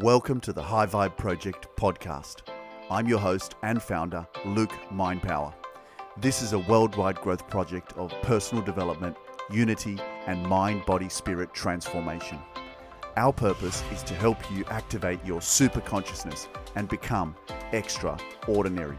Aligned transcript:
Welcome 0.00 0.40
to 0.40 0.52
the 0.52 0.62
High 0.62 0.84
Vibe 0.84 1.16
Project 1.16 1.68
podcast. 1.74 2.42
I'm 2.90 3.08
your 3.08 3.18
host 3.18 3.54
and 3.62 3.82
founder, 3.82 4.28
Luke 4.44 4.74
Mindpower. 4.92 5.54
This 6.18 6.42
is 6.42 6.52
a 6.52 6.58
worldwide 6.58 7.18
growth 7.22 7.48
project 7.48 7.94
of 7.96 8.12
personal 8.20 8.62
development, 8.62 9.16
unity, 9.50 9.98
and 10.26 10.46
mind 10.46 10.84
body 10.84 11.08
spirit 11.08 11.54
transformation. 11.54 12.38
Our 13.16 13.32
purpose 13.32 13.82
is 13.90 14.02
to 14.02 14.14
help 14.14 14.36
you 14.52 14.66
activate 14.66 15.24
your 15.24 15.40
super 15.40 15.80
consciousness 15.80 16.46
and 16.74 16.90
become 16.90 17.34
extraordinary. 17.72 18.98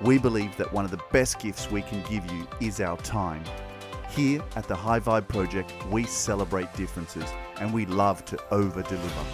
We 0.00 0.18
believe 0.18 0.56
that 0.58 0.72
one 0.72 0.84
of 0.84 0.92
the 0.92 1.02
best 1.10 1.40
gifts 1.40 1.72
we 1.72 1.82
can 1.82 2.08
give 2.08 2.30
you 2.30 2.46
is 2.60 2.80
our 2.80 2.98
time. 2.98 3.42
Here 4.10 4.44
at 4.54 4.68
the 4.68 4.76
High 4.76 5.00
Vibe 5.00 5.26
Project, 5.26 5.72
we 5.90 6.04
celebrate 6.04 6.72
differences 6.74 7.28
and 7.56 7.74
we 7.74 7.84
love 7.84 8.24
to 8.26 8.38
over 8.52 8.82
deliver. 8.82 9.24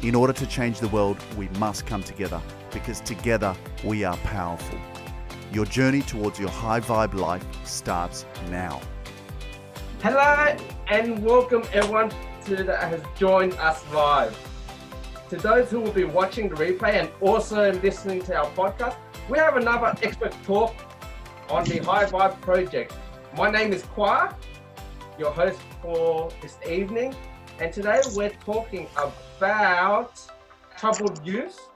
In 0.00 0.14
order 0.14 0.32
to 0.32 0.46
change 0.46 0.78
the 0.78 0.86
world, 0.88 1.18
we 1.36 1.48
must 1.58 1.84
come 1.84 2.04
together 2.04 2.40
because 2.70 3.00
together 3.00 3.56
we 3.82 4.04
are 4.04 4.16
powerful. 4.18 4.78
Your 5.52 5.64
journey 5.64 6.02
towards 6.02 6.38
your 6.38 6.50
high 6.50 6.78
vibe 6.78 7.14
life 7.14 7.44
starts 7.66 8.24
now. 8.48 8.80
Hello 10.00 10.56
and 10.86 11.24
welcome 11.24 11.64
everyone 11.72 12.12
to 12.44 12.62
that 12.62 12.80
has 12.80 13.02
joined 13.16 13.54
us 13.54 13.82
live. 13.92 14.38
To 15.30 15.36
those 15.36 15.68
who 15.68 15.80
will 15.80 15.90
be 15.90 16.04
watching 16.04 16.48
the 16.48 16.54
replay 16.54 16.92
and 16.94 17.10
also 17.20 17.72
listening 17.82 18.22
to 18.22 18.36
our 18.36 18.46
podcast, 18.50 18.96
we 19.28 19.38
have 19.38 19.56
another 19.56 19.96
expert 20.00 20.32
talk 20.44 20.76
on 21.50 21.64
the 21.64 21.78
High 21.78 22.04
Vibe 22.04 22.40
Project. 22.40 22.94
My 23.36 23.50
name 23.50 23.72
is 23.72 23.82
Khoa, 23.82 24.32
your 25.18 25.32
host 25.32 25.58
for 25.82 26.30
this 26.40 26.56
evening, 26.70 27.16
and 27.58 27.72
today 27.72 28.00
we're 28.14 28.30
talking 28.44 28.86
about 28.92 29.12
troubled 30.76 31.24
youth 31.24 31.68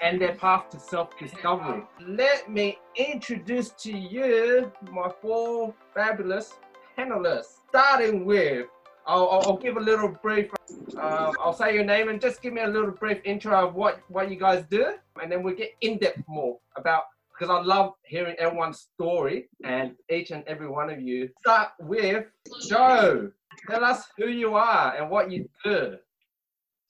and 0.00 0.20
their 0.20 0.34
path 0.34 0.70
to 0.70 0.78
self-discovery. 0.78 1.82
Let 2.06 2.50
me 2.50 2.78
introduce 2.96 3.70
to 3.70 3.96
you 3.96 4.72
my 4.90 5.10
four 5.20 5.74
fabulous 5.94 6.54
panelists, 6.96 7.60
starting 7.68 8.24
with 8.24 8.66
I'll, 9.06 9.28
I'll, 9.44 9.58
give 9.58 9.76
a 9.76 9.80
little 9.80 10.08
brief. 10.08 10.50
Um, 10.96 11.34
I'll 11.38 11.52
say 11.52 11.74
your 11.74 11.84
name 11.84 12.08
and 12.08 12.18
just 12.18 12.40
give 12.40 12.54
me 12.54 12.62
a 12.62 12.66
little 12.66 12.90
brief 12.90 13.20
intro 13.24 13.68
of 13.68 13.74
what, 13.74 14.00
what 14.08 14.30
you 14.30 14.36
guys 14.36 14.64
do, 14.70 14.94
and 15.22 15.30
then 15.30 15.42
we'll 15.42 15.54
get 15.54 15.72
in 15.82 15.98
depth 15.98 16.22
more 16.26 16.56
about 16.76 17.02
because 17.38 17.54
I 17.54 17.62
love 17.62 17.92
hearing 18.04 18.34
everyone's 18.38 18.88
story 18.94 19.48
and 19.62 19.92
each 20.08 20.30
and 20.30 20.42
every 20.46 20.68
one 20.68 20.88
of 20.88 21.02
you. 21.02 21.28
Start 21.40 21.72
with 21.80 22.24
Joe. 22.66 23.30
Tell 23.68 23.84
us 23.84 24.04
who 24.16 24.28
you 24.28 24.54
are 24.54 24.96
and 24.96 25.10
what 25.10 25.30
you 25.30 25.50
do. 25.64 25.98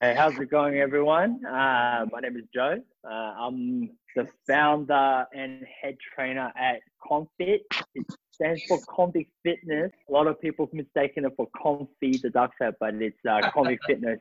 Hey, 0.04 0.14
how's 0.14 0.38
it 0.38 0.50
going, 0.50 0.76
everyone? 0.80 1.40
Uh, 1.46 2.04
my 2.12 2.20
name 2.20 2.36
is 2.36 2.44
Joe. 2.54 2.76
Uh, 3.02 3.08
I'm 3.10 3.88
the 4.14 4.28
founder 4.46 5.24
and 5.34 5.64
head 5.80 5.96
trainer 6.14 6.52
at 6.58 6.80
Confit. 7.10 7.60
It 7.94 8.06
stands 8.30 8.60
for 8.68 8.78
Convict 8.94 9.30
Fitness. 9.42 9.92
A 10.10 10.12
lot 10.12 10.26
of 10.26 10.38
people 10.42 10.66
have 10.66 10.74
mistaken 10.74 11.24
it 11.24 11.32
for 11.38 11.48
Comfy, 11.56 12.18
the 12.22 12.28
duck 12.28 12.50
set, 12.60 12.74
but 12.78 12.96
it's 12.96 13.16
uh, 13.26 13.50
Fitness. 13.86 14.20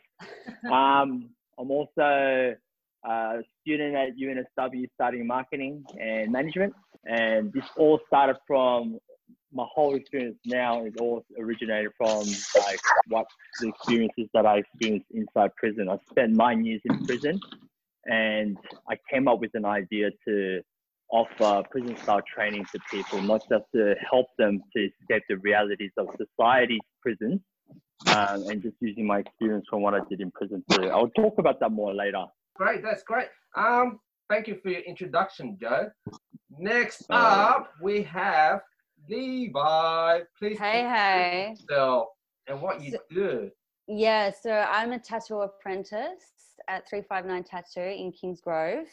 Um, 0.71 1.31
I'm 1.59 1.69
also 1.69 2.55
a 3.05 3.41
student 3.59 3.93
at 3.93 4.15
UNSW 4.15 4.85
studying 4.93 5.27
marketing 5.27 5.83
and 5.99 6.31
management. 6.31 6.73
And 7.03 7.51
this 7.51 7.65
all 7.75 7.99
started 8.07 8.37
from 8.47 8.99
my 9.53 9.65
whole 9.71 9.95
experience 9.95 10.37
now 10.45 10.85
is 10.85 10.93
all 10.99 11.23
originated 11.39 11.91
from 11.97 12.25
like 12.57 12.79
what 13.07 13.27
the 13.59 13.69
experiences 13.69 14.27
that 14.33 14.45
I 14.45 14.57
experienced 14.57 15.07
inside 15.11 15.55
prison. 15.55 15.89
I 15.89 15.97
spent 16.09 16.33
nine 16.33 16.65
years 16.65 16.81
in 16.85 17.05
prison 17.05 17.39
and 18.05 18.57
I 18.89 18.97
came 19.11 19.27
up 19.27 19.39
with 19.39 19.51
an 19.53 19.65
idea 19.65 20.09
to 20.27 20.61
offer 21.11 21.63
prison 21.69 21.95
style 21.97 22.21
training 22.33 22.65
to 22.71 22.79
people, 22.89 23.21
not 23.21 23.41
just 23.47 23.65
to 23.75 23.95
help 24.09 24.27
them 24.37 24.61
to 24.75 24.89
escape 24.89 25.23
the 25.29 25.37
realities 25.37 25.91
of 25.97 26.07
society's 26.17 26.81
prisons, 27.01 27.39
um, 28.07 28.43
and 28.49 28.61
just 28.61 28.75
using 28.79 29.05
my 29.05 29.19
experience 29.19 29.65
from 29.69 29.81
what 29.81 29.93
I 29.93 29.99
did 30.09 30.21
in 30.21 30.31
prison 30.31 30.63
too. 30.71 30.89
I'll 30.89 31.09
talk 31.09 31.35
about 31.37 31.59
that 31.59 31.71
more 31.71 31.93
later. 31.93 32.25
Great, 32.55 32.81
that's 32.81 33.03
great. 33.03 33.27
Um, 33.55 33.99
thank 34.29 34.47
you 34.47 34.57
for 34.61 34.69
your 34.69 34.81
introduction, 34.81 35.57
Joe. 35.61 35.91
Next 36.57 37.05
up, 37.09 37.71
we 37.81 38.03
have 38.03 38.61
Levi. 39.09 40.19
Please. 40.37 40.57
Hey, 40.57 40.81
hey. 40.81 41.55
So, 41.69 42.09
and 42.47 42.61
what 42.61 42.81
you 42.81 42.91
so, 42.91 42.97
do. 43.09 43.51
Yeah, 43.87 44.31
so 44.31 44.51
I'm 44.51 44.91
a 44.93 44.99
tattoo 44.99 45.41
apprentice 45.41 46.23
at 46.67 46.87
359 46.89 47.43
Tattoo 47.43 47.81
in 47.81 48.11
Kingsgrove, 48.11 48.85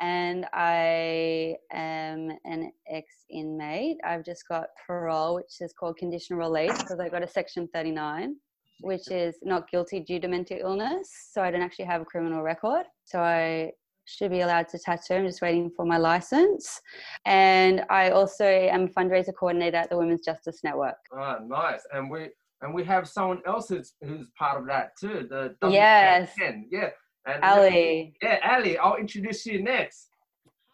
and 0.00 0.46
I 0.52 1.56
am 1.72 2.30
an 2.44 2.70
ex 2.88 3.24
inmate. 3.30 3.98
I've 4.04 4.24
just 4.24 4.46
got 4.48 4.68
parole, 4.86 5.36
which 5.36 5.60
is 5.60 5.72
called 5.72 5.96
conditional 5.96 6.38
release 6.38 6.76
because 6.78 7.00
I 7.00 7.08
got 7.08 7.22
a 7.22 7.28
section 7.28 7.68
39, 7.74 8.36
which 8.80 9.10
is 9.10 9.36
not 9.42 9.70
guilty 9.70 10.00
due 10.00 10.20
to 10.20 10.28
mental 10.28 10.58
illness. 10.60 11.10
So 11.32 11.42
I 11.42 11.50
don't 11.50 11.62
actually 11.62 11.86
have 11.86 12.02
a 12.02 12.04
criminal 12.04 12.42
record. 12.42 12.86
So 13.04 13.20
I 13.20 13.72
should 14.08 14.30
be 14.30 14.40
allowed 14.40 14.68
to 14.70 14.78
tattoo. 14.78 15.14
I'm 15.14 15.26
just 15.26 15.42
waiting 15.42 15.70
for 15.70 15.84
my 15.84 15.98
license. 15.98 16.80
And 17.26 17.84
I 17.90 18.10
also 18.10 18.44
am 18.44 18.84
a 18.84 18.88
fundraiser 18.88 19.34
coordinator 19.38 19.76
at 19.76 19.90
the 19.90 19.98
Women's 19.98 20.24
Justice 20.24 20.60
Network. 20.64 20.96
Ah, 21.12 21.38
nice. 21.44 21.86
And 21.92 22.10
we 22.10 22.28
and 22.62 22.74
we 22.74 22.84
have 22.84 23.08
someone 23.08 23.40
else 23.46 23.68
who's, 23.68 23.94
who's 24.02 24.26
part 24.36 24.60
of 24.60 24.66
that 24.66 24.96
too. 24.98 25.26
The 25.30 25.54
yes, 25.70 26.32
yeah. 26.38 26.90
And 27.26 27.44
Ally. 27.44 28.12
Yeah, 28.22 28.38
Ally. 28.42 28.76
I'll 28.82 28.96
introduce 28.96 29.46
you 29.46 29.62
next. 29.62 30.08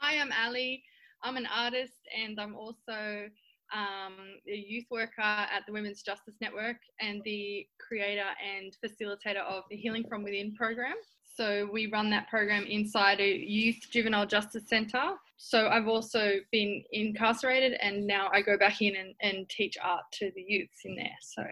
Hi, 0.01 0.19
I'm 0.19 0.31
Ally. 0.33 0.77
I'm 1.23 1.37
an 1.37 1.47
artist 1.47 1.99
and 2.17 2.39
I'm 2.39 2.55
also 2.55 3.29
um, 3.75 4.15
a 4.47 4.55
youth 4.55 4.85
worker 4.91 5.21
at 5.21 5.63
the 5.67 5.73
Women's 5.73 6.03
Justice 6.03 6.35
Network 6.41 6.77
and 7.01 7.23
the 7.25 7.67
creator 7.87 8.29
and 8.43 8.77
facilitator 8.85 9.43
of 9.49 9.65
the 9.71 9.77
Healing 9.77 10.05
from 10.09 10.23
Within 10.23 10.55
program. 10.55 10.95
So 11.37 11.69
we 11.73 11.87
run 11.87 12.11
that 12.11 12.29
program 12.29 12.65
inside 12.65 13.21
a 13.21 13.29
youth 13.29 13.81
juvenile 13.91 14.27
justice 14.27 14.69
centre. 14.69 15.15
So 15.37 15.69
I've 15.69 15.89
also 15.89 16.35
been 16.53 16.85
incarcerated 16.93 17.77
and 17.83 18.07
now 18.07 18.31
I 18.33 18.41
go 18.41 18.57
back 18.57 18.81
in 18.81 18.95
and, 18.95 19.15
and 19.21 19.49
teach 19.49 19.77
art 19.83 20.05
to 20.13 20.31
the 20.37 20.45
youths 20.47 20.83
in 20.85 20.95
there. 20.95 21.17
So 21.21 21.45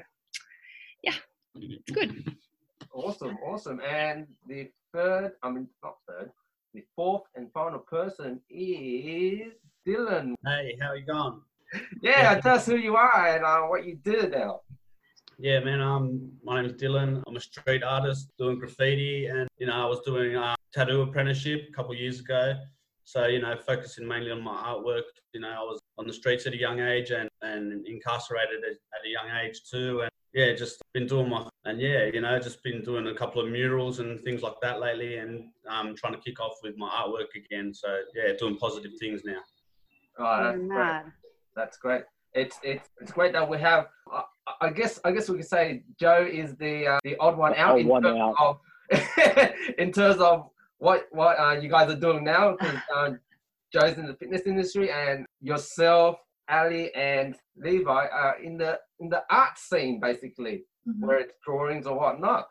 yeah, 1.03 1.15
it's 1.57 1.91
good. 1.91 2.37
Awesome, 2.95 3.37
awesome. 3.45 3.81
And 3.81 4.27
the 4.47 4.71
third, 4.93 5.33
I 5.43 5.51
mean, 5.51 5.67
not 5.83 5.97
third, 6.07 6.31
the 6.75 6.85
fourth 6.95 7.23
and 7.35 7.51
final 7.53 7.81
person 7.81 8.41
is 8.51 9.53
Dylan. 9.87 10.35
Hey, 10.45 10.77
how 10.81 10.93
you 10.93 11.05
going? 11.05 11.41
yeah, 12.03 12.39
tell 12.41 12.57
us 12.57 12.67
who 12.67 12.77
you 12.77 12.97
are 12.97 13.35
and 13.35 13.45
uh, 13.45 13.63
what 13.63 13.85
you 13.85 13.97
do 13.97 14.29
now. 14.29 14.61
Yeah, 15.43 15.59
man. 15.59 15.81
Um, 15.81 16.31
my 16.45 16.55
name 16.55 16.71
is 16.71 16.81
Dylan. 16.81 17.21
I'm 17.27 17.35
a 17.35 17.41
street 17.41 17.83
artist 17.83 18.29
doing 18.39 18.61
graffiti, 18.61 19.27
and 19.27 19.49
you 19.59 19.67
know, 19.67 19.73
I 19.73 19.87
was 19.87 19.99
doing 20.07 20.37
a 20.37 20.55
tattoo 20.73 21.03
apprenticeship 21.03 21.67
a 21.69 21.73
couple 21.73 21.97
years 21.97 22.21
ago. 22.21 22.55
So 23.03 23.27
you 23.27 23.41
know, 23.41 23.57
focusing 23.57 24.07
mainly 24.07 24.31
on 24.31 24.41
my 24.41 24.55
artwork. 24.55 25.03
You 25.33 25.41
know, 25.41 25.49
I 25.49 25.63
was 25.63 25.81
on 25.99 26.07
the 26.07 26.13
streets 26.13 26.47
at 26.47 26.53
a 26.53 26.57
young 26.57 26.79
age 26.79 27.11
and 27.11 27.29
and 27.43 27.85
incarcerated 27.89 28.63
at, 28.63 28.71
at 28.71 29.05
a 29.05 29.09
young 29.09 29.37
age 29.45 29.63
too. 29.69 30.03
And 30.03 30.11
yeah, 30.33 30.55
just 30.55 30.81
been 30.95 31.09
doing 31.09 31.29
my 31.29 31.49
and 31.65 31.81
yeah, 31.81 32.05
you 32.05 32.21
know, 32.21 32.39
just 32.39 32.63
been 32.63 32.81
doing 32.81 33.09
a 33.09 33.15
couple 33.15 33.43
of 33.43 33.51
murals 33.51 33.99
and 33.99 34.21
things 34.21 34.43
like 34.43 34.61
that 34.63 34.79
lately, 34.79 35.17
and 35.17 35.49
um, 35.69 35.97
trying 35.97 36.13
to 36.13 36.21
kick 36.21 36.39
off 36.39 36.55
with 36.63 36.77
my 36.77 36.89
artwork 36.89 37.35
again. 37.35 37.75
So 37.75 37.89
yeah, 38.15 38.33
doing 38.39 38.59
positive 38.59 38.93
things 39.01 39.23
now. 39.25 39.41
Oh, 40.21 40.45
that's 40.45 40.69
great. 40.69 41.03
That's 41.57 41.77
great. 41.79 42.03
It's 42.33 42.61
it's 42.63 42.89
it's 43.01 43.11
great 43.11 43.33
that 43.33 43.51
we 43.51 43.59
have 43.59 43.87
I 44.61 44.71
guess 44.71 44.99
I 45.05 45.13
guess 45.13 45.29
we 45.29 45.39
could 45.39 45.49
say 45.49 45.85
Joe 45.99 46.29
is 46.31 46.57
the 46.57 46.87
uh, 46.87 46.99
the 47.05 47.17
odd 47.19 47.37
one 47.37 47.55
out, 47.57 47.79
in, 47.79 47.87
one 47.87 48.03
terms 48.03 48.21
out. 48.21 48.61
Of, 48.91 49.51
in 49.79 49.93
terms 49.93 50.21
of 50.21 50.51
what 50.79 51.07
what 51.11 51.39
uh, 51.39 51.53
you 51.53 51.69
guys 51.69 51.91
are 51.91 51.99
doing 51.99 52.25
now. 52.25 52.57
Because 52.59 52.81
uh, 52.95 53.11
Joe's 53.73 53.99
in 53.99 54.07
the 54.07 54.15
fitness 54.15 54.43
industry, 54.47 54.91
and 54.91 55.25
yourself, 55.41 56.17
Ally, 56.49 56.89
and 56.95 57.37
Levi 57.57 58.07
are 58.07 58.37
in 58.43 58.59
the 58.59 58.79
in 59.01 59.09
the 59.09 59.23
art 59.31 59.59
scene, 59.59 60.01
basically, 60.01 60.65
mm-hmm. 60.89 61.07
where 61.07 61.19
it's 61.19 61.35
drawings 61.45 61.87
or 61.87 61.97
whatnot. 61.97 62.49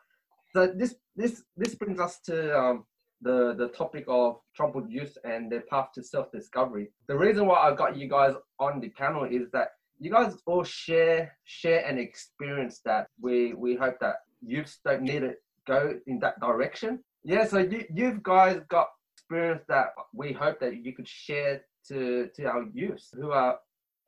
So 0.52 0.66
this 0.66 0.96
this 1.14 1.42
this 1.56 1.74
brings 1.74 2.00
us 2.00 2.20
to 2.26 2.58
um, 2.58 2.84
the 3.20 3.54
the 3.54 3.68
topic 3.68 4.04
of 4.08 4.40
troubled 4.56 4.90
youth 4.90 5.16
and 5.24 5.50
their 5.50 5.62
path 5.62 5.88
to 5.94 6.02
self 6.02 6.32
discovery. 6.32 6.90
The 7.06 7.16
reason 7.16 7.46
why 7.46 7.56
I 7.56 7.74
got 7.74 7.96
you 7.96 8.08
guys 8.08 8.34
on 8.58 8.80
the 8.80 8.88
panel 8.90 9.24
is 9.24 9.50
that 9.52 9.68
you 10.02 10.10
guys 10.10 10.36
all 10.46 10.64
share 10.64 11.36
share 11.44 11.86
an 11.86 11.96
experience 11.96 12.80
that 12.84 13.06
we 13.20 13.54
we 13.54 13.76
hope 13.76 13.98
that 14.00 14.16
youths 14.40 14.80
don't 14.84 15.02
need 15.02 15.20
to 15.20 15.34
go 15.64 15.94
in 16.08 16.18
that 16.18 16.40
direction. 16.40 16.98
Yeah, 17.22 17.46
so 17.46 17.58
you 17.58 17.84
you 17.94 18.18
guys 18.20 18.60
got 18.68 18.88
experience 19.16 19.62
that 19.68 19.90
we 20.12 20.32
hope 20.32 20.58
that 20.58 20.84
you 20.84 20.92
could 20.92 21.06
share 21.06 21.62
to 21.88 22.28
to 22.34 22.44
our 22.46 22.64
youths 22.74 23.10
who 23.14 23.30
are 23.30 23.58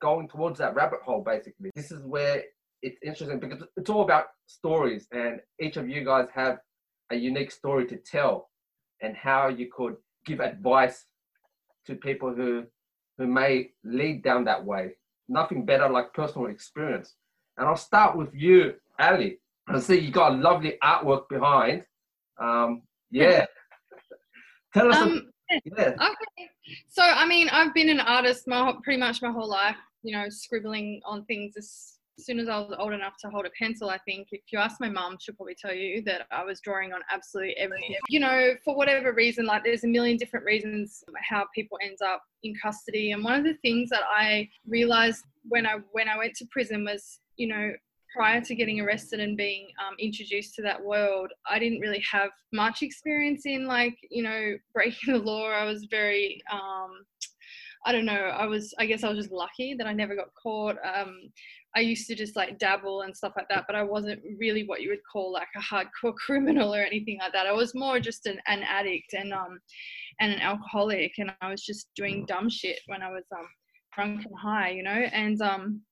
going 0.02 0.26
towards 0.28 0.58
that 0.58 0.74
rabbit 0.74 1.00
hole. 1.04 1.22
Basically, 1.22 1.70
this 1.76 1.92
is 1.92 2.00
where 2.04 2.42
it's 2.82 2.98
interesting 3.04 3.38
because 3.38 3.62
it's 3.76 3.88
all 3.88 4.02
about 4.02 4.26
stories, 4.46 5.06
and 5.12 5.40
each 5.60 5.76
of 5.76 5.88
you 5.88 6.04
guys 6.04 6.26
have 6.34 6.58
a 7.12 7.16
unique 7.16 7.52
story 7.52 7.86
to 7.86 7.96
tell 7.98 8.50
and 9.00 9.16
how 9.16 9.46
you 9.46 9.68
could 9.72 9.96
give 10.26 10.40
advice 10.40 11.04
to 11.86 11.94
people 11.94 12.34
who 12.34 12.64
who 13.16 13.28
may 13.28 13.70
lead 13.84 14.24
down 14.24 14.42
that 14.44 14.64
way. 14.64 14.96
Nothing 15.28 15.64
better 15.64 15.88
like 15.88 16.12
personal 16.12 16.46
experience. 16.48 17.14
And 17.56 17.66
I'll 17.66 17.76
start 17.76 18.16
with 18.16 18.34
you, 18.34 18.74
Ally. 18.98 19.32
I 19.68 19.80
see 19.80 19.98
you 19.98 20.10
got 20.10 20.32
a 20.32 20.36
lovely 20.36 20.76
artwork 20.82 21.28
behind. 21.28 21.84
Um, 22.38 22.82
yeah. 23.10 23.46
Tell 24.74 24.90
us. 24.90 24.96
Um, 24.96 25.30
a, 25.50 25.60
yeah. 25.64 25.90
Okay. 26.00 26.50
So, 26.88 27.02
I 27.02 27.26
mean, 27.26 27.48
I've 27.50 27.74
been 27.74 27.88
an 27.88 28.00
artist 28.00 28.48
my 28.48 28.74
pretty 28.82 28.98
much 28.98 29.22
my 29.22 29.30
whole 29.30 29.48
life. 29.48 29.76
You 30.02 30.16
know, 30.16 30.28
scribbling 30.28 31.00
on 31.06 31.24
things 31.24 31.54
as 31.56 31.93
soon 32.20 32.38
as 32.38 32.48
I 32.48 32.58
was 32.58 32.74
old 32.78 32.92
enough 32.92 33.14
to 33.22 33.30
hold 33.30 33.46
a 33.46 33.50
pencil. 33.58 33.90
I 33.90 33.98
think 33.98 34.28
if 34.32 34.40
you 34.52 34.58
ask 34.58 34.80
my 34.80 34.88
mum, 34.88 35.16
she'll 35.20 35.34
probably 35.34 35.56
tell 35.60 35.74
you 35.74 36.02
that 36.04 36.26
I 36.30 36.44
was 36.44 36.60
drawing 36.60 36.92
on 36.92 37.00
absolutely 37.10 37.56
everything. 37.56 37.96
You 38.08 38.20
know, 38.20 38.54
for 38.64 38.76
whatever 38.76 39.12
reason, 39.12 39.46
like 39.46 39.64
there's 39.64 39.84
a 39.84 39.88
million 39.88 40.16
different 40.16 40.46
reasons 40.46 41.02
how 41.28 41.46
people 41.54 41.78
ends 41.82 42.00
up 42.02 42.22
in 42.42 42.54
custody. 42.62 43.12
And 43.12 43.24
one 43.24 43.34
of 43.34 43.44
the 43.44 43.54
things 43.62 43.90
that 43.90 44.02
I 44.08 44.48
realized 44.66 45.24
when 45.48 45.66
I 45.66 45.78
when 45.92 46.08
I 46.08 46.16
went 46.16 46.34
to 46.36 46.46
prison 46.50 46.84
was, 46.84 47.20
you 47.36 47.48
know, 47.48 47.72
prior 48.14 48.40
to 48.40 48.54
getting 48.54 48.80
arrested 48.80 49.18
and 49.18 49.36
being 49.36 49.66
um, 49.84 49.94
introduced 49.98 50.54
to 50.54 50.62
that 50.62 50.82
world, 50.82 51.30
I 51.48 51.58
didn't 51.58 51.80
really 51.80 52.02
have 52.10 52.30
much 52.52 52.82
experience 52.82 53.42
in 53.44 53.66
like, 53.66 53.96
you 54.10 54.22
know, 54.22 54.54
breaking 54.74 55.14
the 55.14 55.18
law. 55.18 55.50
I 55.50 55.64
was 55.64 55.86
very, 55.90 56.40
um, 56.52 57.04
I 57.84 57.92
don't 57.92 58.06
know, 58.06 58.12
I 58.12 58.46
was, 58.46 58.72
I 58.78 58.86
guess 58.86 59.04
I 59.04 59.08
was 59.08 59.18
just 59.18 59.32
lucky 59.32 59.74
that 59.74 59.86
I 59.86 59.92
never 59.92 60.14
got 60.14 60.28
caught. 60.40 60.76
Um, 60.84 61.18
I 61.76 61.80
used 61.80 62.06
to 62.08 62.14
just 62.14 62.36
like 62.36 62.58
dabble 62.58 63.02
and 63.02 63.16
stuff 63.16 63.32
like 63.36 63.48
that, 63.48 63.64
but 63.66 63.76
I 63.76 63.82
wasn't 63.82 64.22
really 64.38 64.64
what 64.64 64.80
you 64.80 64.90
would 64.90 65.04
call 65.10 65.32
like 65.32 65.48
a 65.56 65.60
hardcore 65.60 66.14
criminal 66.26 66.74
or 66.74 66.80
anything 66.80 67.18
like 67.20 67.32
that. 67.32 67.46
I 67.46 67.52
was 67.52 67.74
more 67.74 67.98
just 68.00 68.26
an, 68.26 68.38
an 68.46 68.62
addict 68.62 69.12
and, 69.12 69.32
um, 69.32 69.58
and 70.20 70.32
an 70.32 70.40
alcoholic. 70.40 71.12
And 71.18 71.32
I 71.40 71.50
was 71.50 71.62
just 71.62 71.88
doing 71.96 72.26
dumb 72.26 72.48
shit 72.48 72.78
when 72.86 73.02
I 73.02 73.10
was, 73.10 73.24
um, 73.36 73.48
drunk 73.94 74.24
and 74.24 74.38
high, 74.38 74.70
you 74.70 74.82
know, 74.82 74.90
and, 74.90 75.40
um, 75.40 75.82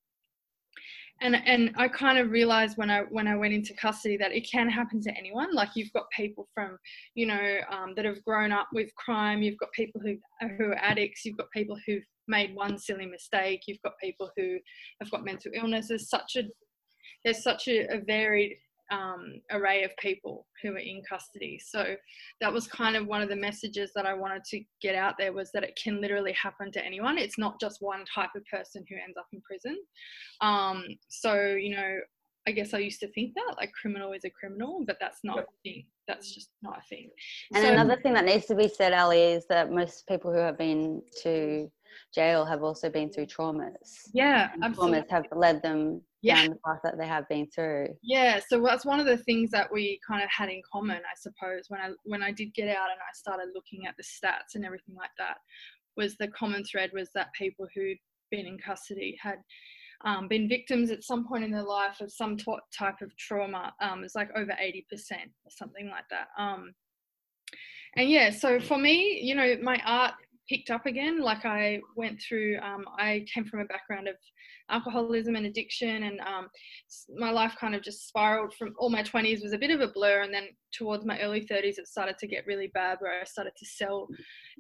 and 1.22 1.36
and 1.46 1.70
I 1.76 1.88
kind 1.88 2.18
of 2.18 2.30
realized 2.30 2.76
when 2.76 2.90
I 2.90 3.02
when 3.10 3.28
I 3.28 3.36
went 3.36 3.54
into 3.54 3.74
custody 3.74 4.16
that 4.16 4.32
it 4.32 4.50
can 4.50 4.68
happen 4.68 5.00
to 5.02 5.16
anyone. 5.16 5.54
Like 5.54 5.70
you've 5.74 5.92
got 5.92 6.06
people 6.14 6.48
from, 6.52 6.76
you 7.14 7.26
know, 7.26 7.58
um, 7.70 7.94
that 7.94 8.04
have 8.04 8.24
grown 8.24 8.50
up 8.50 8.68
with 8.72 8.92
crime. 8.96 9.40
You've 9.40 9.58
got 9.58 9.70
people 9.72 10.00
who 10.00 10.16
who 10.58 10.72
are 10.72 10.78
addicts. 10.78 11.24
You've 11.24 11.36
got 11.36 11.50
people 11.54 11.78
who've 11.86 12.02
made 12.28 12.54
one 12.54 12.78
silly 12.78 13.06
mistake. 13.06 13.62
You've 13.66 13.82
got 13.82 13.94
people 14.02 14.30
who 14.36 14.58
have 15.00 15.10
got 15.10 15.24
mental 15.24 15.52
illness. 15.54 15.88
There's 15.88 16.08
such 16.08 16.36
a 16.36 16.42
there's 17.24 17.42
such 17.42 17.68
a, 17.68 17.86
a 17.94 18.00
varied 18.00 18.56
um, 18.90 19.40
array 19.50 19.84
of 19.84 19.96
people 19.98 20.46
who 20.62 20.72
are 20.72 20.78
in 20.78 21.02
custody. 21.08 21.58
So 21.64 21.94
that 22.40 22.52
was 22.52 22.66
kind 22.66 22.96
of 22.96 23.06
one 23.06 23.22
of 23.22 23.28
the 23.28 23.36
messages 23.36 23.90
that 23.94 24.06
I 24.06 24.14
wanted 24.14 24.44
to 24.50 24.60
get 24.82 24.94
out 24.94 25.14
there 25.18 25.32
was 25.32 25.50
that 25.52 25.64
it 25.64 25.78
can 25.82 26.00
literally 26.00 26.32
happen 26.32 26.70
to 26.72 26.84
anyone. 26.84 27.16
It's 27.16 27.38
not 27.38 27.58
just 27.60 27.78
one 27.80 28.04
type 28.14 28.30
of 28.36 28.42
person 28.52 28.84
who 28.88 28.96
ends 28.96 29.16
up 29.18 29.26
in 29.32 29.40
prison. 29.40 29.78
Um, 30.40 30.84
so 31.08 31.54
you 31.54 31.74
know, 31.74 31.98
I 32.46 32.50
guess 32.50 32.74
I 32.74 32.78
used 32.78 33.00
to 33.00 33.08
think 33.12 33.34
that 33.34 33.54
like 33.56 33.72
criminal 33.72 34.12
is 34.12 34.24
a 34.24 34.30
criminal, 34.30 34.84
but 34.86 34.96
that's 35.00 35.20
not 35.24 35.38
a 35.38 35.44
thing. 35.62 35.86
That's 36.08 36.34
just 36.34 36.50
not 36.62 36.78
a 36.78 36.82
thing. 36.88 37.08
And 37.54 37.64
So- 37.64 37.72
another 37.72 38.00
thing 38.00 38.14
that 38.14 38.24
needs 38.24 38.46
to 38.46 38.54
be 38.54 38.68
said, 38.68 38.92
Ally, 38.92 39.16
is 39.16 39.46
that 39.48 39.70
most 39.70 40.06
people 40.08 40.32
who 40.32 40.38
have 40.38 40.58
been 40.58 41.02
to 41.22 41.70
jail 42.14 42.44
have 42.44 42.62
also 42.62 42.88
been 42.90 43.10
through 43.10 43.26
traumas. 43.26 44.08
yeah, 44.12 44.50
traumas 44.60 45.08
have 45.10 45.24
led 45.32 45.62
them 45.62 46.02
Yeah. 46.22 46.36
down 46.42 46.50
the 46.50 46.58
path 46.64 46.80
that 46.84 46.98
they 46.98 47.06
have 47.06 47.28
been 47.28 47.46
through. 47.48 47.88
Yeah, 48.02 48.40
so 48.48 48.62
that's 48.62 48.84
one 48.84 49.00
of 49.00 49.06
the 49.06 49.16
things 49.18 49.50
that 49.50 49.72
we 49.72 49.98
kind 50.06 50.22
of 50.22 50.30
had 50.30 50.48
in 50.48 50.62
common, 50.72 50.98
I 50.98 51.14
suppose, 51.16 51.64
when 51.68 51.80
I 51.80 51.90
when 52.04 52.22
I 52.22 52.30
did 52.30 52.54
get 52.54 52.68
out 52.68 52.90
and 52.90 53.00
I 53.00 53.12
started 53.14 53.48
looking 53.54 53.86
at 53.86 53.96
the 53.96 54.04
stats 54.04 54.54
and 54.54 54.64
everything 54.64 54.94
like 54.94 55.10
that, 55.18 55.38
was 55.96 56.16
the 56.16 56.28
common 56.28 56.64
thread 56.64 56.90
was 56.92 57.10
that 57.14 57.32
people 57.34 57.66
who'd 57.74 57.98
been 58.30 58.46
in 58.46 58.58
custody 58.58 59.18
had 59.20 59.38
um, 60.04 60.26
been 60.26 60.48
victims 60.48 60.90
at 60.90 61.04
some 61.04 61.26
point 61.28 61.44
in 61.44 61.50
their 61.52 61.62
life 61.62 62.00
of 62.00 62.10
some 62.12 62.36
t- 62.36 62.44
type 62.76 63.00
of 63.02 63.16
trauma. 63.16 63.72
Um, 63.80 64.02
it's 64.04 64.14
like 64.14 64.30
over 64.36 64.56
eighty 64.58 64.86
percent 64.90 65.30
or 65.44 65.50
something 65.50 65.88
like 65.88 66.04
that. 66.10 66.28
Um, 66.38 66.72
and 67.96 68.08
yeah, 68.08 68.30
so 68.30 68.58
for 68.58 68.78
me, 68.78 69.20
you 69.22 69.34
know, 69.34 69.56
my 69.62 69.80
art 69.84 70.14
picked 70.48 70.70
up 70.70 70.86
again. 70.86 71.20
Like 71.20 71.44
I 71.44 71.80
went 71.96 72.20
through, 72.20 72.58
um, 72.58 72.84
I 72.98 73.24
came 73.32 73.44
from 73.44 73.60
a 73.60 73.64
background 73.64 74.08
of 74.08 74.16
alcoholism 74.70 75.36
and 75.36 75.46
addiction 75.46 76.04
and 76.04 76.20
um, 76.20 76.48
my 77.16 77.30
life 77.30 77.54
kind 77.60 77.74
of 77.74 77.82
just 77.82 78.08
spiraled 78.08 78.54
from 78.54 78.72
all 78.78 78.88
my 78.88 79.02
20s 79.02 79.42
was 79.42 79.52
a 79.52 79.58
bit 79.58 79.70
of 79.70 79.80
a 79.80 79.88
blur 79.88 80.22
and 80.22 80.32
then 80.32 80.48
towards 80.72 81.04
my 81.04 81.20
early 81.20 81.42
30s 81.42 81.78
it 81.78 81.86
started 81.86 82.16
to 82.18 82.26
get 82.26 82.46
really 82.46 82.68
bad 82.68 82.96
where 83.00 83.20
i 83.20 83.24
started 83.24 83.52
to 83.56 83.66
sell 83.66 84.08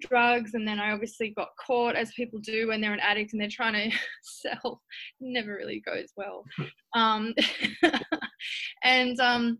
drugs 0.00 0.54
and 0.54 0.68
then 0.68 0.78
i 0.78 0.92
obviously 0.92 1.30
got 1.30 1.48
caught 1.64 1.96
as 1.96 2.12
people 2.12 2.38
do 2.40 2.68
when 2.68 2.80
they're 2.80 2.92
an 2.92 3.00
addict 3.00 3.32
and 3.32 3.40
they're 3.40 3.48
trying 3.48 3.90
to 3.90 3.96
sell 4.22 4.82
never 5.20 5.54
really 5.54 5.80
goes 5.80 6.12
well 6.16 6.44
um, 6.94 7.34
and 8.84 9.18
um, 9.20 9.58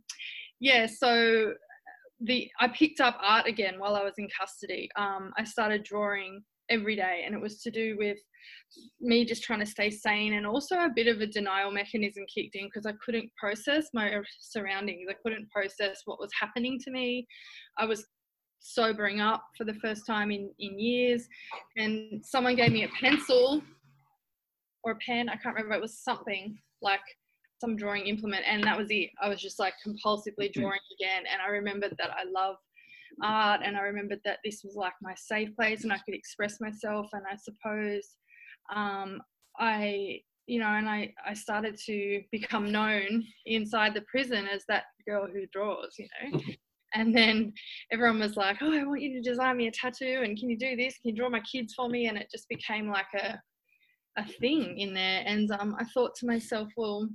yeah 0.61 0.87
so 0.87 1.55
the 2.25 2.49
i 2.61 2.69
picked 2.69 3.01
up 3.01 3.17
art 3.21 3.47
again 3.47 3.75
while 3.79 3.97
i 3.97 4.03
was 4.03 4.15
in 4.19 4.29
custody 4.39 4.89
um, 4.97 5.33
i 5.39 5.45
started 5.45 5.83
drawing 5.83 6.43
every 6.71 6.97
day 6.97 7.23
and 7.27 7.35
it 7.35 7.41
was 7.41 7.61
to 7.61 7.71
do 7.71 7.97
with 7.99 8.19
me 9.01 9.25
just 9.25 9.43
trying 9.43 9.61
to 9.61 9.67
stay 9.67 9.91
sane 9.91 10.35
and 10.35 10.47
also 10.47 10.77
a 10.77 10.91
bit 10.95 11.07
of 11.07 11.21
a 11.21 11.27
denial 11.27 11.71
mechanism 11.71 12.25
kicked 12.33 12.55
in 12.55 12.67
because 12.67 12.87
I 12.87 12.95
couldn't 13.05 13.31
process 13.37 13.89
my 13.93 14.21
surroundings. 14.41 15.09
I 15.11 15.15
couldn't 15.23 15.51
process 15.51 16.03
what 16.07 16.19
was 16.19 16.31
happening 16.39 16.79
to 16.85 16.91
me. 16.91 17.27
I 17.79 17.85
was 17.85 18.07
sobering 18.61 19.21
up 19.21 19.45
for 19.59 19.65
the 19.65 19.75
first 19.75 20.07
time 20.07 20.31
in, 20.31 20.51
in 20.59 20.79
years 20.79 21.27
and 21.77 22.25
someone 22.25 22.57
gave 22.57 22.73
me 22.73 22.85
a 22.85 22.89
pencil 23.01 23.61
or 24.85 24.93
a 24.93 24.99
pen. 25.07 25.29
I 25.29 25.37
can't 25.37 25.55
remember. 25.55 25.75
It 25.75 25.83
was 25.83 25.99
something 25.99 26.57
like 26.81 27.01
some 27.63 27.77
drawing 27.77 28.07
implement 28.07 28.45
and 28.47 28.65
that 28.65 28.77
was 28.77 28.89
it. 28.91 29.11
I 29.23 29.29
was 29.29 29.41
just 29.41 29.61
like 29.61 29.75
compulsively 29.87 30.53
drawing 30.53 30.81
again 30.99 31.23
and 31.33 31.41
I 31.41 31.49
remembered 31.49 31.95
that 31.99 32.11
I 32.11 32.25
love 32.25 32.57
art 33.23 33.61
and 33.65 33.77
I 33.77 33.83
remembered 33.83 34.21
that 34.25 34.39
this 34.45 34.63
was 34.65 34.75
like 34.75 34.95
my 35.01 35.15
safe 35.15 35.55
place 35.55 35.85
and 35.85 35.93
I 35.93 35.99
could 36.05 36.15
express 36.15 36.61
myself 36.61 37.07
and 37.13 37.23
I 37.31 37.37
suppose 37.37 38.17
um, 38.75 39.21
I 39.59 40.21
you 40.47 40.59
know 40.59 40.67
and 40.67 40.89
I 40.89 41.13
I 41.25 41.35
started 41.35 41.79
to 41.87 42.23
become 42.33 42.73
known 42.73 43.23
inside 43.47 43.95
the 43.95 44.05
prison 44.11 44.49
as 44.53 44.65
that 44.67 44.85
girl 45.07 45.27
who 45.33 45.47
draws 45.53 45.95
you 45.99 46.09
know? 46.23 46.41
And 46.95 47.17
then 47.17 47.55
everyone 47.91 48.19
was 48.19 48.37
like 48.37 48.59
oh 48.61 48.73
I 48.73 48.85
want 48.85 49.03
you 49.03 49.13
to 49.15 49.31
design 49.31 49.57
me 49.57 49.69
a 49.69 49.73
tattoo 49.73 50.23
and 50.25 50.37
can 50.37 50.51
you 50.51 50.59
do 50.59 50.75
this? 50.77 50.99
Can 50.99 51.11
you 51.11 51.17
draw 51.17 51.31
my 51.31 51.41
kids 51.41 51.75
for 51.75 51.89
me? 51.89 52.09
And 52.09 52.19
it 52.19 52.29
just 52.31 52.49
became 52.49 52.89
like 52.89 53.13
a 53.15 53.41
a 54.19 54.27
thing 54.41 54.79
in 54.79 54.93
there 54.93 55.23
and 55.27 55.51
um, 55.53 55.75
I 55.79 55.85
thought 55.85 56.15
to 56.17 56.27
myself 56.27 56.69
well 56.77 57.09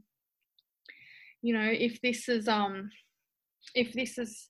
you 1.48 1.54
know 1.54 1.70
if 1.88 2.02
this 2.02 2.28
is 2.28 2.48
um 2.48 2.90
if 3.74 3.94
this 3.94 4.18
is 4.18 4.50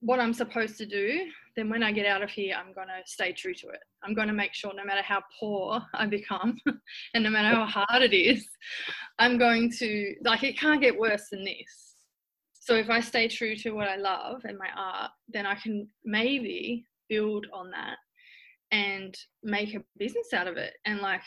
what 0.00 0.20
I'm 0.20 0.34
supposed 0.34 0.76
to 0.78 0.86
do, 0.86 1.26
then 1.56 1.70
when 1.70 1.82
I 1.82 1.90
get 1.90 2.06
out 2.06 2.22
of 2.22 2.30
here, 2.30 2.54
I'm 2.54 2.72
going 2.74 2.88
to 2.88 3.00
stay 3.06 3.32
true 3.32 3.54
to 3.54 3.68
it. 3.68 3.80
I'm 4.04 4.14
going 4.14 4.28
to 4.28 4.34
make 4.34 4.54
sure 4.54 4.72
no 4.74 4.84
matter 4.84 5.02
how 5.02 5.22
poor 5.40 5.82
I 5.94 6.06
become 6.06 6.58
and 7.14 7.24
no 7.24 7.30
matter 7.30 7.56
how 7.56 7.66
hard 7.66 8.02
it 8.02 8.14
is, 8.14 8.46
I'm 9.18 9.38
going 9.38 9.72
to, 9.78 10.14
like, 10.22 10.44
it 10.44 10.58
can't 10.58 10.82
get 10.82 10.98
worse 10.98 11.28
than 11.30 11.44
this. 11.44 11.94
So 12.52 12.74
if 12.74 12.90
I 12.90 13.00
stay 13.00 13.26
true 13.26 13.56
to 13.56 13.70
what 13.70 13.88
I 13.88 13.96
love 13.96 14.42
and 14.44 14.58
my 14.58 14.68
art, 14.76 15.10
then 15.28 15.46
I 15.46 15.54
can 15.54 15.88
maybe 16.04 16.84
build 17.08 17.46
on 17.52 17.70
that 17.70 17.96
and 18.70 19.16
make 19.42 19.74
a 19.74 19.82
business 19.98 20.32
out 20.34 20.46
of 20.46 20.56
it. 20.56 20.74
And, 20.84 21.00
like, 21.00 21.22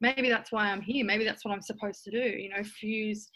maybe 0.00 0.28
that's 0.28 0.50
why 0.50 0.66
I'm 0.66 0.82
here. 0.82 1.04
Maybe 1.04 1.24
that's 1.24 1.44
what 1.44 1.52
I'm 1.52 1.62
supposed 1.62 2.02
to 2.04 2.10
do, 2.10 2.18
you 2.18 2.48
know, 2.48 2.64
fuse 2.64 3.30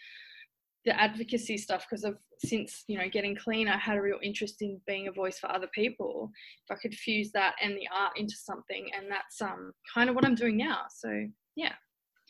the 0.87 0.99
advocacy 1.01 1.59
stuff 1.59 1.87
because 1.89 2.05
of 2.05 2.17
since 2.45 2.85
you 2.87 2.97
know 2.97 3.09
getting 3.09 3.37
clean 3.37 3.69
i 3.69 3.77
had 3.77 3.97
a 3.97 4.01
real 4.01 4.19
interest 4.23 4.63
in 4.63 4.81
being 4.87 5.09
a 5.09 5.13
voice 5.13 5.39
for 5.39 5.51
other 5.51 5.69
people 5.75 6.31
if 6.69 6.77
i 6.77 6.81
could 6.81 6.95
fuse 6.95 7.31
that 7.33 7.55
and 7.63 7.77
the 7.77 7.89
art 7.95 8.13
into 8.17 8.35
something 8.37 8.89
and 8.97 9.11
that's 9.11 9.43
um 9.43 9.73
kind 9.93 10.09
of 10.09 10.15
what 10.15 10.25
i'm 10.25 10.35
doing 10.35 10.57
now 10.57 10.81
so 10.91 11.27
yeah 11.57 11.73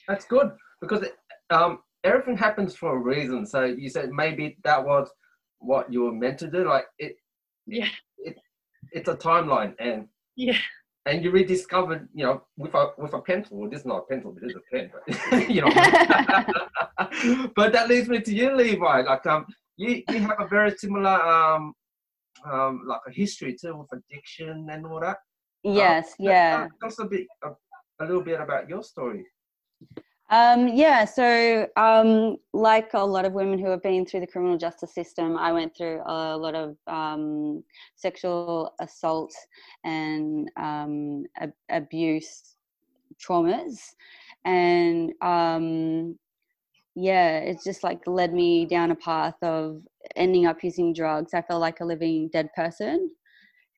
That's 0.08 0.24
good 0.24 0.52
because 0.80 1.02
it, 1.02 1.16
um, 1.50 1.80
everything 2.04 2.36
happens 2.36 2.74
for 2.74 2.96
a 2.96 2.98
reason. 2.98 3.46
So 3.46 3.64
you 3.64 3.88
said 3.88 4.10
maybe 4.10 4.56
that 4.64 4.84
was 4.84 5.08
what 5.58 5.92
you 5.92 6.02
were 6.02 6.12
meant 6.12 6.38
to 6.38 6.50
do. 6.50 6.64
Like 6.68 6.86
it, 6.98 7.16
yeah 7.66 7.88
it, 8.18 8.36
it's 8.92 9.08
a 9.08 9.16
timeline, 9.16 9.74
and 9.78 10.06
yeah 10.36 10.58
and 11.06 11.22
you 11.22 11.30
rediscovered, 11.30 12.08
you 12.12 12.26
know, 12.26 12.42
with 12.56 12.74
a 12.74 12.90
with 12.98 13.14
a 13.14 13.20
pencil. 13.20 13.58
Well, 13.58 13.70
this 13.70 13.80
is 13.80 13.86
not 13.86 13.98
a 13.98 14.02
pencil, 14.02 14.32
but 14.32 14.42
it's 14.42 14.56
a 14.56 14.60
pen. 14.70 14.90
But 14.92 15.50
you 15.50 15.62
know. 15.62 15.70
but 17.56 17.72
that 17.72 17.88
leads 17.88 18.08
me 18.08 18.20
to 18.20 18.34
you, 18.34 18.54
Levi. 18.54 19.02
Like 19.02 19.24
um, 19.26 19.46
you 19.76 20.02
you 20.08 20.18
have 20.18 20.40
a 20.40 20.48
very 20.48 20.72
similar 20.76 21.22
um, 21.22 21.72
um, 22.44 22.82
like 22.86 23.00
a 23.06 23.12
history 23.12 23.56
too 23.58 23.76
with 23.76 23.88
addiction 23.92 24.68
and 24.70 24.84
all 24.84 25.00
that. 25.00 25.18
Yes, 25.62 26.10
Um, 26.10 26.26
yeah. 26.26 26.68
Tell 26.80 26.88
us 26.88 26.98
a 26.98 27.06
bit, 27.06 27.26
a, 27.42 27.50
a 28.00 28.04
little 28.04 28.22
bit 28.22 28.40
about 28.40 28.68
your 28.68 28.82
story. 28.82 29.24
Um, 30.28 30.68
yeah, 30.68 31.04
so 31.04 31.68
um, 31.76 32.36
like 32.52 32.90
a 32.94 33.04
lot 33.04 33.24
of 33.24 33.32
women 33.32 33.60
who 33.60 33.70
have 33.70 33.82
been 33.82 34.04
through 34.04 34.20
the 34.20 34.26
criminal 34.26 34.58
justice 34.58 34.92
system, 34.92 35.36
I 35.36 35.52
went 35.52 35.76
through 35.76 36.02
a 36.04 36.36
lot 36.36 36.56
of 36.56 36.76
um, 36.88 37.62
sexual 37.94 38.74
assault 38.80 39.32
and 39.84 40.50
um, 40.56 41.26
ab- 41.38 41.52
abuse 41.70 42.56
traumas, 43.20 43.94
and 44.44 45.12
um, 45.22 46.18
yeah, 46.96 47.38
it's 47.38 47.62
just 47.62 47.84
like 47.84 48.00
led 48.06 48.34
me 48.34 48.66
down 48.66 48.90
a 48.90 48.96
path 48.96 49.36
of 49.42 49.80
ending 50.16 50.46
up 50.46 50.64
using 50.64 50.92
drugs. 50.92 51.34
I 51.34 51.42
felt 51.42 51.60
like 51.60 51.78
a 51.80 51.84
living 51.84 52.30
dead 52.32 52.48
person 52.56 53.10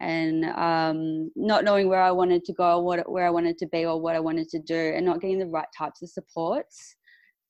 and 0.01 0.45
um, 0.45 1.31
not 1.35 1.65
knowing 1.65 1.89
where 1.89 2.03
I 2.03 2.13
wanted 2.13 2.45
to 2.45 2.53
go, 2.53 2.79
what 2.81 3.11
where 3.11 3.27
I 3.27 3.31
wanted 3.31 3.59
to 3.59 3.67
be, 3.67 3.85
or 3.85 4.01
what 4.01 4.15
I 4.15 4.21
wanted 4.21 4.49
to 4.51 4.61
do, 4.61 4.93
and 4.95 5.05
not 5.05 5.21
getting 5.21 5.39
the 5.39 5.47
right 5.47 5.67
types 5.77 6.03
of 6.03 6.11
supports 6.11 6.97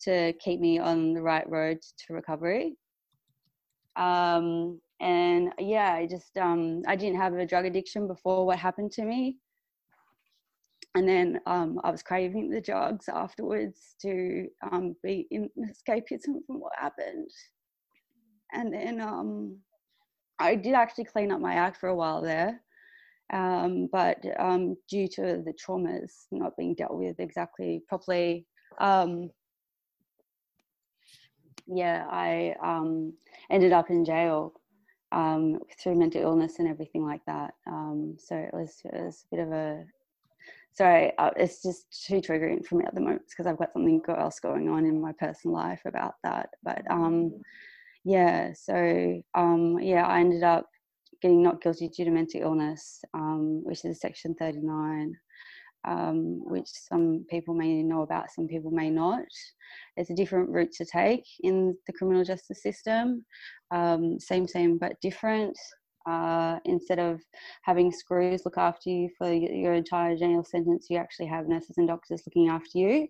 to 0.02 0.32
keep 0.34 0.60
me 0.60 0.78
on 0.78 1.12
the 1.12 1.22
right 1.22 1.48
road 1.48 1.78
to 2.06 2.14
recovery. 2.14 2.76
Um, 3.96 4.80
and 5.00 5.52
yeah, 5.58 5.92
I 5.94 6.06
just 6.06 6.36
um, 6.38 6.82
I 6.86 6.96
didn't 6.96 7.20
have 7.20 7.34
a 7.34 7.46
drug 7.46 7.66
addiction 7.66 8.06
before 8.06 8.46
what 8.46 8.58
happened 8.58 8.92
to 8.92 9.04
me, 9.04 9.36
and 10.94 11.06
then 11.06 11.40
um, 11.46 11.80
I 11.84 11.90
was 11.90 12.02
craving 12.02 12.50
the 12.50 12.60
drugs 12.60 13.08
afterwards 13.08 13.94
to 14.02 14.48
um, 14.72 14.96
be 15.02 15.26
in 15.30 15.50
escapism 15.58 16.46
from 16.46 16.60
what 16.60 16.72
happened, 16.78 17.30
and 18.52 18.72
then 18.72 19.00
um, 19.02 19.58
I 20.38 20.54
did 20.54 20.74
actually 20.74 21.04
clean 21.04 21.32
up 21.32 21.40
my 21.40 21.54
act 21.54 21.78
for 21.78 21.88
a 21.88 21.94
while 21.94 22.22
there, 22.22 22.60
um, 23.32 23.88
but 23.90 24.18
um, 24.38 24.76
due 24.88 25.08
to 25.08 25.42
the 25.44 25.52
traumas 25.52 26.26
not 26.30 26.56
being 26.56 26.74
dealt 26.74 26.94
with 26.94 27.20
exactly 27.20 27.82
properly, 27.88 28.46
um, 28.78 29.30
yeah, 31.66 32.06
I 32.10 32.54
um, 32.62 33.12
ended 33.50 33.72
up 33.72 33.90
in 33.90 34.04
jail 34.04 34.54
um, 35.12 35.58
through 35.80 35.96
mental 35.96 36.22
illness 36.22 36.58
and 36.58 36.68
everything 36.68 37.04
like 37.04 37.24
that. 37.26 37.54
Um, 37.66 38.16
so 38.18 38.36
it 38.36 38.50
was, 38.52 38.80
it 38.84 38.94
was 38.94 39.24
a 39.30 39.36
bit 39.36 39.46
of 39.46 39.52
a 39.52 39.84
sorry, 40.72 41.12
uh, 41.18 41.30
it's 41.36 41.62
just 41.62 42.06
too 42.06 42.20
triggering 42.20 42.64
for 42.64 42.76
me 42.76 42.84
at 42.86 42.94
the 42.94 43.00
moment 43.00 43.22
because 43.28 43.46
I've 43.46 43.58
got 43.58 43.72
something 43.72 44.00
else 44.08 44.38
going 44.38 44.68
on 44.68 44.86
in 44.86 45.00
my 45.00 45.12
personal 45.12 45.56
life 45.56 45.82
about 45.84 46.14
that. 46.22 46.50
But 46.62 46.88
um, 46.90 47.32
yeah, 48.08 48.54
so 48.54 49.22
um, 49.34 49.78
yeah, 49.82 50.06
I 50.06 50.20
ended 50.20 50.42
up 50.42 50.64
getting 51.20 51.42
not 51.42 51.60
guilty 51.60 51.88
due 51.88 52.06
to 52.06 52.10
mental 52.10 52.40
illness, 52.40 53.04
um, 53.12 53.60
which 53.64 53.84
is 53.84 54.00
Section 54.00 54.34
39, 54.34 55.12
um, 55.86 56.40
which 56.42 56.68
some 56.68 57.26
people 57.28 57.52
may 57.52 57.82
know 57.82 58.00
about, 58.00 58.30
some 58.30 58.48
people 58.48 58.70
may 58.70 58.88
not. 58.88 59.26
It's 59.98 60.08
a 60.08 60.14
different 60.14 60.48
route 60.48 60.72
to 60.78 60.86
take 60.86 61.24
in 61.40 61.76
the 61.86 61.92
criminal 61.92 62.24
justice 62.24 62.62
system, 62.62 63.26
um, 63.72 64.18
same, 64.18 64.48
same, 64.48 64.78
but 64.78 64.98
different. 65.02 65.58
Uh, 66.08 66.58
instead 66.64 66.98
of 66.98 67.20
having 67.62 67.92
screws 67.92 68.46
look 68.46 68.56
after 68.56 68.88
you 68.88 69.10
for 69.18 69.30
your 69.30 69.74
entire 69.74 70.16
jail 70.16 70.42
sentence, 70.42 70.86
you 70.88 70.96
actually 70.96 71.26
have 71.26 71.48
nurses 71.48 71.76
and 71.76 71.86
doctors 71.86 72.22
looking 72.26 72.48
after 72.48 72.78
you 72.78 73.06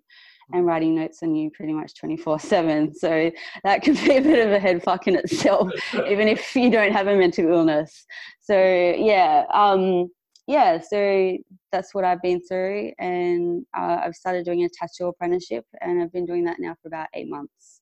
and 0.53 0.67
writing 0.67 0.97
notes 0.97 1.23
on 1.23 1.33
you 1.33 1.49
pretty 1.51 1.73
much 1.73 1.95
24 1.95 2.41
7. 2.41 2.93
So 2.99 3.31
that 3.63 3.83
can 3.83 3.95
be 3.95 4.17
a 4.17 4.23
bit 4.23 4.45
of 4.45 4.53
a 4.53 4.59
head 4.59 4.83
fuck 4.83 5.07
in 5.07 5.15
itself, 5.15 5.71
even 6.09 6.27
if 6.27 6.57
you 6.57 6.71
don't 6.71 6.93
have 6.93 7.07
a 7.07 7.17
mental 7.17 7.49
illness. 7.49 8.05
So, 8.41 8.57
yeah. 8.59 9.45
Um, 9.53 10.11
yeah, 10.49 10.81
so 10.81 11.37
that's 11.71 11.95
what 11.95 12.05
I've 12.05 12.23
been 12.23 12.41
through, 12.41 12.93
and 12.99 13.67
uh, 13.77 13.99
I've 14.03 14.15
started 14.15 14.47
doing 14.47 14.65
a 14.65 14.69
tattoo 14.71 15.09
apprenticeship, 15.09 15.67
and 15.83 16.03
I've 16.03 16.11
been 16.11 16.25
doing 16.25 16.45
that 16.47 16.57
now 16.59 16.75
for 16.81 16.89
about 16.89 17.09
eight 17.13 17.29
months. 17.29 17.81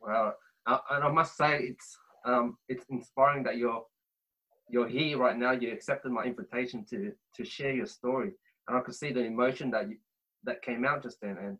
Wow, 0.00 0.34
uh, 0.66 0.78
and 0.92 1.02
I 1.02 1.10
must 1.10 1.36
say 1.36 1.58
it's 1.58 1.98
um, 2.24 2.56
it's 2.68 2.84
inspiring 2.90 3.44
that 3.44 3.56
you're 3.56 3.84
you're 4.68 4.88
here 4.88 5.18
right 5.18 5.36
now. 5.36 5.52
You 5.52 5.72
accepted 5.72 6.12
my 6.12 6.24
invitation 6.24 6.84
to 6.90 7.12
to 7.36 7.44
share 7.44 7.72
your 7.72 7.86
story, 7.86 8.32
and 8.68 8.76
I 8.76 8.80
could 8.80 8.94
see 8.94 9.12
the 9.12 9.24
emotion 9.24 9.70
that 9.72 9.88
you 9.88 9.96
that 10.44 10.62
came 10.62 10.84
out 10.84 11.02
just 11.02 11.20
then, 11.20 11.36
and 11.38 11.58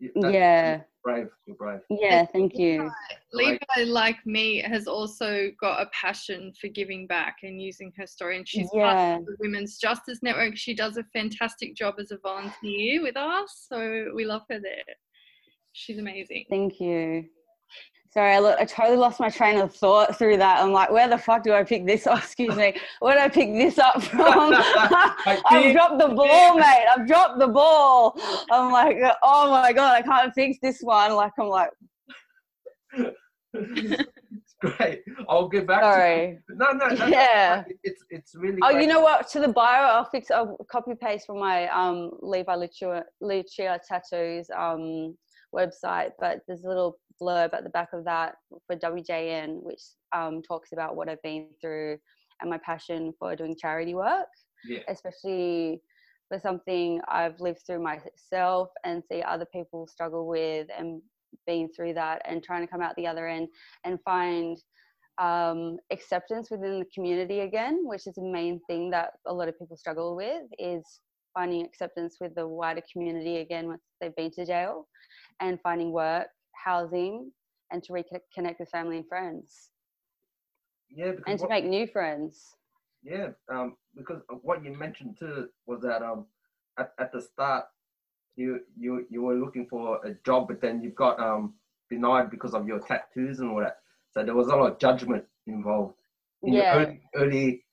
yeah, 0.00 0.76
you're 0.76 0.86
brave. 1.02 1.28
You're 1.46 1.56
brave. 1.56 1.80
Yeah, 1.90 2.24
thank 2.26 2.56
you. 2.56 2.90
Levi, 3.32 3.58
like 3.86 4.24
me, 4.26 4.60
has 4.60 4.86
also 4.86 5.50
got 5.60 5.82
a 5.82 5.86
passion 5.86 6.52
for 6.60 6.68
giving 6.68 7.06
back 7.06 7.38
and 7.42 7.60
using 7.60 7.92
her 7.96 8.06
story, 8.06 8.36
and 8.36 8.48
she's 8.48 8.68
yeah. 8.72 8.92
part 8.92 9.20
of 9.20 9.26
the 9.26 9.36
Women's 9.40 9.78
Justice 9.78 10.20
Network. 10.22 10.56
She 10.56 10.74
does 10.74 10.96
a 10.96 11.04
fantastic 11.12 11.74
job 11.74 11.94
as 11.98 12.10
a 12.10 12.18
volunteer 12.18 13.02
with 13.02 13.16
us, 13.16 13.66
so 13.68 14.06
we 14.14 14.24
love 14.24 14.42
her 14.50 14.60
there. 14.60 14.94
She's 15.72 15.98
amazing. 15.98 16.44
Thank 16.48 16.80
you. 16.80 17.24
Sorry, 18.14 18.34
I, 18.34 18.38
lo- 18.38 18.54
I 18.60 18.64
totally 18.64 18.96
lost 18.96 19.18
my 19.18 19.28
train 19.28 19.58
of 19.58 19.74
thought 19.74 20.16
through 20.16 20.36
that. 20.36 20.62
I'm 20.62 20.70
like, 20.70 20.88
where 20.92 21.08
the 21.08 21.18
fuck 21.18 21.42
do 21.42 21.52
I 21.52 21.64
pick 21.64 21.84
this 21.84 22.06
up? 22.06 22.18
Excuse 22.22 22.54
me. 22.54 22.76
Where 23.00 23.14
do 23.16 23.20
I 23.20 23.28
pick 23.28 23.52
this 23.52 23.76
up 23.76 24.00
from? 24.04 24.54
I've 24.56 25.72
dropped 25.72 25.98
the 25.98 26.14
ball, 26.14 26.54
mate. 26.56 26.86
I've 26.96 27.08
dropped 27.08 27.40
the 27.40 27.48
ball. 27.48 28.16
I'm 28.52 28.70
like, 28.70 28.98
oh 29.24 29.50
my 29.50 29.72
God, 29.72 29.94
I 29.94 30.02
can't 30.02 30.32
fix 30.32 30.58
this 30.62 30.78
one. 30.80 31.14
Like, 31.14 31.32
I'm 31.40 31.48
like, 31.48 31.70
it's 33.52 34.54
great. 34.60 35.02
I'll 35.28 35.48
get 35.48 35.66
back 35.66 35.82
sorry. 35.82 36.38
to 36.48 36.56
No, 36.56 36.70
no, 36.70 36.86
no. 36.94 37.06
Yeah. 37.06 37.64
It's 37.82 38.04
it's 38.10 38.36
really 38.36 38.58
Oh, 38.62 38.70
great. 38.72 38.82
you 38.82 38.86
know 38.86 39.00
what? 39.00 39.28
To 39.30 39.40
the 39.40 39.48
bio, 39.48 39.82
I'll 39.88 40.04
fix, 40.04 40.30
I'll 40.30 40.56
copy 40.70 40.92
paste 40.94 41.26
from 41.26 41.40
my 41.40 41.66
um, 41.68 42.12
Levi 42.20 42.54
Lucia, 42.54 43.04
Lucia 43.20 43.80
Tattoos 43.88 44.48
um, 44.56 45.16
website, 45.52 46.10
but 46.20 46.42
there's 46.46 46.62
a 46.64 46.68
little 46.68 46.96
blurb 47.20 47.54
at 47.54 47.64
the 47.64 47.70
back 47.70 47.88
of 47.92 48.04
that 48.04 48.34
for 48.66 48.76
WJN, 48.76 49.62
which 49.62 49.82
um, 50.14 50.42
talks 50.42 50.72
about 50.72 50.96
what 50.96 51.08
I've 51.08 51.22
been 51.22 51.48
through 51.60 51.98
and 52.40 52.50
my 52.50 52.58
passion 52.58 53.12
for 53.18 53.36
doing 53.36 53.56
charity 53.60 53.94
work, 53.94 54.28
Yeah. 54.64 54.80
especially 54.88 55.80
for 56.28 56.38
something 56.38 57.00
I've 57.08 57.38
lived 57.40 57.60
through 57.66 57.82
myself 57.82 58.68
and 58.84 59.02
see 59.10 59.22
other 59.22 59.46
people 59.52 59.86
struggle 59.86 60.26
with 60.26 60.68
and 60.76 61.02
being 61.46 61.68
through 61.68 61.94
that 61.94 62.22
and 62.24 62.42
trying 62.42 62.62
to 62.62 62.70
come 62.70 62.80
out 62.80 62.94
the 62.96 63.06
other 63.06 63.26
end 63.28 63.48
and 63.84 63.98
find 64.04 64.58
um, 65.18 65.76
acceptance 65.92 66.50
within 66.50 66.80
the 66.80 66.86
community 66.94 67.40
again, 67.40 67.80
which 67.84 68.06
is 68.06 68.14
the 68.14 68.22
main 68.22 68.60
thing 68.66 68.90
that 68.90 69.10
a 69.26 69.32
lot 69.32 69.48
of 69.48 69.58
people 69.58 69.76
struggle 69.76 70.16
with 70.16 70.42
is 70.58 70.82
finding 71.34 71.64
acceptance 71.64 72.16
with 72.20 72.34
the 72.34 72.46
wider 72.46 72.82
community 72.92 73.38
again 73.38 73.66
once 73.66 73.82
they've 74.00 74.14
been 74.16 74.30
to 74.30 74.46
jail 74.46 74.86
and 75.40 75.60
finding 75.62 75.92
work 75.92 76.28
housing 76.62 77.32
and 77.70 77.82
to 77.84 77.92
reconnect 77.92 78.58
with 78.58 78.68
family 78.70 78.96
and 78.98 79.08
friends 79.08 79.70
Yeah, 80.90 81.12
because 81.12 81.24
and 81.26 81.38
to 81.38 81.44
what- 81.44 81.50
make 81.50 81.64
new 81.64 81.86
friends 81.86 82.56
Yeah, 83.02 83.28
um, 83.48 83.76
because 83.94 84.22
what 84.42 84.64
you 84.64 84.76
mentioned 84.76 85.18
too 85.18 85.48
was 85.66 85.80
that 85.82 86.02
um, 86.02 86.26
at, 86.78 86.92
at 86.98 87.12
the 87.12 87.20
start, 87.20 87.66
you 88.36 88.60
you 88.78 89.06
you 89.10 89.22
were 89.22 89.34
looking 89.36 89.66
for 89.66 90.04
a 90.04 90.14
job, 90.24 90.48
but 90.48 90.60
then 90.60 90.82
you 90.82 90.90
got 90.90 91.18
um 91.20 91.54
denied 91.90 92.30
because 92.30 92.54
of 92.54 92.66
your 92.66 92.80
tattoos 92.80 93.40
and 93.40 93.50
all 93.50 93.60
that. 93.60 93.78
So 94.12 94.24
there 94.24 94.34
was 94.34 94.48
a 94.48 94.56
lot 94.56 94.72
of 94.72 94.78
judgment 94.78 95.24
involved 95.46 95.94
in 96.44 96.54
Yeah. 96.54 96.62
the 96.64 96.72
early, 96.74 97.00
early 97.14 97.64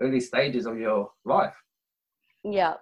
early 0.00 0.20
stages 0.20 0.66
of 0.66 0.78
your 0.78 1.12
life. 1.24 1.54
yeah 2.44 2.74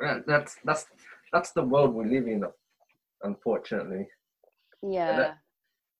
Yeah, 0.00 0.20
That's 0.26 0.56
that's 0.64 0.86
that's 1.32 1.52
the 1.52 1.62
world 1.62 1.94
we 1.94 2.04
live 2.06 2.26
in, 2.26 2.44
unfortunately. 3.24 4.06
yeah 4.82 5.34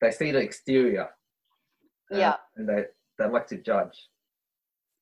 They 0.01 0.11
see 0.11 0.31
the 0.31 0.39
exterior. 0.39 1.09
uh, 2.13 2.17
yeah 2.17 2.35
and 2.55 2.67
they 2.69 2.85
they 3.17 3.27
like 3.27 3.47
to 3.47 3.57
judge. 3.57 3.97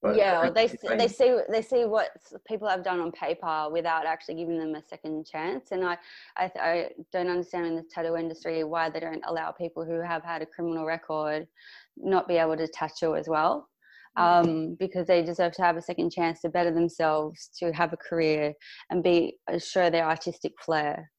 But 0.01 0.17
yeah 0.17 0.49
they 0.49 0.67
they 0.97 1.07
see 1.07 1.39
they 1.49 1.61
see 1.61 1.85
what 1.85 2.09
people 2.45 2.67
have 2.67 2.83
done 2.83 2.99
on 2.99 3.11
paper 3.13 3.69
without 3.71 4.05
actually 4.05 4.35
giving 4.35 4.59
them 4.59 4.75
a 4.75 4.83
second 4.83 5.25
chance 5.25 5.71
and 5.71 5.81
i 5.85 5.97
i, 6.35 6.51
I 6.59 6.89
don't 7.13 7.29
understand 7.29 7.67
in 7.67 7.75
the 7.77 7.83
tattoo 7.83 8.17
industry 8.17 8.65
why 8.65 8.89
they 8.89 8.99
don't 8.99 9.23
allow 9.25 9.51
people 9.51 9.85
who 9.85 10.01
have 10.01 10.23
had 10.25 10.41
a 10.41 10.45
criminal 10.45 10.85
record 10.85 11.47
not 11.95 12.27
be 12.27 12.35
able 12.35 12.57
to 12.57 12.67
tattoo 12.67 13.15
as 13.15 13.29
well 13.29 13.69
um, 14.15 14.75
because 14.77 15.07
they 15.07 15.23
deserve 15.23 15.53
to 15.53 15.63
have 15.63 15.77
a 15.77 15.81
second 15.81 16.11
chance 16.11 16.41
to 16.41 16.49
better 16.49 16.71
themselves 16.71 17.49
to 17.59 17.71
have 17.71 17.93
a 17.93 17.97
career 17.97 18.53
and 18.89 19.03
be 19.03 19.37
uh, 19.51 19.57
show 19.57 19.89
their 19.89 20.05
artistic 20.05 20.51
flair 20.63 21.09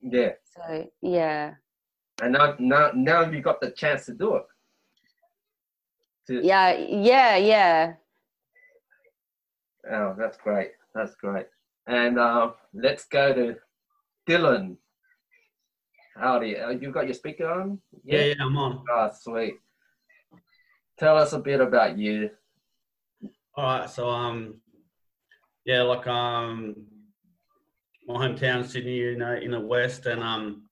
yeah, 0.00 0.32
so 0.44 0.88
yeah 1.02 1.54
and 2.22 2.32
now 2.32 2.54
now 2.58 2.90
now 2.94 3.30
you 3.30 3.40
got 3.40 3.60
the 3.60 3.70
chance 3.70 4.06
to 4.06 4.14
do 4.14 4.36
it. 4.36 4.46
To- 6.28 6.44
yeah 6.44 6.72
yeah 6.72 7.36
yeah 7.36 7.92
Oh, 9.90 10.14
that's 10.18 10.36
great. 10.38 10.72
That's 10.94 11.14
great. 11.14 11.46
And 11.86 12.18
uh, 12.18 12.52
let's 12.74 13.04
go 13.04 13.32
to 13.32 13.56
Dylan. 14.28 14.76
Howdy. 16.16 16.58
Uh, 16.58 16.70
you 16.70 16.90
got 16.90 17.04
your 17.04 17.14
speaker 17.14 17.48
on? 17.48 17.78
Yeah, 18.04 18.24
yeah, 18.24 18.34
I'm 18.40 18.56
on. 18.56 18.82
Oh, 18.90 19.10
sweet. 19.20 19.54
Tell 20.98 21.16
us 21.16 21.34
a 21.34 21.38
bit 21.38 21.60
about 21.60 21.98
you. 21.98 22.30
All 23.54 23.64
right, 23.64 23.88
so 23.88 24.08
um, 24.08 24.60
yeah, 25.64 25.82
like 25.82 26.06
um, 26.06 26.74
my 28.06 28.14
hometown, 28.26 28.66
Sydney, 28.66 28.96
you 28.96 29.16
know, 29.16 29.34
in 29.34 29.50
the 29.50 29.60
west, 29.60 30.06
and 30.06 30.22
um, 30.22 30.62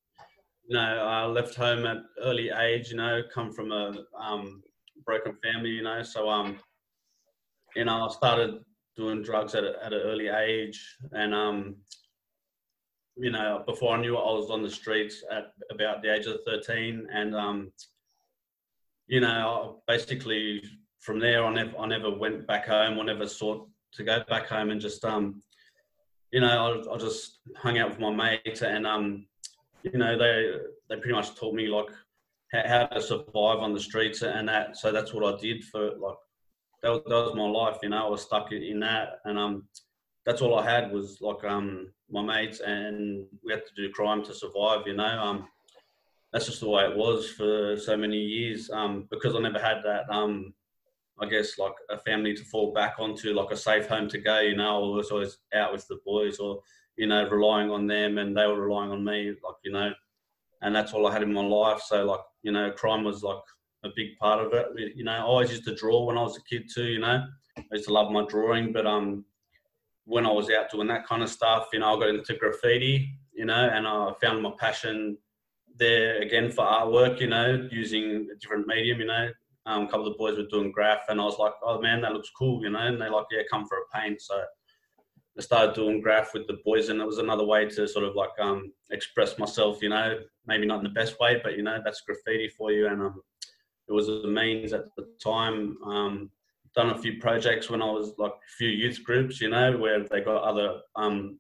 you 0.67 0.77
know, 0.77 0.81
I 0.81 1.27
left 1.27 1.55
home 1.55 1.85
at 1.85 1.99
early 2.23 2.51
age. 2.51 2.91
You 2.91 2.97
know, 2.97 3.23
come 3.33 3.53
from 3.53 3.73
a 3.73 4.05
um, 4.19 4.63
broken 5.05 5.37
family. 5.43 5.71
You 5.71 5.83
know, 5.83 6.03
so 6.03 6.29
um, 6.29 6.59
you 7.75 7.85
know, 7.85 8.09
I 8.09 8.13
started 8.13 8.61
doing 8.97 9.23
drugs 9.23 9.55
at, 9.55 9.65
a, 9.65 9.75
at 9.85 9.93
an 9.93 10.01
early 10.05 10.29
age, 10.29 10.81
and 11.13 11.35
um, 11.35 11.77
you 13.17 13.31
know, 13.31 13.65
before 13.67 13.97
I 13.97 14.01
knew 14.01 14.17
it, 14.17 14.21
I 14.21 14.33
was 14.33 14.51
on 14.51 14.63
the 14.63 14.71
streets 14.71 15.23
at 15.31 15.53
about 15.71 16.03
the 16.03 16.15
age 16.15 16.27
of 16.27 16.39
thirteen, 16.47 17.07
and 17.13 17.35
um, 17.35 17.73
you 19.09 19.21
know, 19.21 19.83
basically 19.89 20.63
from 21.01 21.19
there, 21.19 21.45
I 21.45 21.53
never, 21.53 21.79
I 21.79 21.87
never 21.87 22.11
went 22.11 22.47
back 22.47 22.67
home. 22.67 22.99
I 22.99 23.03
never 23.03 23.27
sought 23.27 23.69
to 23.95 24.05
go 24.05 24.23
back 24.29 24.47
home, 24.47 24.71
and 24.71 24.81
just 24.81 25.05
um, 25.05 25.43
you 26.35 26.41
know, 26.41 26.83
I, 26.91 26.95
I 26.95 26.99
just 26.99 27.39
hung 27.55 27.79
out 27.79 27.91
with 27.91 28.01
my 28.01 28.11
mates, 28.11 28.63
and 28.63 28.89
um, 28.89 29.27
you 29.85 29.97
know, 29.97 30.19
they 30.19 30.51
they 30.89 30.97
pretty 30.97 31.13
much 31.13 31.37
taught 31.37 31.55
me 31.55 31.69
like 31.69 31.87
how, 32.53 32.87
to 32.87 33.01
survive 33.01 33.61
on 33.61 33.73
the 33.73 33.79
streets 33.79 34.23
and 34.23 34.49
that. 34.49 34.77
So 34.77 34.91
that's 34.91 35.15
what 35.15 35.33
I 35.33 35.41
did 35.41 35.63
for 35.63 35.93
like 35.97 36.17
that 36.83 36.91
was, 36.91 37.03
that 37.07 37.15
was 37.15 37.37
my 37.37 37.47
life. 37.47 37.79
You 37.85 37.91
know, 37.91 38.05
I 38.05 38.11
was 38.11 38.23
stuck 38.23 38.51
in 38.51 38.81
that, 38.81 39.21
and 39.25 39.39
um, 39.39 39.69
that's 40.27 40.43
all 40.43 40.59
I 40.59 40.69
had 40.69 40.91
was 40.91 41.19
like 41.21 41.45
um 41.45 41.93
my 42.11 42.21
mates, 42.21 42.59
and 42.59 43.27
we 43.45 43.53
had 43.53 43.63
to 43.67 43.75
do 43.77 43.93
crime 43.93 44.25
to 44.25 44.35
survive. 44.35 44.89
You 44.89 44.95
know, 44.95 45.05
um, 45.05 45.47
that's 46.33 46.47
just 46.47 46.59
the 46.59 46.69
way 46.69 46.83
it 46.83 46.97
was 46.97 47.31
for 47.31 47.77
so 47.77 47.97
many 47.97 48.19
years. 48.19 48.71
Um, 48.73 49.07
because 49.09 49.37
I 49.37 49.39
never 49.39 49.61
had 49.61 49.85
that 49.85 50.11
um, 50.11 50.53
I 51.21 51.27
guess 51.27 51.59
like 51.59 51.75
a 51.91 51.99
family 51.99 52.35
to 52.35 52.45
fall 52.45 52.73
back 52.73 52.97
onto, 52.99 53.35
like 53.35 53.51
a 53.53 53.57
safe 53.57 53.87
home 53.87 54.09
to 54.09 54.19
go. 54.19 54.41
You 54.41 54.57
know, 54.57 54.93
I 54.93 54.97
was 54.97 55.11
always 55.11 55.39
out 55.55 55.73
with 55.73 55.87
the 55.87 55.99
boys, 56.05 56.39
or 56.39 56.61
you 56.97 57.07
know, 57.07 57.29
relying 57.29 57.71
on 57.71 57.87
them, 57.87 58.19
and 58.19 58.37
they 58.37 58.47
were 58.47 58.67
relying 58.67 58.91
on 58.91 59.05
me. 59.05 59.29
Like 59.29 59.57
you 59.65 59.73
know, 59.73 59.93
and 60.63 60.75
that's 60.75 60.93
all 60.93 61.07
I 61.07 61.13
had 61.13 61.23
in 61.23 61.33
my 61.33 61.43
life. 61.43 61.81
So 61.83 62.05
like 62.05 62.21
you 62.43 62.53
know, 62.53 62.71
crime 62.73 63.05
was 63.05 63.23
like 63.23 63.43
a 63.85 63.91
big 63.95 64.17
part 64.19 64.45
of 64.45 64.53
it. 64.55 64.69
You 64.97 65.05
know, 65.05 65.13
I 65.13 65.21
always 65.21 65.51
used 65.51 65.65
to 65.65 65.75
draw 65.75 66.05
when 66.05 66.19
I 66.19 66.23
was 66.23 66.37
a 66.37 66.43
kid 66.43 66.69
too. 66.73 66.87
You 66.87 67.01
know, 67.01 67.25
I 67.57 67.63
used 67.73 67.87
to 67.87 67.93
love 67.93 68.11
my 68.11 68.25
drawing, 68.27 68.73
but 68.73 68.87
um, 68.87 69.25
when 70.05 70.27
I 70.27 70.33
was 70.33 70.51
out 70.51 70.71
doing 70.71 70.89
that 70.89 71.07
kind 71.07 71.23
of 71.23 71.31
stuff, 71.31 71.69
you 71.73 71.79
know, 71.79 71.97
I 71.97 72.01
got 72.01 72.15
into 72.15 72.35
graffiti. 72.35 73.19
You 73.33 73.47
know, 73.47 73.69
and 73.73 73.87
I 73.87 74.13
found 74.21 74.43
my 74.43 74.53
passion 74.59 75.19
there 75.77 76.23
again 76.23 76.51
for 76.51 76.65
artwork. 76.65 77.21
You 77.21 77.29
know, 77.29 77.69
using 77.71 78.29
a 78.33 78.37
different 78.37 78.67
medium. 78.67 79.01
You 79.01 79.07
know, 79.07 79.29
um, 79.67 79.85
a 79.85 79.87
couple 79.87 80.07
of 80.07 80.13
the 80.13 80.19
boys 80.19 80.37
were 80.37 80.45
doing 80.45 80.71
graph, 80.71 81.09
and 81.09 81.21
I 81.21 81.25
was 81.25 81.39
like, 81.39 81.55
"Oh 81.63 81.81
man, 81.81 82.03
that 82.03 82.13
looks 82.13 82.31
cool," 82.37 82.63
you 82.63 82.71
know. 82.71 82.81
And 82.81 83.01
they're 83.01 83.11
like, 83.11 83.27
"Yeah, 83.31 83.43
come 83.51 83.67
for 83.67 83.79
a 83.79 83.99
paint." 83.99 84.21
So 84.21 84.43
I 85.39 85.41
started 85.41 85.75
doing 85.75 86.03
graph 86.03 86.35
with 86.35 86.47
the 86.47 86.59
boys, 86.65 86.91
and 86.91 87.01
it 87.01 87.07
was 87.07 87.19
another 87.19 87.45
way 87.45 87.69
to 87.69 87.89
sort 87.89 88.05
of 88.05 88.15
like 88.15 88.31
um, 88.39 88.73
express 88.91 89.39
myself, 89.39 89.83
you 89.83 89.89
know. 89.89 90.19
Maybe 90.47 90.67
not 90.67 90.79
in 90.79 90.85
the 90.85 90.91
best 90.91 91.19
way, 91.19 91.41
but 91.43 91.57
you 91.57 91.63
know, 91.63 91.81
that's 91.83 92.03
graffiti 92.03 92.49
for 92.49 92.73
you, 92.73 92.89
and 92.89 93.01
um, 93.01 93.23
it 93.89 93.93
was 93.93 94.09
a 94.09 94.27
means 94.27 94.73
at 94.73 94.95
the 94.97 95.09
time. 95.23 95.77
Um, 95.85 96.31
done 96.75 96.91
a 96.91 96.99
few 96.99 97.21
projects 97.21 97.71
when 97.71 97.81
I 97.81 97.87
was 97.87 98.15
like 98.19 98.33
a 98.33 98.53
few 98.59 98.69
youth 98.69 99.05
groups, 99.05 99.41
you 99.41 99.49
know, 99.49 99.77
where 99.77 100.03
they 100.03 100.21
got 100.21 100.43
other 100.43 100.81
um, 100.97 101.39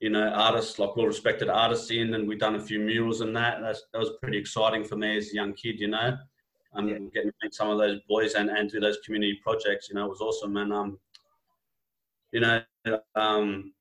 you 0.00 0.10
know, 0.10 0.28
artists 0.30 0.80
like 0.80 0.96
well 0.96 1.06
respected 1.06 1.48
artists 1.48 1.90
in, 1.90 2.12
and 2.14 2.28
we 2.28 2.36
done 2.36 2.56
a 2.56 2.60
few 2.60 2.80
murals 2.80 3.22
and 3.22 3.34
that. 3.34 3.62
That's, 3.62 3.84
that 3.92 3.98
was 3.98 4.10
pretty 4.20 4.36
exciting 4.36 4.84
for 4.84 4.96
me 4.96 5.16
as 5.16 5.30
a 5.30 5.34
young 5.34 5.54
kid, 5.54 5.80
you 5.80 5.88
know 5.88 6.18
um, 6.74 6.88
yeah. 6.88 6.98
getting 7.12 7.30
to 7.30 7.36
meet 7.42 7.54
some 7.54 7.70
of 7.70 7.78
those 7.78 8.00
boys 8.08 8.34
and, 8.34 8.50
and 8.50 8.70
do 8.70 8.80
those 8.80 8.98
community 9.04 9.38
projects, 9.42 9.88
you 9.88 9.94
know, 9.94 10.06
it 10.06 10.10
was 10.10 10.20
awesome. 10.20 10.56
And, 10.56 10.72
um, 10.72 10.98
you 12.32 12.40
know, 12.40 12.62
um, 13.14 13.72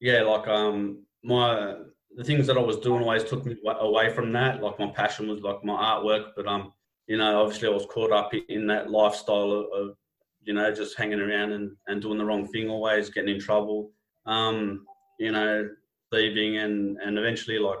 yeah, 0.00 0.22
like 0.22 0.46
um, 0.48 1.04
my, 1.22 1.74
the 2.16 2.24
things 2.24 2.46
that 2.46 2.56
I 2.56 2.62
was 2.62 2.78
doing 2.78 3.02
always 3.02 3.24
took 3.24 3.44
me 3.44 3.56
away 3.80 4.12
from 4.12 4.32
that. 4.32 4.62
Like 4.62 4.78
my 4.78 4.88
passion 4.88 5.28
was 5.28 5.40
like 5.40 5.64
my 5.64 5.74
artwork, 5.74 6.30
but, 6.36 6.46
um, 6.46 6.72
you 7.06 7.16
know, 7.16 7.42
obviously 7.42 7.68
I 7.68 7.72
was 7.72 7.86
caught 7.86 8.12
up 8.12 8.32
in 8.48 8.66
that 8.68 8.90
lifestyle 8.90 9.52
of, 9.52 9.66
of 9.72 9.96
you 10.42 10.54
know, 10.54 10.72
just 10.72 10.96
hanging 10.96 11.20
around 11.20 11.52
and, 11.52 11.72
and 11.88 12.00
doing 12.00 12.18
the 12.18 12.24
wrong 12.24 12.46
thing 12.46 12.70
always, 12.70 13.10
getting 13.10 13.34
in 13.34 13.40
trouble, 13.40 13.90
um, 14.26 14.86
you 15.18 15.32
know, 15.32 15.68
thieving 16.12 16.58
and, 16.58 16.96
and 16.98 17.18
eventually 17.18 17.58
like 17.58 17.80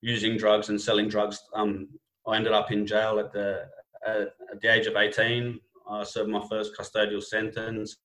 using 0.00 0.36
drugs 0.36 0.68
and 0.68 0.80
selling 0.80 1.08
drugs 1.08 1.42
um, 1.54 1.88
I 2.26 2.36
ended 2.36 2.52
up 2.52 2.70
in 2.70 2.86
jail 2.86 3.18
at 3.18 3.32
the 3.32 3.68
at, 4.06 4.34
the 4.60 4.72
age 4.72 4.86
of 4.86 4.96
18. 4.96 5.58
I 5.90 6.04
served 6.04 6.30
my 6.30 6.44
first 6.48 6.76
custodial 6.78 7.22
sentence, 7.22 7.96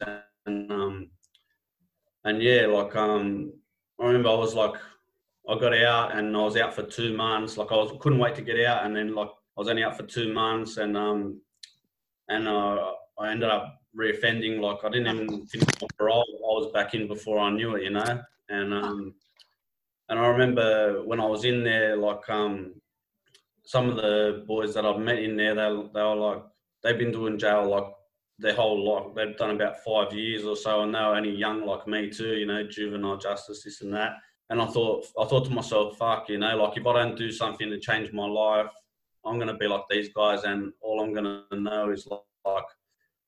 and 0.45 0.71
um, 0.71 1.09
and 2.23 2.41
yeah, 2.41 2.65
like 2.65 2.95
um, 2.95 3.53
I 3.99 4.05
remember 4.05 4.29
I 4.29 4.35
was 4.35 4.55
like, 4.55 4.73
I 5.49 5.57
got 5.57 5.73
out 5.75 6.17
and 6.17 6.35
I 6.35 6.39
was 6.41 6.57
out 6.57 6.73
for 6.73 6.83
two 6.83 7.15
months. 7.15 7.57
Like 7.57 7.71
I 7.71 7.75
was 7.75 7.93
couldn't 7.99 8.19
wait 8.19 8.35
to 8.35 8.41
get 8.41 8.59
out, 8.65 8.85
and 8.85 8.95
then 8.95 9.13
like 9.15 9.29
I 9.29 9.61
was 9.61 9.69
only 9.69 9.83
out 9.83 9.97
for 9.97 10.03
two 10.03 10.33
months, 10.33 10.77
and 10.77 10.97
um, 10.97 11.41
and 12.29 12.47
uh, 12.47 12.91
I 13.19 13.31
ended 13.31 13.49
up 13.49 13.81
reoffending. 13.97 14.59
Like 14.59 14.83
I 14.83 14.89
didn't 14.89 15.15
even 15.15 15.45
finish 15.45 15.69
my 15.81 15.87
parole. 15.97 16.25
I 16.27 16.59
was 16.59 16.71
back 16.73 16.93
in 16.93 17.07
before 17.07 17.39
I 17.39 17.51
knew 17.51 17.75
it, 17.75 17.83
you 17.83 17.91
know. 17.91 18.21
And 18.49 18.73
um, 18.73 19.13
and 20.09 20.19
I 20.19 20.27
remember 20.27 21.03
when 21.03 21.19
I 21.19 21.25
was 21.25 21.45
in 21.45 21.63
there, 21.63 21.95
like 21.95 22.29
um, 22.29 22.73
some 23.67 23.89
of 23.89 23.97
the 23.97 24.45
boys 24.47 24.73
that 24.73 24.85
I've 24.85 24.99
met 24.99 25.19
in 25.19 25.35
there, 25.35 25.53
they 25.53 25.89
they 25.93 26.01
were 26.01 26.15
like 26.15 26.43
they've 26.81 26.97
been 26.97 27.11
doing 27.11 27.37
jail 27.37 27.69
like 27.69 27.91
their 28.39 28.55
whole 28.55 28.81
life. 28.81 29.13
They've 29.13 29.35
done 29.35 29.55
about 29.55 29.83
five 29.83 30.13
years 30.13 30.45
or 30.45 30.55
so, 30.55 30.83
and 30.83 30.95
they 30.95 30.99
were 30.99 31.17
only 31.17 31.35
young 31.35 31.65
like 31.65 31.85
me 31.85 32.09
too. 32.09 32.37
You 32.37 32.45
know, 32.45 32.63
juvenile 32.63 33.17
justice, 33.17 33.63
this 33.63 33.81
and 33.81 33.93
that. 33.93 34.13
And 34.49 34.61
I 34.61 34.67
thought, 34.67 35.05
I 35.19 35.25
thought 35.25 35.43
to 35.45 35.51
myself, 35.51 35.97
fuck, 35.97 36.29
you 36.29 36.37
know, 36.37 36.55
like 36.55 36.77
if 36.77 36.87
I 36.87 36.93
don't 36.93 37.17
do 37.17 37.29
something 37.29 37.69
to 37.69 37.77
change 37.77 38.13
my 38.13 38.25
life, 38.25 38.71
I'm 39.25 39.37
gonna 39.37 39.57
be 39.57 39.67
like 39.67 39.83
these 39.89 40.09
guys, 40.15 40.45
and 40.45 40.71
all 40.79 41.01
I'm 41.01 41.13
gonna 41.13 41.43
know 41.51 41.91
is 41.91 42.07
like, 42.07 42.21
like 42.45 42.63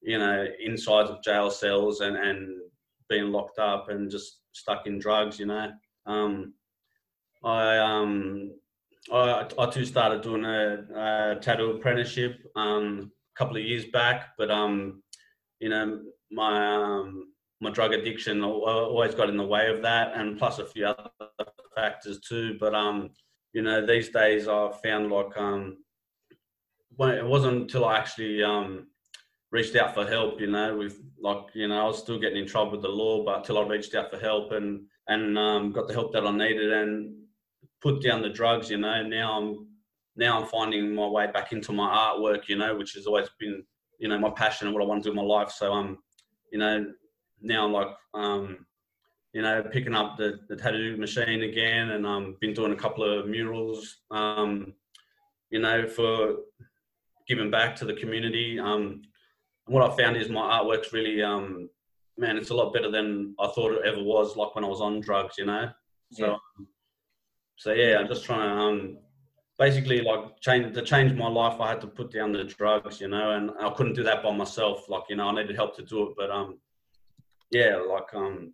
you 0.02 0.20
know, 0.20 0.48
inside 0.64 1.08
of 1.08 1.22
jail 1.22 1.52
cells 1.52 2.00
and 2.00 2.16
and 2.16 2.62
being 3.10 3.34
locked 3.34 3.60
up 3.60 3.90
and 3.90 4.10
just 4.10 4.40
stuck 4.54 4.88
in 4.88 5.00
drugs. 5.00 5.38
You 5.38 5.48
know, 5.48 5.72
um, 6.06 6.54
I 7.44 7.78
um 7.78 8.52
I, 9.12 9.48
I 9.58 9.66
too 9.70 9.86
started 9.86 10.22
doing 10.22 10.46
a, 10.46 10.86
a 10.96 11.40
tattoo 11.40 11.72
apprenticeship 11.72 12.40
um, 12.56 13.12
a 13.36 13.38
couple 13.38 13.58
of 13.58 13.64
years 13.64 13.86
back, 13.86 14.30
but 14.38 14.52
um, 14.52 15.02
you 15.60 15.70
know 15.70 16.02
my 16.32 16.76
um, 16.76 17.34
my 17.62 17.72
drug 17.72 17.94
addiction 17.94 18.44
always 18.44 19.16
got 19.16 19.30
in 19.30 19.38
the 19.38 19.46
way 19.46 19.70
of 19.70 19.82
that, 19.82 20.14
and 20.16 20.38
plus 20.38 20.60
a 20.60 20.66
few 20.66 20.86
other 20.86 21.10
factors 21.76 22.20
too. 22.20 22.58
But 22.60 22.76
um, 22.76 23.12
you 23.54 23.62
know 23.62 23.86
these 23.86 24.10
days 24.10 24.48
I 24.48 24.72
found 24.84 25.12
like 25.12 25.36
um, 25.38 25.78
when 26.96 27.12
it 27.12 27.26
wasn't 27.26 27.62
until 27.62 27.86
I 27.86 27.98
actually 27.98 28.44
um, 28.44 28.88
reached 29.52 29.76
out 29.76 29.94
for 29.94 30.06
help, 30.06 30.40
you 30.40 30.48
know, 30.48 30.78
with 30.78 31.00
like 31.22 31.46
you 31.54 31.68
know 31.68 31.82
I 31.82 31.88
was 31.88 32.00
still 32.00 32.20
getting 32.20 32.40
in 32.40 32.48
trouble 32.48 32.74
with 32.74 32.82
the 32.82 32.90
law, 32.90 33.24
but 33.24 33.38
until 33.38 33.60
I 33.60 33.68
reached 33.68 33.96
out 33.96 34.12
for 34.12 34.20
help 34.20 34.52
and 34.52 34.86
and 35.08 35.38
um, 35.38 35.72
got 35.72 35.88
the 35.88 35.94
help 35.94 36.14
that 36.14 36.28
I 36.28 36.32
needed 36.32 36.72
and 36.72 37.16
put 37.82 38.02
down 38.02 38.22
the 38.22 38.30
drugs, 38.30 38.70
you 38.70 38.78
know. 38.78 39.04
Now 39.04 39.40
I'm 39.40 39.68
now 40.16 40.40
I'm 40.40 40.48
finding 40.48 40.94
my 40.94 41.08
way 41.08 41.28
back 41.28 41.52
into 41.52 41.72
my 41.72 41.88
artwork, 41.88 42.48
you 42.48 42.58
know, 42.58 42.76
which 42.76 42.94
has 42.94 43.06
always 43.06 43.30
been, 43.40 43.64
you 44.00 44.10
know, 44.10 44.20
my 44.20 44.30
passion 44.30 44.68
and 44.68 44.76
what 44.76 44.84
I 44.84 44.88
want 44.88 45.04
to 45.04 45.10
do 45.10 45.12
in 45.12 45.16
my 45.16 45.36
life. 45.36 45.52
So 45.52 45.72
I'm, 45.72 45.88
um, 45.88 45.98
you 46.52 46.60
know, 46.60 46.92
now 47.42 47.66
I'm 47.66 47.72
like, 47.72 47.96
um, 48.14 48.66
you 49.34 49.42
know, 49.42 49.64
picking 49.64 49.96
up 49.96 50.18
the, 50.18 50.40
the 50.50 50.56
tattoo 50.56 50.98
machine 50.98 51.44
again, 51.44 51.92
and 51.92 52.06
um, 52.06 52.36
been 52.42 52.54
doing 52.54 52.74
a 52.74 52.76
couple 52.76 53.04
of 53.04 53.28
murals, 53.28 53.98
um, 54.12 54.74
you 55.52 55.60
know, 55.60 55.88
for 55.88 56.38
giving 57.28 57.52
back 57.52 57.76
to 57.78 57.86
the 57.86 57.94
community. 57.94 58.60
Um, 58.60 59.04
what 59.68 59.90
I 59.90 59.96
found 59.96 60.18
is 60.18 60.30
my 60.30 60.60
artwork's 60.60 60.92
really, 60.92 61.22
um, 61.22 61.70
man, 62.18 62.38
it's 62.38 62.50
a 62.50 62.56
lot 62.56 62.74
better 62.74 62.90
than 62.90 63.36
I 63.40 63.48
thought 63.48 63.72
it 63.72 63.86
ever 63.86 64.02
was. 64.02 64.36
Like 64.36 64.56
when 64.56 64.66
I 64.66 64.68
was 64.68 64.82
on 64.82 65.00
drugs, 65.00 65.36
you 65.38 65.46
know. 65.46 65.70
So. 66.12 66.26
Yeah 66.26 66.38
um, 66.58 66.68
so 67.60 67.74
yeah, 67.74 67.98
I'm 68.00 68.08
just 68.08 68.24
trying 68.24 68.40
to 68.40 68.62
um, 68.64 68.98
basically 69.58 70.00
like 70.02 70.40
change 70.40 70.74
to 70.74 70.82
change 70.82 71.12
my 71.12 71.28
life. 71.28 71.60
I 71.60 71.68
had 71.68 71.82
to 71.82 71.88
put 71.88 72.10
down 72.10 72.32
the 72.32 72.46
drugs, 72.46 73.02
you 73.02 73.10
know, 73.10 73.32
and 73.32 73.52
I 73.60 73.70
couldn't 73.72 73.96
do 73.96 74.04
that 74.04 74.24
by 74.24 74.34
myself. 74.34 74.88
Like 74.88 75.04
you 75.10 75.18
know, 75.18 75.28
I 75.28 75.36
needed 75.36 75.58
help 75.58 75.76
to 75.76 75.84
do 75.84 76.08
it. 76.08 76.14
But 76.16 76.32
um, 76.32 76.58
yeah, 77.52 77.76
like 77.76 78.14
um, 78.16 78.54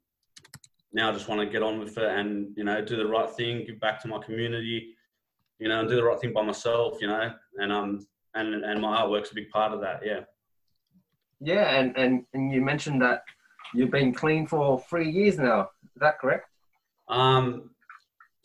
now 0.92 1.10
I 1.10 1.12
just 1.14 1.28
want 1.28 1.40
to 1.40 1.46
get 1.46 1.62
on 1.62 1.80
with 1.80 2.00
it 2.00 2.04
and 2.04 2.48
you 2.58 2.64
know 2.64 2.84
do 2.84 2.98
the 2.98 3.06
right 3.06 3.30
thing, 3.30 3.64
give 3.64 3.80
back 3.80 4.02
to 4.02 4.08
my 4.08 4.18
community, 4.18 4.96
you 5.60 5.68
know, 5.68 5.82
and 5.82 5.88
do 5.88 5.96
the 5.96 6.04
right 6.04 6.20
thing 6.20 6.34
by 6.34 6.42
myself, 6.42 6.98
you 7.00 7.08
know, 7.08 7.32
and 7.58 7.72
um, 7.72 8.08
and 8.34 8.66
and 8.66 8.82
my 8.82 9.04
artwork's 9.04 9.32
a 9.32 9.36
big 9.36 9.52
part 9.52 9.72
of 9.72 9.82
that. 9.82 10.02
Yeah. 10.04 10.22
Yeah, 11.42 11.80
and 11.80 11.96
and 11.96 12.26
and 12.34 12.52
you 12.52 12.62
mentioned 12.62 13.04
that 13.04 13.22
you've 13.76 13.92
been 13.92 14.16
clean 14.16 14.48
for 14.48 14.80
three 14.90 15.12
years 15.12 15.38
now. 15.38 15.70
Is 15.96 16.00
that 16.00 16.18
correct? 16.18 16.50
Um, 17.08 17.70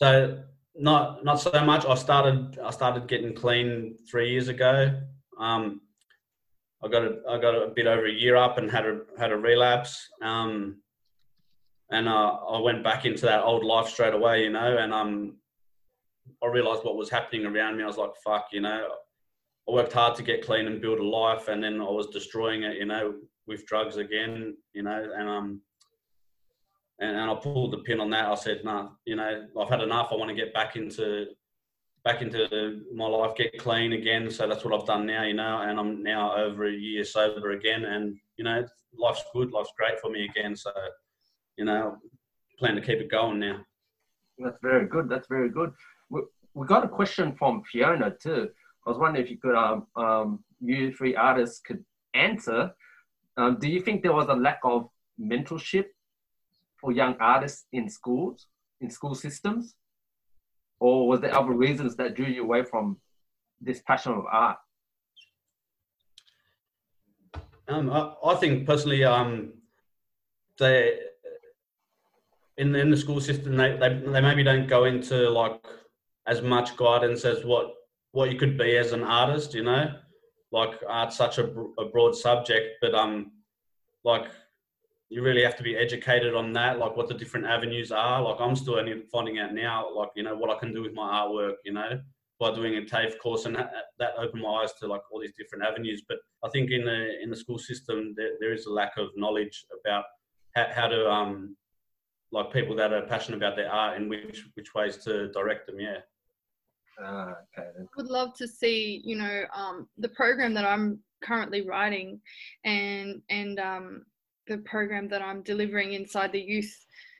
so 0.00 0.42
not 0.74 1.24
not 1.24 1.40
so 1.40 1.50
much. 1.64 1.84
I 1.84 1.94
started 1.94 2.58
I 2.58 2.70
started 2.70 3.06
getting 3.06 3.34
clean 3.34 3.96
three 4.10 4.30
years 4.30 4.48
ago. 4.48 5.00
Um, 5.38 5.82
I 6.82 6.88
got 6.88 7.02
a, 7.02 7.18
I 7.28 7.38
got 7.38 7.54
a 7.54 7.68
bit 7.68 7.86
over 7.86 8.06
a 8.06 8.12
year 8.12 8.36
up 8.36 8.58
and 8.58 8.70
had 8.70 8.86
a 8.86 9.00
had 9.18 9.32
a 9.32 9.36
relapse. 9.36 10.08
Um, 10.22 10.80
and 11.90 12.08
uh, 12.08 12.36
I 12.36 12.60
went 12.60 12.84
back 12.84 13.04
into 13.04 13.26
that 13.26 13.42
old 13.42 13.64
life 13.64 13.88
straight 13.88 14.14
away, 14.14 14.44
you 14.44 14.50
know, 14.50 14.78
and 14.78 14.92
um, 14.94 15.36
I 16.42 16.46
realized 16.46 16.84
what 16.84 16.96
was 16.96 17.10
happening 17.10 17.44
around 17.44 17.76
me. 17.76 17.82
I 17.82 17.86
was 17.88 17.96
like, 17.96 18.12
fuck, 18.24 18.46
you 18.52 18.60
know, 18.60 18.88
I 19.68 19.72
worked 19.72 19.92
hard 19.92 20.14
to 20.16 20.22
get 20.22 20.46
clean 20.46 20.68
and 20.68 20.80
build 20.80 21.00
a 21.00 21.04
life, 21.04 21.48
and 21.48 21.62
then 21.62 21.80
I 21.80 21.90
was 21.90 22.06
destroying 22.06 22.62
it, 22.62 22.76
you 22.76 22.86
know, 22.86 23.14
with 23.46 23.66
drugs 23.66 23.96
again, 23.96 24.56
you 24.72 24.84
know, 24.84 25.10
and 25.16 25.28
um, 25.28 25.60
and, 27.00 27.16
and 27.16 27.30
I 27.30 27.34
pulled 27.34 27.72
the 27.72 27.78
pin 27.78 28.00
on 28.00 28.10
that. 28.10 28.26
I 28.26 28.34
said, 28.34 28.60
nah, 28.64 28.90
you 29.04 29.16
know, 29.16 29.46
I've 29.58 29.68
had 29.68 29.80
enough. 29.80 30.08
I 30.12 30.16
want 30.16 30.28
to 30.28 30.34
get 30.34 30.54
back 30.54 30.76
into 30.76 31.26
back 32.02 32.22
into 32.22 32.80
my 32.94 33.06
life, 33.06 33.36
get 33.36 33.58
clean 33.58 33.92
again. 33.92 34.30
So 34.30 34.48
that's 34.48 34.64
what 34.64 34.72
I've 34.72 34.86
done 34.86 35.04
now, 35.04 35.24
you 35.24 35.34
know, 35.34 35.60
and 35.60 35.78
I'm 35.78 36.02
now 36.02 36.34
over 36.34 36.66
a 36.66 36.72
year 36.72 37.04
sober 37.04 37.50
again, 37.50 37.84
and 37.84 38.16
you 38.36 38.44
know, 38.44 38.64
life's 38.96 39.24
good, 39.32 39.50
life's 39.52 39.72
great 39.76 40.00
for 40.00 40.10
me 40.10 40.24
again. 40.24 40.56
So 40.56 40.70
you 41.56 41.64
know, 41.64 41.96
plan 42.58 42.74
to 42.74 42.80
keep 42.80 43.00
it 43.00 43.10
going 43.10 43.40
now. 43.40 43.60
That's 44.38 44.58
very 44.62 44.86
good. 44.86 45.08
That's 45.08 45.28
very 45.28 45.50
good. 45.50 45.72
We, 46.08 46.22
we 46.54 46.66
got 46.66 46.84
a 46.84 46.88
question 46.88 47.34
from 47.36 47.62
Fiona 47.70 48.14
too. 48.22 48.48
I 48.86 48.90
was 48.90 48.98
wondering 48.98 49.24
if 49.24 49.30
you 49.30 49.36
could, 49.36 49.54
um, 49.54 49.86
um, 49.94 50.44
you 50.60 50.92
three 50.94 51.14
artists 51.14 51.60
could 51.60 51.84
answer. 52.14 52.72
Um, 53.36 53.58
do 53.60 53.68
you 53.68 53.80
think 53.80 54.02
there 54.02 54.14
was 54.14 54.28
a 54.28 54.34
lack 54.34 54.60
of 54.64 54.88
mentorship 55.20 55.86
for 56.80 56.92
young 56.92 57.16
artists 57.20 57.66
in 57.72 57.88
schools, 57.88 58.46
in 58.80 58.90
school 58.90 59.14
systems? 59.14 59.74
Or 60.78 61.08
was 61.08 61.20
there 61.20 61.36
other 61.36 61.52
reasons 61.52 61.96
that 61.96 62.14
drew 62.14 62.26
you 62.26 62.42
away 62.42 62.62
from 62.62 62.96
this 63.60 63.82
passion 63.86 64.12
of 64.12 64.24
art? 64.30 64.56
Um, 67.68 67.90
I, 67.90 68.14
I 68.24 68.34
think 68.36 68.66
personally, 68.66 69.04
um, 69.04 69.52
they 70.58 70.98
in 72.60 72.72
the, 72.72 72.78
in 72.78 72.90
the 72.90 72.96
school 72.96 73.20
system 73.20 73.56
they, 73.56 73.76
they 73.76 73.88
they 74.12 74.20
maybe 74.20 74.44
don't 74.44 74.68
go 74.68 74.84
into 74.84 75.28
like 75.30 75.60
as 76.26 76.42
much 76.42 76.76
guidance 76.76 77.24
as 77.24 77.44
what 77.44 77.74
what 78.12 78.30
you 78.30 78.38
could 78.38 78.56
be 78.58 78.76
as 78.76 78.92
an 78.92 79.02
artist 79.02 79.54
you 79.54 79.64
know 79.64 79.92
like 80.52 80.74
art's 80.86 81.16
such 81.16 81.38
a, 81.38 81.46
a 81.78 81.86
broad 81.86 82.14
subject 82.14 82.76
but 82.80 82.94
um 82.94 83.32
like 84.04 84.26
you 85.10 85.22
really 85.22 85.42
have 85.42 85.56
to 85.56 85.62
be 85.62 85.76
educated 85.76 86.34
on 86.34 86.52
that 86.52 86.78
like 86.78 86.96
what 86.96 87.08
the 87.08 87.14
different 87.14 87.46
avenues 87.46 87.92
are 87.92 88.22
like 88.22 88.40
i'm 88.40 88.56
still 88.56 88.78
only 88.78 89.02
finding 89.12 89.38
out 89.38 89.52
now 89.52 89.86
like 89.94 90.08
you 90.16 90.22
know 90.22 90.36
what 90.36 90.50
i 90.50 90.58
can 90.58 90.72
do 90.72 90.82
with 90.82 90.94
my 90.94 91.08
artwork 91.10 91.54
you 91.64 91.72
know 91.72 92.00
by 92.38 92.54
doing 92.54 92.76
a 92.76 92.80
TAFE 92.80 93.18
course 93.18 93.44
and 93.44 93.54
that, 93.54 93.70
that 93.98 94.14
opened 94.16 94.42
my 94.42 94.48
eyes 94.48 94.72
to 94.72 94.86
like 94.86 95.02
all 95.12 95.20
these 95.20 95.34
different 95.36 95.62
avenues 95.62 96.02
but 96.08 96.18
i 96.42 96.48
think 96.48 96.70
in 96.70 96.84
the 96.84 97.20
in 97.22 97.28
the 97.28 97.36
school 97.36 97.58
system 97.58 98.14
there, 98.16 98.32
there 98.40 98.54
is 98.54 98.64
a 98.66 98.72
lack 98.72 98.96
of 98.96 99.08
knowledge 99.14 99.66
about 99.84 100.04
how, 100.54 100.66
how 100.72 100.88
to 100.88 101.10
um 101.10 101.54
like 102.32 102.52
people 102.52 102.76
that 102.76 102.92
are 102.92 103.02
passionate 103.02 103.36
about 103.36 103.56
their 103.56 103.70
art 103.70 103.96
and 103.96 104.08
which 104.08 104.46
which 104.54 104.74
ways 104.74 104.96
to 104.98 105.28
direct 105.32 105.66
them. 105.66 105.80
Yeah. 105.80 105.98
Ah, 107.02 107.34
okay. 107.58 107.68
I 107.78 107.82
would 107.96 108.08
love 108.08 108.34
to 108.34 108.46
see, 108.46 109.00
you 109.04 109.16
know, 109.16 109.44
um, 109.54 109.88
the 109.98 110.08
program 110.10 110.54
that 110.54 110.64
I'm 110.64 111.00
currently 111.22 111.66
writing, 111.66 112.20
and 112.64 113.22
and 113.30 113.58
um, 113.58 114.04
the 114.50 114.58
program 114.58 115.08
that 115.08 115.22
I'm 115.22 115.42
delivering 115.42 115.94
inside 115.94 116.32
the 116.32 116.40
youth 116.40 116.70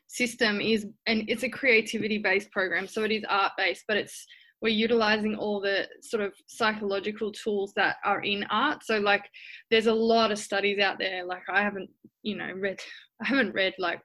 system 0.09 0.61
is, 0.61 0.87
and 1.07 1.25
it's 1.29 1.45
a 1.45 1.49
creativity 1.49 2.19
based 2.19 2.51
program, 2.51 2.87
so 2.87 3.05
it 3.05 3.13
is 3.13 3.25
art 3.29 3.53
based, 3.57 3.85
but 3.89 3.97
it's 3.97 4.27
we're 4.63 4.69
utilizing 4.69 5.37
all 5.37 5.59
the 5.59 5.89
sort 6.03 6.23
of 6.23 6.35
psychological 6.47 7.33
tools 7.33 7.73
that 7.77 7.97
are 8.05 8.21
in 8.21 8.45
art. 8.51 8.85
So 8.85 8.99
like, 8.99 9.25
there's 9.71 9.87
a 9.87 9.95
lot 9.95 10.31
of 10.31 10.39
studies 10.39 10.79
out 10.79 10.99
there. 10.99 11.25
Like 11.25 11.45
I 11.49 11.63
haven't, 11.63 11.89
you 12.23 12.37
know, 12.37 12.53
read, 12.55 12.79
I 13.23 13.27
haven't 13.27 13.55
read 13.55 13.73
like 13.79 14.01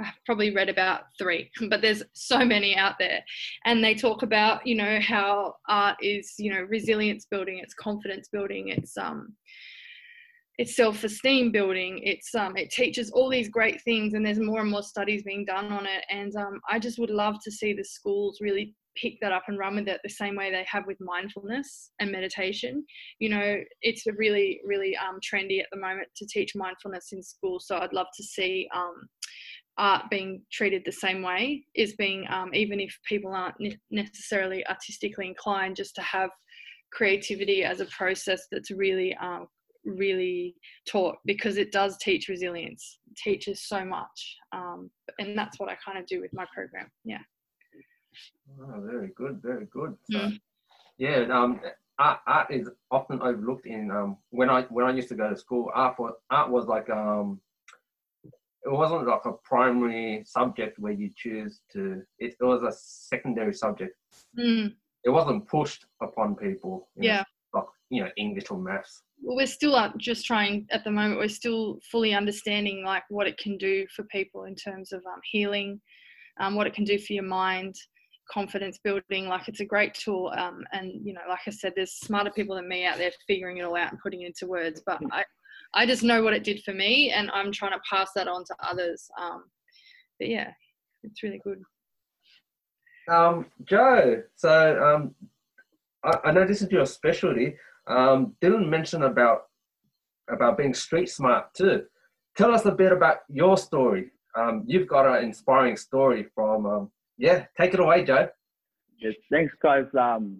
I've 0.00 0.12
probably 0.24 0.54
read 0.54 0.68
about 0.68 1.02
three, 1.18 1.50
but 1.68 1.82
there's 1.82 2.02
so 2.12 2.44
many 2.44 2.76
out 2.76 2.94
there. 2.98 3.20
And 3.64 3.82
they 3.82 3.94
talk 3.94 4.22
about, 4.22 4.66
you 4.66 4.74
know, 4.74 5.00
how 5.00 5.56
art 5.68 5.96
is, 6.00 6.34
you 6.38 6.52
know, 6.52 6.62
resilience 6.62 7.26
building, 7.30 7.60
it's 7.62 7.74
confidence 7.74 8.28
building, 8.28 8.68
it's 8.68 8.96
um 8.96 9.34
it's 10.58 10.76
self-esteem 10.76 11.52
building, 11.52 12.00
it's 12.02 12.34
um 12.34 12.56
it 12.56 12.70
teaches 12.70 13.10
all 13.10 13.28
these 13.28 13.48
great 13.48 13.80
things 13.82 14.14
and 14.14 14.24
there's 14.24 14.40
more 14.40 14.60
and 14.60 14.70
more 14.70 14.82
studies 14.82 15.22
being 15.22 15.44
done 15.44 15.72
on 15.72 15.86
it. 15.86 16.04
And 16.10 16.34
um 16.36 16.60
I 16.68 16.78
just 16.78 16.98
would 16.98 17.10
love 17.10 17.36
to 17.44 17.50
see 17.50 17.72
the 17.72 17.84
schools 17.84 18.38
really 18.40 18.74
pick 18.96 19.18
that 19.20 19.32
up 19.32 19.44
and 19.48 19.58
run 19.58 19.76
with 19.76 19.88
it 19.88 20.00
the 20.02 20.10
same 20.10 20.36
way 20.36 20.50
they 20.50 20.64
have 20.70 20.86
with 20.86 20.96
mindfulness 21.00 21.90
and 22.00 22.10
meditation. 22.10 22.84
You 23.18 23.28
know, 23.28 23.58
it's 23.82 24.04
really, 24.16 24.60
really 24.64 24.96
um, 24.96 25.18
trendy 25.20 25.60
at 25.60 25.66
the 25.70 25.78
moment 25.78 26.08
to 26.16 26.26
teach 26.26 26.52
mindfulness 26.54 27.08
in 27.12 27.22
school. 27.22 27.60
So 27.60 27.76
I'd 27.76 27.92
love 27.92 28.06
to 28.16 28.22
see 28.22 28.68
um, 28.74 28.94
art 29.78 30.04
being 30.10 30.42
treated 30.50 30.82
the 30.84 30.92
same 30.92 31.22
way 31.22 31.64
is 31.74 31.94
being 31.96 32.24
um, 32.30 32.54
even 32.54 32.80
if 32.80 32.96
people 33.06 33.32
aren't 33.32 33.60
ne- 33.60 33.78
necessarily 33.90 34.66
artistically 34.66 35.26
inclined 35.26 35.76
just 35.76 35.94
to 35.96 36.02
have 36.02 36.30
creativity 36.92 37.62
as 37.64 37.80
a 37.80 37.86
process 37.86 38.46
that's 38.50 38.70
really 38.70 39.14
um, 39.20 39.46
really 39.86 40.54
taught 40.86 41.16
because 41.24 41.56
it 41.56 41.72
does 41.72 41.96
teach 41.98 42.28
resilience 42.28 42.98
it 43.10 43.16
teaches 43.16 43.62
so 43.62 43.84
much 43.84 44.36
um, 44.52 44.90
and 45.18 45.36
that's 45.38 45.58
what 45.58 45.68
i 45.68 45.76
kind 45.84 45.98
of 45.98 46.06
do 46.06 46.20
with 46.20 46.32
my 46.32 46.44
program 46.54 46.90
yeah. 47.04 47.18
Oh, 48.60 48.80
very 48.80 49.10
good 49.14 49.40
very 49.42 49.66
good. 49.66 49.94
So, 50.10 50.18
mm. 50.18 50.40
yeah 50.98 51.26
um, 51.30 51.60
art, 51.98 52.20
art 52.26 52.50
is 52.50 52.68
often 52.90 53.20
overlooked 53.22 53.66
in 53.66 53.90
um, 53.90 54.16
when 54.30 54.50
i 54.50 54.62
when 54.62 54.86
i 54.86 54.90
used 54.90 55.08
to 55.08 55.14
go 55.14 55.30
to 55.30 55.36
school 55.36 55.70
art 55.74 55.98
was, 55.98 56.14
art 56.30 56.50
was 56.50 56.66
like 56.66 56.88
um, 56.90 57.40
it 58.64 58.72
wasn't 58.72 59.06
like 59.06 59.24
a 59.24 59.32
primary 59.44 60.24
subject 60.26 60.78
where 60.78 60.92
you 60.92 61.10
choose 61.14 61.60
to 61.72 62.02
it, 62.18 62.34
it 62.40 62.44
was 62.44 62.62
a 62.62 62.72
secondary 62.72 63.54
subject. 63.54 63.96
Mm. 64.38 64.74
it 65.04 65.10
wasn't 65.10 65.46
pushed 65.46 65.84
upon 66.02 66.34
people 66.34 66.88
yeah 66.96 67.18
know, 67.18 67.60
like 67.60 67.68
you 67.90 68.02
know 68.02 68.10
english 68.16 68.50
or 68.50 68.58
maths 68.58 69.02
well 69.22 69.36
we're 69.36 69.46
still 69.46 69.92
just 69.96 70.26
trying 70.26 70.66
at 70.70 70.84
the 70.84 70.90
moment 70.90 71.18
we're 71.18 71.28
still 71.28 71.78
fully 71.90 72.14
understanding 72.14 72.84
like 72.84 73.04
what 73.08 73.26
it 73.26 73.38
can 73.38 73.56
do 73.56 73.86
for 73.94 74.04
people 74.04 74.44
in 74.44 74.54
terms 74.54 74.92
of 74.92 75.00
um, 75.06 75.20
healing 75.30 75.80
um, 76.40 76.54
what 76.54 76.66
it 76.66 76.74
can 76.74 76.84
do 76.84 76.98
for 76.98 77.12
your 77.12 77.24
mind 77.24 77.74
confidence 78.30 78.78
building 78.82 79.28
like 79.28 79.46
it's 79.46 79.60
a 79.60 79.64
great 79.64 79.94
tool 79.94 80.32
um, 80.36 80.64
and 80.72 80.92
you 81.04 81.12
know 81.12 81.20
like 81.28 81.40
i 81.46 81.50
said 81.50 81.72
there's 81.76 81.92
smarter 81.92 82.30
people 82.30 82.56
than 82.56 82.68
me 82.68 82.84
out 82.84 82.98
there 82.98 83.10
figuring 83.26 83.58
it 83.58 83.62
all 83.62 83.76
out 83.76 83.90
and 83.90 84.00
putting 84.00 84.22
it 84.22 84.26
into 84.26 84.46
words 84.46 84.82
but 84.84 85.00
i 85.12 85.24
I 85.74 85.86
just 85.86 86.02
know 86.02 86.22
what 86.22 86.32
it 86.32 86.44
did 86.44 86.62
for 86.62 86.72
me, 86.72 87.10
and 87.10 87.30
I'm 87.32 87.52
trying 87.52 87.72
to 87.72 87.80
pass 87.88 88.10
that 88.14 88.28
on 88.28 88.44
to 88.44 88.56
others. 88.60 89.08
Um, 89.20 89.44
but 90.18 90.28
yeah, 90.28 90.50
it's 91.02 91.22
really 91.22 91.40
good. 91.44 91.60
Um, 93.08 93.46
Joe, 93.64 94.22
so 94.34 94.82
um, 94.82 95.14
I, 96.02 96.28
I 96.28 96.32
know 96.32 96.46
this 96.46 96.62
is 96.62 96.70
your 96.70 96.86
specialty. 96.86 97.56
Um, 97.86 98.34
Dylan 98.42 98.68
mentioned 98.68 99.04
about 99.04 99.42
about 100.28 100.58
being 100.58 100.74
street 100.74 101.08
smart 101.08 101.54
too. 101.54 101.84
Tell 102.36 102.52
us 102.52 102.64
a 102.64 102.72
bit 102.72 102.92
about 102.92 103.18
your 103.28 103.56
story. 103.56 104.10
Um, 104.36 104.64
you've 104.66 104.88
got 104.88 105.06
an 105.06 105.24
inspiring 105.24 105.76
story 105.76 106.26
from. 106.34 106.66
Um, 106.66 106.90
yeah, 107.18 107.46
take 107.58 107.72
it 107.72 107.80
away, 107.80 108.04
Joe. 108.04 108.28
Yes, 108.98 109.14
thanks, 109.30 109.54
guys. 109.62 109.86
Um, 109.98 110.38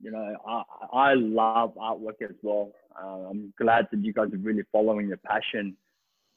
you 0.00 0.10
know, 0.10 0.36
I, 0.46 0.62
I 0.92 1.14
love 1.14 1.74
artwork 1.76 2.20
as 2.22 2.34
well. 2.42 2.72
Uh, 3.00 3.28
I'm 3.30 3.52
glad 3.58 3.88
that 3.90 4.04
you 4.04 4.12
guys 4.12 4.32
are 4.32 4.38
really 4.38 4.64
following 4.72 5.08
your 5.08 5.18
passion. 5.18 5.76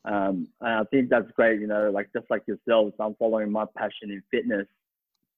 Um, 0.05 0.47
and 0.61 0.79
I 0.79 0.83
think 0.85 1.09
that's 1.09 1.29
great, 1.35 1.59
you 1.59 1.67
know, 1.67 1.91
like 1.91 2.09
just 2.13 2.29
like 2.29 2.43
yourselves, 2.47 2.93
I'm 2.99 3.15
following 3.15 3.51
my 3.51 3.65
passion 3.77 4.11
in 4.11 4.23
fitness. 4.31 4.67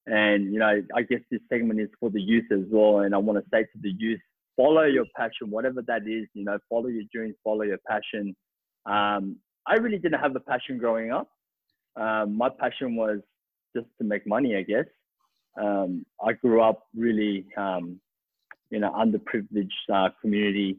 And, 0.06 0.54
you 0.54 0.60
know, 0.60 0.82
I 0.96 1.02
guess 1.04 1.22
this 1.30 1.42
segment 1.50 1.80
is 1.80 1.90
for 2.00 2.10
the 2.10 2.22
youth 2.22 2.52
as 2.52 2.66
well. 2.70 3.00
And 3.00 3.14
I 3.14 3.18
want 3.18 3.44
to 3.44 3.50
say 3.52 3.64
to 3.64 3.80
the 3.82 3.94
youth, 3.98 4.22
follow 4.62 4.84
your 4.84 5.06
passion, 5.16 5.50
whatever 5.50 5.82
that 5.88 6.04
is, 6.08 6.28
you 6.34 6.44
know, 6.44 6.58
follow 6.70 6.88
your 6.88 7.04
dreams, 7.14 7.36
follow 7.44 7.64
your 7.64 7.80
passion. 7.88 8.36
Um, 8.86 9.38
I 9.68 9.76
really 9.76 9.98
didn't 9.98 10.20
have 10.20 10.36
a 10.36 10.40
passion 10.40 10.78
growing 10.78 11.12
up. 11.12 11.30
Um, 11.96 12.38
my 12.38 12.50
passion 12.50 12.96
was 12.96 13.20
just 13.76 13.88
to 14.00 14.04
make 14.04 14.28
money, 14.28 14.56
I 14.56 14.62
guess. 14.62 14.86
Um, 15.62 16.06
I 16.26 16.34
grew 16.34 16.62
up 16.62 16.84
really 16.96 17.46
um, 17.58 18.00
in 18.72 18.84
an 18.84 18.92
underprivileged 18.92 19.68
uh, 19.94 20.10
community 20.22 20.78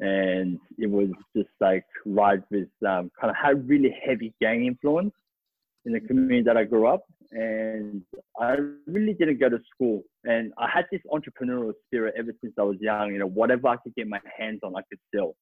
and 0.00 0.58
it 0.78 0.90
was 0.90 1.08
just 1.36 1.48
like 1.60 1.84
right 2.04 2.42
with 2.50 2.68
um, 2.86 3.10
kind 3.20 3.30
of 3.30 3.36
had 3.42 3.68
really 3.68 3.96
heavy 4.04 4.34
gang 4.40 4.66
influence 4.66 5.14
in 5.84 5.92
the 5.92 6.00
community 6.00 6.42
that 6.42 6.56
I 6.56 6.64
grew 6.64 6.86
up. 6.86 7.04
And 7.34 8.02
I 8.40 8.56
really 8.86 9.12
didn't 9.12 9.40
go 9.40 9.48
to 9.48 9.58
school. 9.74 10.02
And 10.22 10.52
I 10.56 10.68
had 10.72 10.84
this 10.92 11.00
entrepreneurial 11.12 11.72
spirit 11.86 12.14
ever 12.16 12.32
since 12.40 12.54
I 12.58 12.62
was 12.62 12.76
young. 12.80 13.12
You 13.12 13.18
know, 13.18 13.26
whatever 13.26 13.68
I 13.68 13.76
could 13.76 13.94
get 13.96 14.06
my 14.06 14.20
hands 14.38 14.60
on, 14.62 14.76
I 14.76 14.82
could 14.88 15.00
sell. 15.14 15.34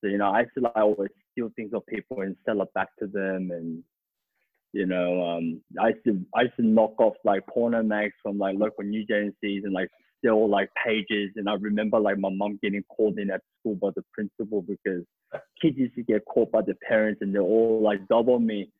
So, 0.00 0.08
you 0.08 0.18
know, 0.18 0.30
I 0.30 0.40
used 0.40 0.52
to 0.58 0.64
like 0.64 0.76
always 0.76 1.10
steal 1.32 1.50
things 1.56 1.72
off 1.72 1.82
people 1.88 2.20
and 2.20 2.36
sell 2.44 2.60
it 2.60 2.72
back 2.74 2.88
to 2.98 3.06
them. 3.06 3.50
And, 3.52 3.82
you 4.74 4.84
know, 4.84 5.28
um, 5.28 5.62
I 5.80 5.88
used 5.88 6.04
to 6.04 6.20
I 6.34 6.42
used 6.42 6.56
to 6.56 6.66
knock 6.66 7.00
off 7.00 7.14
like 7.24 7.46
porno 7.46 7.82
mags 7.82 8.14
from 8.22 8.38
like 8.38 8.56
local 8.58 8.84
news 8.84 9.08
agencies 9.10 9.64
and 9.64 9.72
like 9.72 9.88
still 10.18 10.48
like 10.48 10.68
pages. 10.84 11.30
And 11.36 11.48
I 11.48 11.54
remember 11.54 11.98
like 11.98 12.18
my 12.18 12.30
mom 12.30 12.58
getting 12.62 12.84
called 12.94 13.18
in 13.18 13.30
at 13.30 13.40
school 13.58 13.76
by 13.76 13.88
the 13.96 14.04
principal 14.12 14.62
because 14.62 15.04
kids 15.60 15.78
used 15.78 15.94
to 15.94 16.02
get 16.02 16.24
caught 16.26 16.52
by 16.52 16.60
the 16.62 16.74
parents 16.86 17.22
and 17.22 17.34
they're 17.34 17.42
all 17.42 17.80
like 17.82 18.06
double 18.08 18.38
me. 18.38 18.70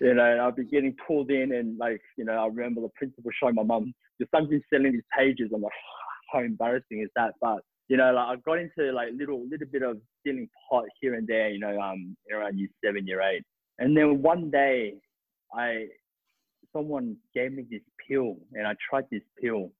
You 0.00 0.14
know, 0.14 0.24
and 0.24 0.40
I'd 0.40 0.56
be 0.56 0.64
getting 0.64 0.94
pulled 1.06 1.30
in, 1.30 1.52
and 1.52 1.78
like, 1.78 2.00
you 2.16 2.24
know, 2.24 2.32
I 2.32 2.46
remember 2.46 2.80
the 2.80 2.90
principal 2.96 3.30
showing 3.40 3.54
my 3.54 3.62
mum, 3.62 3.94
your 4.18 4.28
son's 4.34 4.48
been 4.48 4.62
selling 4.72 4.92
these 4.92 5.02
pages. 5.16 5.50
I'm 5.54 5.62
like, 5.62 5.72
how 6.32 6.40
embarrassing 6.40 7.02
is 7.02 7.10
that? 7.16 7.34
But 7.40 7.60
you 7.88 7.96
know, 7.96 8.12
like 8.12 8.38
I 8.38 8.40
got 8.44 8.58
into 8.58 8.92
like 8.92 9.08
little 9.16 9.44
little 9.48 9.68
bit 9.70 9.82
of 9.82 9.98
stealing 10.20 10.48
pot 10.68 10.84
here 11.00 11.14
and 11.14 11.26
there, 11.26 11.50
you 11.50 11.60
know, 11.60 11.78
um, 11.80 12.16
around 12.32 12.58
year 12.58 12.68
seven, 12.84 13.06
year 13.06 13.22
eight, 13.22 13.44
and 13.78 13.96
then 13.96 14.22
one 14.22 14.50
day, 14.50 14.94
I 15.54 15.86
someone 16.72 17.16
gave 17.34 17.52
me 17.52 17.64
this 17.70 17.82
pill, 18.06 18.36
and 18.54 18.66
I 18.66 18.74
tried 18.90 19.04
this 19.10 19.22
pill, 19.40 19.70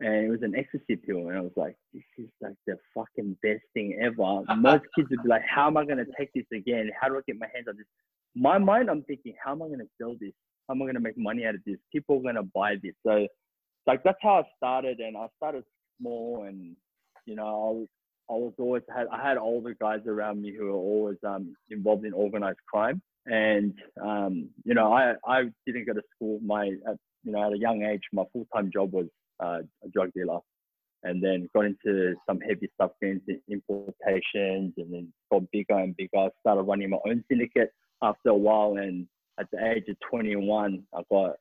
and 0.00 0.26
it 0.26 0.28
was 0.28 0.42
an 0.42 0.54
ecstasy 0.56 0.96
pill, 0.96 1.28
and 1.28 1.38
I 1.38 1.40
was 1.40 1.52
like, 1.56 1.76
this 1.94 2.02
is 2.18 2.28
like 2.40 2.56
the 2.66 2.76
fucking 2.94 3.36
best 3.42 3.62
thing 3.74 3.98
ever. 4.02 4.42
Most 4.56 4.84
kids 4.94 5.08
would 5.10 5.22
be 5.22 5.28
like, 5.28 5.42
how 5.48 5.68
am 5.68 5.76
I 5.76 5.84
gonna 5.84 6.04
take 6.18 6.32
this 6.34 6.44
again? 6.52 6.90
How 7.00 7.08
do 7.08 7.16
I 7.16 7.20
get 7.26 7.38
my 7.38 7.48
hands 7.54 7.66
on 7.68 7.76
this? 7.76 7.86
My 8.36 8.58
mind, 8.58 8.90
I'm 8.90 9.02
thinking, 9.02 9.34
how 9.42 9.52
am 9.52 9.62
I 9.62 9.68
gonna 9.68 9.84
sell 9.98 10.14
this? 10.20 10.32
How 10.68 10.74
am 10.74 10.82
I 10.82 10.86
gonna 10.86 11.00
make 11.00 11.16
money 11.16 11.46
out 11.46 11.54
of 11.54 11.62
this? 11.64 11.78
People 11.90 12.18
are 12.18 12.22
gonna 12.22 12.42
buy 12.42 12.74
this. 12.82 12.92
So, 13.04 13.26
like 13.86 14.02
that's 14.04 14.18
how 14.20 14.40
I 14.40 14.42
started, 14.58 15.00
and 15.00 15.16
I 15.16 15.26
started 15.38 15.64
small, 15.98 16.44
and 16.46 16.76
you 17.24 17.34
know, 17.34 17.88
I, 18.28 18.34
was 18.34 18.52
always 18.58 18.82
had 18.94 19.06
I 19.10 19.26
had 19.26 19.38
older 19.38 19.74
guys 19.80 20.00
around 20.06 20.42
me 20.42 20.54
who 20.54 20.66
were 20.66 20.72
always 20.72 21.16
um, 21.26 21.56
involved 21.70 22.04
in 22.04 22.12
organized 22.12 22.58
crime, 22.70 23.00
and 23.24 23.72
um, 24.04 24.50
you 24.64 24.74
know, 24.74 24.92
I 24.92 25.14
I 25.26 25.44
didn't 25.66 25.86
go 25.86 25.94
to 25.94 26.02
school. 26.14 26.38
My 26.44 26.66
at, 26.86 26.96
you 27.24 27.32
know 27.32 27.42
at 27.42 27.54
a 27.54 27.58
young 27.58 27.84
age, 27.84 28.02
my 28.12 28.24
full 28.34 28.46
time 28.54 28.70
job 28.70 28.92
was 28.92 29.06
uh, 29.42 29.60
a 29.82 29.88
drug 29.94 30.10
dealer, 30.14 30.40
and 31.04 31.24
then 31.24 31.48
got 31.54 31.64
into 31.64 32.14
some 32.28 32.40
heavy 32.40 32.68
stuff, 32.74 32.90
into 33.00 33.40
importations, 33.48 34.74
and 34.76 34.92
then 34.92 35.10
got 35.32 35.50
bigger 35.52 35.78
and 35.78 35.96
bigger. 35.96 36.28
Started 36.40 36.64
running 36.64 36.90
my 36.90 36.98
own 37.06 37.24
syndicate 37.30 37.72
after 38.02 38.30
a 38.30 38.34
while, 38.34 38.76
and 38.78 39.06
at 39.38 39.46
the 39.52 39.58
age 39.72 39.84
of 39.88 39.96
21, 40.10 40.82
I 40.94 41.02
got 41.10 41.36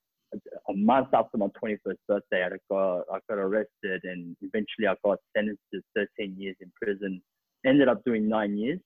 a 0.69 0.73
month 0.73 1.09
after 1.13 1.37
my 1.37 1.47
21st 1.63 1.97
birthday, 2.07 2.43
I 2.45 2.49
got 2.69 3.03
I 3.11 3.19
got 3.29 3.37
arrested, 3.37 4.01
and 4.03 4.35
eventually 4.41 4.87
I 4.87 4.95
got 5.03 5.19
sentenced 5.35 5.61
to 5.73 5.81
13 5.95 6.35
years 6.37 6.55
in 6.61 6.71
prison. 6.81 7.21
Ended 7.65 7.87
up 7.87 8.03
doing 8.03 8.27
nine 8.27 8.57
years, 8.57 8.79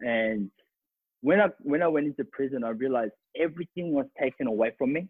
and 0.00 0.50
when 1.22 1.40
I 1.40 1.48
when 1.60 1.82
I 1.82 1.88
went 1.88 2.06
into 2.06 2.24
prison, 2.24 2.64
I 2.64 2.70
realized 2.70 3.12
everything 3.40 3.92
was 3.92 4.06
taken 4.20 4.46
away 4.46 4.72
from 4.76 4.92
me. 4.92 5.08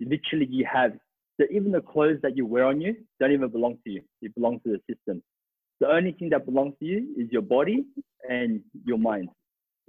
Literally, 0.00 0.46
you 0.50 0.66
have 0.72 0.92
the, 1.38 1.46
even 1.50 1.72
the 1.72 1.82
clothes 1.82 2.18
that 2.22 2.36
you 2.36 2.46
wear 2.46 2.64
on 2.64 2.80
you 2.80 2.96
don't 3.20 3.32
even 3.32 3.50
belong 3.50 3.76
to 3.84 3.90
you. 3.90 4.02
It 4.22 4.34
belongs 4.34 4.62
to 4.64 4.70
the 4.70 4.94
system. 4.94 5.22
The 5.80 5.88
only 5.88 6.12
thing 6.12 6.30
that 6.30 6.46
belongs 6.46 6.74
to 6.80 6.86
you 6.86 7.14
is 7.18 7.30
your 7.30 7.42
body 7.42 7.84
and 8.28 8.60
your 8.84 8.98
mind. 8.98 9.28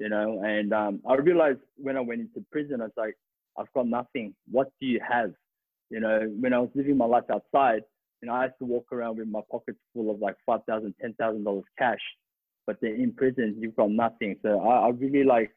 You 0.02 0.10
know, 0.10 0.42
and 0.44 0.74
um, 0.74 1.00
I 1.08 1.14
realized 1.14 1.60
when 1.78 1.96
I 1.96 2.00
went 2.00 2.22
into 2.22 2.44
prison, 2.52 2.82
I 2.82 2.86
was 2.86 2.94
like, 2.98 3.16
I've 3.56 3.72
got 3.76 3.86
nothing. 3.86 4.34
What 4.50 4.72
do 4.82 4.88
you 4.88 5.00
have? 5.08 5.32
You 5.92 6.00
know, 6.00 6.22
when 6.40 6.54
I 6.54 6.58
was 6.58 6.72
living 6.74 6.98
my 6.98 7.06
life 7.06 7.26
outside, 7.32 7.84
you 8.20 8.28
know, 8.28 8.34
I 8.34 8.46
used 8.46 8.56
to 8.62 8.66
walk 8.66 8.88
around 8.92 9.20
with 9.20 9.28
my 9.28 9.42
pockets 9.52 9.78
full 9.94 10.10
of 10.10 10.20
like 10.20 10.38
five 10.44 10.62
thousand, 10.68 10.96
ten 11.00 11.14
thousand 11.20 11.44
dollars 11.44 11.66
cash. 11.78 12.00
But 12.66 12.78
then 12.82 12.96
in 12.96 13.14
prison, 13.14 13.56
you've 13.60 13.76
got 13.76 13.92
nothing. 13.92 14.38
So 14.42 14.60
I, 14.62 14.88
I 14.88 14.90
really 14.90 15.24
like 15.24 15.52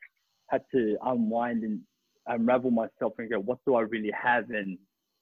had 0.50 0.61
to 0.74 0.98
unwind 1.07 1.62
and 1.62 1.80
unravel 2.26 2.70
myself 2.70 3.14
and 3.16 3.30
go, 3.30 3.38
what 3.38 3.61
do 3.66 3.76
I 3.76 3.80
really 3.80 4.12
have? 4.12 4.50
And 4.50 4.76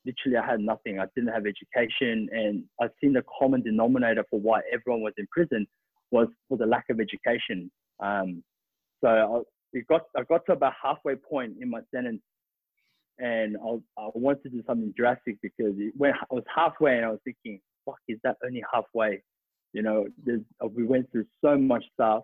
literally, 0.04 0.36
I 0.36 0.50
had 0.50 0.58
nothing. 0.58 0.98
I 0.98 1.06
didn't 1.14 1.32
have 1.32 1.44
education, 1.46 2.28
and 2.32 2.64
I've 2.80 2.90
seen 3.00 3.12
the 3.12 3.22
common 3.38 3.62
denominator 3.62 4.24
for 4.28 4.40
why 4.40 4.62
everyone 4.72 5.02
was 5.02 5.14
in 5.16 5.28
prison 5.30 5.64
was 6.10 6.26
for 6.48 6.58
the 6.58 6.66
lack 6.66 6.86
of 6.90 6.98
education. 6.98 7.70
Um, 8.00 8.42
so 9.02 9.08
I, 9.08 9.40
it 9.72 9.86
got 9.88 10.02
I 10.16 10.22
got 10.22 10.46
to 10.46 10.52
about 10.52 10.74
halfway 10.82 11.16
point 11.16 11.54
in 11.60 11.70
my 11.70 11.80
sentence, 11.94 12.20
and 13.18 13.56
I, 13.56 14.00
I 14.00 14.08
wanted 14.14 14.42
to 14.44 14.48
do 14.50 14.62
something 14.66 14.92
drastic 14.96 15.36
because 15.42 15.74
it, 15.78 15.92
when 15.96 16.12
I 16.12 16.34
was 16.34 16.44
halfway 16.54 16.96
and 16.96 17.04
I 17.04 17.10
was 17.10 17.20
thinking, 17.24 17.60
fuck, 17.84 17.98
is 18.08 18.18
that 18.24 18.36
only 18.44 18.62
halfway? 18.72 19.22
You 19.72 19.82
know, 19.82 20.06
uh, 20.28 20.66
we 20.66 20.84
went 20.84 21.10
through 21.10 21.26
so 21.42 21.56
much 21.56 21.84
stuff 21.94 22.22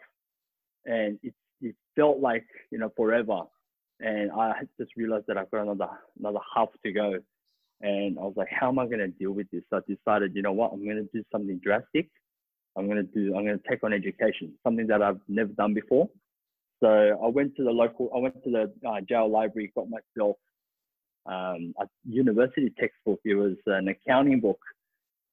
and 0.84 1.18
it, 1.22 1.34
it 1.60 1.74
felt 1.96 2.20
like, 2.20 2.46
you 2.70 2.78
know, 2.78 2.92
forever. 2.96 3.42
And 4.00 4.30
I 4.32 4.52
just 4.78 4.92
realized 4.96 5.24
that 5.28 5.36
I've 5.36 5.50
got 5.50 5.62
another, 5.62 5.88
another 6.18 6.38
half 6.54 6.68
to 6.84 6.92
go. 6.92 7.14
And 7.80 8.18
I 8.18 8.22
was 8.22 8.34
like, 8.36 8.48
how 8.50 8.68
am 8.68 8.78
I 8.78 8.86
going 8.86 8.98
to 8.98 9.08
deal 9.08 9.32
with 9.32 9.50
this? 9.50 9.62
So 9.70 9.78
I 9.78 9.80
decided, 9.88 10.34
you 10.34 10.42
know 10.42 10.52
what, 10.52 10.72
I'm 10.72 10.84
going 10.84 10.96
to 10.96 11.08
do 11.12 11.24
something 11.32 11.60
drastic. 11.62 12.08
I'm 12.76 12.86
going 12.86 12.98
to 12.98 13.02
do, 13.02 13.34
I'm 13.36 13.44
going 13.44 13.58
to 13.58 13.68
take 13.68 13.82
on 13.82 13.92
education, 13.92 14.52
something 14.62 14.86
that 14.88 15.02
I've 15.02 15.20
never 15.28 15.52
done 15.52 15.74
before. 15.74 16.08
So 16.82 16.88
I 16.88 17.28
went 17.28 17.56
to 17.56 17.64
the 17.64 17.70
local, 17.70 18.10
I 18.14 18.18
went 18.18 18.42
to 18.44 18.50
the 18.50 18.88
uh, 18.88 19.00
jail 19.08 19.30
library, 19.30 19.72
got 19.74 19.86
myself 19.88 20.36
um, 21.26 21.74
a 21.80 21.86
university 22.04 22.72
textbook. 22.78 23.20
It 23.24 23.34
was 23.34 23.56
an 23.66 23.88
accounting 23.88 24.40
book. 24.40 24.60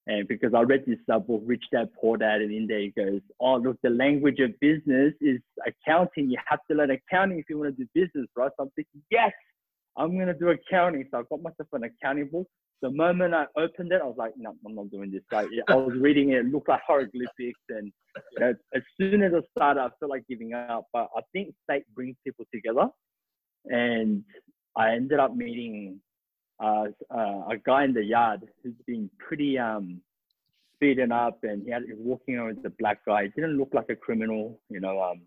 And 0.07 0.27
because 0.27 0.53
I 0.53 0.61
read 0.61 0.83
this 0.85 0.99
uh, 1.11 1.17
book, 1.17 1.41
Rich 1.45 1.63
Dad 1.71 1.89
Poor 1.99 2.17
Dad, 2.17 2.41
and 2.41 2.51
in 2.51 2.67
there 2.67 2.79
it 2.79 2.95
goes, 2.95 3.21
oh, 3.39 3.55
look, 3.55 3.77
the 3.81 3.89
language 3.89 4.39
of 4.39 4.51
business 4.59 5.13
is 5.19 5.39
accounting. 5.65 6.29
You 6.29 6.37
have 6.45 6.59
to 6.69 6.77
learn 6.77 6.91
accounting 6.91 7.39
if 7.39 7.45
you 7.49 7.57
want 7.57 7.75
to 7.75 7.83
do 7.83 7.89
business, 7.95 8.27
right? 8.35 8.51
So 8.57 8.63
I'm 8.63 8.69
thinking, 8.75 9.01
yes, 9.09 9.31
I'm 9.97 10.15
going 10.15 10.27
to 10.27 10.33
do 10.33 10.49
accounting. 10.49 11.05
So 11.11 11.19
I 11.19 11.23
got 11.29 11.41
myself 11.41 11.67
an 11.73 11.83
accounting 11.83 12.29
book. 12.31 12.47
The 12.81 12.89
moment 12.91 13.33
I 13.33 13.45
opened 13.57 13.91
it, 13.93 14.01
I 14.01 14.05
was 14.05 14.15
like, 14.17 14.33
no, 14.37 14.53
I'm 14.65 14.75
not 14.75 14.91
doing 14.91 15.09
this. 15.09 15.21
Like, 15.31 15.47
I 15.69 15.75
was 15.75 15.95
reading 15.99 16.31
it, 16.31 16.39
it 16.39 16.45
looked 16.51 16.67
like 16.69 16.81
hieroglyphics. 16.85 17.59
And 17.69 17.91
you 18.33 18.39
know, 18.39 18.53
as 18.75 18.81
soon 18.99 19.23
as 19.23 19.31
I 19.33 19.39
started, 19.57 19.81
I 19.81 19.89
felt 19.99 20.11
like 20.11 20.27
giving 20.29 20.53
up. 20.53 20.87
But 20.91 21.09
I 21.15 21.21
think 21.31 21.55
state 21.63 21.83
brings 21.95 22.15
people 22.23 22.45
together. 22.53 22.87
And 23.65 24.23
I 24.75 24.91
ended 24.91 25.19
up 25.19 25.35
meeting 25.35 26.01
uh, 26.61 26.85
uh, 27.09 27.47
a 27.49 27.57
guy 27.65 27.85
in 27.85 27.93
the 27.93 28.03
yard 28.03 28.41
who's 28.63 28.73
been 28.85 29.09
pretty 29.19 29.57
um, 29.57 30.01
beaten 30.79 31.11
up, 31.11 31.39
and 31.43 31.63
he 31.63 31.71
had 31.71 31.83
he 31.83 31.93
was 31.93 32.01
walking 32.01 32.35
around 32.35 32.57
with 32.57 32.65
a 32.65 32.75
black 32.77 32.99
guy. 33.07 33.23
He 33.23 33.29
didn't 33.29 33.57
look 33.57 33.69
like 33.73 33.89
a 33.89 33.95
criminal, 33.95 34.59
you 34.69 34.79
know, 34.79 35.01
um, 35.01 35.21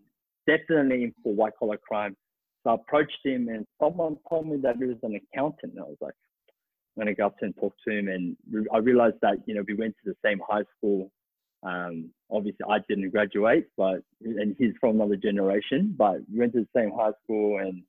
definitely 0.47 1.13
for 1.23 1.33
white 1.33 1.53
collar 1.57 1.77
crime. 1.77 2.15
So 2.63 2.71
I 2.71 2.73
approached 2.75 3.19
him, 3.23 3.47
and 3.49 3.65
someone 3.81 4.17
told 4.29 4.47
me 4.47 4.57
that 4.63 4.77
he 4.77 4.85
was 4.85 4.97
an 5.03 5.15
accountant. 5.15 5.73
And 5.73 5.81
I 5.81 5.83
was 5.83 5.97
like, 6.01 6.13
I'm 6.97 7.01
gonna 7.01 7.15
go 7.15 7.27
up 7.27 7.37
to 7.39 7.45
and 7.45 7.55
talk 7.55 7.73
to 7.87 7.97
him, 7.97 8.07
and 8.07 8.35
I 8.73 8.77
realized 8.77 9.17
that 9.21 9.37
you 9.45 9.55
know 9.55 9.63
we 9.67 9.75
went 9.75 9.95
to 10.03 10.11
the 10.11 10.17
same 10.27 10.39
high 10.47 10.63
school. 10.77 11.11
Um, 11.63 12.11
obviously, 12.31 12.65
I 12.69 12.79
didn't 12.87 13.09
graduate, 13.11 13.67
but 13.77 14.01
and 14.23 14.55
he's 14.57 14.73
from 14.79 14.95
another 14.95 15.15
generation, 15.15 15.95
but 15.97 16.17
we 16.31 16.39
went 16.39 16.53
to 16.53 16.61
the 16.61 16.79
same 16.79 16.91
high 16.91 17.11
school, 17.23 17.59
and 17.59 17.83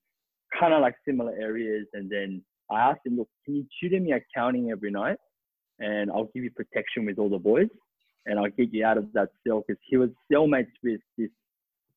kind 0.58 0.74
of 0.74 0.80
like 0.80 0.94
similar 1.06 1.32
areas. 1.32 1.86
And 1.92 2.10
then 2.10 2.42
I 2.70 2.80
asked 2.80 3.00
him, 3.06 3.16
look, 3.16 3.28
can 3.44 3.56
you 3.56 3.66
tutor 3.80 4.00
me 4.00 4.12
accounting 4.12 4.70
every 4.70 4.90
night? 4.90 5.18
And 5.78 6.10
I'll 6.10 6.30
give 6.34 6.44
you 6.44 6.50
protection 6.50 7.06
with 7.06 7.18
all 7.18 7.30
the 7.30 7.38
boys 7.38 7.68
and 8.26 8.38
I'll 8.38 8.50
get 8.50 8.72
you 8.72 8.84
out 8.84 8.98
of 8.98 9.12
that 9.14 9.30
cell 9.46 9.64
because 9.66 9.80
he 9.86 9.96
was 9.96 10.10
cellmates 10.32 10.72
with 10.82 11.00
this 11.16 11.30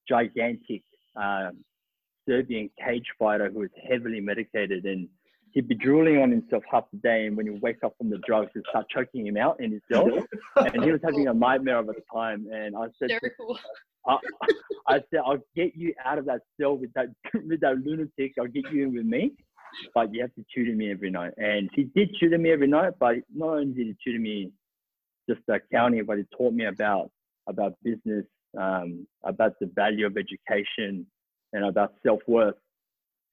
gigantic 0.08 0.84
um, 1.16 1.64
Serbian 2.28 2.70
cage 2.84 3.06
fighter 3.20 3.50
who 3.50 3.60
was 3.60 3.70
heavily 3.90 4.20
medicated 4.20 4.86
and 4.86 5.08
he'd 5.52 5.68
be 5.68 5.76
drooling 5.76 6.18
on 6.18 6.32
himself 6.32 6.64
half 6.72 6.86
the 6.92 6.98
day 6.98 7.28
and 7.28 7.38
when 7.38 7.46
he 7.46 7.52
wake 7.52 7.84
up 7.84 7.94
from 7.98 8.10
the 8.10 8.20
drugs 8.26 8.50
he'd 8.54 8.64
start 8.70 8.86
choking 8.90 9.28
him 9.28 9.38
out 9.38 9.60
in 9.60 9.72
his 9.72 9.82
cell 9.92 10.08
and 10.56 10.84
he 10.84 10.92
was 10.92 11.02
having 11.04 11.28
a 11.28 11.34
nightmare 11.34 11.80
of 11.80 11.90
a 11.90 11.94
time 12.14 12.48
and 12.52 12.76
I 12.76 12.88
said 13.00 13.10
I, 14.06 14.18
I 14.88 14.94
said, 15.10 15.22
I'll 15.26 15.44
get 15.56 15.76
you 15.76 15.94
out 16.04 16.18
of 16.18 16.26
that 16.26 16.42
cell 16.60 16.78
with 16.78 16.92
that 16.94 17.08
with 17.34 17.62
that 17.62 17.78
lunatic. 17.84 18.34
I'll 18.40 18.48
get 18.48 18.66
you 18.72 18.84
in 18.84 18.94
with 18.94 19.06
me, 19.06 19.34
but 19.94 20.14
you 20.14 20.22
have 20.22 20.34
to 20.36 20.46
tutor 20.54 20.76
me 20.76 20.92
every 20.92 21.10
night. 21.10 21.34
And 21.38 21.70
he 21.74 21.84
did 21.96 22.16
tutor 22.20 22.38
me 22.38 22.52
every 22.52 22.68
night, 22.68 22.94
but 23.00 23.16
not 23.34 23.58
only 23.58 23.74
did 23.74 23.88
he 23.88 23.96
tutor 24.04 24.20
me 24.20 24.52
just 25.30 25.42
accounting, 25.48 26.06
but 26.06 26.18
he 26.18 26.26
taught 26.38 26.54
me 26.54 26.66
about 26.66 27.12
about 27.48 27.74
business, 27.84 28.26
um, 28.60 29.08
about 29.24 29.54
the 29.60 29.70
value 29.74 30.06
of 30.06 30.18
education, 30.18 31.06
and 31.54 31.66
about 31.66 31.94
self 32.04 32.20
worth. 32.28 32.56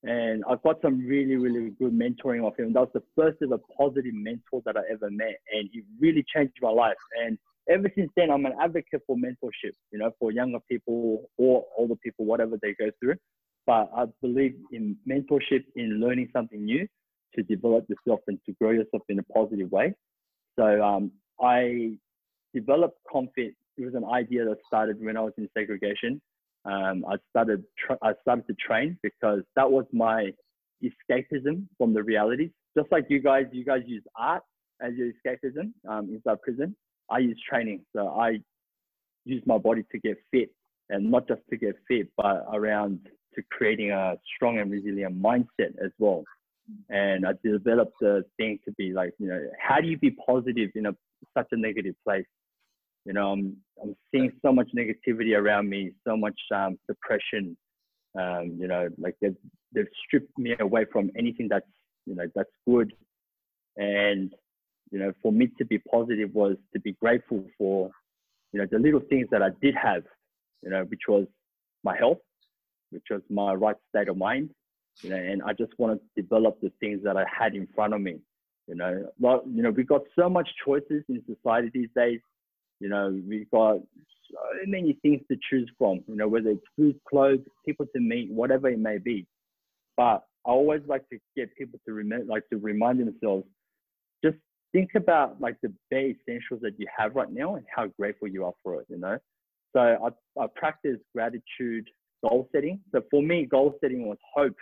And 0.02 0.42
I 0.48 0.54
got 0.64 0.80
some 0.80 1.06
really, 1.06 1.36
really 1.36 1.70
good 1.78 1.92
mentoring 1.92 2.46
of 2.46 2.56
him. 2.56 2.72
That 2.72 2.80
was 2.80 2.90
the 2.94 3.02
first 3.14 3.38
ever 3.42 3.58
positive 3.76 4.14
mentor 4.14 4.62
that 4.64 4.76
I 4.76 4.80
ever 4.90 5.10
met, 5.10 5.36
and 5.52 5.68
he 5.72 5.82
really 6.00 6.24
changed 6.34 6.54
my 6.62 6.70
life. 6.70 6.96
And 7.22 7.36
ever 7.68 7.90
since 7.94 8.10
then, 8.16 8.30
I'm 8.30 8.46
an 8.46 8.54
advocate 8.60 9.02
for 9.06 9.16
mentorship, 9.16 9.72
you 9.92 9.98
know, 9.98 10.10
for 10.18 10.32
younger 10.32 10.58
people 10.70 11.28
or 11.36 11.64
older 11.76 11.96
people, 11.96 12.24
whatever 12.24 12.56
they 12.62 12.74
go 12.78 12.90
through. 12.98 13.16
But 13.66 13.90
I 13.94 14.06
believe 14.22 14.54
in 14.72 14.96
mentorship, 15.08 15.64
in 15.76 16.00
learning 16.00 16.30
something 16.32 16.64
new 16.64 16.86
to 17.34 17.42
develop 17.42 17.86
yourself 17.88 18.20
and 18.26 18.38
to 18.46 18.52
grow 18.60 18.70
yourself 18.70 19.02
in 19.08 19.18
a 19.18 19.22
positive 19.24 19.70
way. 19.70 19.92
So 20.58 20.82
um, 20.82 21.12
I 21.40 21.92
developed 22.54 22.98
Confit. 23.12 23.54
It 23.76 23.84
was 23.84 23.94
an 23.94 24.04
idea 24.04 24.44
that 24.46 24.56
started 24.66 25.02
when 25.02 25.16
I 25.16 25.20
was 25.20 25.32
in 25.38 25.48
segregation. 25.56 26.20
Um, 26.64 27.04
I 27.08 27.16
started 27.30 27.64
tra- 27.78 27.98
I 28.02 28.12
started 28.22 28.46
to 28.48 28.54
train 28.54 28.98
because 29.02 29.40
that 29.56 29.70
was 29.70 29.86
my 29.92 30.32
escapism 30.82 31.64
from 31.78 31.94
the 31.94 32.02
realities. 32.02 32.50
Just 32.76 32.90
like 32.92 33.06
you 33.08 33.20
guys, 33.20 33.46
you 33.52 33.64
guys 33.64 33.82
use 33.86 34.04
art 34.16 34.42
as 34.80 34.92
your 34.94 35.10
escapism 35.12 35.72
um, 35.88 36.10
inside 36.10 36.40
prison. 36.42 36.76
I 37.10 37.18
use 37.18 37.38
training. 37.48 37.80
So 37.94 38.08
I 38.08 38.40
use 39.24 39.42
my 39.46 39.58
body 39.58 39.84
to 39.92 39.98
get 39.98 40.16
fit 40.30 40.50
and 40.88 41.10
not 41.10 41.28
just 41.28 41.40
to 41.50 41.56
get 41.56 41.76
fit, 41.88 42.08
but 42.16 42.46
around 42.52 43.00
to 43.34 43.42
creating 43.50 43.90
a 43.92 44.16
strong 44.36 44.58
and 44.58 44.70
resilient 44.70 45.20
mindset 45.20 45.76
as 45.82 45.92
well. 45.98 46.24
And 46.88 47.26
I 47.26 47.32
developed 47.44 47.96
the 48.00 48.24
thing 48.36 48.58
to 48.64 48.72
be 48.72 48.92
like, 48.92 49.12
you 49.18 49.28
know, 49.28 49.40
how 49.58 49.80
do 49.80 49.88
you 49.88 49.98
be 49.98 50.10
positive 50.10 50.70
in 50.74 50.86
a 50.86 50.92
such 51.36 51.48
a 51.52 51.56
negative 51.56 51.94
place? 52.04 52.26
You 53.04 53.14
know, 53.14 53.32
I'm 53.32 53.56
I'm 53.82 53.96
seeing 54.12 54.30
so 54.42 54.52
much 54.52 54.68
negativity 54.76 55.36
around 55.36 55.68
me, 55.68 55.92
so 56.06 56.16
much 56.16 56.38
um, 56.54 56.78
depression. 56.88 57.56
Um, 58.18 58.56
you 58.58 58.66
know, 58.68 58.88
like 58.98 59.16
they've 59.20 59.36
they've 59.74 59.88
stripped 60.06 60.36
me 60.38 60.54
away 60.60 60.84
from 60.92 61.10
anything 61.16 61.48
that's 61.48 61.66
you 62.06 62.14
know 62.14 62.24
that's 62.34 62.50
good. 62.68 62.92
And 63.76 64.32
you 64.90 64.98
know, 64.98 65.12
for 65.22 65.32
me 65.32 65.48
to 65.58 65.64
be 65.64 65.78
positive 65.78 66.34
was 66.34 66.56
to 66.74 66.80
be 66.80 66.92
grateful 67.00 67.44
for 67.56 67.90
you 68.52 68.60
know 68.60 68.66
the 68.70 68.78
little 68.78 69.00
things 69.08 69.28
that 69.30 69.42
I 69.42 69.50
did 69.62 69.74
have. 69.74 70.02
You 70.62 70.70
know, 70.70 70.84
which 70.84 71.02
was 71.08 71.26
my 71.84 71.96
health, 71.96 72.18
which 72.90 73.04
was 73.10 73.22
my 73.30 73.54
right 73.54 73.76
state 73.88 74.08
of 74.08 74.16
mind. 74.16 74.50
You 75.02 75.10
know, 75.10 75.16
and 75.16 75.42
I 75.42 75.54
just 75.54 75.72
wanted 75.78 76.00
to 76.00 76.22
develop 76.22 76.60
the 76.60 76.72
things 76.80 77.00
that 77.04 77.16
I 77.16 77.24
had 77.24 77.54
in 77.54 77.66
front 77.74 77.94
of 77.94 78.00
me. 78.02 78.18
You 78.66 78.74
know, 78.74 79.06
well, 79.18 79.42
you 79.46 79.62
know, 79.62 79.70
we've 79.70 79.88
got 79.88 80.02
so 80.18 80.28
much 80.28 80.48
choices 80.64 81.02
in 81.08 81.22
society 81.26 81.70
these 81.72 81.88
days. 81.96 82.20
You 82.80 82.88
know, 82.88 83.20
we've 83.28 83.50
got 83.50 83.74
so 84.30 84.38
many 84.66 84.98
things 85.02 85.20
to 85.30 85.36
choose 85.48 85.70
from, 85.78 86.00
you 86.08 86.16
know, 86.16 86.28
whether 86.28 86.50
it's 86.50 86.64
food, 86.76 86.98
clothes, 87.08 87.40
people 87.66 87.86
to 87.94 88.00
meet, 88.00 88.30
whatever 88.30 88.68
it 88.68 88.78
may 88.78 88.98
be. 88.98 89.26
But 89.96 90.24
I 90.46 90.50
always 90.50 90.80
like 90.86 91.08
to 91.10 91.18
get 91.36 91.54
people 91.56 91.78
to 91.86 91.92
remember, 91.92 92.26
like 92.26 92.48
to 92.50 92.58
remind 92.58 93.00
themselves, 93.00 93.44
just 94.24 94.36
think 94.72 94.90
about 94.96 95.40
like 95.40 95.56
the 95.62 95.72
bare 95.90 96.10
essentials 96.10 96.60
that 96.62 96.78
you 96.78 96.86
have 96.96 97.14
right 97.14 97.30
now 97.30 97.56
and 97.56 97.66
how 97.74 97.86
grateful 97.98 98.28
you 98.28 98.44
are 98.44 98.54
for 98.62 98.80
it, 98.80 98.86
you 98.88 98.98
know? 98.98 99.18
So 99.74 99.80
I, 99.80 100.42
I 100.42 100.46
practice 100.56 100.98
gratitude 101.14 101.88
goal 102.22 102.48
setting. 102.52 102.80
So 102.92 103.02
for 103.10 103.22
me, 103.22 103.46
goal 103.46 103.74
setting 103.80 104.06
was 104.06 104.18
hope. 104.34 104.56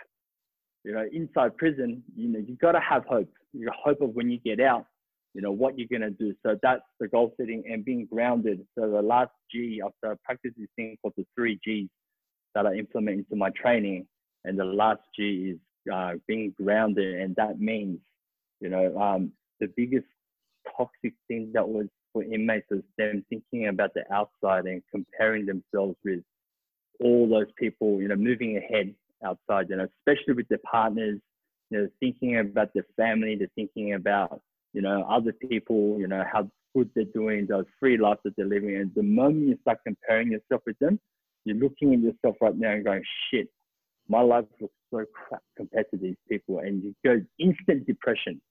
You 0.83 0.93
know, 0.93 1.05
inside 1.11 1.57
prison, 1.57 2.03
you 2.15 2.29
know, 2.29 2.39
you've 2.39 2.59
got 2.59 2.71
to 2.73 2.79
have 2.79 3.05
hope. 3.05 3.29
Your 3.53 3.73
hope 3.73 4.01
of 4.01 4.15
when 4.15 4.29
you 4.29 4.39
get 4.39 4.59
out, 4.59 4.85
you 5.33 5.41
know, 5.41 5.51
what 5.51 5.77
you're 5.77 5.87
going 5.87 6.01
to 6.01 6.09
do. 6.09 6.33
So 6.43 6.57
that's 6.61 6.81
the 6.99 7.07
goal 7.07 7.33
setting 7.37 7.63
and 7.71 7.85
being 7.85 8.07
grounded. 8.11 8.65
So 8.77 8.89
the 8.89 9.01
last 9.01 9.31
G, 9.51 9.81
after 9.85 10.13
I 10.13 10.15
practice 10.23 10.51
this 10.57 10.67
thing 10.75 10.97
called 11.01 11.13
the 11.17 11.25
three 11.35 11.59
Gs 11.65 11.89
that 12.55 12.65
I 12.65 12.73
implement 12.75 13.19
into 13.19 13.35
my 13.35 13.51
training. 13.51 14.07
And 14.45 14.57
the 14.57 14.65
last 14.65 15.01
G 15.15 15.53
is 15.53 15.59
uh, 15.93 16.13
being 16.27 16.53
grounded. 16.61 17.21
And 17.21 17.35
that 17.35 17.59
means, 17.59 17.99
you 18.59 18.69
know, 18.69 18.97
um, 18.97 19.31
the 19.59 19.67
biggest 19.75 20.07
toxic 20.75 21.13
thing 21.27 21.51
that 21.53 21.67
was 21.67 21.87
for 22.13 22.23
inmates 22.23 22.65
was 22.71 22.81
them 22.97 23.23
thinking 23.29 23.67
about 23.67 23.93
the 23.93 24.03
outside 24.11 24.65
and 24.65 24.81
comparing 24.91 25.45
themselves 25.45 25.95
with 26.03 26.21
all 27.01 27.29
those 27.29 27.51
people, 27.57 28.01
you 28.01 28.07
know, 28.07 28.15
moving 28.15 28.57
ahead 28.57 28.93
outside, 29.23 29.69
you 29.69 29.75
know, 29.75 29.87
especially 29.99 30.33
with 30.33 30.47
their 30.47 30.59
partners, 30.69 31.19
you 31.69 31.77
know, 31.77 31.87
thinking 31.99 32.39
about 32.39 32.73
their 32.73 32.85
family, 32.97 33.35
they're 33.35 33.47
thinking 33.55 33.93
about, 33.93 34.41
you 34.73 34.81
know, 34.81 35.05
other 35.09 35.33
people, 35.33 35.97
you 35.99 36.07
know, 36.07 36.23
how 36.31 36.49
good 36.75 36.89
they're 36.95 37.05
doing, 37.05 37.47
those 37.47 37.65
free 37.79 37.97
lives 37.97 38.19
that 38.23 38.35
they're 38.35 38.45
living. 38.45 38.75
And 38.75 38.91
the 38.95 39.03
moment 39.03 39.47
you 39.47 39.57
start 39.61 39.79
comparing 39.85 40.31
yourself 40.31 40.61
with 40.65 40.77
them, 40.79 40.99
you're 41.45 41.57
looking 41.57 41.93
at 41.93 41.99
yourself 42.01 42.35
right 42.41 42.55
now 42.55 42.71
and 42.71 42.85
going, 42.85 43.03
shit, 43.31 43.49
my 44.07 44.21
life 44.21 44.45
looks 44.59 44.73
so 44.91 45.05
crap 45.13 45.41
compared 45.55 45.89
to 45.91 45.97
these 45.97 46.15
people. 46.27 46.59
And 46.59 46.83
you 46.83 46.95
go 47.03 47.21
instant 47.39 47.87
depression. 47.87 48.41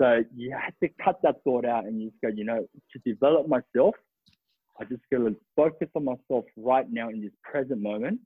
So 0.00 0.22
you 0.34 0.52
have 0.52 0.74
to 0.82 0.88
cut 1.02 1.20
that 1.22 1.42
thought 1.44 1.64
out 1.64 1.84
and 1.84 2.00
you 2.00 2.10
just 2.10 2.20
go, 2.22 2.28
you 2.28 2.44
know, 2.44 2.66
to 2.92 2.98
develop 3.04 3.48
myself, 3.48 3.94
I 4.80 4.84
just 4.84 5.02
got 5.10 5.18
to 5.18 5.34
focus 5.56 5.88
on 5.96 6.04
myself 6.04 6.44
right 6.56 6.86
now 6.90 7.08
in 7.08 7.20
this 7.20 7.32
present 7.42 7.82
moment 7.82 8.20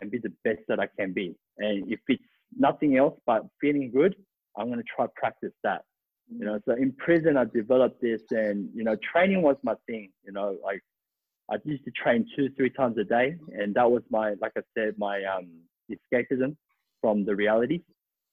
and 0.00 0.10
be 0.10 0.18
the 0.18 0.32
best 0.42 0.60
that 0.68 0.80
I 0.80 0.88
can 0.98 1.12
be. 1.12 1.36
And 1.58 1.90
if 1.90 2.00
it's 2.08 2.22
nothing 2.58 2.96
else 2.96 3.18
but 3.26 3.46
feeling 3.60 3.92
good, 3.94 4.16
I'm 4.56 4.66
going 4.66 4.78
to 4.78 4.84
try 4.96 5.06
practice 5.14 5.52
that. 5.62 5.84
You 6.30 6.46
know, 6.46 6.58
so 6.66 6.72
in 6.74 6.92
prison, 6.92 7.36
I 7.36 7.44
developed 7.44 8.00
this 8.00 8.22
and, 8.30 8.68
you 8.74 8.84
know, 8.84 8.96
training 9.12 9.42
was 9.42 9.56
my 9.62 9.74
thing. 9.86 10.10
You 10.24 10.32
know, 10.32 10.56
like 10.64 10.82
I 11.50 11.56
used 11.64 11.84
to 11.84 11.90
train 11.90 12.26
two, 12.36 12.48
three 12.56 12.70
times 12.70 12.96
a 12.98 13.04
day. 13.04 13.36
And 13.52 13.74
that 13.74 13.90
was 13.90 14.02
my, 14.10 14.34
like 14.40 14.52
I 14.56 14.62
said, 14.76 14.94
my 14.98 15.22
um, 15.24 15.48
escapism 15.90 16.56
from 17.00 17.24
the 17.24 17.36
reality. 17.36 17.82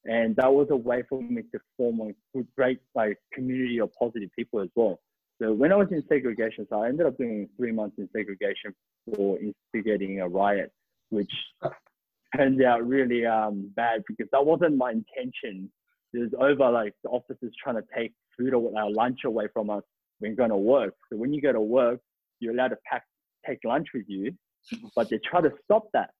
And 0.05 0.35
that 0.37 0.51
was 0.51 0.67
a 0.71 0.75
way 0.75 1.03
for 1.07 1.21
me 1.21 1.43
to 1.51 1.59
form 1.77 2.01
a 2.01 2.41
great 2.57 2.79
like 2.95 3.17
community 3.33 3.79
of 3.79 3.91
positive 3.99 4.29
people 4.37 4.61
as 4.61 4.69
well. 4.75 4.99
So 5.41 5.51
when 5.53 5.71
I 5.71 5.75
was 5.75 5.87
in 5.91 6.03
segregation, 6.07 6.67
so 6.69 6.81
I 6.81 6.89
ended 6.89 7.05
up 7.05 7.17
doing 7.17 7.49
three 7.57 7.71
months 7.71 7.97
in 7.97 8.07
segregation 8.15 8.73
for 9.05 9.37
instigating 9.39 10.21
a 10.21 10.27
riot, 10.27 10.71
which 11.09 11.31
turned 12.35 12.63
out 12.63 12.87
really 12.87 13.25
um, 13.25 13.71
bad 13.75 14.03
because 14.07 14.27
that 14.31 14.45
wasn't 14.45 14.77
my 14.77 14.91
intention. 14.91 15.71
It 16.13 16.19
was 16.19 16.31
over 16.39 16.71
like 16.71 16.93
the 17.03 17.09
officers 17.09 17.53
trying 17.61 17.75
to 17.75 17.83
take 17.95 18.13
food 18.37 18.53
or 18.53 18.71
our 18.77 18.91
lunch 18.91 19.19
away 19.25 19.47
from 19.53 19.69
us 19.69 19.83
when 20.19 20.35
going 20.35 20.49
to 20.49 20.57
work. 20.57 20.93
So 21.11 21.17
when 21.17 21.33
you 21.33 21.41
go 21.41 21.51
to 21.51 21.61
work, 21.61 21.99
you're 22.39 22.53
allowed 22.53 22.69
to 22.69 22.77
pack 22.89 23.03
take 23.47 23.59
lunch 23.65 23.87
with 23.93 24.05
you, 24.07 24.33
but 24.95 25.09
they 25.09 25.19
try 25.29 25.41
to 25.41 25.51
stop 25.63 25.87
that. 25.93 26.11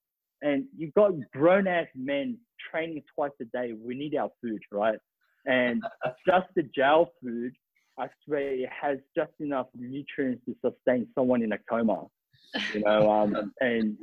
And 0.42 0.66
you've 0.76 0.94
got 0.96 1.12
grown 1.32 1.68
ass 1.68 1.86
men 1.96 2.38
training 2.72 3.04
twice 3.16 3.32
a 3.42 3.46
day. 3.46 3.74
We 3.74 3.94
need 3.94 4.16
our 4.16 4.30
food, 4.42 4.60
right? 4.72 4.98
And 5.46 5.84
just 6.28 6.48
the 6.56 6.64
jail 6.64 7.12
food 7.22 7.54
I 8.02 8.08
swear 8.26 8.54
it 8.54 8.70
has 8.70 8.98
just 9.16 9.32
enough 9.40 9.68
nutrients 9.76 10.44
to 10.46 10.56
sustain 10.66 11.08
someone 11.14 11.44
in 11.44 11.52
a 11.52 11.58
coma. 11.70 12.06
You 12.74 12.82
know, 12.82 13.12
um, 13.12 13.54
and 13.62 13.98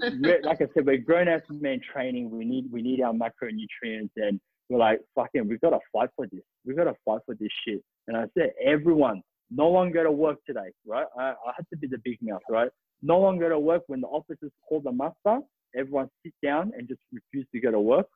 like 0.44 0.60
I 0.60 0.68
said, 0.74 0.86
we're 0.86 0.98
grown 0.98 1.28
ass 1.28 1.42
men 1.50 1.80
training. 1.92 2.30
We 2.30 2.44
need 2.44 2.70
we 2.70 2.82
need 2.82 3.00
our 3.02 3.12
macronutrients, 3.12 4.10
and 4.16 4.40
we're 4.68 4.78
like, 4.78 5.00
fucking, 5.14 5.48
we've 5.48 5.60
got 5.60 5.70
to 5.70 5.78
fight 5.92 6.10
for 6.16 6.26
this. 6.26 6.42
We've 6.64 6.76
got 6.76 6.84
to 6.84 6.94
fight 7.04 7.20
for 7.26 7.34
this 7.34 7.48
shit. 7.66 7.82
And 8.06 8.16
I 8.16 8.24
said, 8.36 8.52
everyone, 8.64 9.22
no 9.50 9.68
one 9.68 9.92
go 9.92 10.02
to 10.02 10.10
work 10.12 10.38
today, 10.46 10.72
right? 10.86 11.06
I, 11.18 11.30
I 11.30 11.52
had 11.56 11.66
to 11.70 11.76
be 11.76 11.86
the 11.86 11.98
big 12.04 12.18
mouth, 12.20 12.42
right? 12.50 12.70
No 13.02 13.18
one 13.18 13.38
go 13.38 13.48
to 13.48 13.58
work 13.58 13.84
when 13.86 14.00
the 14.00 14.08
officers 14.08 14.50
call 14.68 14.80
the 14.80 14.92
muster. 14.92 15.40
Everyone 15.76 16.10
sit 16.22 16.34
down 16.42 16.72
and 16.76 16.88
just 16.88 17.00
refuse 17.12 17.46
to 17.52 17.60
go 17.60 17.70
to 17.70 17.80
work. 17.80 18.06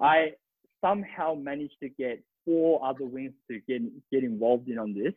I 0.00 0.32
somehow 0.84 1.34
managed 1.34 1.76
to 1.82 1.88
get 1.88 2.22
four 2.44 2.84
other 2.84 3.04
wings 3.04 3.32
to 3.50 3.60
get 3.66 3.82
get 4.12 4.24
involved 4.24 4.68
in 4.68 4.78
on 4.78 4.94
this. 4.94 5.12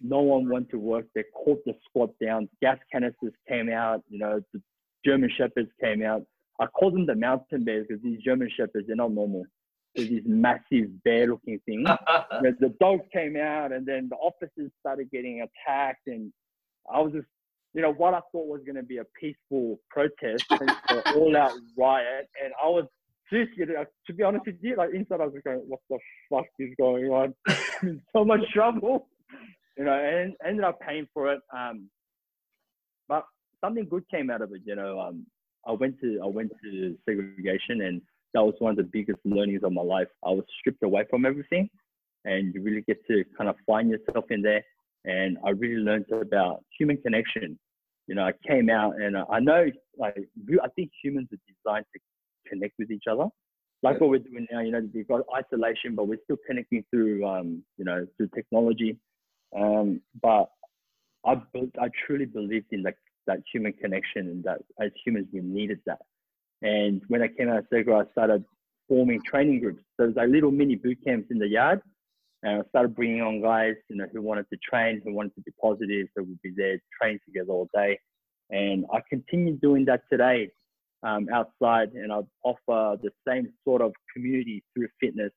No 0.00 0.20
one 0.20 0.48
went 0.48 0.68
to 0.70 0.78
work. 0.78 1.06
They 1.14 1.24
caught 1.32 1.64
the 1.64 1.74
squad 1.88 2.10
down. 2.20 2.48
Gas 2.60 2.78
canisters 2.90 3.32
came 3.48 3.70
out. 3.70 4.02
You 4.08 4.18
know, 4.18 4.40
the 4.52 4.60
German 5.04 5.30
shepherds 5.36 5.70
came 5.80 6.02
out. 6.02 6.22
I 6.60 6.66
call 6.66 6.90
them 6.90 7.06
the 7.06 7.14
mountain 7.14 7.64
bears 7.64 7.86
because 7.88 8.02
these 8.02 8.20
German 8.20 8.50
shepherds 8.56 8.86
they're 8.86 8.96
not 8.96 9.12
normal. 9.12 9.44
They're 9.94 10.06
these 10.06 10.22
massive 10.24 11.02
bear-looking 11.04 11.60
things. 11.66 11.88
the 12.40 12.74
dogs 12.80 13.04
came 13.12 13.36
out, 13.36 13.72
and 13.72 13.86
then 13.86 14.08
the 14.10 14.16
officers 14.16 14.70
started 14.80 15.10
getting 15.10 15.42
attacked, 15.42 16.06
and 16.06 16.32
I 16.92 17.00
was 17.00 17.12
just 17.12 17.26
you 17.74 17.80
know, 17.80 17.92
what 17.92 18.12
I 18.14 18.20
thought 18.32 18.48
was 18.48 18.60
going 18.66 18.76
to 18.76 18.82
be 18.82 18.98
a 18.98 19.06
peaceful 19.18 19.80
protest, 19.88 20.44
an 20.50 20.68
all-out 21.16 21.52
riot, 21.76 22.28
and 22.42 22.52
I 22.62 22.68
was 22.68 22.84
seriously, 23.30 23.64
to 23.64 24.12
be 24.12 24.22
honest 24.22 24.46
with 24.46 24.56
you, 24.60 24.76
like 24.76 24.90
inside 24.94 25.20
I 25.20 25.26
was 25.26 25.34
going, 25.42 25.62
what 25.66 25.80
the 25.88 25.98
fuck 26.30 26.44
is 26.58 26.70
going 26.78 27.06
on? 27.06 27.34
I'm 27.48 27.88
in 27.88 28.02
so 28.14 28.24
much 28.24 28.40
trouble, 28.52 29.08
you 29.78 29.84
know, 29.84 29.92
and 29.92 30.34
ended 30.46 30.64
up 30.64 30.80
paying 30.80 31.08
for 31.14 31.32
it. 31.32 31.40
Um, 31.56 31.88
but 33.08 33.24
something 33.64 33.86
good 33.88 34.04
came 34.10 34.30
out 34.30 34.42
of 34.42 34.52
it, 34.52 34.60
you 34.64 34.76
know. 34.76 35.00
Um, 35.00 35.26
I 35.66 35.72
went 35.72 35.98
to 36.00 36.20
I 36.22 36.26
went 36.26 36.52
to 36.62 36.96
segregation, 37.08 37.82
and 37.82 38.02
that 38.34 38.42
was 38.42 38.54
one 38.58 38.70
of 38.70 38.76
the 38.76 38.90
biggest 38.92 39.18
learnings 39.24 39.62
of 39.62 39.72
my 39.72 39.82
life. 39.82 40.08
I 40.24 40.30
was 40.30 40.44
stripped 40.58 40.82
away 40.82 41.04
from 41.10 41.26
everything, 41.26 41.68
and 42.24 42.54
you 42.54 42.62
really 42.62 42.82
get 42.82 43.04
to 43.08 43.24
kind 43.36 43.48
of 43.50 43.56
find 43.66 43.90
yourself 43.90 44.26
in 44.30 44.42
there. 44.42 44.64
And 45.04 45.36
I 45.44 45.50
really 45.50 45.82
learned 45.82 46.06
about 46.10 46.64
human 46.78 46.96
connection. 46.98 47.58
You 48.06 48.14
know, 48.14 48.24
I 48.24 48.32
came 48.46 48.70
out, 48.70 49.00
and 49.00 49.16
I 49.16 49.40
know, 49.40 49.66
like, 49.98 50.16
I 50.16 50.68
think 50.76 50.90
humans 51.02 51.28
are 51.32 51.38
designed 51.46 51.86
to 51.94 52.00
connect 52.48 52.74
with 52.78 52.90
each 52.90 53.04
other. 53.10 53.26
Like 53.82 54.00
what 54.00 54.10
we're 54.10 54.18
doing 54.18 54.46
now, 54.50 54.60
you 54.60 54.70
know, 54.70 54.88
we've 54.94 55.08
got 55.08 55.22
isolation, 55.36 55.96
but 55.96 56.06
we're 56.06 56.20
still 56.24 56.36
connecting 56.46 56.84
through, 56.90 57.26
um, 57.26 57.64
you 57.78 57.84
know, 57.84 58.06
through 58.16 58.28
technology. 58.32 58.96
Um, 59.56 60.00
but 60.22 60.50
I, 61.26 61.32
I 61.80 61.88
truly 62.06 62.26
believed 62.26 62.66
in 62.70 62.84
like 62.84 62.96
that 63.26 63.38
human 63.52 63.72
connection 63.72 64.28
and 64.28 64.44
that 64.44 64.58
as 64.80 64.92
humans 65.04 65.26
we 65.32 65.40
needed 65.40 65.80
that. 65.86 65.98
And 66.62 67.02
when 67.08 67.22
I 67.22 67.28
came 67.28 67.48
out 67.48 67.58
of 67.58 67.66
Segro, 67.72 68.04
I 68.04 68.10
started 68.12 68.44
forming 68.88 69.20
training 69.22 69.60
groups. 69.60 69.82
So 69.96 70.04
there's 70.04 70.16
like 70.16 70.28
little 70.28 70.50
mini 70.50 70.76
boot 70.76 70.98
camps 71.04 71.28
in 71.30 71.38
the 71.38 71.48
yard. 71.48 71.80
And 72.42 72.60
I 72.62 72.68
started 72.70 72.94
bringing 72.96 73.22
on 73.22 73.40
guys, 73.40 73.74
you 73.88 73.96
know, 73.96 74.06
who 74.12 74.20
wanted 74.20 74.46
to 74.50 74.58
train, 74.68 75.00
who 75.04 75.12
wanted 75.12 75.34
to 75.36 75.42
be 75.42 75.52
positive. 75.60 76.08
So 76.16 76.24
we'd 76.24 76.42
be 76.42 76.52
there, 76.56 76.78
train 77.00 77.18
together 77.24 77.50
all 77.50 77.68
day. 77.74 77.98
And 78.50 78.84
I 78.92 79.00
continue 79.08 79.56
doing 79.56 79.84
that 79.86 80.02
today 80.10 80.50
um, 81.02 81.26
outside, 81.32 81.92
and 81.94 82.12
I 82.12 82.20
offer 82.44 82.98
the 83.02 83.10
same 83.26 83.48
sort 83.64 83.80
of 83.82 83.92
community 84.14 84.62
through 84.74 84.88
fitness 85.00 85.32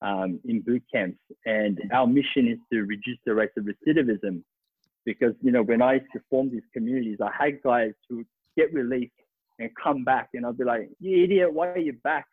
um, 0.00 0.40
in 0.44 0.60
boot 0.60 0.82
camps. 0.92 1.18
And 1.44 1.80
our 1.92 2.06
mission 2.06 2.48
is 2.48 2.58
to 2.72 2.80
reduce 2.82 3.18
the 3.26 3.34
rates 3.34 3.52
of 3.56 3.64
recidivism, 3.64 4.42
because 5.04 5.34
you 5.42 5.52
know 5.52 5.62
when 5.62 5.82
I 5.82 5.94
used 5.94 6.06
to 6.14 6.20
form 6.30 6.50
these 6.50 6.62
communities, 6.72 7.18
I 7.20 7.30
had 7.36 7.62
guys 7.62 7.92
who 8.08 8.24
get 8.56 8.72
relief 8.72 9.10
and 9.62 9.70
come 9.82 10.04
back. 10.04 10.30
And 10.34 10.44
I'd 10.44 10.58
be 10.58 10.64
like, 10.64 10.88
you 11.00 11.24
idiot, 11.24 11.52
why 11.52 11.68
are 11.68 11.78
you 11.78 11.94
back? 12.04 12.26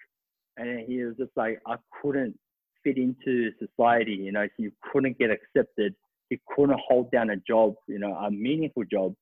And 0.58 0.82
he 0.88 1.04
was 1.04 1.16
just 1.18 1.32
like, 1.36 1.60
I 1.66 1.76
couldn't 2.02 2.38
fit 2.84 2.98
into 2.98 3.52
society, 3.60 4.14
you 4.14 4.32
know, 4.32 4.48
he 4.58 4.70
couldn't 4.92 5.18
get 5.18 5.30
accepted. 5.32 5.96
He 6.30 6.40
couldn't 6.56 6.80
hold 6.88 7.12
down 7.12 7.30
a 7.32 7.38
job, 7.38 7.76
you 7.88 8.00
know, 8.00 8.14
a 8.14 8.30
meaningful 8.30 8.84
job. 8.92 9.16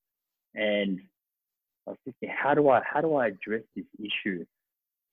And 0.56 1.00
I 1.88 1.92
was 1.92 2.00
thinking, 2.04 2.30
how 2.36 2.54
do 2.54 2.70
I 2.70 2.82
how 2.84 3.02
do 3.02 3.16
I 3.16 3.28
address 3.28 3.64
this 3.76 3.86
issue? 4.00 4.46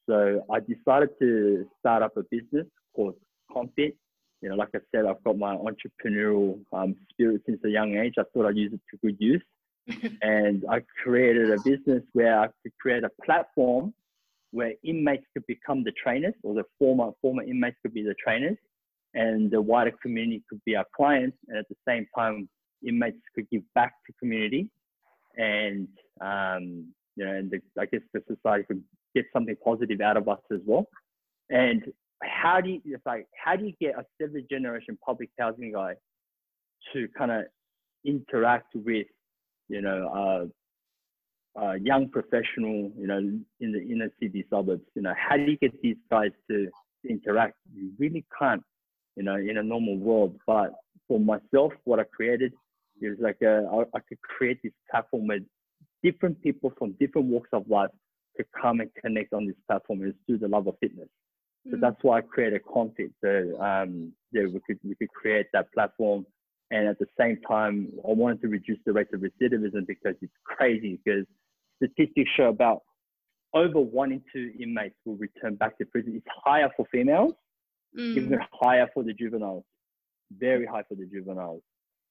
So 0.08 0.44
I 0.50 0.58
decided 0.60 1.10
to 1.20 1.66
start 1.78 2.02
up 2.02 2.16
a 2.16 2.22
business 2.30 2.66
called 2.94 3.14
Confit. 3.50 3.94
You 4.42 4.50
know, 4.50 4.56
like 4.56 4.70
I 4.74 4.80
said, 4.94 5.06
I've 5.06 5.22
got 5.24 5.38
my 5.38 5.56
entrepreneurial 5.56 6.58
um, 6.72 6.96
spirit 7.10 7.42
since 7.46 7.60
a 7.64 7.68
young 7.68 7.96
age. 7.96 8.14
I 8.18 8.24
thought 8.34 8.46
I'd 8.46 8.56
use 8.56 8.72
it 8.74 8.80
to 8.90 8.98
good 8.98 9.16
use. 9.18 9.42
and 10.22 10.64
I 10.70 10.82
created 11.02 11.50
a 11.50 11.58
business 11.62 12.02
where 12.12 12.40
I 12.40 12.46
could 12.62 12.72
create 12.80 13.04
a 13.04 13.10
platform 13.24 13.92
where 14.50 14.72
inmates 14.84 15.24
could 15.34 15.46
become 15.46 15.82
the 15.82 15.92
trainers 15.92 16.34
or 16.42 16.54
the 16.54 16.64
former 16.78 17.10
former 17.20 17.42
inmates 17.42 17.76
could 17.82 17.92
be 17.92 18.02
the 18.02 18.14
trainers 18.22 18.56
and 19.14 19.50
the 19.50 19.60
wider 19.60 19.92
community 20.02 20.42
could 20.48 20.60
be 20.64 20.76
our 20.76 20.86
clients. 20.96 21.36
And 21.48 21.58
at 21.58 21.68
the 21.68 21.76
same 21.86 22.06
time 22.16 22.48
inmates 22.86 23.18
could 23.34 23.48
give 23.50 23.62
back 23.74 23.92
to 24.06 24.12
community. 24.18 24.70
And 25.36 25.88
um, 26.20 26.92
you 27.16 27.24
know 27.24 27.32
and 27.32 27.50
the, 27.50 27.60
I 27.78 27.86
guess 27.86 28.00
the 28.12 28.22
society 28.28 28.64
could 28.64 28.82
get 29.14 29.26
something 29.32 29.56
positive 29.62 30.00
out 30.00 30.16
of 30.16 30.28
us 30.28 30.40
as 30.52 30.60
well. 30.64 30.86
And 31.50 31.84
how 32.22 32.60
do 32.60 32.70
you 32.70 32.80
it's 32.84 33.04
like 33.04 33.26
how 33.44 33.56
do 33.56 33.64
you 33.64 33.74
get 33.80 33.98
a 33.98 34.04
seventh 34.20 34.48
generation 34.48 34.96
public 35.04 35.30
housing 35.38 35.72
guy 35.72 35.94
to 36.92 37.08
kind 37.16 37.30
of 37.30 37.44
interact 38.04 38.74
with 38.74 39.06
you 39.68 39.80
know 39.80 40.50
uh, 41.56 41.60
uh, 41.60 41.74
young 41.74 42.08
professional, 42.08 42.90
you 42.98 43.06
know, 43.06 43.18
in 43.18 43.72
the 43.72 43.80
inner 43.80 44.10
city 44.20 44.44
suburbs, 44.50 44.82
you 44.94 45.02
know, 45.02 45.14
how 45.16 45.36
do 45.36 45.44
you 45.44 45.56
get 45.56 45.80
these 45.82 45.96
guys 46.10 46.30
to 46.50 46.68
interact? 47.08 47.54
You 47.74 47.92
really 47.98 48.24
can't, 48.38 48.62
you 49.16 49.22
know, 49.22 49.36
in 49.36 49.58
a 49.58 49.62
normal 49.62 49.96
world. 49.96 50.36
But 50.46 50.74
for 51.06 51.20
myself, 51.20 51.72
what 51.84 52.00
I 52.00 52.04
created 52.04 52.52
is 53.00 53.16
like 53.20 53.38
a, 53.42 53.68
I, 53.72 53.96
I 53.96 54.00
could 54.08 54.20
create 54.22 54.58
this 54.62 54.72
platform 54.90 55.28
with 55.28 55.42
different 56.02 56.42
people 56.42 56.72
from 56.78 56.92
different 56.98 57.28
walks 57.28 57.50
of 57.52 57.68
life 57.68 57.90
to 58.36 58.44
come 58.60 58.80
and 58.80 58.90
connect 59.00 59.32
on 59.32 59.46
this 59.46 59.56
platform 59.68 60.02
and 60.02 60.14
do 60.28 60.36
the 60.38 60.48
love 60.48 60.66
of 60.66 60.74
fitness. 60.80 61.08
So 61.70 61.76
mm. 61.76 61.80
that's 61.80 61.96
why 62.02 62.18
I 62.18 62.20
created 62.22 62.62
Confit. 62.64 63.12
So 63.22 63.60
um, 63.62 64.12
yeah, 64.32 64.42
we 64.52 64.60
could 64.66 64.78
we 64.82 64.94
could 64.96 65.10
create 65.10 65.46
that 65.52 65.72
platform, 65.72 66.26
and 66.70 66.88
at 66.88 66.98
the 66.98 67.06
same 67.18 67.38
time, 67.48 67.92
I 68.08 68.12
wanted 68.12 68.40
to 68.42 68.48
reduce 68.48 68.78
the 68.84 68.92
rate 68.92 69.08
of 69.12 69.20
recidivism 69.20 69.86
because 69.86 70.14
it's 70.22 70.32
crazy 70.44 70.98
because 71.04 71.26
statistics 71.76 72.30
show 72.36 72.48
about 72.48 72.82
over 73.54 73.80
one 73.80 74.12
in 74.12 74.22
two 74.32 74.52
inmates 74.58 74.96
will 75.04 75.16
return 75.16 75.54
back 75.54 75.78
to 75.78 75.86
prison. 75.86 76.14
It's 76.16 76.26
higher 76.44 76.70
for 76.76 76.86
females, 76.90 77.34
mm. 77.96 78.16
even 78.16 78.38
higher 78.52 78.88
for 78.92 79.04
the 79.04 79.12
juveniles, 79.12 79.64
very 80.36 80.66
high 80.66 80.82
for 80.88 80.96
the 80.96 81.06
juveniles. 81.06 81.62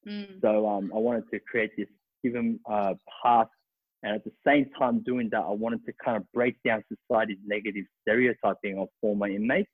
Mm. 0.07 0.41
So 0.41 0.67
um, 0.67 0.91
I 0.95 0.99
wanted 0.99 1.25
to 1.31 1.39
create 1.39 1.71
this 1.77 1.87
given 2.23 2.59
uh, 2.69 2.93
path, 3.21 3.47
and 4.03 4.15
at 4.15 4.23
the 4.23 4.31
same 4.45 4.69
time 4.77 5.03
doing 5.03 5.29
that, 5.31 5.41
I 5.41 5.51
wanted 5.51 5.85
to 5.85 5.93
kind 6.03 6.17
of 6.17 6.23
break 6.33 6.55
down 6.65 6.83
society's 6.87 7.37
negative 7.45 7.85
stereotyping 8.01 8.77
of 8.79 8.87
former 9.01 9.27
inmates, 9.27 9.69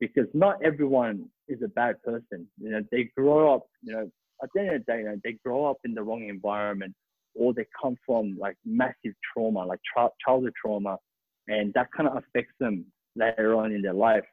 because 0.00 0.26
not 0.34 0.62
everyone 0.64 1.28
is 1.48 1.62
a 1.62 1.68
bad 1.68 2.02
person. 2.02 2.46
You 2.60 2.70
know, 2.70 2.82
they 2.90 3.10
grow 3.16 3.54
up. 3.54 3.66
You 3.82 3.92
know, 3.92 4.10
at 4.42 4.50
the 4.54 4.60
end 4.60 4.70
of 4.70 4.86
the 4.86 4.92
day, 4.92 4.98
you 5.00 5.04
know, 5.06 5.20
they 5.24 5.38
grow 5.44 5.66
up 5.66 5.78
in 5.84 5.94
the 5.94 6.02
wrong 6.02 6.28
environment 6.28 6.94
or 7.34 7.52
they 7.52 7.66
come 7.80 7.96
from 8.04 8.36
like 8.38 8.56
massive 8.64 9.14
trauma, 9.32 9.64
like 9.64 9.80
childhood 10.24 10.52
trauma, 10.60 10.96
and 11.48 11.72
that 11.74 11.88
kind 11.96 12.08
of 12.08 12.16
affects 12.16 12.54
them 12.58 12.84
later 13.14 13.54
on 13.54 13.72
in 13.72 13.82
their 13.82 13.92
life. 13.94 14.24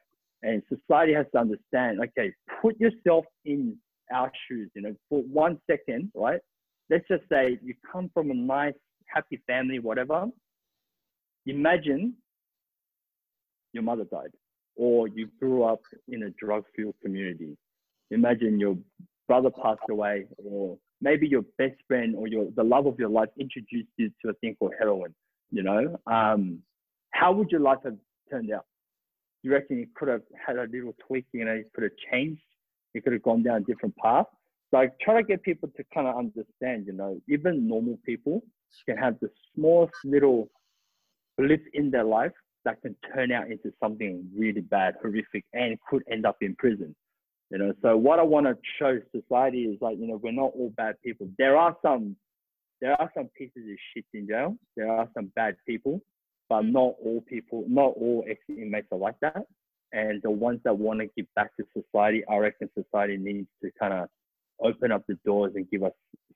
And 0.42 0.62
society 0.68 1.14
has 1.14 1.26
to 1.32 1.40
understand, 1.40 2.00
okay, 2.00 2.32
put 2.60 2.78
yourself 2.78 3.24
in 3.44 3.76
our 4.12 4.30
shoes, 4.46 4.70
you 4.74 4.82
know, 4.82 4.94
for 5.08 5.22
one 5.22 5.58
second, 5.70 6.10
right? 6.14 6.40
Let's 6.90 7.06
just 7.08 7.22
say 7.30 7.58
you 7.62 7.74
come 7.90 8.10
from 8.12 8.30
a 8.30 8.34
nice, 8.34 8.74
happy 9.06 9.42
family, 9.46 9.78
whatever. 9.78 10.26
Imagine 11.46 12.14
your 13.72 13.82
mother 13.82 14.04
died, 14.04 14.30
or 14.76 15.08
you 15.08 15.28
grew 15.40 15.62
up 15.62 15.80
in 16.08 16.24
a 16.24 16.30
drug 16.30 16.64
fueled 16.74 16.94
community. 17.02 17.56
Imagine 18.10 18.58
your 18.60 18.76
brother 19.28 19.50
passed 19.50 19.80
away, 19.90 20.26
or 20.36 20.76
maybe 21.00 21.26
your 21.26 21.42
best 21.58 21.76
friend 21.88 22.14
or 22.16 22.26
your 22.28 22.48
the 22.56 22.62
love 22.62 22.86
of 22.86 22.98
your 22.98 23.08
life 23.08 23.28
introduced 23.38 23.88
you 23.96 24.10
to 24.22 24.30
a 24.30 24.34
thing 24.34 24.56
called 24.58 24.72
heroin, 24.78 25.14
you 25.50 25.62
know, 25.62 25.98
um, 26.06 26.58
how 27.10 27.32
would 27.32 27.50
your 27.50 27.60
life 27.60 27.78
have 27.84 27.96
turned 28.30 28.52
out? 28.52 28.66
You 29.42 29.52
reckon 29.52 29.78
you 29.78 29.86
could 29.94 30.08
have 30.08 30.22
had 30.46 30.56
a 30.56 30.66
little 30.70 30.94
tweak, 31.06 31.26
you 31.32 31.44
know, 31.44 31.54
you 31.54 31.64
could 31.74 31.84
have 31.84 31.92
changed, 32.10 32.42
you 32.92 33.02
could 33.02 33.12
have 33.12 33.22
gone 33.22 33.42
down 33.42 33.56
a 33.56 33.60
different 33.60 33.96
path. 33.96 34.26
I 34.74 34.88
try 35.00 35.20
to 35.20 35.26
get 35.26 35.42
people 35.42 35.68
to 35.76 35.84
kind 35.94 36.08
of 36.08 36.16
understand, 36.16 36.86
you 36.86 36.94
know, 36.94 37.20
even 37.28 37.68
normal 37.68 37.96
people 38.04 38.42
can 38.86 38.96
have 38.96 39.14
the 39.20 39.30
smallest 39.54 39.94
little 40.04 40.48
blip 41.38 41.62
in 41.74 41.90
their 41.90 42.02
life 42.02 42.32
that 42.64 42.80
can 42.82 42.96
turn 43.14 43.32
out 43.32 43.50
into 43.50 43.72
something 43.82 44.28
really 44.36 44.60
bad, 44.60 44.94
horrific, 45.00 45.44
and 45.52 45.78
could 45.88 46.02
end 46.10 46.26
up 46.26 46.36
in 46.40 46.54
prison. 46.56 46.94
You 47.50 47.58
know, 47.58 47.72
so 47.82 47.96
what 47.96 48.18
I 48.18 48.22
want 48.22 48.46
to 48.46 48.56
show 48.78 48.98
society 49.14 49.64
is 49.64 49.78
like, 49.80 49.98
you 49.98 50.06
know, 50.06 50.18
we're 50.22 50.32
not 50.32 50.52
all 50.54 50.72
bad 50.76 50.96
people. 51.04 51.28
There 51.38 51.56
are 51.56 51.76
some, 51.82 52.16
there 52.80 53.00
are 53.00 53.10
some 53.14 53.28
pieces 53.36 53.62
of 53.70 53.76
shit 53.92 54.04
in 54.14 54.26
jail. 54.26 54.56
There 54.76 54.90
are 54.90 55.08
some 55.14 55.30
bad 55.36 55.56
people, 55.66 56.00
but 56.48 56.62
mm. 56.62 56.72
not 56.72 56.94
all 57.04 57.22
people, 57.28 57.64
not 57.68 57.92
all 57.96 58.24
ex-inmates 58.28 58.88
are 58.90 58.98
like 58.98 59.20
that. 59.20 59.44
And 59.92 60.20
the 60.22 60.30
ones 60.30 60.60
that 60.64 60.76
want 60.76 61.00
to 61.00 61.06
give 61.16 61.26
back 61.36 61.50
to 61.56 61.64
society, 61.72 62.24
I 62.28 62.38
reckon 62.38 62.68
society 62.76 63.16
needs 63.16 63.46
to 63.62 63.70
kind 63.78 63.92
of 63.92 64.08
open 64.60 64.90
up 64.90 65.04
the 65.06 65.16
doors 65.24 65.52
and 65.54 65.70
give 65.70 65.84
us 65.84 65.92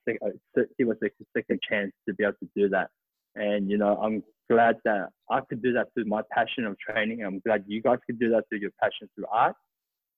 uh, 0.09 0.29
give 0.77 0.89
us 0.89 0.95
a 1.03 1.09
second 1.37 1.59
chance 1.67 1.91
to 2.07 2.13
be 2.13 2.23
able 2.23 2.33
to 2.33 2.49
do 2.55 2.69
that. 2.69 2.89
And 3.35 3.69
you 3.69 3.77
know, 3.77 3.97
I'm 3.97 4.23
glad 4.49 4.77
that 4.85 5.09
I 5.29 5.41
could 5.41 5.61
do 5.61 5.73
that 5.73 5.93
through 5.93 6.05
my 6.05 6.21
passion 6.31 6.65
of 6.65 6.77
training. 6.79 7.23
I'm 7.23 7.39
glad 7.39 7.63
you 7.67 7.81
guys 7.81 7.99
could 8.05 8.19
do 8.19 8.29
that 8.31 8.43
through 8.49 8.59
your 8.59 8.71
passion 8.81 9.09
through 9.15 9.25
art. 9.31 9.55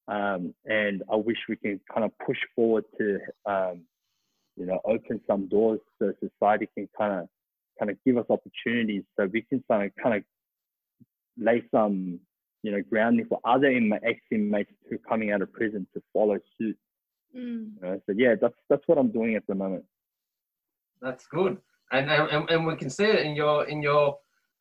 Um, 0.07 0.53
and 0.65 1.03
I 1.11 1.15
wish 1.15 1.37
we 1.47 1.55
can 1.57 1.79
kind 1.93 2.05
of 2.05 2.11
push 2.25 2.37
forward 2.55 2.85
to, 2.97 3.19
um, 3.45 3.81
you 4.57 4.65
know, 4.65 4.79
open 4.85 5.21
some 5.27 5.47
doors 5.47 5.79
so 5.99 6.13
society 6.19 6.67
can 6.75 6.89
kind 6.97 7.21
of 7.21 7.27
kind 7.79 7.91
of 7.91 7.97
give 8.05 8.17
us 8.17 8.25
opportunities 8.29 9.03
so 9.17 9.27
we 9.31 9.41
can 9.43 9.63
kind 9.69 9.85
of 9.85 9.91
kind 10.01 10.15
of 10.15 10.23
lay 11.37 11.63
some, 11.73 12.19
you 12.63 12.71
know, 12.71 12.81
grounding 12.89 13.25
for 13.27 13.39
other 13.45 13.67
ex-inmates 14.03 14.71
who 14.89 14.95
are 14.95 15.09
coming 15.09 15.31
out 15.31 15.41
of 15.41 15.51
prison 15.53 15.87
to 15.93 16.01
follow 16.13 16.37
suit. 16.57 16.77
Mm. 17.35 17.71
You 17.75 17.81
know? 17.81 18.01
So 18.05 18.13
yeah, 18.15 18.35
that's 18.39 18.57
that's 18.69 18.83
what 18.87 18.97
I'm 18.97 19.11
doing 19.11 19.35
at 19.35 19.47
the 19.47 19.55
moment. 19.55 19.85
That's 21.01 21.25
good, 21.27 21.57
and 21.91 22.09
and, 22.09 22.49
and 22.49 22.65
we 22.65 22.75
can 22.75 22.89
see 22.89 23.05
it 23.05 23.25
in 23.25 23.35
your 23.35 23.65
in 23.65 23.81
your 23.81 24.17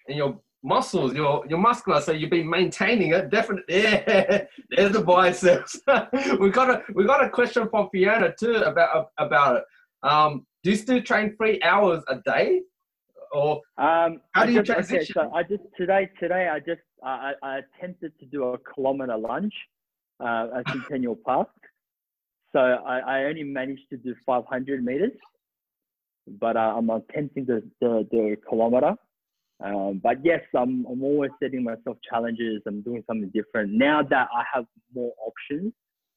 in 0.08 0.16
your 0.16 0.40
muscles, 0.62 1.14
your 1.14 1.44
your 1.48 1.58
muscular, 1.58 2.00
so 2.00 2.12
you've 2.12 2.30
been 2.30 2.48
maintaining 2.48 3.12
it. 3.12 3.30
Definitely, 3.30 3.82
yeah. 3.82 4.44
There's 4.70 4.92
the 4.92 5.02
biceps. 5.02 5.80
we 6.40 6.50
got 6.50 6.70
a 6.70 6.82
we 6.94 7.04
got 7.04 7.24
a 7.24 7.30
question 7.30 7.68
from 7.68 7.88
Fiona 7.90 8.34
too 8.38 8.56
about 8.56 9.10
about 9.18 9.56
it. 9.56 9.64
Um, 10.02 10.46
do 10.62 10.70
you 10.70 10.76
still 10.76 11.02
train 11.02 11.36
three 11.36 11.60
hours 11.62 12.02
a 12.08 12.16
day, 12.16 12.62
or 13.32 13.60
um, 13.78 14.20
how 14.32 14.44
do 14.44 14.52
you 14.52 14.62
just, 14.62 14.88
transition? 14.88 15.18
Okay, 15.18 15.28
so 15.28 15.34
I 15.34 15.42
just 15.42 15.62
today 15.76 16.10
today 16.18 16.48
I 16.48 16.58
just 16.58 16.82
I, 17.02 17.32
I 17.42 17.58
attempted 17.58 18.18
to 18.20 18.26
do 18.26 18.44
a 18.44 18.58
kilometer 18.58 19.16
lunge, 19.16 19.54
uh, 20.22 20.48
a 20.54 20.62
Centennial 20.68 21.16
Park. 21.16 21.48
So 22.52 22.58
I, 22.58 22.98
I 22.98 23.24
only 23.24 23.44
managed 23.44 23.88
to 23.90 23.96
do 23.96 24.12
500 24.26 24.84
meters, 24.84 25.12
but 26.38 26.56
uh, 26.56 26.74
I'm 26.76 26.90
attempting 26.90 27.44
do, 27.46 27.62
do 27.80 28.32
a 28.32 28.36
kilometer. 28.48 28.94
Um, 29.62 30.00
but 30.02 30.24
yes, 30.24 30.40
I'm, 30.56 30.86
I'm 30.90 31.02
always 31.02 31.30
setting 31.42 31.62
myself 31.62 31.98
challenges. 32.08 32.62
I'm 32.66 32.82
doing 32.82 33.02
something 33.06 33.30
different. 33.34 33.72
Now 33.72 34.02
that 34.02 34.28
I 34.34 34.42
have 34.54 34.64
more 34.94 35.12
options, 35.26 35.72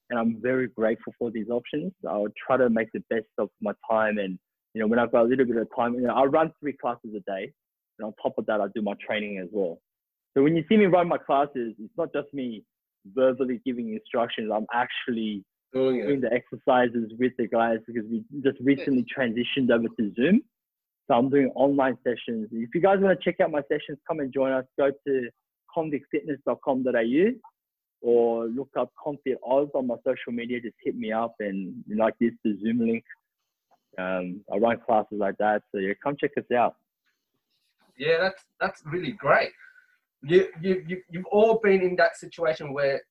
and 0.09 0.19
I'm 0.19 0.41
very 0.41 0.67
grateful 0.67 1.13
for 1.17 1.31
these 1.31 1.49
options, 1.49 1.91
I'll 2.07 2.27
try 2.45 2.57
to 2.57 2.69
make 2.69 2.91
the 2.93 3.03
best 3.09 3.25
of 3.37 3.49
my 3.61 3.71
time. 3.89 4.17
And, 4.17 4.37
you 4.73 4.81
know, 4.81 4.87
when 4.87 4.99
I've 4.99 5.11
got 5.11 5.23
a 5.23 5.27
little 5.27 5.45
bit 5.45 5.57
of 5.57 5.67
time, 5.75 5.95
you 5.95 6.01
know, 6.01 6.13
I 6.13 6.25
run 6.25 6.53
three 6.59 6.73
classes 6.73 7.11
a 7.15 7.19
day. 7.31 7.51
And 7.97 8.05
on 8.05 8.13
top 8.21 8.33
of 8.37 8.45
that, 8.45 8.61
I 8.61 8.67
do 8.75 8.81
my 8.81 8.93
training 9.05 9.39
as 9.39 9.47
well. 9.51 9.79
So 10.35 10.43
when 10.43 10.55
you 10.55 10.63
see 10.67 10.77
me 10.77 10.85
run 10.85 11.07
my 11.07 11.17
classes, 11.17 11.73
it's 11.79 11.97
not 11.97 12.13
just 12.13 12.33
me 12.33 12.63
verbally 13.13 13.61
giving 13.65 13.93
instructions. 13.93 14.51
I'm 14.53 14.67
actually 14.73 15.43
doing, 15.73 16.01
doing 16.01 16.21
the 16.21 16.31
exercises 16.31 17.11
with 17.19 17.33
the 17.37 17.47
guys 17.47 17.79
because 17.87 18.03
we 18.09 18.23
just 18.43 18.57
recently 18.61 19.05
transitioned 19.15 19.71
over 19.71 19.87
to 19.99 20.13
Zoom. 20.15 20.41
So 21.07 21.15
I'm 21.15 21.29
doing 21.29 21.51
online 21.55 21.97
sessions. 22.03 22.47
If 22.51 22.69
you 22.73 22.81
guys 22.81 22.99
want 22.99 23.19
to 23.19 23.23
check 23.23 23.41
out 23.41 23.51
my 23.51 23.61
sessions, 23.63 23.97
come 24.07 24.19
and 24.19 24.33
join 24.33 24.51
us. 24.51 24.65
Go 24.77 24.91
to 25.07 25.29
convictfitness.com.au 25.75 27.31
or 28.01 28.45
look 28.47 28.69
up 28.77 28.91
Confit 29.05 29.35
Oz 29.45 29.69
on 29.73 29.87
my 29.87 29.95
social 30.05 30.31
media. 30.31 30.61
Just 30.61 30.75
hit 30.83 30.95
me 30.95 31.11
up 31.11 31.35
and 31.39 31.73
like 31.93 32.13
this, 32.19 32.31
the 32.43 32.57
Zoom 32.61 32.79
link. 32.79 33.03
Um, 33.97 34.41
I 34.51 34.57
run 34.57 34.79
classes 34.85 35.17
like 35.19 35.37
that. 35.39 35.63
So 35.71 35.79
yeah, 35.79 35.93
come 36.03 36.15
check 36.19 36.31
us 36.37 36.45
out. 36.55 36.75
Yeah, 37.97 38.17
that's 38.19 38.43
that's 38.59 38.81
really 38.85 39.11
great. 39.11 39.51
You 40.23 40.47
you 40.61 40.83
you 40.87 41.01
you've 41.09 41.25
all 41.25 41.59
been 41.61 41.81
in 41.81 41.95
that 41.97 42.17
situation 42.17 42.73
where 42.73 43.01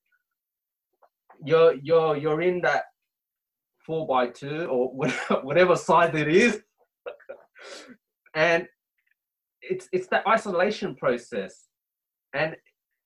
you're 1.45 1.75
you're 1.75 2.17
you're 2.17 2.41
in 2.41 2.61
that 2.61 2.83
four 3.85 4.07
by 4.07 4.27
two 4.27 4.65
or 4.65 4.91
whatever, 5.43 5.75
size 5.75 6.13
it 6.15 6.27
is, 6.27 6.61
and 8.33 8.67
it's 9.61 9.87
it's 9.91 10.07
that 10.07 10.27
isolation 10.27 10.95
process, 10.95 11.67
and 12.33 12.55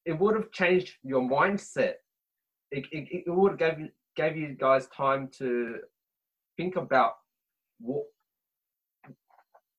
it 0.05 0.17
would 0.19 0.35
have 0.35 0.51
changed 0.51 0.93
your 1.03 1.21
mindset. 1.21 1.93
It 2.71 2.85
it, 2.91 3.23
it 3.27 3.31
would 3.31 3.51
have 3.51 3.59
gave 3.59 3.79
you 3.79 3.89
gave 4.15 4.37
you 4.37 4.55
guys 4.55 4.87
time 4.87 5.29
to 5.37 5.77
think 6.57 6.75
about 6.75 7.13
what 7.79 8.05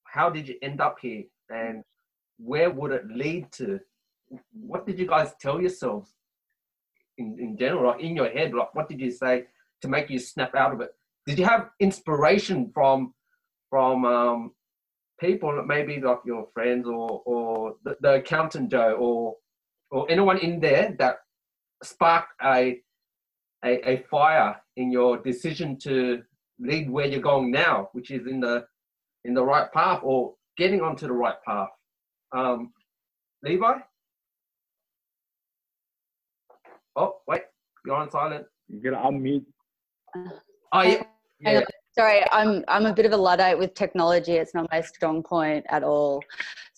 how 0.05 0.31
did 0.31 0.49
you 0.49 0.57
end 0.63 0.81
up 0.81 0.97
here? 1.01 1.25
And 1.51 1.83
where 2.39 2.71
would 2.71 2.93
it 2.93 3.07
lead 3.09 3.53
to? 3.53 3.81
What 4.53 4.87
did 4.87 4.99
you 4.99 5.07
guys 5.07 5.33
tell 5.41 5.61
yourselves 5.61 6.15
in, 7.19 7.37
in 7.39 7.57
general 7.57 7.87
like 7.87 8.01
in 8.01 8.17
your 8.17 8.31
head 8.31 8.55
like 8.55 8.75
what 8.75 8.89
did 8.89 9.01
you 9.01 9.11
say 9.11 9.45
to 9.83 9.89
make 9.89 10.11
you 10.11 10.19
snap 10.19 10.55
out 10.55 10.73
of 10.73 10.81
it 10.81 10.91
did 11.27 11.39
you 11.39 11.45
have 11.45 11.71
inspiration 11.81 12.71
from 12.73 13.13
from 13.71 14.05
um, 14.05 14.53
people 15.21 15.63
maybe 15.67 16.01
like 16.01 16.21
your 16.25 16.49
friends 16.55 16.87
or 16.87 17.23
or 17.27 17.75
the, 17.85 17.97
the 18.01 18.15
accountant 18.15 18.71
joe 18.71 18.97
or 18.99 19.37
or 19.91 20.11
anyone 20.11 20.39
in 20.39 20.61
there 20.61 20.95
that 20.99 21.19
sparked 21.83 22.33
a, 22.43 22.79
a 23.65 23.91
a 23.91 24.05
fire 24.11 24.57
in 24.77 24.91
your 24.91 25.19
decision 25.19 25.79
to 25.79 26.23
lead 26.61 26.91
where 26.91 27.07
you're 27.07 27.21
going 27.21 27.51
now 27.51 27.89
which 27.93 28.11
is 28.11 28.27
in 28.27 28.41
the 28.41 28.65
in 29.25 29.35
the 29.35 29.45
right 29.45 29.71
path 29.73 30.01
or 30.03 30.35
getting 30.57 30.81
onto 30.81 31.07
the 31.07 31.13
right 31.13 31.37
path. 31.47 31.69
Um, 32.33 32.73
Levi? 33.43 33.79
Oh, 36.99 37.21
wait, 37.29 37.43
you're 37.87 37.95
on 37.95 38.11
silent. 38.11 38.45
You're 38.69 38.93
gonna 38.93 39.09
unmute. 39.09 39.45
Oh, 40.73 40.83
yeah. 40.83 41.05
Yeah. 41.41 41.61
Sorry, 41.97 42.23
I'm 42.33 42.65
I'm 42.67 42.87
a 42.87 42.93
bit 42.93 43.07
of 43.07 43.13
a 43.13 43.17
luddite 43.17 43.59
with 43.59 43.75
technology. 43.75 44.33
It's 44.33 44.55
not 44.55 44.69
my 44.73 44.81
strong 44.81 45.23
point 45.23 45.65
at 45.69 45.85
all. 45.85 46.21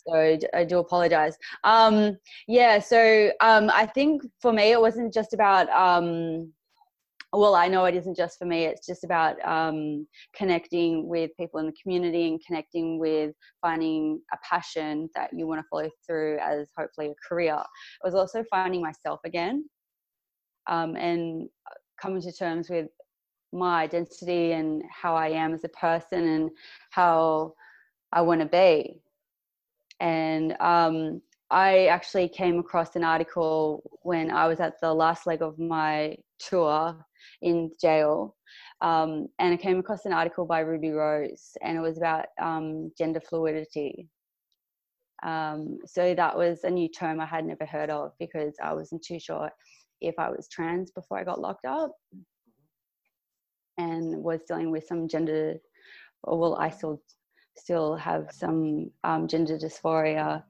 So 0.06 0.38
I 0.54 0.64
do 0.64 0.78
apologize. 0.78 1.36
Um, 1.64 2.18
yeah, 2.46 2.78
so 2.78 3.30
um, 3.40 3.70
I 3.72 3.86
think 3.86 4.22
for 4.40 4.52
me 4.52 4.72
it 4.72 4.80
wasn't 4.80 5.12
just 5.12 5.32
about. 5.32 5.68
Um, 5.70 6.52
well, 7.32 7.54
I 7.54 7.68
know 7.68 7.84
it 7.84 7.94
isn't 7.94 8.16
just 8.16 8.38
for 8.38 8.44
me. 8.44 8.64
It's 8.64 8.84
just 8.84 9.04
about 9.04 9.36
um, 9.46 10.06
connecting 10.34 11.06
with 11.06 11.30
people 11.38 11.60
in 11.60 11.66
the 11.66 11.74
community 11.80 12.26
and 12.26 12.40
connecting 12.44 12.98
with 12.98 13.34
finding 13.60 14.20
a 14.32 14.36
passion 14.42 15.08
that 15.14 15.30
you 15.32 15.46
want 15.46 15.60
to 15.60 15.66
follow 15.70 15.88
through 16.04 16.38
as 16.38 16.70
hopefully 16.76 17.06
a 17.06 17.14
career. 17.26 17.54
It 17.54 18.04
was 18.04 18.14
also 18.14 18.42
finding 18.50 18.82
myself 18.82 19.20
again 19.24 19.64
um, 20.70 20.96
and 20.96 21.48
coming 22.00 22.22
to 22.22 22.32
terms 22.32 22.70
with 22.70 22.86
my 23.52 23.82
identity 23.82 24.52
and 24.52 24.82
how 24.90 25.14
I 25.14 25.28
am 25.28 25.52
as 25.52 25.64
a 25.64 25.68
person 25.68 26.26
and 26.26 26.50
how 26.90 27.54
I 28.12 28.22
want 28.22 28.40
to 28.40 28.46
be. 28.46 29.02
And 29.98 30.56
um, 30.60 31.20
I 31.50 31.86
actually 31.86 32.28
came 32.28 32.58
across 32.58 32.96
an 32.96 33.04
article 33.04 33.82
when 34.02 34.30
I 34.30 34.46
was 34.46 34.60
at 34.60 34.80
the 34.80 34.94
last 34.94 35.26
leg 35.26 35.42
of 35.42 35.58
my 35.58 36.16
tour 36.38 36.96
in 37.42 37.72
jail. 37.80 38.36
Um, 38.80 39.26
and 39.38 39.52
I 39.52 39.56
came 39.56 39.78
across 39.78 40.06
an 40.06 40.12
article 40.12 40.46
by 40.46 40.60
Ruby 40.60 40.90
Rose, 40.90 41.50
and 41.62 41.76
it 41.76 41.80
was 41.80 41.98
about 41.98 42.26
um, 42.40 42.92
gender 42.96 43.20
fluidity. 43.20 44.08
Um, 45.22 45.78
so 45.84 46.14
that 46.14 46.34
was 46.34 46.64
a 46.64 46.70
new 46.70 46.88
term 46.88 47.20
I 47.20 47.26
had 47.26 47.44
never 47.44 47.66
heard 47.66 47.90
of 47.90 48.12
because 48.18 48.54
I 48.62 48.72
wasn't 48.72 49.04
too 49.04 49.20
sure 49.20 49.50
if 50.00 50.18
I 50.18 50.30
was 50.30 50.48
trans 50.48 50.90
before 50.90 51.18
I 51.18 51.24
got 51.24 51.40
locked 51.40 51.64
up 51.64 51.92
and 53.78 54.22
was 54.22 54.42
dealing 54.46 54.70
with 54.70 54.86
some 54.86 55.08
gender, 55.08 55.56
well, 56.24 56.56
I 56.56 56.70
still 56.70 57.02
still 57.56 57.96
have 57.96 58.28
some 58.32 58.90
um, 59.04 59.28
gender 59.28 59.58
dysphoria 59.58 60.42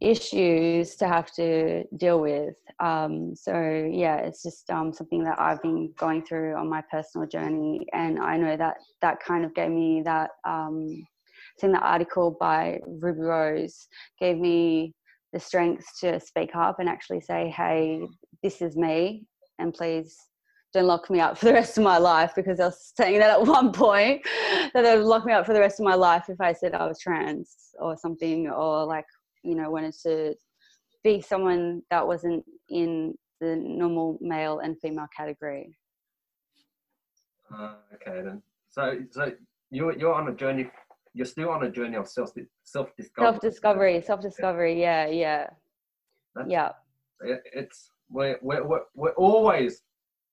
issues 0.00 0.96
to 0.96 1.06
have 1.06 1.32
to 1.32 1.84
deal 1.96 2.20
with. 2.20 2.54
Um, 2.80 3.34
so 3.36 3.88
yeah, 3.90 4.16
it's 4.16 4.42
just 4.42 4.68
um, 4.70 4.92
something 4.92 5.22
that 5.24 5.38
I've 5.40 5.62
been 5.62 5.92
going 5.96 6.24
through 6.24 6.56
on 6.56 6.68
my 6.68 6.82
personal 6.90 7.26
journey, 7.26 7.86
and 7.92 8.18
I 8.18 8.36
know 8.36 8.56
that 8.56 8.78
that 9.00 9.20
kind 9.20 9.44
of 9.44 9.54
gave 9.54 9.70
me 9.70 10.02
that. 10.04 10.30
Um, 10.44 11.06
seeing 11.58 11.72
the 11.72 11.78
article 11.78 12.36
by 12.40 12.80
Ruby 12.86 13.20
Rose 13.20 13.86
gave 14.18 14.38
me 14.38 14.94
the 15.34 15.38
strength 15.38 15.84
to 16.00 16.18
speak 16.18 16.56
up 16.56 16.80
and 16.80 16.88
actually 16.88 17.20
say, 17.20 17.50
"Hey, 17.50 18.00
this 18.42 18.60
is 18.60 18.76
me, 18.76 19.26
and 19.58 19.72
please 19.72 20.16
don't 20.72 20.86
lock 20.86 21.10
me 21.10 21.20
up 21.20 21.36
for 21.38 21.46
the 21.46 21.52
rest 21.52 21.76
of 21.78 21.84
my 21.84 21.98
life 21.98 22.32
because 22.34 22.58
I 22.58 22.66
was 22.66 22.92
saying 22.96 23.18
that 23.18 23.30
at 23.30 23.46
one 23.46 23.72
point 23.72 24.22
that 24.74 24.82
they 24.82 24.96
would 24.96 25.06
lock 25.06 25.24
me 25.24 25.32
up 25.32 25.46
for 25.46 25.52
the 25.52 25.60
rest 25.60 25.80
of 25.80 25.84
my 25.84 25.94
life 25.94 26.24
if 26.28 26.40
I 26.40 26.52
said 26.52 26.74
I 26.74 26.86
was 26.86 26.98
trans 26.98 27.56
or 27.78 27.96
something 27.96 28.48
or 28.48 28.84
like 28.84 29.04
you 29.42 29.54
know 29.54 29.70
wanted 29.70 29.94
to 30.04 30.34
be 31.04 31.20
someone 31.20 31.82
that 31.90 32.06
wasn't 32.06 32.44
in 32.70 33.14
the 33.40 33.56
normal 33.56 34.18
male 34.20 34.60
and 34.60 34.78
female 34.80 35.08
category. 35.14 35.76
Uh, 37.52 37.74
okay 37.94 38.22
then. 38.22 38.42
So 38.70 38.98
so 39.10 39.32
you're 39.70 39.96
you're 39.98 40.14
on 40.14 40.28
a 40.28 40.34
journey. 40.34 40.70
You're 41.14 41.26
still 41.26 41.50
on 41.50 41.64
a 41.64 41.70
journey 41.70 41.96
of 41.96 42.08
self 42.08 42.30
self 42.64 42.88
discovery. 42.96 43.32
Self 43.32 43.40
discovery, 43.40 44.00
self 44.00 44.20
discovery. 44.22 44.80
Yeah, 44.80 45.06
yeah, 45.06 45.46
That's- 46.34 46.50
yeah. 46.50 46.70
It, 47.20 47.42
it's 47.52 47.91
we're, 48.12 48.38
we're 48.42 48.64
we're 48.64 48.82
we're 48.94 49.12
always 49.12 49.82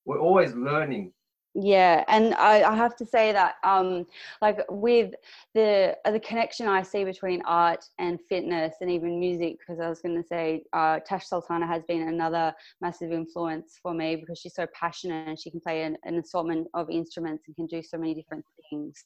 we're 0.05 0.19
always 0.19 0.53
learning. 0.53 1.13
yeah 1.55 2.03
and 2.07 2.35
I, 2.35 2.63
I 2.63 2.75
have 2.75 2.95
to 2.97 3.05
say 3.05 3.31
that 3.31 3.55
um 3.63 4.05
like 4.41 4.59
with 4.69 5.13
the 5.55 5.97
uh, 6.05 6.11
the 6.11 6.19
connection 6.19 6.67
i 6.67 6.83
see 6.83 7.03
between 7.03 7.41
art 7.45 7.83
and 7.97 8.19
fitness 8.29 8.75
and 8.81 8.89
even 8.91 9.19
music 9.19 9.57
because 9.59 9.79
i 9.79 9.89
was 9.89 9.99
going 10.01 10.15
to 10.21 10.27
say 10.27 10.63
uh, 10.73 10.99
tash 11.09 11.25
sultana 11.27 11.65
has 11.65 11.83
been 11.87 12.07
another 12.07 12.53
massive 12.81 13.11
influence 13.11 13.79
for 13.81 13.93
me 13.93 14.15
because 14.15 14.37
she's 14.39 14.55
so 14.55 14.67
passionate 14.79 15.27
and 15.27 15.39
she 15.39 15.49
can 15.49 15.59
play 15.59 15.81
an, 15.83 15.97
an 16.03 16.19
assortment 16.19 16.67
of 16.75 16.89
instruments 16.89 17.43
and 17.47 17.55
can 17.55 17.65
do 17.65 17.81
so 17.81 17.97
many 17.97 18.13
different 18.13 18.45
things 18.69 19.03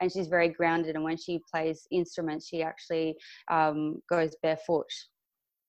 and 0.00 0.10
she's 0.12 0.28
very 0.28 0.48
grounded 0.48 0.94
and 0.94 1.04
when 1.04 1.16
she 1.16 1.40
plays 1.50 1.86
instruments 1.90 2.46
she 2.48 2.62
actually 2.62 3.16
um, 3.50 4.00
goes 4.08 4.36
barefoot 4.42 4.86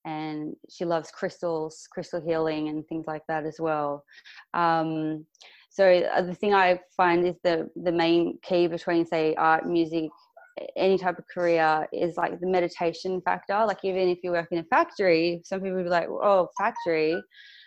and 0.06 0.56
she 0.70 0.86
loves 0.86 1.12
crystals 1.12 1.88
crystal 1.92 2.22
healing 2.22 2.70
and 2.70 2.88
things 2.88 3.06
like 3.08 3.24
that 3.28 3.46
as 3.46 3.58
well 3.60 4.04
um, 4.54 5.26
so 5.74 5.90
uh, 5.92 6.22
the 6.22 6.36
thing 6.36 6.54
I 6.54 6.80
find 6.96 7.26
is 7.26 7.36
the 7.44 7.68
the 7.76 7.92
main 7.92 8.38
key 8.44 8.68
between 8.68 9.08
say 9.08 9.34
art, 9.34 9.68
music, 9.68 10.12
any 10.78 11.00
type 11.00 11.18
of 11.18 11.26
career 11.34 11.88
is 11.92 12.16
like 12.16 12.40
the 12.40 12.46
meditation 12.46 13.20
factor. 13.22 13.66
Like 13.66 13.80
even 13.84 14.08
if 14.08 14.20
you 14.22 14.32
work 14.32 14.50
in 14.52 14.60
a 14.60 14.64
factory, 14.66 15.42
some 15.44 15.62
people 15.62 15.78
will 15.78 15.84
be 15.84 15.90
like, 15.90 16.08
"Oh, 16.10 16.50
factory," 16.60 17.20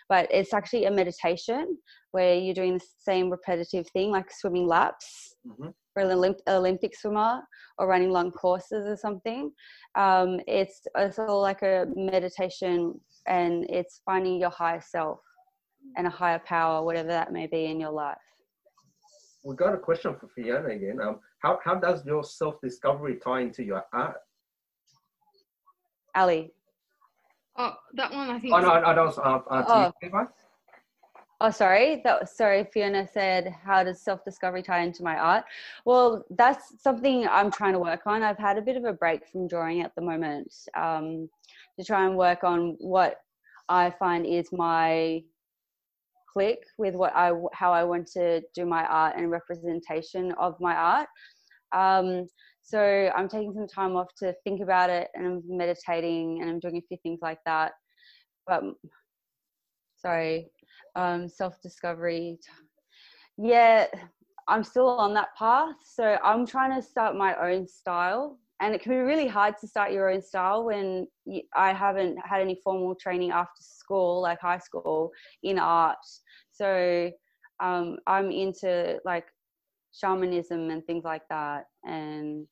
but 0.07 0.29
it's 0.31 0.53
actually 0.53 0.85
a 0.85 0.91
meditation 0.91 1.77
where 2.17 2.33
you're 2.35 2.55
doing 2.61 2.73
the 2.79 2.85
same 3.09 3.29
repetitive 3.29 3.87
thing, 3.95 4.09
like 4.17 4.31
swimming 4.31 4.65
laps 4.65 5.35
Mhm. 5.45 5.71
for 5.93 5.99
an 6.01 6.09
Olymp- 6.17 6.47
Olympic 6.47 6.93
swimmer 6.95 7.33
or 7.77 7.85
running 7.93 8.09
long 8.17 8.31
courses 8.31 8.83
or 8.93 8.97
something. 9.05 9.43
Um, 9.93 10.29
it's 10.47 10.77
it's 10.95 11.19
all 11.19 11.41
like 11.49 11.61
a 11.61 11.85
meditation, 12.13 12.77
and 13.27 13.53
it's 13.77 14.01
finding 14.09 14.35
your 14.43 14.49
higher 14.61 14.81
self 14.81 15.19
and 15.95 16.07
a 16.07 16.09
higher 16.21 16.39
power, 16.55 16.83
whatever 16.87 17.09
that 17.09 17.31
may 17.31 17.45
be 17.45 17.65
in 17.71 17.79
your 17.79 17.91
life. 18.05 18.27
We 19.43 19.55
got 19.55 19.75
a 19.75 19.81
question 19.89 20.11
for 20.19 20.27
Fiona 20.35 20.69
again. 20.79 20.97
Um, 21.05 21.15
how 21.43 21.59
how 21.67 21.75
does 21.87 21.99
your 22.11 22.23
self 22.23 22.55
discovery 22.67 23.15
tie 23.25 23.41
into 23.47 23.63
your 23.71 23.83
art? 23.93 24.19
Ally. 26.15 26.41
Oh, 27.59 27.73
that 27.99 28.09
one 28.11 28.29
I 28.35 28.39
think. 28.39 28.53
Oh 28.55 28.59
no, 28.67 28.71
I 28.91 28.93
don't. 28.99 29.15
Uh, 29.19 29.39
uh, 29.55 29.65
Oh. 29.67 29.91
Oh, 31.39 31.51
sorry. 31.51 32.01
That 32.03 32.19
was 32.19 32.35
sorry. 32.35 32.63
Fiona 32.73 33.07
said, 33.07 33.53
"How 33.63 33.83
does 33.83 34.01
self-discovery 34.01 34.63
tie 34.63 34.79
into 34.81 35.03
my 35.03 35.15
art?" 35.17 35.45
Well, 35.85 36.25
that's 36.31 36.81
something 36.81 37.27
I'm 37.27 37.51
trying 37.51 37.73
to 37.73 37.79
work 37.79 38.07
on. 38.07 38.23
I've 38.23 38.39
had 38.39 38.57
a 38.57 38.61
bit 38.61 38.75
of 38.75 38.85
a 38.85 38.93
break 38.93 39.27
from 39.27 39.47
drawing 39.47 39.81
at 39.81 39.93
the 39.95 40.01
moment 40.01 40.51
um, 40.75 41.29
to 41.77 41.85
try 41.85 42.05
and 42.05 42.17
work 42.17 42.43
on 42.43 42.75
what 42.79 43.17
I 43.69 43.91
find 43.91 44.25
is 44.25 44.51
my 44.51 45.23
click 46.33 46.59
with 46.79 46.95
what 46.95 47.15
I 47.15 47.31
how 47.53 47.71
I 47.71 47.83
want 47.83 48.07
to 48.13 48.41
do 48.55 48.65
my 48.65 48.83
art 48.85 49.15
and 49.17 49.29
representation 49.29 50.31
of 50.39 50.59
my 50.59 50.75
art. 50.75 51.09
Um, 51.71 52.27
so 52.63 53.11
I'm 53.15 53.29
taking 53.29 53.53
some 53.53 53.67
time 53.67 53.95
off 53.95 54.09
to 54.19 54.33
think 54.43 54.61
about 54.61 54.89
it, 54.89 55.09
and 55.13 55.25
I'm 55.27 55.43
meditating, 55.47 56.41
and 56.41 56.49
I'm 56.49 56.59
doing 56.59 56.77
a 56.77 56.87
few 56.87 56.97
things 57.03 57.19
like 57.21 57.39
that. 57.45 57.73
But 58.47 58.63
sorry, 59.97 60.51
um, 60.97 61.29
self 61.29 61.61
discovery. 61.61 62.39
Yeah, 63.37 63.87
I'm 64.47 64.63
still 64.63 64.89
on 64.89 65.13
that 65.13 65.29
path. 65.37 65.75
So 65.85 66.17
I'm 66.23 66.45
trying 66.45 66.75
to 66.75 66.85
start 66.85 67.15
my 67.15 67.35
own 67.35 67.67
style 67.67 68.39
and 68.59 68.73
it 68.73 68.81
can 68.81 68.91
be 68.91 68.97
really 68.97 69.27
hard 69.27 69.55
to 69.61 69.67
start 69.67 69.91
your 69.91 70.09
own 70.09 70.21
style 70.21 70.65
when 70.65 71.07
you, 71.25 71.41
I 71.55 71.73
haven't 71.73 72.17
had 72.25 72.41
any 72.41 72.59
formal 72.63 72.95
training 72.95 73.31
after 73.31 73.61
school, 73.61 74.21
like 74.21 74.41
high 74.41 74.57
school, 74.57 75.11
in 75.43 75.59
art. 75.59 75.97
So 76.51 77.11
um, 77.59 77.97
I'm 78.07 78.31
into 78.31 78.97
like 79.05 79.25
shamanism 79.93 80.71
and 80.71 80.83
things 80.85 81.03
like 81.03 81.27
that, 81.29 81.65
and 81.85 82.47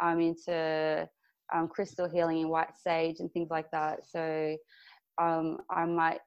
I'm 0.00 0.20
into 0.20 1.08
um, 1.52 1.66
crystal 1.66 2.08
healing 2.08 2.42
and 2.42 2.50
white 2.50 2.76
sage 2.76 3.16
and 3.18 3.32
things 3.32 3.50
like 3.50 3.70
that. 3.72 4.06
So 4.06 4.56
um, 5.20 5.58
I 5.70 5.86
might 5.86 6.20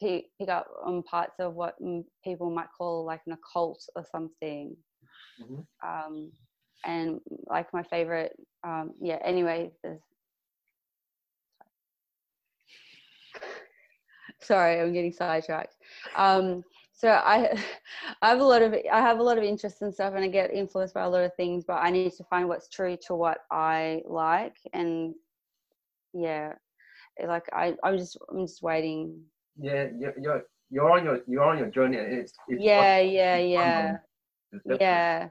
pick, 0.00 0.26
pick 0.38 0.48
up 0.48 0.66
on 0.84 1.02
parts 1.02 1.34
of 1.38 1.54
what 1.54 1.76
people 2.24 2.50
might 2.50 2.68
call 2.76 3.04
like 3.04 3.20
an 3.26 3.32
occult 3.32 3.84
or 3.96 4.04
something. 4.10 4.76
Mm-hmm. 5.42 5.60
Um, 5.88 6.32
and 6.84 7.20
like 7.46 7.72
my 7.72 7.82
favorite, 7.82 8.36
um, 8.64 8.92
yeah. 9.00 9.18
Anyway, 9.24 9.72
there's. 9.82 10.00
Sorry, 14.40 14.80
I'm 14.80 14.92
getting 14.92 15.12
sidetracked. 15.12 15.74
Um, 16.16 16.62
so 16.92 17.10
I, 17.10 17.56
I 18.22 18.28
have 18.28 18.40
a 18.40 18.44
lot 18.44 18.62
of 18.62 18.74
I 18.92 19.00
have 19.00 19.18
a 19.18 19.22
lot 19.22 19.38
of 19.38 19.44
interest 19.44 19.82
in 19.82 19.92
stuff, 19.92 20.14
and 20.14 20.24
I 20.24 20.28
get 20.28 20.52
influenced 20.52 20.94
by 20.94 21.02
a 21.02 21.08
lot 21.08 21.24
of 21.24 21.34
things. 21.34 21.64
But 21.64 21.78
I 21.82 21.90
need 21.90 22.12
to 22.12 22.24
find 22.24 22.48
what's 22.48 22.68
true 22.68 22.96
to 23.06 23.14
what 23.14 23.38
I 23.50 24.02
like, 24.06 24.56
and 24.72 25.14
yeah, 26.12 26.54
like 27.26 27.48
I 27.52 27.74
I'm 27.82 27.98
just 27.98 28.18
I'm 28.30 28.46
just 28.46 28.62
waiting. 28.62 29.20
Yeah, 29.60 29.88
you're 29.98 30.44
you're 30.70 30.90
on 30.90 31.04
your 31.04 31.20
you're 31.26 31.44
on 31.44 31.58
your 31.58 31.68
journey. 31.68 31.96
It's, 31.96 32.32
it's 32.48 32.62
yeah, 32.62 32.98
yeah, 33.00 33.36
yeah, 33.36 33.96
yeah, 34.80 35.28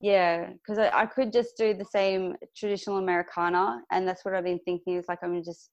yeah. 0.00 0.50
Because 0.52 0.78
I, 0.78 0.90
I 1.02 1.06
could 1.06 1.32
just 1.32 1.56
do 1.56 1.74
the 1.74 1.84
same 1.84 2.34
traditional 2.56 2.98
Americana, 2.98 3.82
and 3.90 4.06
that's 4.06 4.24
what 4.24 4.34
I've 4.34 4.44
been 4.44 4.60
thinking. 4.64 4.96
Is 4.96 5.06
like 5.08 5.18
I'm 5.22 5.42
just 5.44 5.70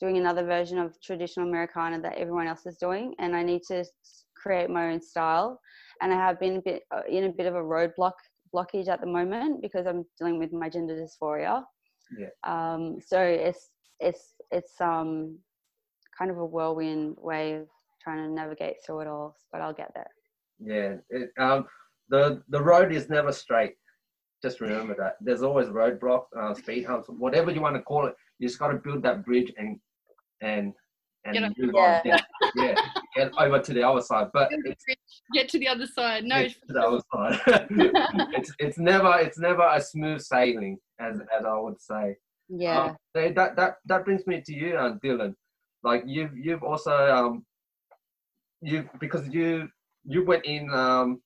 doing 0.00 0.16
another 0.16 0.44
version 0.44 0.78
of 0.78 0.94
traditional 1.02 1.48
Americana 1.48 2.00
that 2.00 2.16
everyone 2.16 2.46
else 2.46 2.66
is 2.66 2.76
doing, 2.76 3.14
and 3.18 3.36
I 3.36 3.42
need 3.42 3.62
to 3.68 3.84
create 4.36 4.70
my 4.70 4.92
own 4.92 5.00
style. 5.00 5.60
And 6.02 6.12
I 6.12 6.16
have 6.16 6.40
been 6.40 6.56
a 6.56 6.62
bit 6.62 6.82
uh, 6.94 7.02
in 7.08 7.24
a 7.24 7.28
bit 7.30 7.46
of 7.46 7.54
a 7.54 7.58
roadblock 7.58 8.12
blockage 8.54 8.88
at 8.88 9.00
the 9.00 9.06
moment 9.06 9.62
because 9.62 9.86
I'm 9.86 10.04
dealing 10.18 10.38
with 10.38 10.52
my 10.52 10.68
gender 10.68 10.94
dysphoria. 10.94 11.62
Yeah. 12.18 12.28
Um, 12.44 12.98
so 13.04 13.20
it's 13.20 13.70
it's 14.00 14.34
it's 14.50 14.80
um 14.80 15.38
kind 16.20 16.30
of 16.30 16.38
a 16.38 16.44
whirlwind 16.44 17.16
way 17.18 17.54
of 17.54 17.66
trying 18.02 18.18
to 18.18 18.32
navigate 18.32 18.76
through 18.84 19.00
it 19.00 19.08
all, 19.08 19.36
but 19.50 19.60
I'll 19.60 19.72
get 19.72 19.90
there. 19.94 20.10
Yeah. 20.62 20.96
It, 21.08 21.30
um, 21.38 21.66
the 22.10 22.42
the 22.48 22.62
road 22.62 22.92
is 22.92 23.08
never 23.08 23.32
straight. 23.32 23.74
Just 24.42 24.60
remember 24.60 24.94
that. 24.98 25.16
There's 25.20 25.42
always 25.42 25.68
roadblocks, 25.68 26.26
uh, 26.38 26.54
speed 26.54 26.84
humps, 26.84 27.08
whatever 27.08 27.50
you 27.50 27.60
want 27.60 27.76
to 27.76 27.82
call 27.82 28.06
it. 28.06 28.14
You 28.38 28.48
just 28.48 28.58
got 28.58 28.68
to 28.68 28.78
build 28.78 29.02
that 29.02 29.24
bridge 29.24 29.52
and 29.56 29.78
and 30.42 30.72
and 31.24 31.34
get 31.34 31.58
move 31.58 31.72
yeah. 31.74 32.02
on. 32.04 32.20
Yeah, 32.56 32.74
get 33.16 33.32
over 33.38 33.60
to 33.60 33.72
the 33.72 33.82
other 33.82 34.00
side. 34.00 34.28
But 34.32 34.50
get 35.34 35.48
to 35.50 35.58
the 35.58 35.68
other 35.68 35.86
side. 35.86 36.24
No, 36.24 36.48
to 36.48 36.54
the 36.68 36.80
other 36.80 37.00
side. 37.14 37.40
it's 38.34 38.52
it's 38.58 38.78
never 38.78 39.18
it's 39.18 39.38
never 39.38 39.62
a 39.62 39.80
smooth 39.80 40.20
sailing, 40.20 40.78
as 40.98 41.20
as 41.38 41.44
I 41.44 41.58
would 41.58 41.80
say. 41.80 42.16
Yeah. 42.48 42.82
Um, 42.82 42.96
that 43.14 43.56
that 43.56 43.74
that 43.84 44.04
brings 44.04 44.26
me 44.26 44.42
to 44.44 44.52
you, 44.52 44.76
uh, 44.76 44.96
Dylan. 45.04 45.34
Like 45.82 46.04
you've 46.06 46.36
you've 46.36 46.62
also 46.62 46.92
um 46.92 47.44
you 48.60 48.88
because 48.98 49.26
you 49.28 49.68
you 50.04 50.24
went 50.24 50.44
in 50.44 50.72
um 50.72 51.20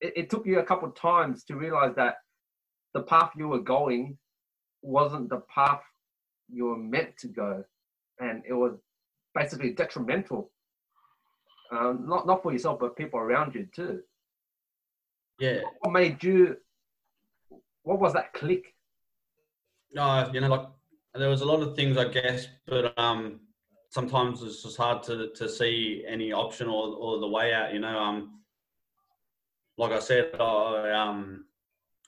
it, 0.00 0.12
it 0.16 0.30
took 0.30 0.46
you 0.46 0.58
a 0.58 0.64
couple 0.64 0.88
of 0.88 0.94
times 0.94 1.44
to 1.44 1.56
realize 1.56 1.94
that 1.96 2.16
the 2.94 3.02
path 3.02 3.30
you 3.36 3.48
were 3.48 3.60
going 3.60 4.18
wasn't 4.82 5.28
the 5.28 5.42
path 5.54 5.82
you 6.48 6.64
were 6.66 6.78
meant 6.78 7.16
to 7.18 7.28
go 7.28 7.64
and 8.18 8.42
it 8.46 8.52
was 8.52 8.74
basically 9.34 9.72
detrimental. 9.72 10.50
Um, 11.72 12.04
not 12.06 12.26
not 12.26 12.42
for 12.42 12.52
yourself, 12.52 12.80
but 12.80 12.96
people 12.96 13.20
around 13.20 13.54
you 13.54 13.66
too. 13.74 14.00
Yeah. 15.38 15.60
What 15.80 15.92
made 15.92 16.22
you? 16.22 16.56
What 17.82 18.00
was 18.00 18.12
that 18.12 18.32
click? 18.32 18.74
No, 19.92 20.28
you 20.32 20.40
know, 20.40 20.48
like 20.48 20.66
there 21.14 21.28
was 21.28 21.40
a 21.40 21.46
lot 21.46 21.62
of 21.62 21.76
things, 21.76 21.96
I 21.96 22.08
guess, 22.08 22.46
but 22.66 22.96
um, 22.98 23.40
sometimes 23.90 24.42
it's 24.42 24.62
just 24.62 24.76
hard 24.76 25.02
to 25.04 25.30
to 25.34 25.48
see 25.48 26.04
any 26.08 26.32
option 26.32 26.68
or 26.68 26.94
or 26.94 27.18
the 27.18 27.28
way 27.28 27.52
out. 27.52 27.74
You 27.74 27.80
know, 27.80 27.98
um, 27.98 28.40
like 29.76 29.92
I 29.92 29.98
said, 29.98 30.34
I 30.40 30.90
um, 30.92 31.44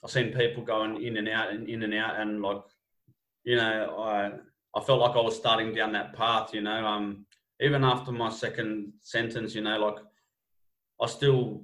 I've 0.02 0.10
seen 0.10 0.32
people 0.32 0.64
going 0.64 1.02
in 1.02 1.16
and 1.18 1.28
out 1.28 1.50
and 1.52 1.68
in 1.68 1.82
and 1.82 1.94
out, 1.94 2.18
and 2.18 2.40
like, 2.40 2.62
you 3.44 3.56
know, 3.56 3.96
I 3.98 4.30
I 4.74 4.80
felt 4.82 5.00
like 5.00 5.16
I 5.16 5.20
was 5.20 5.36
starting 5.36 5.74
down 5.74 5.92
that 5.92 6.14
path, 6.14 6.54
you 6.54 6.62
know. 6.62 6.86
Um, 6.86 7.26
even 7.60 7.84
after 7.84 8.10
my 8.10 8.30
second 8.30 8.92
sentence, 9.00 9.54
you 9.54 9.60
know, 9.60 9.78
like 9.78 10.02
I 11.00 11.06
still, 11.06 11.62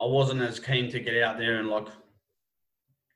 I 0.00 0.06
wasn't 0.06 0.40
as 0.42 0.58
keen 0.60 0.90
to 0.90 1.00
get 1.00 1.22
out 1.22 1.38
there 1.38 1.58
and 1.58 1.68
like 1.68 1.88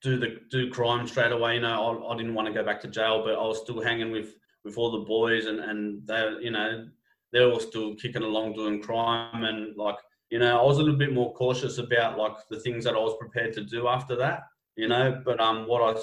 do 0.03 0.19
the 0.19 0.41
do 0.51 0.71
crime 0.71 1.07
straight 1.07 1.33
away. 1.33 1.55
You 1.55 1.61
know, 1.61 2.03
I, 2.09 2.13
I 2.13 2.17
didn't 2.17 2.35
want 2.35 2.49
to 2.49 2.55
go 2.55 2.65
back 2.65 2.81
to 2.83 2.89
jail, 2.89 3.23
but 3.25 3.35
I 3.35 3.47
was 3.47 3.61
still 3.61 3.81
hanging 3.83 4.11
with 4.11 4.35
with 4.69 4.79
all 4.79 4.91
the 4.91 5.05
boys, 5.05 5.47
and 5.47 5.61
and 5.61 6.07
they, 6.07 6.37
you 6.41 6.51
know, 6.51 6.87
they 7.33 7.45
were 7.45 7.61
still 7.61 7.95
kicking 7.97 8.23
along 8.23 8.55
doing 8.55 8.83
crime, 8.83 9.45
and 9.45 9.77
like, 9.77 9.97
you 10.31 10.39
know, 10.39 10.61
I 10.61 10.65
was 10.65 10.79
a 10.79 10.83
little 10.83 10.99
bit 10.99 11.13
more 11.13 11.35
cautious 11.35 11.79
about 11.79 12.19
like 12.19 12.37
the 12.51 12.61
things 12.61 12.85
that 12.85 12.95
I 12.95 12.99
was 12.99 13.17
prepared 13.19 13.53
to 13.55 13.65
do 13.65 13.89
after 13.89 14.15
that, 14.17 14.43
you 14.77 14.89
know. 14.89 15.21
But 15.25 15.41
um, 15.41 15.67
what 15.67 15.83
I 15.83 16.01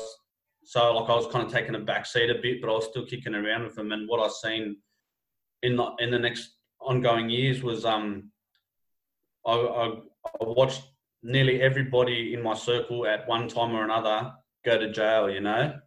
so 0.64 0.94
like 0.94 1.10
I 1.10 1.16
was 1.16 1.32
kind 1.32 1.46
of 1.46 1.52
taking 1.52 1.76
a 1.76 1.80
back 1.80 2.06
seat 2.06 2.30
a 2.30 2.42
bit, 2.42 2.60
but 2.60 2.70
I 2.70 2.74
was 2.74 2.86
still 2.86 3.06
kicking 3.06 3.36
around 3.36 3.64
with 3.64 3.76
them. 3.76 3.92
And 3.92 4.10
what 4.10 4.20
I've 4.20 4.32
seen 4.32 4.78
in 5.62 5.76
the 5.76 5.92
in 6.00 6.12
the 6.12 6.20
next 6.20 6.58
ongoing 6.82 7.30
years 7.30 7.64
was 7.64 7.86
um 7.86 8.32
I, 9.46 9.54
I, 9.54 9.86
I 9.88 10.44
watched 10.44 10.82
nearly 11.22 11.62
everybody 11.62 12.34
in 12.34 12.42
my 12.42 12.56
circle 12.56 13.06
at 13.06 13.28
one 13.28 13.48
time 13.48 13.76
or 13.76 13.84
another 13.84 14.34
go 14.64 14.78
to 14.80 14.92
jail, 14.92 15.30
you 15.30 15.42
know. 15.42 15.80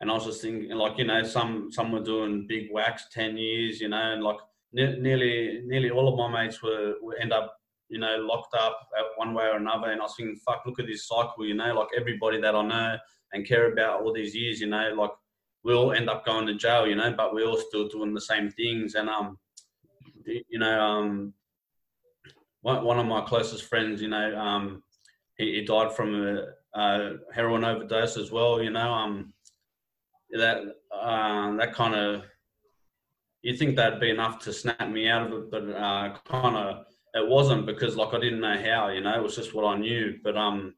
And 0.00 0.10
I 0.10 0.14
was 0.14 0.24
just 0.24 0.42
thinking, 0.42 0.70
like, 0.70 0.98
you 0.98 1.04
know, 1.04 1.22
some 1.22 1.70
some 1.70 1.92
were 1.92 2.02
doing 2.02 2.46
big 2.46 2.70
whacks, 2.70 3.06
ten 3.12 3.36
years, 3.36 3.80
you 3.80 3.88
know, 3.88 4.12
and 4.12 4.22
like 4.22 4.38
ne- 4.72 4.98
nearly 4.98 5.62
nearly 5.64 5.90
all 5.90 6.08
of 6.08 6.18
my 6.18 6.44
mates 6.44 6.62
were, 6.62 6.94
were 7.02 7.16
end 7.16 7.32
up, 7.32 7.56
you 7.88 7.98
know, 7.98 8.16
locked 8.18 8.54
up 8.54 8.88
at 8.98 9.04
one 9.16 9.34
way 9.34 9.44
or 9.44 9.56
another. 9.56 9.90
And 9.90 10.00
I 10.00 10.04
was 10.04 10.14
thinking, 10.16 10.36
fuck, 10.36 10.64
look 10.66 10.80
at 10.80 10.86
this 10.86 11.06
cycle, 11.06 11.46
you 11.46 11.54
know, 11.54 11.72
like 11.74 11.88
everybody 11.96 12.40
that 12.40 12.54
I 12.54 12.62
know 12.62 12.96
and 13.32 13.46
care 13.46 13.72
about 13.72 14.02
all 14.02 14.12
these 14.12 14.34
years, 14.34 14.60
you 14.60 14.68
know, 14.68 14.94
like 14.96 15.10
we 15.64 15.74
all 15.74 15.92
end 15.92 16.08
up 16.08 16.24
going 16.24 16.46
to 16.46 16.54
jail, 16.54 16.86
you 16.86 16.94
know, 16.94 17.12
but 17.12 17.34
we're 17.34 17.46
all 17.46 17.56
still 17.56 17.88
doing 17.88 18.14
the 18.14 18.20
same 18.20 18.50
things. 18.50 18.94
And, 18.94 19.08
um, 19.08 19.38
you 20.24 20.58
know, 20.58 20.80
um, 20.80 21.34
one, 22.62 22.82
one 22.82 22.98
of 22.98 23.06
my 23.06 23.20
closest 23.22 23.64
friends, 23.64 24.00
you 24.00 24.08
know, 24.08 24.38
um, 24.38 24.82
he, 25.36 25.56
he 25.56 25.64
died 25.64 25.92
from 25.92 26.14
a, 26.14 26.78
a, 26.78 27.16
heroin 27.34 27.64
overdose 27.64 28.16
as 28.16 28.30
well, 28.30 28.62
you 28.62 28.70
know, 28.70 28.90
um, 28.90 29.33
that, 30.34 30.58
uh, 30.92 31.56
that 31.56 31.74
kind 31.74 31.94
of, 31.94 32.24
you 33.42 33.56
think 33.56 33.76
that'd 33.76 34.00
be 34.00 34.10
enough 34.10 34.38
to 34.40 34.52
snap 34.52 34.88
me 34.88 35.08
out 35.08 35.26
of 35.26 35.32
it, 35.32 35.50
but, 35.50 35.64
uh, 35.70 36.16
kind 36.26 36.56
of, 36.56 36.86
it 37.14 37.28
wasn't 37.28 37.66
because 37.66 37.96
like 37.96 38.12
I 38.12 38.18
didn't 38.18 38.40
know 38.40 38.58
how, 38.60 38.88
you 38.88 39.00
know, 39.00 39.14
it 39.14 39.22
was 39.22 39.36
just 39.36 39.54
what 39.54 39.64
I 39.64 39.78
knew. 39.78 40.18
But, 40.24 40.36
um, 40.36 40.74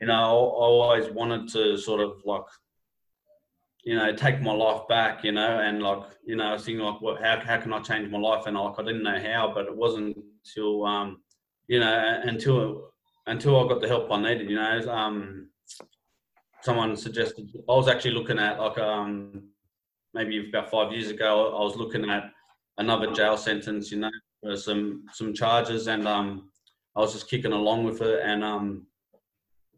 you 0.00 0.06
know, 0.06 0.14
I 0.14 0.64
always 0.64 1.10
wanted 1.10 1.48
to 1.48 1.76
sort 1.76 2.00
of 2.00 2.22
like, 2.24 2.44
you 3.84 3.94
know, 3.96 4.14
take 4.14 4.40
my 4.40 4.52
life 4.52 4.88
back, 4.88 5.22
you 5.24 5.32
know, 5.32 5.58
and 5.58 5.82
like, 5.82 6.04
you 6.24 6.36
know, 6.36 6.44
I 6.44 6.52
was 6.54 6.64
thinking 6.64 6.84
like, 6.84 7.00
what, 7.00 7.22
how, 7.22 7.40
how 7.40 7.58
can 7.58 7.72
I 7.72 7.80
change 7.80 8.10
my 8.10 8.18
life? 8.18 8.46
And 8.46 8.56
like, 8.56 8.78
I 8.78 8.82
didn't 8.82 9.02
know 9.02 9.20
how, 9.20 9.52
but 9.54 9.66
it 9.66 9.76
wasn't 9.76 10.16
until, 10.16 10.86
um, 10.86 11.20
you 11.66 11.80
know, 11.80 12.20
until, 12.24 12.90
until 13.26 13.62
I 13.62 13.68
got 13.68 13.80
the 13.82 13.88
help 13.88 14.10
I 14.10 14.20
needed, 14.20 14.48
you 14.48 14.56
know, 14.56 14.80
um, 14.90 15.48
someone 16.62 16.96
suggested, 16.96 17.48
I 17.68 17.72
was 17.72 17.88
actually 17.88 18.12
looking 18.12 18.38
at 18.38 18.60
like, 18.60 18.78
um, 18.78 19.48
maybe 20.14 20.48
about 20.48 20.70
five 20.70 20.92
years 20.92 21.10
ago, 21.10 21.56
I 21.56 21.62
was 21.62 21.76
looking 21.76 22.08
at 22.10 22.30
another 22.78 23.12
jail 23.12 23.36
sentence, 23.36 23.90
you 23.90 23.98
know, 23.98 24.10
for 24.42 24.56
some, 24.56 25.04
some 25.12 25.34
charges 25.34 25.88
and, 25.88 26.06
um, 26.06 26.50
I 26.96 27.00
was 27.00 27.12
just 27.12 27.30
kicking 27.30 27.52
along 27.52 27.84
with 27.84 28.02
it 28.02 28.20
and, 28.24 28.42
um, 28.42 28.86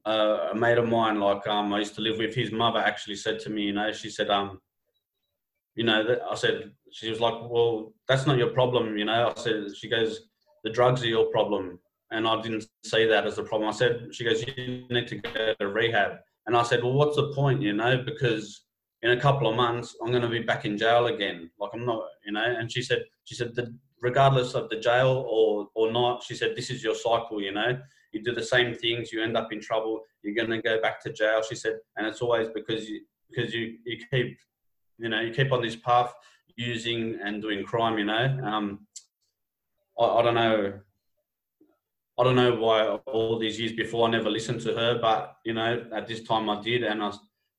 uh, 0.04 0.48
a 0.52 0.54
mate 0.54 0.78
of 0.78 0.88
mine, 0.88 1.20
like 1.20 1.46
um, 1.46 1.72
I 1.72 1.78
used 1.78 1.94
to 1.94 2.00
live 2.00 2.18
with, 2.18 2.34
his 2.34 2.50
mother 2.50 2.80
actually 2.80 3.16
said 3.16 3.38
to 3.40 3.50
me, 3.50 3.62
you 3.62 3.72
know, 3.72 3.92
she 3.92 4.10
said, 4.10 4.30
um, 4.30 4.60
you 5.74 5.84
know, 5.84 6.04
that 6.06 6.20
I 6.30 6.34
said, 6.34 6.72
she 6.90 7.08
was 7.08 7.20
like, 7.20 7.34
well, 7.48 7.92
that's 8.08 8.26
not 8.26 8.38
your 8.38 8.50
problem, 8.50 8.98
you 8.98 9.04
know. 9.04 9.32
I 9.34 9.40
said, 9.40 9.74
she 9.74 9.88
goes, 9.88 10.28
the 10.64 10.70
drugs 10.70 11.02
are 11.02 11.08
your 11.08 11.26
problem, 11.26 11.78
and 12.10 12.28
I 12.28 12.40
didn't 12.42 12.66
say 12.84 13.06
that 13.06 13.26
as 13.26 13.38
a 13.38 13.42
problem. 13.42 13.70
I 13.70 13.72
said, 13.72 14.08
she 14.12 14.24
goes, 14.24 14.44
you 14.46 14.84
need 14.90 15.08
to 15.08 15.16
go 15.16 15.54
to 15.58 15.68
rehab, 15.68 16.18
and 16.46 16.56
I 16.56 16.62
said, 16.62 16.82
well, 16.82 16.92
what's 16.92 17.16
the 17.16 17.32
point, 17.32 17.62
you 17.62 17.72
know, 17.72 18.02
because 18.04 18.64
in 19.02 19.10
a 19.12 19.20
couple 19.20 19.48
of 19.48 19.56
months 19.56 19.96
I'm 20.02 20.10
going 20.10 20.22
to 20.22 20.28
be 20.28 20.40
back 20.40 20.64
in 20.64 20.78
jail 20.78 21.06
again. 21.06 21.50
Like 21.58 21.70
I'm 21.74 21.84
not, 21.84 22.04
you 22.24 22.32
know. 22.32 22.44
And 22.44 22.70
she 22.70 22.82
said, 22.82 23.04
she 23.24 23.34
said 23.34 23.54
that 23.56 23.72
regardless 24.00 24.54
of 24.54 24.68
the 24.68 24.80
jail 24.80 25.24
or 25.28 25.68
or 25.74 25.92
not, 25.92 26.22
she 26.22 26.34
said, 26.34 26.54
this 26.56 26.70
is 26.70 26.82
your 26.82 26.94
cycle, 26.94 27.40
you 27.40 27.52
know 27.52 27.78
you 28.12 28.22
do 28.22 28.32
the 28.32 28.42
same 28.42 28.74
things, 28.74 29.12
you 29.12 29.22
end 29.22 29.36
up 29.36 29.52
in 29.52 29.60
trouble. 29.60 30.02
you're 30.22 30.34
going 30.34 30.50
to 30.50 30.62
go 30.62 30.80
back 30.80 31.02
to 31.02 31.12
jail. 31.12 31.42
She 31.42 31.54
said, 31.54 31.78
and 31.96 32.06
it's 32.06 32.20
always 32.20 32.48
because 32.54 32.88
you 32.88 33.00
because 33.30 33.52
you 33.54 33.78
you 33.84 33.96
keep 34.10 34.38
you 34.98 35.08
know 35.08 35.20
you 35.20 35.32
keep 35.32 35.50
on 35.52 35.62
this 35.62 35.76
path 35.76 36.12
using 36.56 37.18
and 37.24 37.40
doing 37.40 37.64
crime. 37.64 37.98
You 37.98 38.04
know, 38.04 38.40
um, 38.44 38.86
I, 39.98 40.04
I 40.04 40.22
don't 40.22 40.34
know. 40.34 40.74
I 42.18 42.24
don't 42.24 42.36
know 42.36 42.54
why 42.54 42.86
all 43.06 43.38
these 43.38 43.58
years 43.58 43.72
before 43.72 44.06
I 44.06 44.10
never 44.10 44.30
listened 44.30 44.60
to 44.62 44.74
her, 44.74 44.98
but 45.00 45.36
you 45.44 45.54
know, 45.54 45.86
at 45.94 46.06
this 46.06 46.22
time 46.22 46.50
I 46.50 46.60
did, 46.60 46.82
and 46.82 47.02
I 47.02 47.12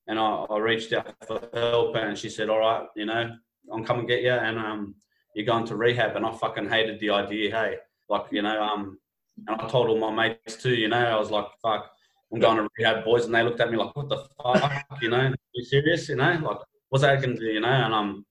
and 0.08 0.20
I, 0.20 0.45
I 0.49 0.58
reached 0.60 0.93
out 0.93 1.14
for 1.26 1.41
help, 1.54 1.95
and 1.95 2.18
she 2.18 2.30
said, 2.30 2.49
"All 2.49 2.60
right, 2.60 2.86
you 2.95 3.06
know, 3.06 3.36
I'm 3.74 3.84
coming 3.84 4.06
get 4.06 4.22
you, 4.22 4.32
and 4.32 4.60
um, 4.60 4.95
you're 5.36 5.45
going 5.45 5.66
to 5.66 5.76
rehab." 5.76 6.16
And 6.16 6.26
I 6.26 6.32
fucking 6.32 6.70
hated 6.70 6.99
the 6.99 7.10
idea. 7.10 7.51
Hey, 7.51 7.78
like 8.10 8.26
you 8.32 8.41
know, 8.41 8.62
um, 8.62 8.99
and 9.47 9.60
I 9.60 9.68
told 9.68 9.89
all 9.89 9.99
my 9.99 10.12
mates 10.12 10.62
too. 10.62 10.76
You 10.76 10.88
know, 10.88 11.04
I 11.04 11.18
was 11.18 11.32
like, 11.32 11.47
"Fuck, 11.62 11.89
I'm 12.32 12.39
going 12.39 12.58
to 12.58 12.70
rehab, 12.78 13.04
boys," 13.04 13.26
and 13.26 13.34
they 13.34 13.43
looked 13.43 13.60
at 13.60 13.72
me 13.72 13.78
like, 13.78 13.95
"What 13.95 14.10
the 14.10 14.28
fuck?" 14.41 14.86
You 15.01 15.10
know, 15.10 15.18
Are 15.18 15.36
you 15.54 15.66
serious? 15.66 16.10
You 16.10 16.18
know, 16.18 16.39
like, 16.43 16.58
what's 16.89 17.01
that 17.01 17.22
going 17.24 17.36
to 17.36 17.41
do? 17.41 17.47
You 17.47 17.62
know, 17.62 17.70
and 17.70 17.93
um, 17.93 18.26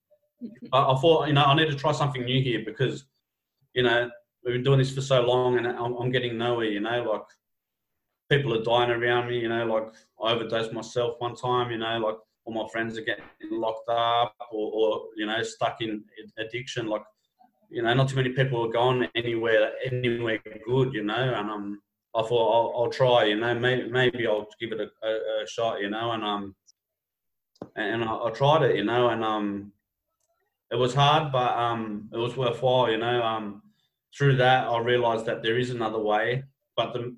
I, 0.73 0.93
I 0.93 0.97
thought, 1.01 1.27
you 1.27 1.35
know, 1.35 1.45
I 1.45 1.55
need 1.55 1.69
to 1.69 1.75
try 1.75 1.93
something 1.93 2.25
new 2.25 2.41
here 2.43 2.63
because, 2.65 3.07
you 3.75 3.83
know, 3.83 4.11
we've 4.45 4.55
been 4.55 4.65
doing 4.65 4.79
this 4.79 4.95
for 4.95 5.01
so 5.01 5.23
long 5.23 5.59
and 5.59 5.67
I'm, 5.67 5.95
I'm 5.95 6.11
getting 6.11 6.37
nowhere, 6.37 6.67
you 6.67 6.81
know, 6.81 7.03
like 7.11 7.23
people 8.31 8.55
are 8.55 8.63
dying 8.63 8.91
around 8.91 9.29
me, 9.29 9.39
you 9.39 9.49
know, 9.49 9.67
like 9.67 9.89
I 10.23 10.33
overdosed 10.33 10.73
myself 10.73 11.17
one 11.19 11.35
time, 11.35 11.71
you 11.71 11.79
know, 11.79 11.99
like 11.99 12.17
all 12.45 12.55
my 12.55 12.69
friends 12.71 12.99
are 12.99 13.03
getting 13.03 13.25
locked 13.51 13.89
up 13.89 14.35
or, 14.51 14.73
or 14.73 15.03
you 15.17 15.27
know, 15.27 15.43
stuck 15.43 15.81
in 15.81 16.05
addiction. 16.39 16.87
Like, 16.87 17.03
you 17.71 17.83
know, 17.83 17.95
not 17.95 18.09
too 18.09 18.17
many 18.17 18.31
people 18.31 18.67
are 18.67 18.73
going 18.73 19.09
anywhere, 19.15 19.73
anywhere 19.85 20.41
good, 20.67 20.93
you 20.93 21.05
know, 21.05 21.35
and 21.37 21.51
um, 21.51 21.83
I 22.15 22.23
thought 22.23 22.75
I'll, 22.75 22.83
I'll 22.83 22.91
try, 22.91 23.25
you 23.25 23.37
know, 23.37 23.55
maybe, 23.55 23.89
maybe 23.89 24.27
I'll 24.27 24.49
give 24.61 24.73
it 24.73 24.81
a, 24.81 25.07
a, 25.07 25.43
a 25.43 25.47
shot, 25.47 25.81
you 25.81 25.89
know, 25.89 26.13
and 26.13 26.25
um, 26.25 26.55
and 27.77 28.05
I, 28.05 28.13
I, 28.13 28.31
tried 28.31 28.63
it, 28.63 28.77
you 28.77 28.85
know, 28.85 29.09
and 29.09 29.25
um, 29.25 29.73
it 30.71 30.77
was 30.77 30.95
hard, 30.95 31.33
but 31.33 31.57
um, 31.57 32.11
it 32.13 32.19
was 32.19 32.37
worthwhile, 32.37 32.91
you 32.91 32.99
know. 32.99 33.23
Um, 33.23 33.62
through 34.17 34.37
that, 34.37 34.67
I 34.67 34.79
realised 34.79 35.27
that 35.27 35.43
there 35.43 35.59
is 35.59 35.71
another 35.71 35.99
way. 35.99 36.45
But 36.77 36.93
the, 36.93 37.17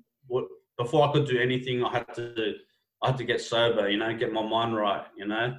before 0.77 1.07
I 1.07 1.11
could 1.11 1.27
do 1.27 1.39
anything, 1.39 1.83
I 1.83 1.91
had 1.91 2.13
to 2.15 2.55
I 3.03 3.07
had 3.09 3.17
to 3.17 3.23
get 3.23 3.41
sober, 3.41 3.89
you 3.89 3.97
know, 3.97 4.15
get 4.15 4.33
my 4.33 4.41
mind 4.41 4.75
right, 4.75 5.05
you 5.17 5.27
know. 5.27 5.55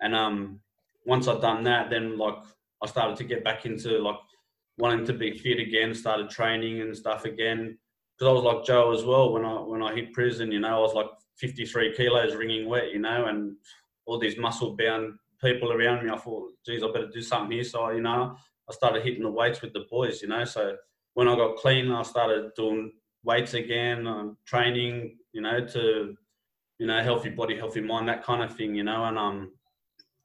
And 0.00 0.14
um, 0.14 0.60
once 1.04 1.28
I'd 1.28 1.40
done 1.40 1.62
that, 1.64 1.90
then 1.90 2.18
like 2.18 2.38
I 2.82 2.86
started 2.86 3.16
to 3.18 3.24
get 3.24 3.44
back 3.44 3.66
into 3.66 3.98
like 3.98 4.16
wanting 4.78 5.04
to 5.06 5.12
be 5.12 5.36
fit 5.36 5.58
again, 5.58 5.94
started 5.94 6.30
training 6.30 6.80
and 6.80 6.96
stuff 6.96 7.24
again. 7.24 7.78
Because 8.18 8.30
I 8.30 8.32
was 8.32 8.44
like 8.44 8.64
Joe 8.64 8.92
as 8.92 9.04
well 9.04 9.32
when 9.32 9.44
I 9.44 9.54
when 9.54 9.82
I 9.82 9.94
hit 9.94 10.12
prison, 10.12 10.50
you 10.50 10.60
know, 10.60 10.76
I 10.76 10.80
was 10.80 10.94
like 10.94 11.10
53 11.36 11.94
kilos, 11.94 12.34
ringing 12.34 12.68
wet, 12.68 12.92
you 12.92 12.98
know, 12.98 13.26
and 13.26 13.54
all 14.06 14.18
these 14.18 14.38
muscle 14.38 14.76
bound 14.76 15.14
people 15.40 15.72
around 15.72 16.04
me. 16.04 16.10
I 16.10 16.16
thought, 16.16 16.50
geez, 16.66 16.82
I 16.82 16.90
better 16.90 17.08
do 17.08 17.22
something 17.22 17.52
here. 17.52 17.64
So 17.64 17.90
you 17.90 18.02
know, 18.02 18.36
I 18.68 18.72
started 18.72 19.02
hitting 19.02 19.22
the 19.22 19.30
weights 19.30 19.62
with 19.62 19.72
the 19.72 19.86
boys, 19.90 20.22
you 20.22 20.28
know. 20.28 20.44
So 20.44 20.76
when 21.14 21.28
I 21.28 21.36
got 21.36 21.56
clean, 21.56 21.90
I 21.90 22.02
started 22.02 22.54
doing 22.54 22.92
weights 23.24 23.54
again, 23.54 24.06
um, 24.06 24.36
training, 24.46 25.18
you 25.32 25.40
know, 25.40 25.64
to 25.66 26.16
you 26.78 26.86
know, 26.86 27.02
healthy 27.02 27.30
body, 27.30 27.56
healthy 27.56 27.80
mind, 27.80 28.08
that 28.08 28.24
kind 28.24 28.42
of 28.42 28.56
thing, 28.56 28.74
you 28.74 28.84
know. 28.84 29.04
And 29.04 29.18
um, 29.18 29.52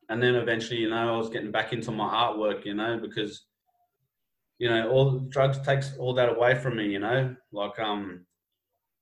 and 0.10 0.22
then 0.22 0.36
eventually, 0.36 0.80
you 0.80 0.90
know, 0.90 1.14
I 1.14 1.18
was 1.18 1.30
getting 1.30 1.52
back 1.52 1.74
into 1.74 1.92
my 1.92 2.08
artwork, 2.08 2.66
you 2.66 2.76
know, 2.76 3.00
because 3.00 3.46
you 4.60 4.70
know, 4.70 4.90
all 4.90 5.20
drugs 5.20 5.60
takes 5.60 5.98
all 5.98 6.14
that 6.14 6.30
away 6.30 6.56
from 6.56 6.78
me, 6.78 6.88
you 6.88 7.00
know. 7.00 7.36
Like 7.52 7.80
um, 7.80 8.26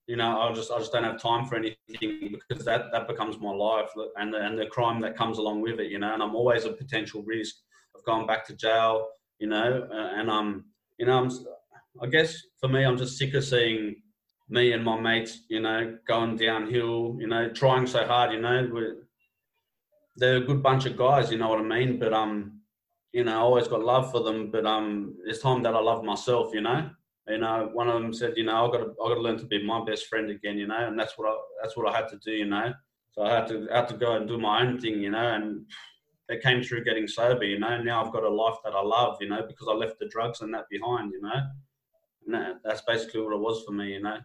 you 0.06 0.16
know, 0.16 0.40
I 0.40 0.52
just 0.52 0.70
I 0.70 0.78
just 0.78 0.92
don't 0.92 1.04
have 1.04 1.20
time 1.20 1.44
for 1.44 1.56
anything 1.56 2.36
because 2.48 2.64
that 2.64 2.86
that 2.92 3.06
becomes 3.06 3.38
my 3.38 3.52
life 3.52 3.90
and 4.16 4.32
the, 4.32 4.38
and 4.38 4.58
the 4.58 4.66
crime 4.66 5.00
that 5.02 5.16
comes 5.16 5.38
along 5.38 5.60
with 5.60 5.78
it, 5.78 5.90
you 5.90 5.98
know. 5.98 6.14
And 6.14 6.22
I'm 6.22 6.34
always 6.34 6.64
a 6.64 6.72
potential 6.72 7.22
risk 7.22 7.56
of 7.94 8.02
going 8.04 8.26
back 8.26 8.46
to 8.46 8.56
jail, 8.56 9.08
you 9.42 9.48
know, 9.48 9.88
and 9.90 10.30
um, 10.30 10.66
you 10.98 11.06
know, 11.06 11.18
I'm, 11.18 11.30
I 12.00 12.06
guess 12.06 12.40
for 12.60 12.68
me, 12.68 12.84
I'm 12.84 12.96
just 12.96 13.18
sick 13.18 13.34
of 13.34 13.42
seeing 13.42 13.96
me 14.48 14.72
and 14.72 14.84
my 14.84 15.00
mates, 15.00 15.40
you 15.48 15.58
know, 15.58 15.98
going 16.06 16.36
downhill, 16.36 17.16
you 17.18 17.26
know, 17.26 17.50
trying 17.50 17.88
so 17.88 18.06
hard, 18.06 18.32
you 18.32 18.40
know, 18.40 18.70
we're, 18.72 19.08
they're 20.14 20.36
a 20.36 20.46
good 20.46 20.62
bunch 20.62 20.86
of 20.86 20.96
guys, 20.96 21.32
you 21.32 21.38
know 21.38 21.48
what 21.48 21.58
I 21.58 21.64
mean? 21.64 21.98
But 21.98 22.12
um, 22.12 22.60
you 23.12 23.24
know, 23.24 23.32
I 23.32 23.40
always 23.40 23.66
got 23.66 23.82
love 23.82 24.12
for 24.12 24.22
them, 24.22 24.52
but 24.52 24.64
um, 24.64 25.16
it's 25.26 25.40
time 25.40 25.62
that 25.64 25.74
I 25.74 25.80
love 25.80 26.04
myself, 26.04 26.54
you 26.54 26.60
know. 26.60 26.88
You 27.26 27.38
know, 27.38 27.70
one 27.72 27.88
of 27.88 28.00
them 28.00 28.14
said, 28.14 28.34
you 28.36 28.44
know, 28.44 28.68
I 28.68 28.70
got 28.70 28.78
to, 28.78 28.94
I 29.04 29.08
got 29.08 29.14
to 29.14 29.20
learn 29.20 29.38
to 29.38 29.46
be 29.46 29.64
my 29.64 29.84
best 29.84 30.06
friend 30.06 30.30
again, 30.30 30.56
you 30.56 30.68
know, 30.68 30.86
and 30.86 30.96
that's 30.98 31.18
what 31.18 31.28
I, 31.28 31.36
that's 31.60 31.76
what 31.76 31.92
I 31.92 31.96
had 31.96 32.08
to 32.08 32.18
do, 32.24 32.30
you 32.30 32.46
know. 32.46 32.72
So 33.10 33.22
I 33.22 33.34
had 33.34 33.48
to, 33.48 33.68
I 33.72 33.78
had 33.78 33.88
to 33.88 33.96
go 33.96 34.14
and 34.14 34.28
do 34.28 34.38
my 34.38 34.62
own 34.62 34.80
thing, 34.80 35.00
you 35.02 35.10
know, 35.10 35.34
and 35.34 35.66
it 36.28 36.42
came 36.42 36.62
through 36.62 36.84
getting 36.84 37.06
sober, 37.06 37.44
you 37.44 37.58
know. 37.58 37.82
Now 37.82 38.04
I've 38.04 38.12
got 38.12 38.22
a 38.22 38.28
life 38.28 38.56
that 38.64 38.74
I 38.74 38.82
love, 38.82 39.18
you 39.20 39.28
know, 39.28 39.44
because 39.46 39.68
I 39.68 39.74
left 39.74 39.98
the 39.98 40.08
drugs 40.08 40.40
and 40.40 40.52
that 40.54 40.68
behind, 40.70 41.12
you 41.12 41.20
know. 41.20 41.48
And 42.24 42.34
that, 42.34 42.60
that's 42.64 42.82
basically 42.82 43.20
what 43.22 43.34
it 43.34 43.40
was 43.40 43.64
for 43.64 43.72
me, 43.72 43.94
you 43.94 44.02
know. 44.02 44.18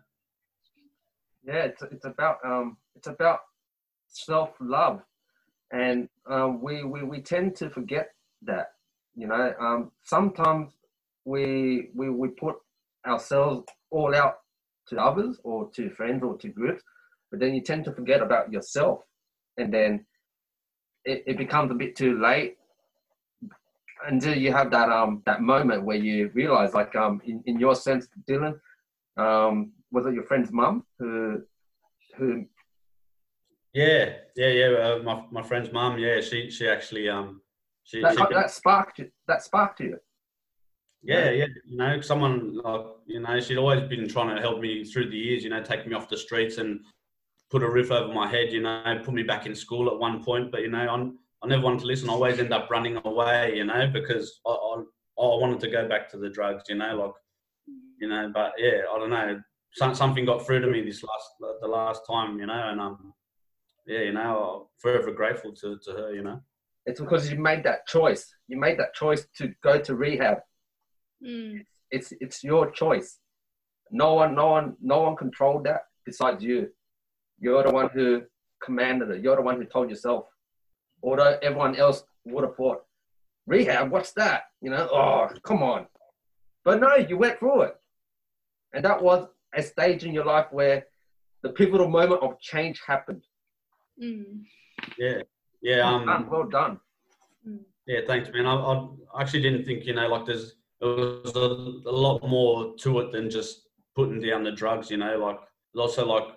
Yeah, 1.44 1.64
it's 1.64 1.82
it's 1.84 2.06
about 2.06 2.38
um 2.46 2.78
it's 2.96 3.08
about 3.08 3.40
self 4.08 4.50
love, 4.60 5.02
and 5.72 6.10
um, 6.30 6.62
we, 6.62 6.84
we 6.84 7.04
we 7.04 7.22
tend 7.22 7.56
to 7.58 7.70
forget 7.70 8.10
that, 8.44 8.74
you 9.16 9.28
know. 9.28 9.54
Um, 9.60 9.92
sometimes 10.04 10.72
we 11.26 11.90
we 11.96 12.10
we 12.10 12.30
put 12.30 12.56
ourselves 13.06 13.66
all 13.92 14.14
out 14.14 14.40
to 14.90 14.98
others 14.98 15.40
or 15.44 15.70
to 15.72 15.90
friends 15.92 16.24
or 16.24 16.38
to 16.38 16.50
groups, 16.50 16.84
but 17.32 17.40
then 17.40 17.54
you 17.54 17.62
tend 17.62 17.86
to 17.86 17.94
forget 17.94 18.22
about 18.22 18.52
yourself, 18.52 19.00
and 19.58 19.74
then 19.74 20.06
it, 21.08 21.24
it 21.26 21.38
becomes 21.38 21.72
a 21.72 21.76
bit 21.76 21.96
too 21.96 22.20
late 22.20 22.58
until 24.08 24.36
you 24.36 24.52
have 24.52 24.70
that 24.70 24.90
um 24.90 25.24
that 25.26 25.42
moment 25.42 25.84
where 25.84 25.98
you 25.98 26.30
realize 26.34 26.74
like 26.74 26.96
um 26.96 27.22
in, 27.26 27.42
in 27.46 27.60
your 27.60 27.76
sense 27.76 28.08
dylan 28.30 28.60
um 29.18 29.72
was 29.92 30.06
it 30.06 30.14
your 30.14 30.24
friend's 30.24 30.52
mum 30.52 30.86
who 31.00 31.42
who 32.18 32.46
yeah 33.74 34.14
yeah 34.36 34.50
yeah 34.50 34.68
uh, 34.68 35.00
my, 35.04 35.24
my 35.32 35.42
friend's 35.42 35.72
mum 35.72 35.98
yeah 35.98 36.22
she 36.22 36.50
she 36.50 36.68
actually 36.68 37.10
um 37.10 37.42
she 37.84 38.02
that, 38.02 38.16
she, 38.16 38.24
that 38.32 38.52
sparked 38.52 39.00
you 39.00 39.10
that 39.28 39.42
sparked 39.42 39.80
you? 39.80 39.98
Yeah 41.04 41.30
yeah 41.30 41.46
you 41.66 41.78
know 41.78 42.02
someone 42.02 42.58
like 42.58 42.86
you 43.06 43.22
know 43.22 43.40
she'd 43.40 43.58
always 43.58 43.88
been 43.88 44.08
trying 44.10 44.36
to 44.36 44.42
help 44.42 44.60
me 44.60 44.84
through 44.84 45.10
the 45.10 45.18
years 45.18 45.44
you 45.44 45.50
know 45.50 45.64
take 45.64 45.88
me 45.88 45.96
off 45.96 46.10
the 46.10 46.18
streets 46.18 46.58
and 46.58 46.82
put 47.50 47.64
a 47.64 47.70
roof 47.70 47.92
over 47.92 48.14
my 48.14 48.28
head, 48.28 48.52
you 48.52 48.62
know, 48.62 49.02
put 49.04 49.14
me 49.14 49.24
back 49.24 49.46
in 49.46 49.56
school 49.56 49.90
at 49.90 50.00
one 50.00 50.24
point. 50.24 50.52
But, 50.52 50.62
you 50.62 50.70
know, 50.70 50.80
I'm, 50.80 51.18
I 51.44 51.48
never 51.48 51.64
wanted 51.64 51.82
to 51.82 51.86
listen. 51.86 52.10
I 52.10 52.14
always 52.14 52.40
end 52.40 52.54
up 52.54 52.70
running 52.70 53.00
away, 53.06 53.56
you 53.56 53.64
know, 53.64 53.90
because 53.92 54.40
I, 54.46 54.50
I, 54.50 54.76
I 55.20 55.40
wanted 55.40 55.60
to 55.62 55.70
go 55.70 55.88
back 55.88 56.10
to 56.12 56.18
the 56.18 56.30
drugs, 56.30 56.64
you 56.68 56.76
know, 56.76 56.96
like, 56.96 57.12
you 58.00 58.10
know, 58.10 58.32
but 58.34 58.54
yeah, 58.58 58.82
I 58.94 59.00
don't 59.00 59.10
know. 59.10 59.42
something 59.94 60.26
got 60.26 60.46
through 60.46 60.62
to 60.62 60.68
me 60.68 60.82
this 60.82 61.04
last, 61.04 61.60
the 61.62 61.68
last 61.68 62.02
time, 62.10 62.40
you 62.40 62.46
know, 62.46 62.70
and 62.70 62.80
um, 62.80 63.14
yeah, 63.88 64.02
you 64.02 64.14
know, 64.14 64.62
I'm 64.62 64.68
forever 64.80 65.12
grateful 65.12 65.54
to, 65.54 65.80
to 65.86 65.92
her, 65.92 66.14
you 66.14 66.24
know. 66.24 66.42
It's 66.86 67.02
because 67.02 67.30
you 67.30 67.38
made 67.38 67.64
that 67.64 67.86
choice. 67.86 68.34
You 68.48 68.58
made 68.58 68.80
that 68.80 68.94
choice 68.94 69.28
to 69.38 69.54
go 69.62 69.80
to 69.80 69.96
rehab. 69.96 70.38
Mm. 71.26 71.66
It's 71.92 72.14
it's 72.22 72.44
your 72.44 72.72
choice. 72.72 73.20
No 73.92 74.14
one, 74.14 74.36
no 74.36 74.48
one, 74.48 74.76
no 74.82 75.02
one 75.02 75.16
controlled 75.16 75.66
that 75.66 75.82
besides 76.06 76.44
you. 76.44 76.70
You're 77.40 77.64
the 77.64 77.72
one 77.72 77.90
who 77.94 78.24
commanded 78.64 79.10
it. 79.12 79.24
You're 79.24 79.36
the 79.36 79.42
one 79.42 79.58
who 79.58 79.66
told 79.66 79.90
yourself. 79.90 80.26
Although 81.04 81.38
everyone 81.42 81.76
else 81.76 82.04
would 82.26 82.44
have 82.44 82.56
thought, 82.56 82.84
rehab, 83.46 83.92
what's 83.92 84.14
that? 84.14 84.44
You 84.62 84.72
know, 84.72 84.90
oh, 84.92 85.30
come 85.44 85.62
on. 85.62 85.88
But 86.66 86.80
no, 86.82 86.96
you 86.96 87.18
went 87.18 87.40
through 87.40 87.62
it. 87.64 87.76
And 88.74 88.84
that 88.84 89.02
was 89.02 89.28
a 89.56 89.62
stage 89.64 90.04
in 90.04 90.14
your 90.14 90.26
life 90.26 90.48
where 90.52 90.86
the 91.44 91.50
pivotal 91.50 91.88
moment 91.88 92.22
of 92.22 92.40
change 92.40 92.82
happened. 92.86 93.24
Mm. 94.02 94.42
Yeah. 94.98 95.22
Yeah. 95.62 95.84
Well 95.86 95.96
um, 95.96 96.06
done. 96.06 96.30
Well 96.30 96.44
done. 96.44 96.80
Mm. 97.48 97.60
Yeah, 97.86 98.02
thanks, 98.06 98.30
man. 98.34 98.46
I, 98.46 98.56
I 99.16 99.22
actually 99.22 99.44
didn't 99.44 99.66
think, 99.66 99.86
you 99.86 99.94
know, 99.94 100.08
like 100.08 100.26
there's 100.26 100.56
there 100.82 100.90
was 100.90 101.36
a, 101.36 101.90
a 101.90 101.92
lot 101.92 102.28
more 102.28 102.76
to 102.78 103.00
it 103.00 103.12
than 103.12 103.30
just 103.30 103.68
putting 103.96 104.22
down 104.22 104.44
the 104.44 104.52
drugs, 104.52 104.92
you 104.92 104.98
know, 104.98 105.18
like 105.18 105.40
also 105.76 106.06
like 106.06 106.28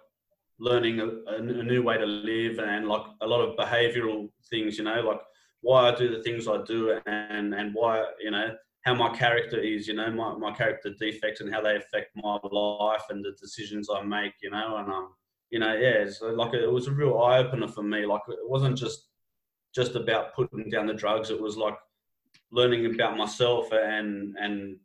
learning 0.60 1.00
a, 1.00 1.08
a, 1.34 1.40
new 1.40 1.82
way 1.82 1.96
to 1.96 2.04
live 2.04 2.58
and 2.58 2.86
like 2.86 3.02
a 3.22 3.26
lot 3.26 3.40
of 3.40 3.56
behavioral 3.56 4.28
things, 4.50 4.76
you 4.76 4.84
know, 4.84 5.00
like 5.00 5.20
why 5.62 5.88
I 5.90 5.94
do 5.94 6.14
the 6.14 6.22
things 6.22 6.46
I 6.46 6.62
do 6.64 7.00
and, 7.06 7.54
and 7.54 7.74
why, 7.74 8.04
you 8.20 8.30
know, 8.30 8.54
how 8.82 8.94
my 8.94 9.08
character 9.16 9.58
is, 9.58 9.88
you 9.88 9.94
know, 9.94 10.10
my, 10.10 10.36
my 10.36 10.52
character 10.52 10.90
defects 10.98 11.40
and 11.40 11.52
how 11.52 11.62
they 11.62 11.76
affect 11.76 12.10
my 12.14 12.38
life 12.52 13.04
and 13.08 13.24
the 13.24 13.32
decisions 13.40 13.88
I 13.90 14.02
make, 14.02 14.34
you 14.42 14.50
know, 14.50 14.76
and, 14.76 14.92
um, 14.92 15.14
you 15.50 15.58
know, 15.58 15.74
yeah, 15.74 16.08
so 16.08 16.28
like 16.28 16.52
it 16.52 16.70
was 16.70 16.86
a 16.86 16.92
real 16.92 17.18
eye 17.18 17.38
opener 17.38 17.66
for 17.66 17.82
me. 17.82 18.04
Like 18.04 18.22
it 18.28 18.38
wasn't 18.42 18.76
just, 18.76 19.08
just 19.74 19.96
about 19.96 20.34
putting 20.34 20.68
down 20.68 20.86
the 20.86 20.94
drugs. 20.94 21.30
It 21.30 21.40
was 21.40 21.56
like 21.56 21.76
learning 22.52 22.86
about 22.94 23.16
myself 23.16 23.72
and, 23.72 24.36
and, 24.38 24.76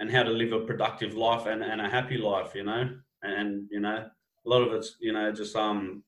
and 0.00 0.10
how 0.10 0.22
to 0.22 0.30
live 0.30 0.52
a 0.52 0.60
productive 0.60 1.14
life 1.14 1.46
and, 1.46 1.62
and 1.62 1.82
a 1.82 1.88
happy 1.88 2.16
life, 2.16 2.54
you 2.54 2.64
know, 2.64 2.88
and, 3.22 3.66
you 3.70 3.80
know, 3.80 4.06
a 4.46 4.48
lot 4.48 4.62
of 4.62 4.72
it's 4.72 4.96
you 5.00 5.12
know 5.12 5.32
just 5.32 5.56
um 5.56 6.02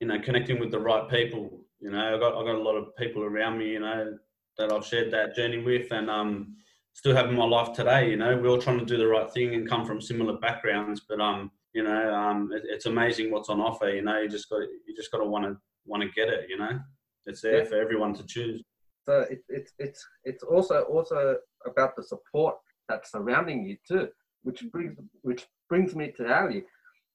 you 0.00 0.06
know 0.06 0.18
connecting 0.20 0.58
with 0.58 0.70
the 0.70 0.78
right 0.80 1.08
people. 1.08 1.60
You 1.80 1.90
know, 1.90 2.14
I 2.16 2.18
got 2.18 2.34
I 2.34 2.44
got 2.44 2.56
a 2.56 2.62
lot 2.62 2.76
of 2.76 2.94
people 2.96 3.22
around 3.22 3.58
me. 3.58 3.70
You 3.70 3.80
know 3.80 4.18
that 4.58 4.72
I've 4.72 4.84
shared 4.84 5.10
that 5.12 5.34
journey 5.34 5.58
with, 5.58 5.90
and 5.92 6.10
um 6.10 6.56
still 6.92 7.14
having 7.14 7.36
my 7.36 7.44
life 7.44 7.72
today. 7.72 8.10
You 8.10 8.16
know, 8.16 8.36
we're 8.36 8.48
all 8.48 8.60
trying 8.60 8.78
to 8.80 8.84
do 8.84 8.98
the 8.98 9.06
right 9.06 9.30
thing 9.32 9.54
and 9.54 9.68
come 9.68 9.86
from 9.86 10.00
similar 10.00 10.36
backgrounds, 10.38 11.02
but 11.08 11.20
um 11.20 11.50
you 11.72 11.82
know 11.84 12.12
um 12.14 12.50
it, 12.52 12.62
it's 12.66 12.86
amazing 12.86 13.30
what's 13.30 13.48
on 13.48 13.60
offer. 13.60 13.88
You 13.88 14.02
know, 14.02 14.20
you 14.20 14.28
just 14.28 14.50
got 14.50 14.60
you 14.86 14.94
just 14.96 15.10
got 15.12 15.18
to 15.18 15.24
want 15.24 15.44
to 15.44 15.56
want 15.86 16.02
to 16.02 16.08
get 16.10 16.28
it. 16.28 16.48
You 16.48 16.58
know, 16.58 16.78
it's 17.26 17.40
there 17.40 17.58
Yeah. 17.58 17.64
for 17.64 17.76
everyone 17.80 18.14
to 18.14 18.26
choose. 18.26 18.62
So 19.06 19.20
it, 19.30 19.42
it's 19.48 19.72
it's 19.78 20.06
it's 20.24 20.42
also 20.42 20.82
also 20.82 21.36
about 21.66 21.96
the 21.96 22.02
support 22.02 22.56
that's 22.88 23.12
surrounding 23.12 23.64
you 23.64 23.76
too, 23.88 24.08
which 24.42 24.64
brings 24.70 24.98
which 25.22 25.46
brings 25.68 25.94
me 25.94 26.12
to 26.16 26.26
Ally, 26.26 26.60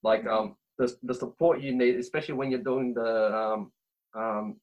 like 0.06 0.26
um 0.28 0.56
the 0.78 0.88
the 1.04 1.14
support 1.14 1.62
you 1.62 1.76
need, 1.76 1.96
especially 1.96 2.36
when 2.36 2.50
you're 2.52 2.70
doing 2.72 2.94
the 2.94 3.12
um 3.36 3.72
um 4.16 4.56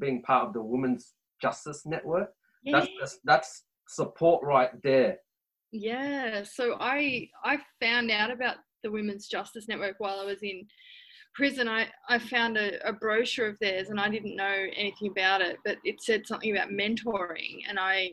being 0.00 0.22
part 0.22 0.46
of 0.46 0.52
the 0.54 0.62
Women's 0.62 1.14
Justice 1.40 1.86
Network. 1.86 2.30
That's 2.64 2.88
that's, 3.00 3.18
that's 3.24 3.64
support 3.86 4.42
right 4.42 4.70
there. 4.82 5.18
Yeah, 5.70 6.42
so 6.42 6.76
I 6.80 7.28
I 7.44 7.58
found 7.80 8.10
out 8.10 8.30
about 8.30 8.56
the 8.82 8.90
Women's 8.90 9.28
Justice 9.28 9.66
Network 9.68 9.96
while 9.98 10.18
I 10.20 10.24
was 10.24 10.42
in 10.42 10.66
prison. 11.34 11.68
I, 11.68 11.88
I 12.08 12.18
found 12.18 12.56
a, 12.56 12.68
a 12.88 12.92
brochure 12.92 13.48
of 13.48 13.58
theirs 13.60 13.90
and 13.90 14.00
I 14.00 14.08
didn't 14.08 14.36
know 14.36 14.66
anything 14.74 15.10
about 15.10 15.40
it, 15.40 15.56
but 15.64 15.76
it 15.84 16.00
said 16.00 16.26
something 16.26 16.50
about 16.50 16.70
mentoring 16.70 17.58
and 17.68 17.78
I 17.78 18.12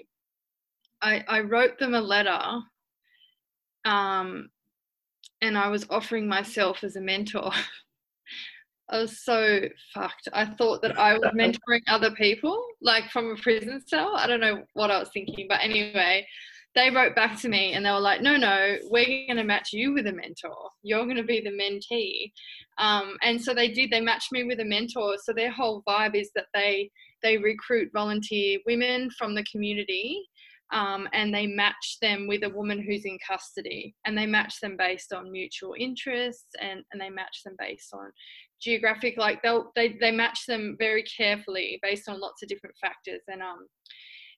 I, 1.02 1.24
I 1.28 1.40
wrote 1.42 1.78
them 1.80 1.94
a 1.94 2.02
letter 2.02 2.62
um, 3.86 4.50
and 5.46 5.58
I 5.58 5.70
was 5.70 5.86
offering 5.90 6.28
myself 6.28 6.84
as 6.84 6.96
a 6.96 7.02
mentor. 7.02 7.52
I 8.90 9.00
was 9.00 9.24
so 9.24 9.62
fucked. 9.94 10.28
I 10.32 10.46
thought 10.46 10.82
that 10.84 11.00
I 11.00 11.14
was 11.14 11.32
mentoring 11.36 11.82
other 11.88 12.12
people, 12.12 12.64
like 12.82 13.10
from 13.10 13.32
a 13.32 13.36
prison 13.36 13.82
cell. 13.88 14.14
I 14.16 14.28
don't 14.28 14.42
know 14.42 14.64
what 14.74 14.92
I 14.92 15.00
was 15.00 15.10
thinking, 15.14 15.48
but 15.50 15.60
anyway, 15.62 16.28
they 16.76 16.92
wrote 16.92 17.16
back 17.16 17.40
to 17.40 17.50
me 17.50 17.74
and 17.74 17.86
they 17.86 17.92
were 17.92 18.00
like, 18.00 18.22
no, 18.22 18.36
no, 18.36 18.78
we're 18.90 19.06
going 19.06 19.38
to 19.38 19.44
match 19.44 19.70
you 19.72 19.94
with 19.94 20.08
a 20.08 20.12
mentor. 20.12 20.70
You're 20.84 21.06
going 21.06 21.16
to 21.16 21.24
be 21.24 21.40
the 21.40 21.50
mentee. 21.50 22.32
Um, 22.78 23.16
and 23.24 23.42
so 23.42 23.54
they 23.54 23.70
did. 23.70 23.90
They 23.90 24.02
matched 24.02 24.32
me 24.32 24.44
with 24.44 24.60
a 24.60 24.66
mentor. 24.66 25.16
So 25.24 25.34
their 25.34 25.52
whole 25.52 25.84
vibe 25.88 26.16
is 26.16 26.30
that 26.36 26.48
they 26.54 26.92
they 27.24 27.38
recruit 27.38 27.90
volunteer 27.94 28.60
women 28.68 29.10
from 29.18 29.34
the 29.34 29.46
community 29.52 30.28
um, 30.72 31.08
and 31.14 31.34
they 31.34 31.48
match 31.48 31.98
them 32.02 32.28
with 32.28 32.44
a 32.44 32.50
woman 32.50 32.82
who's 32.82 33.06
in 33.06 33.18
custody. 33.28 33.96
And 34.06 34.18
they 34.18 34.26
match 34.26 34.60
them 34.60 34.76
based 34.78 35.14
on 35.14 35.32
mutual 35.32 35.76
interests 35.78 36.50
and, 36.60 36.84
and 36.92 37.02
they 37.02 37.10
match 37.10 37.42
them 37.44 37.56
based 37.60 37.94
on 37.94 38.12
geographic 38.62 39.16
like 39.18 39.42
they'll 39.44 39.72
they, 39.76 39.98
they 40.00 40.12
match 40.12 40.46
them 40.48 40.76
very 40.80 41.04
carefully 41.04 41.78
based 41.84 42.08
on 42.08 42.20
lots 42.20 42.42
of 42.42 42.50
different 42.50 42.76
factors. 42.82 43.22
And 43.28 43.42
um 43.42 43.68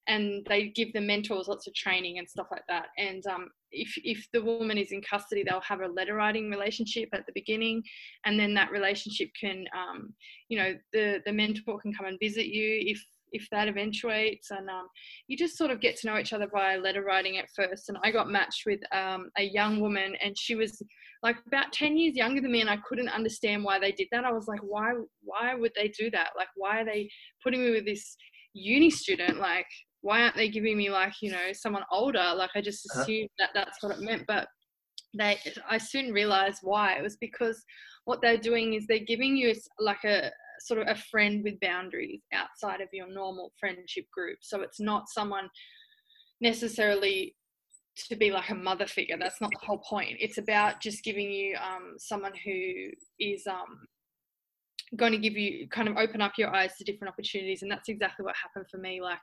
and 0.10 0.46
they 0.48 0.70
give 0.70 0.94
the 0.94 1.02
mentors 1.02 1.50
lots 1.50 1.68
of 1.68 1.74
training 1.76 2.18
and 2.18 2.28
stuff 2.28 2.48
like 2.52 2.64
that. 2.68 2.88
And 2.98 3.26
um 3.28 3.48
if 3.72 3.94
if 4.04 4.28
the 4.34 4.44
woman 4.44 4.78
is 4.78 4.92
in 4.92 5.02
custody 5.02 5.44
they'll 5.44 5.62
have 5.62 5.82
a 5.82 5.88
letter 5.88 6.16
writing 6.16 6.50
relationship 6.50 7.10
at 7.14 7.26
the 7.26 7.32
beginning. 7.36 7.84
And 8.26 8.40
then 8.40 8.54
that 8.56 8.72
relationship 8.72 9.30
can 9.40 9.66
um 9.78 10.14
you 10.50 10.58
know 10.58 10.74
the 10.92 11.22
the 11.26 11.34
mentor 11.34 11.80
can 11.80 11.94
come 11.94 12.08
and 12.08 12.20
visit 12.20 12.48
you 12.48 12.80
if 12.86 13.02
if 13.38 13.48
that 13.52 13.68
eventuates 13.68 14.52
and 14.52 14.70
um, 14.70 14.88
you 15.28 15.38
just 15.38 15.58
sort 15.58 15.72
of 15.72 15.80
get 15.80 15.96
to 15.96 16.08
know 16.08 16.18
each 16.18 16.34
other 16.34 16.48
via 16.52 16.78
letter 16.80 17.04
writing 17.04 17.38
at 17.38 17.50
first 17.56 17.90
and 17.90 17.98
i 18.04 18.12
got 18.12 18.30
matched 18.30 18.64
with 18.66 18.80
um, 18.92 19.30
a 19.38 19.44
young 19.44 19.80
woman 19.80 20.16
and 20.24 20.38
she 20.38 20.56
was 20.56 20.82
like 21.24 21.38
about 21.48 21.72
10 21.74 21.98
years 21.98 22.16
younger 22.16 22.42
than 22.42 22.52
me 22.52 22.62
and 22.62 22.70
i 22.70 22.78
couldn't 22.88 23.10
understand 23.10 23.64
why 23.64 23.80
they 23.80 23.92
did 23.92 24.08
that. 24.12 24.26
I 24.26 24.32
was 24.32 24.48
like 24.48 24.60
why 24.62 24.92
why 25.22 25.56
would 25.56 25.72
they 25.76 25.88
do 25.90 26.10
that? 26.12 26.30
Like 26.38 26.50
why 26.56 26.82
are 26.82 26.86
they 26.86 27.10
putting 27.44 27.62
me 27.64 27.72
with 27.72 27.86
this 27.86 28.16
uni 28.54 28.90
student? 28.90 29.40
Like 29.40 29.68
why 30.02 30.22
aren't 30.22 30.36
they 30.36 30.50
giving 30.50 30.78
me 30.78 30.90
like 30.90 31.14
you 31.22 31.32
know 31.32 31.52
someone 31.54 31.84
older? 31.92 32.34
Like 32.36 32.52
i 32.56 32.62
just 32.62 32.86
Uh-huh. 32.92 33.02
assumed 33.02 33.30
that 33.40 33.52
that's 33.54 33.82
what 33.82 33.94
it 33.94 34.02
meant 34.02 34.24
but 34.28 34.48
they 35.18 35.40
i 35.70 35.78
soon 35.78 36.12
realized 36.12 36.60
why. 36.64 36.94
It 36.98 37.04
was 37.04 37.18
because 37.18 37.64
what 38.06 38.22
they're 38.22 38.38
doing 38.38 38.74
is 38.74 38.86
they're 38.88 39.00
giving 39.00 39.36
you 39.36 39.54
like 39.80 40.04
a 40.04 40.32
sort 40.60 40.82
of 40.82 40.88
a 40.88 41.00
friend 41.12 41.44
with 41.44 41.60
boundaries 41.60 42.22
outside 42.34 42.82
of 42.82 42.90
your 42.92 43.12
normal 43.12 43.54
friendship 43.60 44.06
group. 44.12 44.40
So 44.42 44.62
it's 44.62 44.80
not 44.80 45.10
someone 45.10 45.50
necessarily 46.42 47.36
to 48.10 48.16
be 48.16 48.32
like 48.32 48.50
a 48.50 48.56
mother 48.56 48.86
figure. 48.86 49.18
That's 49.20 49.42
not 49.42 49.52
the 49.52 49.66
whole 49.66 49.80
point. 49.80 50.18
It's 50.20 50.38
about 50.38 50.82
just 50.82 51.04
giving 51.04 51.32
you 51.32 51.56
um, 51.58 51.96
someone 51.98 52.34
who 52.46 52.90
is 53.20 53.48
um, 53.48 53.88
going 54.96 55.14
to 55.14 55.18
give 55.18 55.36
you 55.36 55.68
kind 55.70 55.90
of 55.90 55.98
open 55.98 56.22
up 56.22 56.34
your 56.38 56.56
eyes 56.56 56.78
to 56.78 56.84
different 56.84 57.12
opportunities. 57.12 57.64
And 57.64 57.72
that's 57.72 57.90
exactly 57.90 58.24
what 58.24 58.36
happened 58.36 58.68
for 58.70 58.78
me. 58.78 59.02
Like 59.02 59.20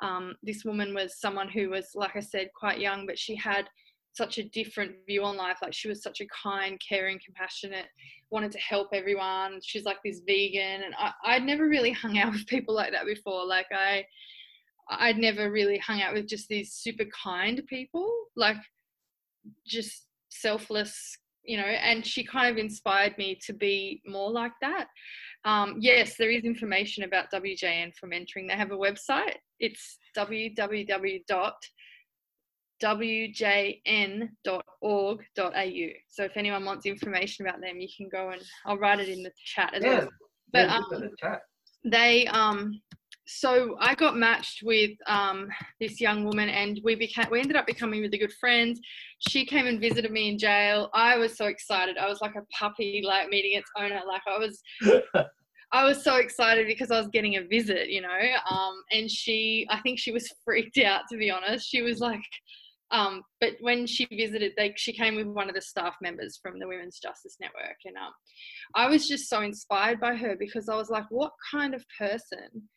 um, 0.00 0.34
this 0.42 0.64
woman 0.64 0.94
was 0.94 1.20
someone 1.20 1.48
who 1.48 1.70
was 1.70 1.90
like 1.94 2.16
i 2.16 2.20
said 2.20 2.50
quite 2.54 2.78
young 2.78 3.06
but 3.06 3.18
she 3.18 3.34
had 3.34 3.68
such 4.16 4.38
a 4.38 4.44
different 4.44 4.92
view 5.06 5.22
on 5.24 5.36
life 5.36 5.58
like 5.62 5.74
she 5.74 5.88
was 5.88 6.02
such 6.02 6.20
a 6.20 6.26
kind 6.42 6.80
caring 6.88 7.20
compassionate 7.24 7.86
wanted 8.30 8.52
to 8.52 8.58
help 8.58 8.88
everyone. 8.92 9.60
She's 9.62 9.84
like 9.84 9.98
this 10.04 10.20
vegan 10.26 10.82
and 10.82 10.94
I, 10.98 11.12
i'd 11.24 11.44
never 11.44 11.68
really 11.68 11.92
hung 11.92 12.18
out 12.18 12.32
with 12.32 12.46
people 12.46 12.74
like 12.74 12.92
that 12.92 13.06
before. 13.06 13.46
Like 13.46 13.66
i 13.72 14.04
i'd 14.88 15.18
never 15.18 15.50
really 15.50 15.78
hung 15.78 16.00
out 16.00 16.14
with 16.14 16.28
just 16.28 16.48
these 16.48 16.72
super 16.72 17.02
kind 17.24 17.60
people 17.66 18.08
like 18.36 18.56
just 19.66 20.06
selfless 20.28 21.18
you 21.44 21.56
know 21.56 21.64
and 21.64 22.06
she 22.06 22.22
kind 22.22 22.48
of 22.48 22.56
inspired 22.56 23.18
me 23.18 23.36
to 23.44 23.52
be 23.52 24.00
more 24.06 24.30
like 24.30 24.52
that. 24.60 24.86
Um, 25.44 25.76
yes 25.80 26.16
there 26.16 26.30
is 26.30 26.44
information 26.44 27.04
about 27.04 27.32
wjn 27.32 27.94
for 27.94 28.08
mentoring. 28.08 28.48
They 28.48 28.54
have 28.54 28.72
a 28.72 28.76
website. 28.76 29.36
It's 29.58 29.98
www.wjn.org.au 32.82 34.38
so 36.08 36.24
if 36.24 36.36
anyone 36.36 36.64
wants 36.64 36.86
information 36.86 37.46
about 37.46 37.60
them 37.60 37.78
you 37.80 37.88
can 37.96 38.08
go 38.08 38.30
and 38.30 38.42
i'll 38.66 38.78
write 38.78 39.00
it 39.00 39.08
in 39.08 39.22
the 39.22 39.30
chat 39.44 39.72
as 39.74 39.82
Yeah, 39.82 40.00
well 40.00 40.08
but 40.52 40.68
um, 40.68 40.84
the 40.90 41.10
chat. 41.18 41.40
they 41.84 42.26
um 42.26 42.80
so 43.26 43.76
I 43.80 43.94
got 43.96 44.16
matched 44.16 44.62
with 44.62 44.92
um 45.06 45.48
this 45.80 46.00
young 46.00 46.24
woman 46.24 46.48
and 46.48 46.80
we 46.84 46.94
became 46.94 47.26
we 47.30 47.40
ended 47.40 47.56
up 47.56 47.66
becoming 47.66 48.00
really 48.00 48.18
good 48.18 48.32
friends. 48.34 48.80
She 49.18 49.44
came 49.44 49.66
and 49.66 49.80
visited 49.80 50.12
me 50.12 50.28
in 50.28 50.38
jail. 50.38 50.90
I 50.94 51.16
was 51.18 51.36
so 51.36 51.46
excited. 51.46 51.98
I 51.98 52.08
was 52.08 52.20
like 52.20 52.36
a 52.36 52.42
puppy 52.56 53.02
like 53.04 53.28
meeting 53.28 53.58
its 53.58 53.70
owner. 53.76 54.00
Like 54.06 54.22
I 54.28 54.38
was 54.38 54.62
I 55.72 55.82
was 55.84 56.04
so 56.04 56.16
excited 56.16 56.68
because 56.68 56.92
I 56.92 56.98
was 56.98 57.08
getting 57.08 57.36
a 57.36 57.42
visit, 57.42 57.88
you 57.88 58.00
know. 58.00 58.08
Um 58.48 58.74
and 58.92 59.10
she 59.10 59.66
I 59.70 59.80
think 59.80 59.98
she 59.98 60.12
was 60.12 60.32
freaked 60.44 60.78
out 60.78 61.02
to 61.10 61.18
be 61.18 61.30
honest. 61.30 61.68
She 61.68 61.82
was 61.82 61.98
like 61.98 62.22
um 62.92 63.22
but 63.40 63.52
when 63.60 63.86
she 63.86 64.06
visited 64.12 64.52
they 64.56 64.72
she 64.76 64.92
came 64.92 65.16
with 65.16 65.26
one 65.26 65.48
of 65.48 65.54
the 65.54 65.60
staff 65.60 65.94
members 66.00 66.38
from 66.42 66.58
the 66.58 66.68
Women's 66.68 66.98
Justice 66.98 67.36
Network 67.40 67.76
and 67.84 67.96
um 67.96 68.12
I 68.74 68.88
was 68.88 69.08
just 69.08 69.28
so 69.28 69.42
inspired 69.42 70.00
by 70.00 70.16
her 70.16 70.36
because 70.38 70.68
I 70.68 70.76
was 70.76 70.90
like, 70.90 71.06
what 71.10 71.32
kind 71.50 71.74
of 71.74 71.84
person 71.98 72.68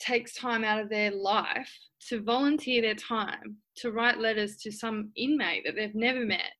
takes 0.00 0.34
time 0.34 0.64
out 0.64 0.80
of 0.80 0.88
their 0.88 1.10
life 1.10 1.70
to 2.08 2.22
volunteer 2.22 2.80
their 2.80 2.94
time 2.94 3.56
to 3.76 3.92
write 3.92 4.18
letters 4.18 4.56
to 4.56 4.72
some 4.72 5.10
inmate 5.16 5.64
that 5.64 5.74
they've 5.76 5.94
never 5.94 6.24
met? 6.24 6.52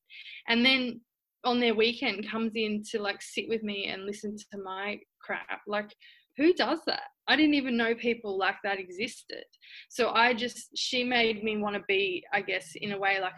And 0.47 0.65
then 0.65 1.01
on 1.43 1.59
their 1.59 1.75
weekend 1.75 2.29
comes 2.29 2.51
in 2.55 2.83
to 2.91 3.01
like 3.01 3.21
sit 3.21 3.45
with 3.49 3.63
me 3.63 3.87
and 3.87 4.05
listen 4.05 4.35
to 4.37 4.61
my 4.63 4.99
crap. 5.19 5.61
Like 5.67 5.91
who 6.37 6.53
does 6.53 6.79
that 6.85 7.03
i 7.31 7.35
didn't 7.35 7.53
even 7.53 7.77
know 7.77 7.95
people 7.95 8.37
like 8.37 8.57
that 8.63 8.79
existed. 8.79 9.45
So 9.89 10.09
i 10.09 10.33
just 10.33 10.69
she 10.75 11.03
made 11.03 11.43
me 11.43 11.57
want 11.57 11.75
to 11.75 11.83
be 11.87 12.23
i 12.33 12.41
guess 12.41 12.73
in 12.75 12.91
a 12.91 12.99
way 12.99 13.19
like 13.19 13.33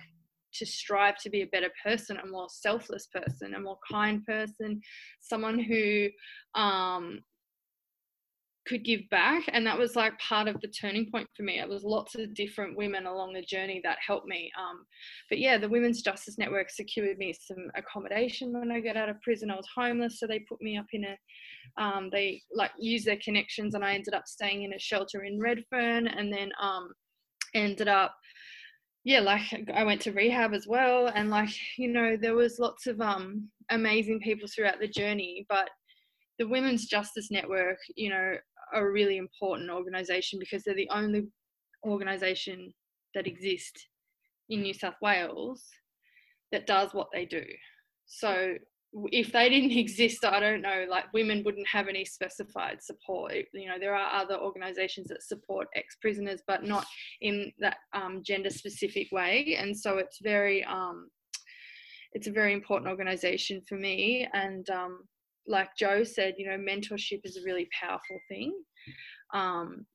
to 0.54 0.66
strive 0.66 1.18
to 1.18 1.30
be 1.30 1.42
a 1.42 1.48
better 1.48 1.72
person 1.84 2.18
a 2.18 2.28
more 2.28 2.48
selfless 2.50 3.08
person 3.08 3.56
a 3.56 3.60
more 3.60 3.80
kind 3.92 4.24
person 4.26 4.80
someone 5.20 5.58
who 5.58 6.08
um 6.54 7.20
could 8.66 8.84
give 8.84 9.02
back. 9.10 9.44
And 9.48 9.66
that 9.68 9.78
was 9.78 9.96
like 9.96 10.18
part 10.20 10.48
of 10.48 10.60
the 10.62 10.68
turning 10.68 11.10
point 11.12 11.28
for 11.36 11.44
me. 11.44 11.60
It 11.60 11.68
was 11.68 11.84
lots 11.84 12.16
of 12.16 12.34
different 12.34 12.78
women 12.78 13.06
along 13.06 13.34
the 13.34 13.42
journey 13.42 13.82
that 13.84 13.98
helped 14.06 14.28
me 14.28 14.52
um, 14.58 14.86
but 15.30 15.40
yeah 15.40 15.58
the 15.58 15.70
women's 15.70 16.02
justice 16.02 16.38
network 16.38 16.70
secured 16.70 17.18
me 17.18 17.34
some 17.34 17.70
accommodation 17.76 18.54
when 18.54 18.72
i 18.72 18.80
got 18.80 18.98
out 18.98 19.10
of 19.10 19.22
prison. 19.22 19.52
I 19.52 19.56
was 19.56 19.68
homeless 19.76 20.20
so 20.20 20.28
they 20.28 20.40
put 20.40 20.62
me 20.62 20.78
up 20.78 20.86
in 20.94 21.04
a 21.04 21.18
um, 21.78 22.10
they 22.12 22.42
like 22.54 22.72
used 22.78 23.06
their 23.06 23.20
connections 23.24 23.76
and 23.76 23.84
i 23.84 23.94
ended 23.94 24.14
up 24.14 24.28
staying 24.28 24.64
in 24.64 24.74
a 24.74 24.80
shelter 24.80 25.24
in 25.24 25.40
redfern 25.40 26.08
and 26.08 26.32
then 26.32 26.52
um, 26.62 26.90
ended 27.54 27.88
up 27.88 28.16
yeah 29.04 29.20
like 29.20 29.42
i 29.74 29.84
went 29.84 30.02
to 30.02 30.12
rehab 30.12 30.54
as 30.54 30.66
well. 30.68 31.08
And 31.08 31.30
like 31.30 31.50
you 31.78 31.90
know 31.90 32.18
there 32.20 32.36
was 32.36 32.60
lots 32.60 32.88
of 32.88 33.00
um 33.02 33.50
amazing 33.70 34.20
people 34.20 34.48
throughout 34.48 34.80
the 34.80 34.88
journey 34.88 35.46
but 35.50 35.70
the 36.40 36.48
women's 36.48 36.86
justice 36.86 37.30
network 37.32 37.78
you 37.96 38.10
know 38.10 38.36
are 38.74 38.88
a 38.88 38.92
really 38.92 39.18
important 39.18 39.70
organization 39.70 40.40
because 40.40 40.64
they're 40.64 40.76
the 40.76 40.90
only 40.90 41.28
organization 41.86 42.74
that 43.14 43.28
exists 43.28 43.88
in 44.50 44.62
new 44.62 44.74
south 44.74 44.96
wales 45.02 45.64
that 46.52 46.68
does 46.68 46.94
what 46.94 47.08
they 47.12 47.26
do. 47.26 47.44
So 48.06 48.56
if 49.12 49.32
they 49.32 49.50
didn't 49.50 49.72
exist, 49.78 50.26
I 50.26 50.40
don't 50.40 50.62
know, 50.62 50.86
like 50.90 51.12
women 51.14 51.44
wouldn't 51.44 51.68
have 51.68 51.88
any 51.88 52.06
specified 52.06 52.82
support. 52.82 53.34
You 53.54 53.68
know, 53.68 53.80
there 53.80 53.96
are 53.96 54.22
other 54.22 54.38
organizations 54.38 55.08
that 55.08 55.24
support 55.24 55.68
ex 55.76 55.96
prisoners, 56.02 56.42
but 56.48 56.64
not 56.64 56.86
in 57.22 57.52
that 57.60 57.78
um, 57.94 58.22
gender 58.24 58.50
specific 58.50 59.12
way. 59.12 59.58
And 59.60 59.78
so 59.78 59.98
it's 59.98 60.20
very, 60.22 60.64
um, 60.64 61.10
it's 62.14 62.28
a 62.28 62.32
very 62.32 62.54
important 62.54 62.90
organization 62.90 63.62
for 63.68 63.76
me. 63.76 64.28
And 64.34 64.70
um, 64.70 65.04
like 65.48 65.70
Joe 65.78 66.04
said, 66.04 66.36
you 66.38 66.48
know, 66.48 66.58
mentorship 66.58 67.22
is 67.24 67.38
a 67.38 67.44
really 67.46 67.68
powerful 67.80 68.20
thing. 68.30 68.54
Um, 69.34 69.86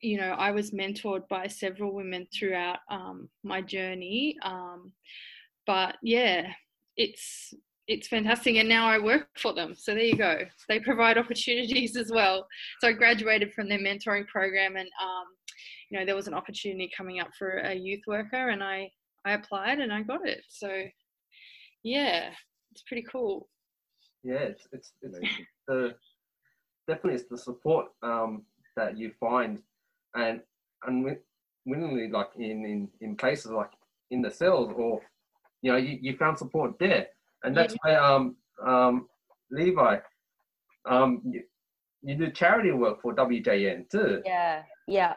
you 0.00 0.16
know, 0.16 0.30
I 0.38 0.50
was 0.50 0.70
mentored 0.70 1.28
by 1.28 1.46
several 1.46 1.92
women 1.94 2.26
throughout 2.34 2.78
um, 2.90 3.28
my 3.44 3.60
journey. 3.60 4.36
Um, 4.42 4.92
but 5.66 5.96
yeah, 6.02 6.52
it's 6.96 7.52
it's 7.90 8.06
fantastic. 8.06 8.54
And 8.54 8.68
now 8.68 8.86
i 8.86 8.98
work 8.98 9.26
for 9.36 9.52
them. 9.52 9.74
So 9.76 9.94
there 9.94 10.04
you 10.04 10.16
go. 10.16 10.44
They 10.68 10.78
provide 10.78 11.18
opportunities 11.18 11.96
as 11.96 12.12
well. 12.12 12.46
So 12.80 12.88
i 12.88 12.92
graduated 12.92 13.52
from 13.52 13.68
their 13.68 13.80
mentoring 13.80 14.26
program 14.28 14.76
and 14.76 14.88
um, 15.02 15.24
you 15.90 15.98
know 15.98 16.06
there 16.06 16.14
was 16.14 16.28
an 16.28 16.34
opportunity 16.34 16.88
coming 16.96 17.18
up 17.18 17.30
for 17.36 17.58
a 17.58 17.74
youth 17.74 18.02
worker 18.06 18.50
and 18.50 18.62
i 18.62 18.88
i 19.24 19.32
applied 19.32 19.80
and 19.80 19.92
i 19.92 20.02
got 20.02 20.26
it. 20.26 20.42
So 20.48 20.70
yeah 21.82 22.30
it's 22.70 22.82
pretty 22.86 23.04
cool. 23.10 23.48
Yeah 24.22 24.44
it's 24.52 24.68
it's, 24.72 24.92
it's 25.02 25.18
the 25.66 25.94
definitely 26.86 27.14
it's 27.14 27.28
the 27.28 27.38
support 27.38 27.86
um, 28.04 28.42
that 28.76 28.96
you 28.96 29.10
find 29.18 29.60
and 30.14 30.40
unwillingly 30.86 32.08
like 32.08 32.30
in, 32.36 32.64
in 32.64 32.88
in 33.00 33.16
places 33.16 33.50
like 33.50 33.72
in 34.12 34.22
the 34.22 34.30
cells 34.30 34.72
or 34.76 35.00
you 35.62 35.72
know 35.72 35.78
you, 35.78 35.98
you 36.00 36.16
found 36.16 36.38
support 36.38 36.78
there 36.78 37.08
and 37.44 37.56
that's 37.56 37.74
why 37.82 37.94
um 37.94 38.36
um 38.64 39.08
Levi, 39.50 39.98
um 40.88 41.22
you, 41.24 41.42
you 42.02 42.14
do 42.16 42.30
charity 42.30 42.72
work 42.72 43.00
for 43.02 43.14
WJN 43.14 43.88
too. 43.90 44.22
Yeah, 44.24 44.62
yeah. 44.86 45.14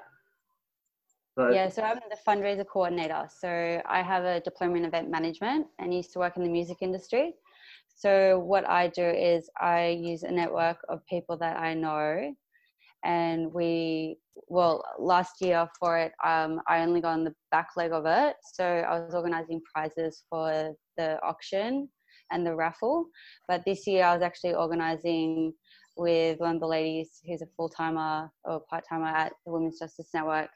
So, 1.36 1.50
yeah, 1.50 1.68
so 1.70 1.82
I'm 1.82 2.00
the 2.10 2.18
fundraiser 2.28 2.66
coordinator. 2.66 3.28
So 3.28 3.82
I 3.88 4.04
have 4.04 4.24
a 4.24 4.40
diploma 4.42 4.76
in 4.76 4.86
event 4.86 5.10
management 5.10 5.66
and 5.80 5.94
used 5.94 6.14
to 6.14 6.20
work 6.20 6.38
in 6.38 6.44
the 6.44 6.50
music 6.50 6.78
industry. 6.82 7.34
So 7.96 8.40
what 8.40 8.70
I 8.70 8.88
do 8.90 9.04
is 9.04 9.50
I 9.60 9.88
use 10.00 10.24
a 10.24 10.32
network 10.32 10.78
of 10.90 11.04
people 11.08 11.38
that 11.38 11.58
I 11.58 11.74
know 11.74 12.34
and 13.04 13.52
we 13.54 14.18
well 14.48 14.84
last 14.98 15.42
year 15.42 15.68
for 15.80 15.98
it 15.98 16.12
um, 16.24 16.62
i 16.68 16.80
only 16.80 17.02
got 17.02 17.14
on 17.14 17.24
the 17.24 17.34
back 17.52 17.70
leg 17.76 17.92
of 17.92 18.06
it 18.06 18.36
so 18.54 18.64
i 18.66 19.00
was 19.00 19.14
organizing 19.14 19.62
prizes 19.74 20.24
for 20.30 20.74
the 20.98 21.22
auction 21.22 21.88
and 22.32 22.46
the 22.46 22.56
raffle. 22.56 23.08
But 23.48 23.64
this 23.66 23.88
year 23.88 24.06
I 24.06 24.14
was 24.14 24.24
actually 24.24 24.56
organizing 24.56 25.54
with 25.96 26.40
one 26.40 26.56
of 26.56 26.62
the 26.62 26.68
ladies 26.68 27.22
who's 27.26 27.42
a 27.42 27.48
full 27.56 27.70
timer 27.70 28.30
or 28.46 28.62
part 28.62 28.84
timer 28.88 29.08
at 29.08 29.34
the 29.46 29.52
Women's 29.52 29.80
Justice 29.80 30.10
Network, 30.14 30.50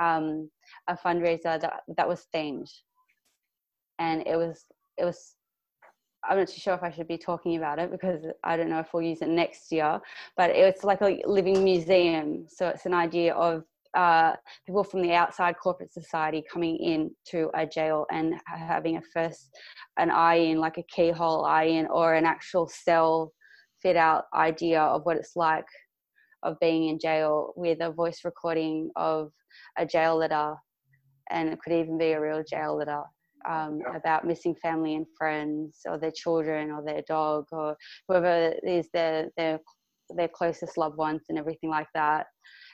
um, 0.00 0.50
a 0.88 0.96
fundraiser 0.96 1.60
that, 1.60 1.82
that 1.96 2.08
was 2.08 2.26
themed. 2.34 2.70
And 3.98 4.26
it 4.26 4.36
was, 4.36 4.64
it 4.98 5.04
was, 5.04 5.34
I'm 6.28 6.38
not 6.38 6.48
too 6.48 6.60
sure 6.60 6.74
if 6.74 6.82
I 6.82 6.90
should 6.90 7.08
be 7.08 7.18
talking 7.18 7.56
about 7.56 7.78
it 7.78 7.90
because 7.90 8.24
I 8.44 8.56
don't 8.56 8.68
know 8.68 8.80
if 8.80 8.92
we'll 8.92 9.02
use 9.02 9.22
it 9.22 9.28
next 9.28 9.70
year, 9.70 10.00
but 10.36 10.50
it's 10.50 10.84
like 10.84 11.00
a 11.02 11.22
living 11.24 11.62
museum. 11.62 12.46
So 12.48 12.68
it's 12.68 12.86
an 12.86 12.94
idea 12.94 13.34
of 13.34 13.64
uh, 13.94 14.34
people 14.66 14.84
from 14.84 15.02
the 15.02 15.12
outside 15.12 15.56
corporate 15.62 15.92
society 15.92 16.44
coming 16.52 16.76
in 16.76 17.10
to 17.26 17.50
a 17.54 17.66
jail 17.66 18.06
and 18.12 18.34
having 18.46 18.96
a 18.96 19.02
first 19.12 19.50
an 19.98 20.10
eye 20.10 20.36
in 20.36 20.58
like 20.58 20.78
a 20.78 20.84
keyhole 20.94 21.44
eye 21.44 21.64
in 21.64 21.86
or 21.86 22.14
an 22.14 22.24
actual 22.24 22.68
cell 22.68 23.32
fit 23.82 23.96
out 23.96 24.24
idea 24.34 24.80
of 24.80 25.04
what 25.04 25.16
it's 25.16 25.36
like 25.36 25.66
of 26.42 26.58
being 26.60 26.88
in 26.88 26.98
jail 26.98 27.52
with 27.56 27.78
a 27.80 27.90
voice 27.90 28.20
recording 28.24 28.90
of 28.96 29.30
a 29.78 29.84
jail 29.84 30.16
letter. 30.16 30.54
And 31.30 31.48
it 31.48 31.58
could 31.60 31.72
even 31.72 31.98
be 31.98 32.12
a 32.12 32.20
real 32.20 32.42
jail 32.42 32.76
letter 32.76 33.02
um, 33.48 33.80
about 33.94 34.26
missing 34.26 34.54
family 34.56 34.94
and 34.94 35.06
friends 35.16 35.80
or 35.86 35.98
their 35.98 36.12
children 36.12 36.70
or 36.70 36.84
their 36.84 37.02
dog 37.06 37.46
or 37.52 37.76
whoever 38.08 38.54
is 38.62 38.88
their 38.92 39.28
their 39.36 39.60
their 40.16 40.28
closest 40.28 40.76
loved 40.76 40.96
ones 40.96 41.22
and 41.28 41.38
everything 41.38 41.70
like 41.70 41.88
that. 41.94 42.26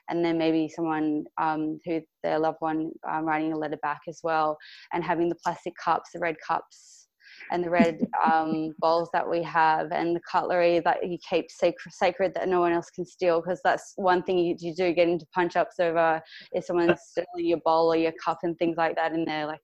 And 0.09 0.25
then 0.25 0.39
maybe 0.39 0.69
someone 0.69 1.25
um, 1.41 1.81
who 1.85 2.01
their 2.23 2.39
loved 2.39 2.59
one 2.61 2.91
um, 3.11 3.25
writing 3.25 3.53
a 3.53 3.59
letter 3.59 3.79
back 3.83 4.01
as 4.09 4.21
well, 4.23 4.57
and 4.93 5.03
having 5.03 5.29
the 5.29 5.37
plastic 5.45 5.73
cups, 5.83 6.11
the 6.15 6.21
red 6.21 6.37
cups, 6.47 7.09
and 7.51 7.65
the 7.65 7.71
red 7.71 7.99
um, 8.25 8.73
bowls 8.79 9.09
that 9.13 9.29
we 9.29 9.43
have, 9.43 9.89
and 9.91 10.15
the 10.15 10.21
cutlery 10.31 10.81
that 10.81 10.99
you 11.05 11.19
keep 11.29 11.51
sacred, 11.51 11.93
sacred 11.93 12.35
that 12.35 12.49
no 12.49 12.61
one 12.61 12.73
else 12.73 12.89
can 12.91 13.05
steal, 13.05 13.41
because 13.41 13.61
that's 13.65 13.95
one 13.97 14.23
thing 14.23 14.39
you, 14.39 14.55
you 14.61 14.75
do 14.77 14.93
get 14.93 15.09
into 15.09 15.27
punch 15.35 15.57
ups 15.57 15.81
over 15.81 16.21
if 16.53 16.65
someone's 16.65 17.01
stealing 17.11 17.27
your 17.49 17.61
bowl 17.65 17.93
or 17.93 17.97
your 17.97 18.13
cup 18.25 18.39
and 18.45 18.57
things 18.59 18.77
like 18.77 18.95
that 18.95 19.13
in 19.13 19.25
there, 19.25 19.47
like 19.47 19.61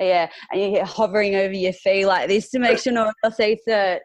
yeah, 0.00 0.28
and 0.50 0.60
you 0.60 0.70
get 0.72 0.86
hovering 0.86 1.36
over 1.36 1.54
your 1.54 1.72
feet 1.72 2.06
like 2.06 2.28
this 2.28 2.50
to 2.50 2.58
make 2.58 2.78
sure 2.78 2.92
no 2.92 3.04
one 3.04 3.14
else 3.24 3.40
eats 3.40 3.64
it 3.66 4.02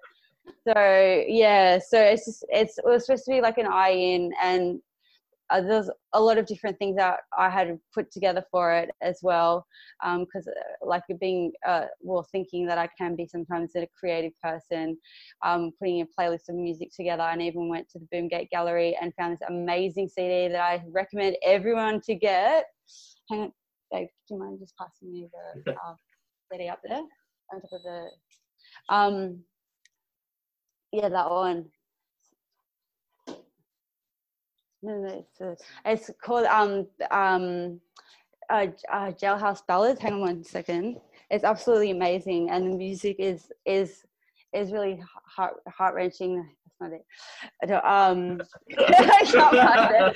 so 0.67 1.23
yeah 1.27 1.79
so 1.79 1.99
it's 2.01 2.25
just 2.25 2.45
it's 2.49 2.77
it 2.77 2.85
was 2.85 3.05
supposed 3.05 3.25
to 3.25 3.31
be 3.31 3.41
like 3.41 3.57
an 3.57 3.67
eye 3.67 3.89
in 3.91 4.31
and 4.41 4.79
uh, 5.51 5.61
there's 5.61 5.89
a 6.13 6.21
lot 6.21 6.37
of 6.37 6.45
different 6.45 6.77
things 6.79 6.95
that 6.95 7.19
I 7.37 7.49
had 7.49 7.77
put 7.93 8.09
together 8.11 8.43
for 8.49 8.73
it 8.73 8.89
as 9.01 9.19
well. 9.21 9.65
Because, 10.01 10.47
um, 10.47 10.53
uh, 10.57 10.87
like, 10.87 11.03
being, 11.19 11.51
uh, 11.67 11.85
well, 11.99 12.25
thinking 12.31 12.65
that 12.67 12.77
I 12.77 12.87
can 12.97 13.15
be 13.15 13.27
sometimes 13.27 13.75
a 13.75 13.85
creative 13.99 14.31
person, 14.41 14.97
um, 15.43 15.71
putting 15.77 16.01
a 16.01 16.05
playlist 16.19 16.49
of 16.49 16.55
music 16.55 16.89
together, 16.95 17.23
and 17.23 17.41
even 17.41 17.67
went 17.67 17.89
to 17.89 17.99
the 17.99 18.07
Boomgate 18.13 18.49
Gallery 18.49 18.97
and 19.01 19.13
found 19.15 19.33
this 19.33 19.47
amazing 19.49 20.07
CD 20.07 20.47
that 20.47 20.61
I 20.61 20.83
recommend 20.89 21.35
everyone 21.43 21.99
to 22.01 22.15
get. 22.15 22.65
Hang 23.29 23.41
on, 23.41 23.51
Dave, 23.91 24.07
do 24.27 24.35
you 24.35 24.39
mind 24.39 24.59
just 24.59 24.75
passing 24.77 25.11
me 25.11 25.27
the 25.65 25.71
uh, 25.85 25.93
CD 26.51 26.69
up 26.69 26.79
there 26.87 27.01
on 27.53 27.61
top 27.61 27.71
of 27.73 27.83
the. 27.83 28.07
Um, 28.89 29.43
yeah, 30.91 31.09
that 31.09 31.29
one 31.29 31.65
no, 34.83 34.97
no, 34.97 35.07
it's, 35.19 35.41
uh, 35.41 35.55
it's 35.85 36.09
called 36.23 36.45
um 36.45 36.87
um 37.11 37.79
uh, 38.49 38.67
uh, 38.91 39.11
Jailhouse 39.11 39.65
Ballads. 39.65 40.01
Hang 40.01 40.13
on 40.13 40.19
one 40.19 40.43
second. 40.43 40.97
It's 41.29 41.43
absolutely 41.45 41.91
amazing, 41.91 42.49
and 42.49 42.73
the 42.73 42.77
music 42.77 43.15
is 43.19 43.51
is 43.65 44.03
is 44.53 44.71
really 44.71 45.01
heart 45.25 45.55
heart 45.67 45.95
wrenching. 45.95 46.35
That's 46.37 46.81
not 46.81 46.91
it. 46.91 47.05
I 47.63 47.65
don't, 47.65 47.85
um, 47.85 48.41
I 48.77 50.15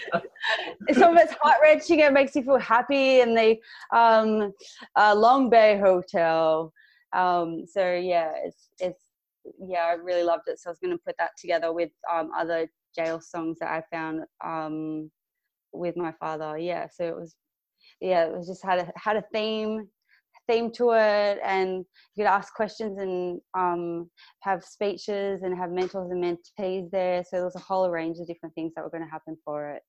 it. 0.88 0.98
Some 0.98 1.16
of 1.16 1.24
it's 1.24 1.34
heart 1.42 1.58
wrenching. 1.62 2.00
It 2.00 2.12
makes 2.12 2.36
you 2.36 2.44
feel 2.44 2.60
happy, 2.60 3.22
and 3.22 3.38
the 3.38 3.58
um, 3.96 4.52
uh, 4.98 5.16
Long 5.16 5.50
Bay 5.50 5.78
Hotel. 5.80 6.74
Um, 7.14 7.66
so 7.66 7.94
yeah, 7.96 8.34
it's 8.44 8.70
it's 8.80 9.05
yeah, 9.68 9.86
I 9.86 9.94
really 9.94 10.24
loved 10.24 10.48
it. 10.48 10.60
So 10.60 10.70
I 10.70 10.72
was 10.72 10.80
going 10.80 10.96
to 10.96 11.04
put 11.06 11.16
that 11.20 11.32
together 11.40 11.74
with 11.74 11.92
um, 12.12 12.32
other 12.38 12.68
jail 12.96 13.20
songs 13.22 13.58
that 13.60 13.70
I 13.70 13.84
found 13.96 14.22
um, 14.44 15.12
with 15.74 15.98
my 15.98 16.14
father. 16.20 16.58
Yeah, 16.58 16.88
so 16.92 17.06
it 17.06 17.16
was, 17.16 17.36
yeah, 18.02 18.26
it 18.26 18.32
was 18.32 18.48
just 18.48 18.64
had 18.64 18.80
a 18.80 18.92
had 18.96 19.18
a 19.18 19.24
theme 19.34 19.88
theme 20.48 20.72
to 20.72 20.92
it, 20.92 21.40
and 21.44 21.78
you 22.16 22.24
could 22.24 22.26
ask 22.26 22.54
questions 22.54 23.00
and 23.00 23.42
um, 23.58 24.10
have 24.42 24.64
speeches 24.64 25.42
and 25.44 25.58
have 25.58 25.72
mentors 25.72 26.12
and 26.12 26.24
mentees 26.24 26.90
there. 26.92 27.24
So 27.24 27.38
there 27.38 27.46
was 27.46 27.56
a 27.56 27.60
whole 27.60 27.90
range 27.90 28.20
of 28.20 28.28
different 28.28 28.54
things 28.56 28.74
that 28.76 28.84
were 28.84 28.90
going 28.90 29.04
to 29.04 29.10
happen 29.10 29.38
for 29.44 29.72
it. 29.72 29.82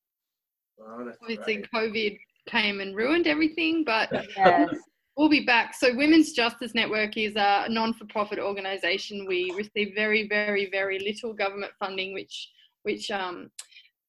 Oh, 0.80 1.12
Obviously, 1.22 1.64
COVID 1.74 2.18
came 2.48 2.80
and 2.80 2.94
ruined 2.94 3.26
everything, 3.26 3.84
but 3.84 4.08
yes. 4.36 4.68
We'll 5.16 5.30
be 5.30 5.46
back. 5.46 5.74
So, 5.74 5.94
Women's 5.94 6.32
Justice 6.32 6.74
Network 6.74 7.16
is 7.16 7.36
a 7.36 7.66
non 7.70 7.94
for 7.94 8.04
profit 8.06 8.38
organisation. 8.38 9.24
We 9.26 9.50
receive 9.56 9.94
very, 9.94 10.28
very, 10.28 10.68
very 10.70 10.98
little 10.98 11.32
government 11.32 11.72
funding, 11.78 12.12
which 12.12 12.50
which 12.82 13.10
um, 13.10 13.50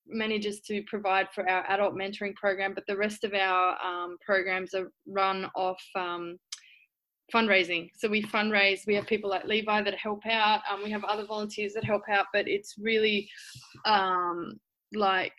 manages 0.06 0.60
to 0.62 0.84
provide 0.84 1.28
for 1.34 1.50
our 1.50 1.64
adult 1.70 1.96
mentoring 1.96 2.36
program, 2.36 2.74
but 2.74 2.86
the 2.88 2.98
rest 2.98 3.24
of 3.24 3.34
our 3.34 3.78
um, 3.84 4.18
programs 4.24 4.74
are 4.74 4.92
run 5.08 5.50
off 5.56 5.82
um, 5.96 6.38
fundraising. 7.34 7.90
So 7.98 8.08
we 8.08 8.22
fundraise, 8.24 8.86
we 8.86 8.96
have 8.96 9.08
people 9.08 9.30
like 9.30 9.46
Levi 9.46 9.82
that 9.84 9.96
help 9.96 10.26
out, 10.26 10.62
um, 10.72 10.84
we 10.84 10.92
have 10.92 11.04
other 11.04 11.26
volunteers 11.26 11.74
that 11.74 11.84
help 11.84 12.04
out, 12.10 12.28
but 12.34 12.48
it's 12.48 12.76
really 12.78 13.30
um, 13.86 14.60
like 14.94 15.34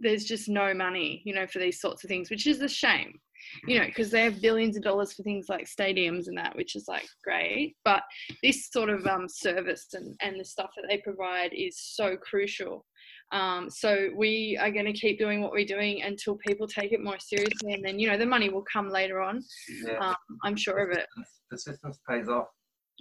there's 0.00 0.24
just 0.24 0.48
no 0.48 0.74
money, 0.74 1.22
you 1.24 1.34
know, 1.34 1.46
for 1.46 1.60
these 1.60 1.80
sorts 1.80 2.04
of 2.04 2.08
things, 2.08 2.28
which 2.28 2.46
is 2.46 2.60
a 2.60 2.68
shame 2.68 3.18
you 3.66 3.78
know, 3.78 3.86
because 3.86 4.10
they 4.10 4.22
have 4.24 4.40
billions 4.40 4.76
of 4.76 4.82
dollars 4.82 5.12
for 5.12 5.22
things 5.22 5.46
like 5.48 5.66
stadiums 5.66 6.26
and 6.26 6.36
that, 6.38 6.56
which 6.56 6.76
is 6.76 6.86
like 6.88 7.06
great. 7.24 7.76
But 7.84 8.02
this 8.42 8.68
sort 8.70 8.90
of 8.90 9.06
um, 9.06 9.28
service 9.28 9.88
and, 9.94 10.14
and 10.20 10.38
the 10.38 10.44
stuff 10.44 10.70
that 10.76 10.86
they 10.88 10.98
provide 10.98 11.52
is 11.52 11.78
so 11.78 12.16
crucial. 12.16 12.84
Um, 13.32 13.70
so 13.70 14.10
we 14.14 14.58
are 14.60 14.70
going 14.70 14.84
to 14.84 14.92
keep 14.92 15.18
doing 15.18 15.40
what 15.40 15.52
we're 15.52 15.64
doing 15.64 16.02
until 16.02 16.36
people 16.36 16.66
take 16.66 16.92
it 16.92 17.02
more 17.02 17.18
seriously, 17.18 17.72
and 17.72 17.84
then 17.84 17.98
you 17.98 18.08
know 18.10 18.18
the 18.18 18.26
money 18.26 18.50
will 18.50 18.64
come 18.70 18.90
later 18.90 19.20
on. 19.20 19.42
Yeah. 19.86 19.98
Um, 19.98 20.16
I'm 20.44 20.56
sure 20.56 20.78
of 20.78 20.96
it. 20.96 21.06
Persistence 21.50 21.98
pays 22.08 22.28
off. 22.28 22.48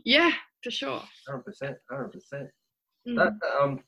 Yeah, 0.05 0.31
for 0.63 0.71
sure. 0.71 1.01
Hundred 1.27 1.43
percent, 1.43 1.77
hundred 1.89 2.13
percent. 2.13 2.47
Mm. 3.07 3.15
That 3.17 3.61
um, 3.61 3.79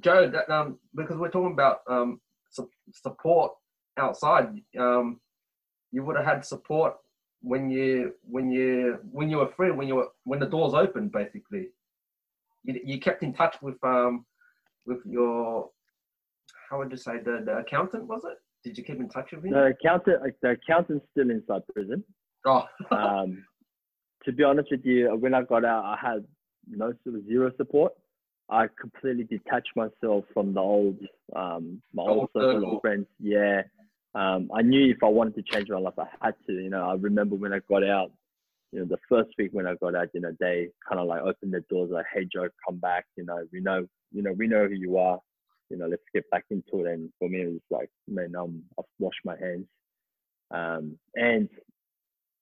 Joe, 0.00 0.30
that 0.30 0.48
um, 0.48 0.78
because 0.94 1.16
we're 1.16 1.30
talking 1.30 1.52
about 1.52 1.78
um 1.88 2.20
su- 2.50 2.70
support 2.92 3.52
outside. 3.98 4.48
Um, 4.78 5.20
you 5.92 6.04
would 6.04 6.16
have 6.16 6.24
had 6.26 6.44
support 6.44 6.94
when 7.42 7.70
you 7.70 8.14
when 8.28 8.50
you 8.50 8.98
when 9.10 9.30
you 9.30 9.38
were 9.38 9.48
free, 9.56 9.70
when 9.70 9.88
you 9.88 9.96
were 9.96 10.08
when 10.24 10.40
the 10.40 10.46
doors 10.46 10.74
opened, 10.74 11.12
basically. 11.12 11.68
You, 12.64 12.80
you 12.84 13.00
kept 13.00 13.22
in 13.22 13.32
touch 13.32 13.56
with 13.62 13.82
um 13.84 14.24
with 14.86 14.98
your 15.06 15.70
how 16.68 16.78
would 16.78 16.90
you 16.90 16.96
say 16.96 17.18
the, 17.18 17.42
the 17.44 17.58
accountant 17.58 18.06
was 18.06 18.22
it? 18.24 18.38
Did 18.64 18.76
you 18.76 18.84
keep 18.84 18.98
in 19.00 19.08
touch 19.08 19.30
with 19.32 19.44
him? 19.44 19.52
The 19.52 19.66
accountant, 19.66 20.22
the 20.42 20.50
accountant's 20.50 21.06
still 21.12 21.30
inside 21.30 21.62
prison. 21.72 22.02
Oh, 22.44 22.64
Um, 22.90 23.44
to 24.24 24.32
be 24.32 24.42
honest 24.42 24.70
with 24.70 24.84
you, 24.84 25.14
when 25.16 25.32
I 25.32 25.42
got 25.42 25.64
out, 25.64 25.84
I 25.84 25.96
had 26.00 26.24
no 26.68 26.92
sort 27.04 27.16
of 27.16 27.24
zero 27.26 27.50
support. 27.56 27.92
I 28.50 28.66
completely 28.80 29.24
detached 29.24 29.70
myself 29.76 30.24
from 30.34 30.54
the 30.54 30.60
old, 30.60 30.98
um, 31.36 31.80
my 31.94 32.02
Old 32.02 32.18
old 32.18 32.30
circle. 32.34 32.76
of 32.76 32.80
friends. 32.80 33.06
Yeah. 33.20 33.62
Um, 34.18 34.50
I 34.52 34.62
knew 34.62 34.90
if 34.90 35.04
I 35.04 35.06
wanted 35.06 35.36
to 35.36 35.42
change 35.42 35.68
my 35.70 35.78
life, 35.78 35.94
I 35.96 36.06
had 36.20 36.34
to. 36.48 36.52
You 36.52 36.70
know, 36.70 36.90
I 36.90 36.94
remember 36.94 37.36
when 37.36 37.52
I 37.52 37.60
got 37.68 37.84
out, 37.84 38.10
you 38.72 38.80
know, 38.80 38.84
the 38.84 38.98
first 39.08 39.30
week 39.38 39.50
when 39.52 39.68
I 39.68 39.74
got 39.76 39.94
out, 39.94 40.08
you 40.12 40.20
know, 40.20 40.32
they 40.40 40.70
kind 40.88 41.00
of 41.00 41.06
like 41.06 41.22
opened 41.22 41.54
the 41.54 41.60
doors 41.70 41.90
like, 41.92 42.06
"Hey, 42.12 42.26
Joe, 42.30 42.48
come 42.66 42.78
back. 42.78 43.04
You 43.16 43.24
know, 43.24 43.38
we 43.52 43.60
know, 43.60 43.86
you 44.12 44.22
know, 44.22 44.32
we 44.32 44.48
know 44.48 44.66
who 44.66 44.74
you 44.74 44.98
are. 44.98 45.20
You 45.70 45.76
know, 45.76 45.86
let's 45.86 46.02
get 46.12 46.28
back 46.30 46.44
into 46.50 46.84
it." 46.84 46.92
And 46.92 47.10
for 47.20 47.28
me, 47.28 47.42
it 47.42 47.52
was 47.52 47.60
like, 47.70 47.90
man, 48.08 48.34
um, 48.34 48.60
I've 48.76 48.86
washed 48.98 49.20
my 49.24 49.36
hands. 49.38 49.66
Um, 50.50 50.98
and 51.14 51.48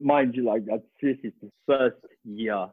mind 0.01 0.35
you, 0.35 0.45
like 0.47 0.63
uh, 0.73 0.79
seriously, 0.99 1.35
the 1.43 1.51
first 1.67 1.97
year, 2.25 2.69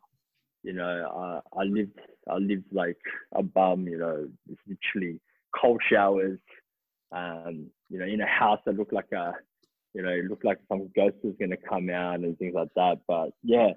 you 0.64 0.72
know, 0.72 1.42
I, 1.54 1.60
I 1.60 1.64
lived, 1.66 2.00
I 2.30 2.38
lived 2.38 2.72
like 2.72 2.98
a 3.36 3.44
bum. 3.44 3.86
You 3.86 3.98
know, 3.98 4.30
literally 4.66 5.20
cold 5.60 5.82
showers. 5.92 6.40
Um, 7.12 7.68
you 7.94 8.00
know, 8.00 8.06
in 8.06 8.22
a 8.22 8.28
house 8.28 8.60
that 8.66 8.76
looked 8.76 8.92
like 8.92 9.12
a, 9.14 9.34
you 9.94 10.02
know, 10.02 10.10
it 10.10 10.26
looked 10.26 10.44
like 10.44 10.58
some 10.68 10.90
ghost 10.96 11.18
was 11.24 11.36
gonna 11.40 11.62
come 11.70 11.92
out 11.92 12.16
and 12.22 12.38
things 12.40 12.56
like 12.56 12.74
that. 12.76 12.96
But 13.08 13.30
yeah, 13.44 13.70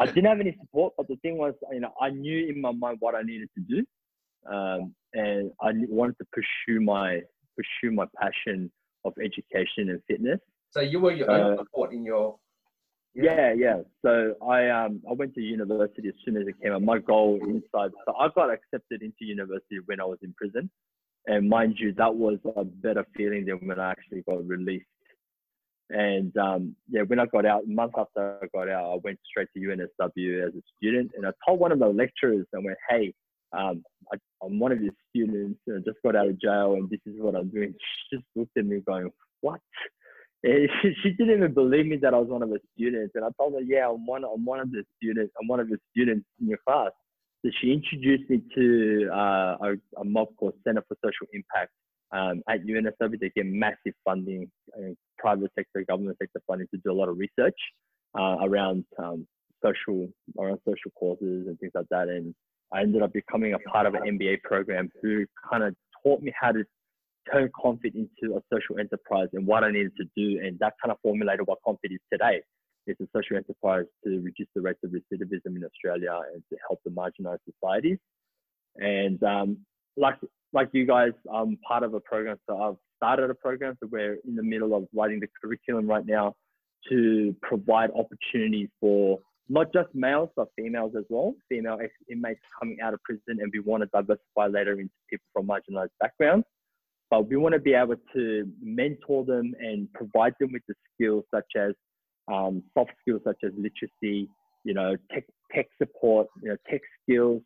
I 0.00 0.06
didn't 0.06 0.24
have 0.24 0.40
any 0.40 0.56
support. 0.60 0.94
But 0.96 1.06
the 1.06 1.16
thing 1.16 1.38
was, 1.38 1.54
you 1.70 1.80
know, 1.80 1.92
I 2.00 2.10
knew 2.10 2.48
in 2.52 2.60
my 2.60 2.72
mind 2.72 2.96
what 2.98 3.14
I 3.14 3.22
needed 3.22 3.48
to 3.56 3.62
do, 3.74 3.86
um, 4.52 4.94
and 5.14 5.52
I 5.62 5.70
wanted 5.88 6.16
to 6.18 6.26
pursue 6.32 6.80
my 6.80 7.20
pursue 7.56 7.94
my 7.94 8.06
passion 8.20 8.70
of 9.04 9.12
education 9.22 9.90
and 9.90 10.00
fitness. 10.08 10.40
so 10.70 10.80
you 10.80 10.98
were 11.00 11.12
your 11.12 11.30
own 11.30 11.52
Uh, 11.52 11.56
support 11.58 11.92
in 11.92 12.04
your 12.04 12.36
Yeah, 13.14 13.54
yeah. 13.64 13.78
So 14.04 14.34
I 14.56 14.68
um 14.68 15.00
I 15.08 15.12
went 15.20 15.32
to 15.36 15.40
university 15.40 16.08
as 16.08 16.18
soon 16.24 16.36
as 16.36 16.46
it 16.48 16.56
came 16.60 16.72
out. 16.72 16.82
My 16.82 16.98
goal 16.98 17.38
inside, 17.52 17.92
so 18.04 18.10
I 18.22 18.28
got 18.38 18.50
accepted 18.56 18.98
into 19.02 19.22
university 19.36 19.78
when 19.86 20.00
I 20.00 20.04
was 20.12 20.18
in 20.26 20.34
prison, 20.40 20.68
and 21.26 21.48
mind 21.48 21.76
you, 21.78 21.92
that 21.94 22.14
was 22.14 22.38
a 22.56 22.64
better 22.64 23.04
feeling 23.16 23.46
than 23.46 23.58
when 23.66 23.80
I 23.80 23.90
actually 23.90 24.22
got 24.22 24.46
released. 24.46 24.86
And 25.90 26.36
um, 26.36 26.76
yeah, 26.88 27.02
when 27.02 27.20
I 27.20 27.26
got 27.26 27.46
out, 27.46 27.64
a 27.64 27.68
month 27.68 27.92
after 27.96 28.38
I 28.42 28.46
got 28.54 28.68
out, 28.68 28.92
I 28.92 28.96
went 29.04 29.18
straight 29.28 29.48
to 29.54 29.60
UNSW 29.60 30.46
as 30.46 30.54
a 30.54 30.62
student, 30.76 31.12
and 31.16 31.26
I 31.26 31.30
told 31.46 31.60
one 31.60 31.72
of 31.72 31.78
the 31.78 31.86
lecturers, 31.86 32.46
I 32.54 32.58
went, 32.58 32.78
"Hey, 32.90 33.14
um, 33.52 33.84
I, 34.12 34.16
I'm 34.42 34.58
one 34.58 34.72
of 34.72 34.82
your 34.82 34.92
students, 35.10 35.60
and 35.68 35.76
I 35.76 35.80
just 35.88 36.02
got 36.04 36.16
out 36.16 36.26
of 36.26 36.40
jail, 36.40 36.74
and 36.74 36.90
this 36.90 37.00
is 37.06 37.14
what 37.20 37.36
I'm 37.36 37.48
doing." 37.48 37.72
She 38.10 38.16
just 38.16 38.26
looked 38.34 38.56
at 38.58 38.66
me, 38.66 38.80
going, 38.86 39.10
"What?" 39.42 39.60
And 40.42 40.68
she, 41.02 41.10
didn't 41.10 41.36
even 41.36 41.54
believe 41.54 41.86
me 41.86 41.96
that 41.98 42.14
I 42.14 42.18
was 42.18 42.28
one 42.28 42.42
of 42.42 42.50
her 42.50 42.60
students. 42.74 43.12
And 43.14 43.24
I 43.24 43.28
told 43.38 43.54
her, 43.54 43.60
yeah, 43.60 43.88
I'm 43.88 44.06
one, 44.06 44.24
I'm 44.24 44.44
one 44.44 44.60
of 44.60 44.70
the 44.70 44.84
students. 44.96 45.32
I'm 45.40 45.48
one 45.48 45.60
of 45.60 45.68
the 45.68 45.78
students 45.90 46.26
in 46.40 46.48
your 46.48 46.58
class. 46.66 46.90
So 47.46 47.52
she 47.60 47.72
introduced 47.72 48.28
me 48.28 48.42
to 48.56 49.08
uh, 49.12 49.56
a, 49.62 49.74
a 50.00 50.04
mob 50.04 50.28
called 50.36 50.54
Center 50.66 50.82
for 50.88 50.96
Social 50.96 51.28
Impact 51.32 51.70
um, 52.10 52.42
at 52.48 52.66
UNSW. 52.66 53.20
They 53.20 53.30
get 53.36 53.46
massive 53.46 53.94
funding, 54.04 54.50
uh, 54.76 54.94
private 55.16 55.52
sector, 55.56 55.84
government 55.88 56.16
sector 56.20 56.40
funding 56.48 56.66
to 56.74 56.80
do 56.84 56.90
a 56.90 56.92
lot 56.92 57.08
of 57.08 57.16
research 57.18 57.54
uh, 58.18 58.38
around 58.42 58.84
um, 58.98 59.28
social, 59.64 60.08
around 60.36 60.58
social 60.66 60.90
causes 60.98 61.46
and 61.46 61.56
things 61.60 61.70
like 61.76 61.86
that. 61.92 62.08
And 62.08 62.34
I 62.74 62.80
ended 62.80 63.02
up 63.02 63.12
becoming 63.12 63.54
a 63.54 63.60
part 63.60 63.86
of 63.86 63.94
an 63.94 64.02
MBA 64.18 64.42
program 64.42 64.90
who 65.00 65.24
kind 65.48 65.62
of 65.62 65.76
taught 66.02 66.22
me 66.22 66.32
how 66.40 66.50
to 66.50 66.64
turn 67.32 67.48
Confit 67.64 67.94
into 67.94 68.34
a 68.34 68.40
social 68.52 68.80
enterprise 68.80 69.28
and 69.34 69.46
what 69.46 69.62
I 69.62 69.70
needed 69.70 69.92
to 69.98 70.04
do. 70.16 70.44
And 70.44 70.58
that 70.58 70.72
kind 70.82 70.90
of 70.90 70.98
formulated 71.00 71.46
what 71.46 71.58
Confit 71.64 71.92
is 71.92 72.00
today. 72.12 72.42
It's 72.86 73.00
a 73.00 73.08
social 73.14 73.36
enterprise 73.36 73.86
to 74.04 74.20
reduce 74.20 74.48
the 74.54 74.60
rates 74.60 74.80
of 74.84 74.90
recidivism 74.90 75.56
in 75.56 75.64
Australia 75.64 76.20
and 76.32 76.42
to 76.50 76.56
help 76.68 76.80
the 76.84 76.90
marginalized 76.90 77.40
societies. 77.50 77.98
And 78.76 79.22
um, 79.22 79.58
like 79.96 80.16
like 80.52 80.68
you 80.72 80.86
guys, 80.86 81.12
I'm 81.32 81.58
part 81.66 81.82
of 81.82 81.94
a 81.94 82.00
program. 82.00 82.36
So 82.48 82.60
I've 82.60 82.76
started 82.96 83.30
a 83.30 83.34
program. 83.34 83.76
So 83.82 83.88
we're 83.90 84.18
in 84.26 84.36
the 84.36 84.42
middle 84.42 84.74
of 84.74 84.86
writing 84.94 85.20
the 85.20 85.28
curriculum 85.42 85.86
right 85.86 86.06
now 86.06 86.34
to 86.88 87.34
provide 87.42 87.90
opportunities 87.90 88.68
for 88.80 89.18
not 89.48 89.72
just 89.72 89.88
males 89.94 90.28
but 90.36 90.48
females 90.56 90.92
as 90.96 91.04
well. 91.08 91.34
Female 91.48 91.78
inmates 92.10 92.40
coming 92.58 92.78
out 92.82 92.94
of 92.94 93.02
prison, 93.02 93.40
and 93.40 93.50
we 93.52 93.60
want 93.60 93.82
to 93.82 93.88
diversify 93.92 94.46
later 94.46 94.72
into 94.72 94.92
people 95.10 95.26
from 95.32 95.46
marginalized 95.46 95.90
backgrounds 96.00 96.46
but 97.10 97.28
we 97.28 97.36
want 97.36 97.52
to 97.52 97.60
be 97.60 97.74
able 97.74 97.96
to 98.14 98.48
mentor 98.60 99.24
them 99.24 99.54
and 99.60 99.92
provide 99.92 100.34
them 100.40 100.52
with 100.52 100.62
the 100.66 100.74
skills 100.94 101.24
such 101.32 101.46
as 101.56 101.72
um, 102.28 102.62
soft 102.74 102.92
skills 103.00 103.22
such 103.24 103.38
as 103.44 103.52
literacy, 103.56 104.28
you 104.64 104.74
know, 104.74 104.96
tech, 105.12 105.24
tech 105.54 105.66
support, 105.78 106.26
you 106.42 106.50
know, 106.50 106.56
tech 106.68 106.80
skills, 107.02 107.42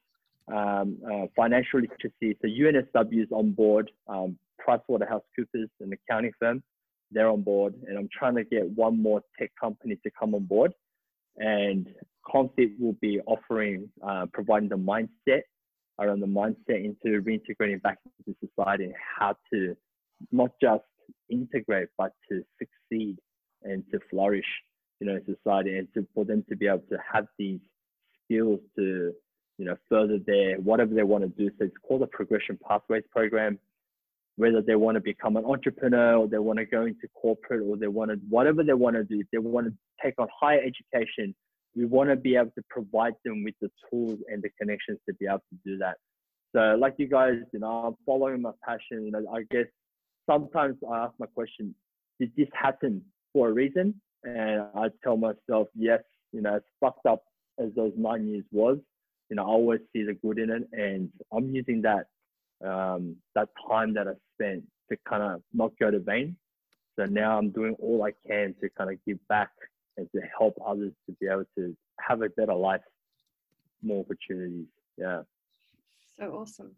um, 0.53 0.99
uh, 1.07 1.27
financial 1.37 1.81
literacy. 1.81 2.39
So 2.41 2.49
UNSW 2.49 3.23
is 3.23 3.29
on 3.31 3.53
board, 3.53 3.91
um, 4.09 4.39
PricewaterhouseCoopers, 4.67 5.69
an 5.81 5.93
accounting 5.93 6.33
firm, 6.39 6.63
they're 7.11 7.29
on 7.29 7.43
board, 7.43 7.75
and 7.87 7.99
I'm 7.99 8.09
trying 8.17 8.37
to 8.37 8.45
get 8.45 8.69
one 8.71 9.01
more 9.01 9.23
tech 9.39 9.51
company 9.61 9.99
to 10.05 10.11
come 10.19 10.35
on 10.35 10.45
board. 10.45 10.73
And 11.37 11.87
Confit 12.27 12.79
will 12.79 12.97
be 13.01 13.21
offering, 13.27 13.89
uh, 14.07 14.27
providing 14.33 14.69
the 14.69 14.77
mindset 14.77 15.43
around 15.99 16.21
the 16.21 16.27
mindset 16.27 16.85
into 16.85 17.21
reintegrating 17.23 17.83
back 17.83 17.99
into 18.27 18.39
society 18.41 18.85
and 18.85 18.95
how 19.19 19.35
to 19.53 19.77
not 20.33 20.51
just 20.61 20.85
integrate 21.31 21.89
but 21.99 22.13
to 22.31 22.43
succeed 22.59 23.17
and 23.63 23.85
to 23.93 23.99
flourish 24.11 24.45
you 25.01 25.07
know 25.07 25.19
society 25.27 25.79
and 25.79 25.89
to, 25.95 26.07
for 26.15 26.25
them 26.25 26.45
to 26.49 26.57
be 26.57 26.67
able 26.67 26.85
to 26.91 26.99
have 27.13 27.27
these 27.39 27.61
skills 28.25 28.61
to 28.77 29.13
you 29.59 29.65
know 29.65 29.77
further 29.89 30.19
their 30.27 30.57
whatever 30.57 30.95
they 30.95 31.03
want 31.03 31.25
to 31.25 31.31
do 31.31 31.51
so 31.59 31.65
it's 31.65 31.75
called 31.87 32.03
a 32.03 32.07
progression 32.07 32.59
pathways 32.67 33.05
program 33.11 33.59
whether 34.37 34.63
they 34.63 34.77
want 34.77 34.95
to 34.95 35.01
become 35.01 35.37
an 35.37 35.45
entrepreneur 35.45 36.17
or 36.17 36.29
they 36.29 36.39
want 36.39 36.59
to 36.59 36.65
go 36.65 36.87
into 36.87 37.09
corporate 37.15 37.63
or 37.67 37.77
they 37.77 37.89
want 37.89 38.11
to 38.11 38.17
whatever 38.29 38.63
they 38.63 38.75
want 38.75 38.97
to 38.97 39.05
do 39.05 39.21
if 39.21 39.27
they 39.33 39.39
want 39.39 39.67
to 39.67 39.73
take 40.03 40.15
on 40.19 40.29
higher 40.41 40.61
education 40.61 41.35
we 41.77 41.85
want 41.85 42.11
to 42.11 42.17
be 42.17 42.37
able 42.37 42.51
to 42.57 42.63
provide 42.69 43.15
them 43.25 43.45
with 43.45 43.55
the 43.61 43.71
tools 43.89 44.19
and 44.29 44.43
the 44.43 44.51
connections 44.61 44.99
to 45.09 45.15
be 45.15 45.27
able 45.27 45.39
to 45.39 45.59
do 45.65 45.79
that. 45.79 45.97
So, 46.55 46.77
like 46.81 46.95
you 46.99 47.07
guys, 47.07 47.35
you 47.53 47.61
know, 47.61 47.69
I'm 47.69 47.97
following 48.05 48.43
my 48.43 48.51
passion. 48.67 49.05
You 49.05 49.13
know, 49.13 49.25
I 49.33 49.43
guess 49.51 49.67
sometimes 50.29 50.77
I 50.91 51.05
ask 51.05 51.13
my 51.19 51.27
question, 51.27 51.75
did 52.19 52.33
this 52.37 52.49
happen 52.53 53.03
for 53.33 53.49
a 53.49 53.53
reason? 53.53 54.01
And 54.25 54.63
I 54.75 54.89
tell 55.03 55.17
myself, 55.17 55.69
yes, 55.75 56.03
you 56.33 56.43
know, 56.43 56.57
as 56.57 56.63
fucked 56.81 57.07
up 57.07 57.23
as 57.59 57.71
those 57.75 57.93
nine 57.97 58.27
years 58.27 58.45
was, 58.53 58.79
you 59.29 59.37
know, 59.37 59.43
I 59.43 59.47
always 59.47 59.81
see 59.93 60.03
the 60.03 60.15
good 60.15 60.39
in 60.39 60.51
it. 60.51 60.69
And 60.73 61.11
I'm 61.33 61.55
using 61.55 61.83
that, 61.83 62.07
um, 62.67 63.17
that 63.35 63.49
time 63.69 63.95
that 63.95 64.09
I 64.09 64.13
spent 64.35 64.65
to 64.91 64.99
kind 65.09 65.23
of 65.23 65.43
not 65.53 65.73
go 65.81 65.91
to 65.91 66.01
vain. 66.01 66.37
So 66.97 67.07
now 67.07 67.39
I'm 67.39 67.51
doing 67.51 67.77
all 67.79 68.03
I 68.05 68.13
can 68.27 68.55
to 68.61 68.69
kind 68.77 68.91
of 68.91 68.99
give 69.07 69.19
back 69.29 69.51
and 69.97 70.09
to 70.13 70.21
help 70.39 70.55
others 70.67 70.93
to 71.07 71.17
be 71.21 71.27
able 71.27 71.45
to 71.57 71.77
have 72.01 72.23
a 72.23 72.29
better 72.29 72.55
life, 72.55 72.83
more 73.83 74.05
opportunities. 74.05 74.67
Yeah. 74.99 75.23
So 76.19 76.25
awesome. 76.27 76.73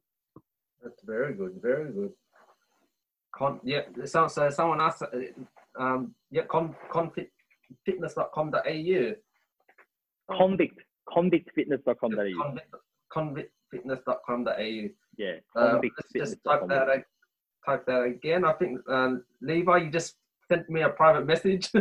That's 0.83 1.03
very 1.03 1.35
good, 1.35 1.59
very 1.61 1.91
good. 1.93 2.13
Con, 3.33 3.61
yeah, 3.65 3.83
so, 4.05 4.29
so 4.29 4.51
someone 4.51 4.81
asked, 4.81 5.03
uh, 5.03 5.09
um, 5.79 6.15
yeah, 6.31 6.43
con, 6.51 6.75
confitfitness.com.au. 6.93 9.15
Convict, 10.37 10.79
convictfitness.com.au. 11.09 12.57
Convict, 13.13 13.13
convictfitness.com.au. 13.13 14.89
Yeah. 15.19 15.33
Uh, 15.57 15.81
let's 15.83 16.13
just 16.15 16.37
type 16.45 16.69
that, 16.69 16.87
convictfitness.com.au. 16.87 17.05
type 17.67 17.85
that 17.87 18.03
again. 18.03 18.45
I 18.45 18.53
think, 18.55 18.79
um, 18.89 19.25
Levi, 19.41 19.79
you 19.79 19.91
just 19.91 20.17
sent 20.51 20.69
me 20.69 20.83
a 20.83 20.89
private 20.89 21.27
message. 21.27 21.71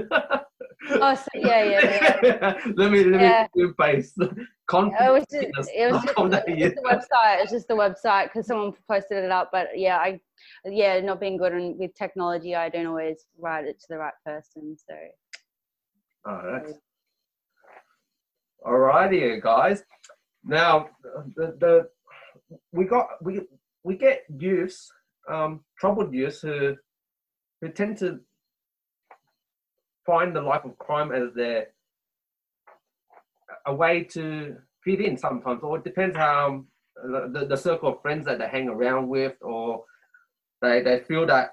Oh, 0.94 1.16
so, 1.16 1.26
yeah, 1.36 1.64
yeah, 1.64 2.18
yeah. 2.24 2.62
let 2.76 2.92
me, 2.92 3.04
let 3.06 3.22
Yeah. 3.22 3.48
me 3.56 3.72
base. 3.78 4.14
It 4.18 5.12
was 5.12 5.26
just, 5.32 5.70
it 5.76 5.92
was 5.92 6.02
just, 6.04 6.18
it 6.18 6.24
was 6.24 6.32
just 6.32 6.76
the 6.76 6.82
website. 6.82 7.42
It's 7.42 7.52
just 7.52 7.68
the 7.68 7.74
website 7.74 8.26
because 8.26 8.48
someone 8.48 8.74
posted 8.90 9.24
it 9.24 9.32
up. 9.32 9.50
But 9.52 9.70
yeah, 9.76 9.98
I, 9.98 10.20
yeah, 10.66 11.00
not 11.02 11.20
being 11.20 11.38
good 11.38 11.54
and 11.54 11.78
with 11.78 11.94
technology, 11.96 12.56
I 12.56 12.70
don't 12.70 12.88
always 12.88 13.26
write 13.40 13.66
it 13.66 13.80
to 13.82 13.86
the 13.90 13.98
right 13.98 14.14
person. 14.26 14.78
So 14.78 14.96
Oh, 16.26 16.42
that's 16.52 16.74
Alrighty, 18.66 19.42
guys. 19.42 19.84
Now, 20.44 20.90
the, 21.36 21.56
the 21.60 21.90
we 22.72 22.86
got 22.86 23.08
we 23.22 23.42
we 23.84 23.96
get 23.96 24.24
youths, 24.38 24.92
um, 25.30 25.64
troubled 25.80 26.14
youths 26.14 26.42
who 26.42 26.76
who 27.62 27.70
tend 27.70 27.98
to 27.98 28.20
find 30.06 30.36
the 30.36 30.42
life 30.42 30.66
of 30.66 30.78
crime 30.78 31.12
as 31.12 31.34
their 31.36 31.68
a 33.66 33.74
way 33.74 34.04
to 34.04 34.56
fit 34.84 35.02
in 35.02 35.18
sometimes, 35.18 35.62
or 35.64 35.78
it 35.78 35.84
depends 35.84 36.16
how 36.16 36.64
the, 36.96 37.46
the 37.48 37.58
circle 37.58 37.90
of 37.90 38.02
friends 38.02 38.26
that 38.26 38.40
they 38.40 38.48
hang 38.48 38.68
around 38.68 39.08
with, 39.08 39.36
or 39.42 39.84
they 40.62 40.82
they 40.82 41.00
feel 41.00 41.26
that 41.28 41.52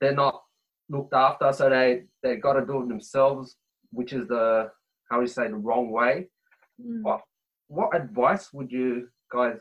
they're 0.00 0.14
not 0.14 0.42
looked 0.88 1.14
after, 1.14 1.52
so 1.52 1.68
they 1.68 2.04
they 2.22 2.36
got 2.36 2.54
to 2.54 2.66
do 2.66 2.82
it 2.82 2.88
themselves, 2.88 3.56
which 3.92 4.12
is 4.12 4.26
the 4.28 4.70
how 5.10 5.20
you 5.20 5.26
say 5.26 5.48
the 5.48 5.56
wrong 5.56 5.90
way. 5.90 6.28
Mm. 6.80 7.02
What 7.02 7.20
what 7.68 7.94
advice 7.94 8.52
would 8.52 8.70
you 8.72 9.08
guys 9.32 9.56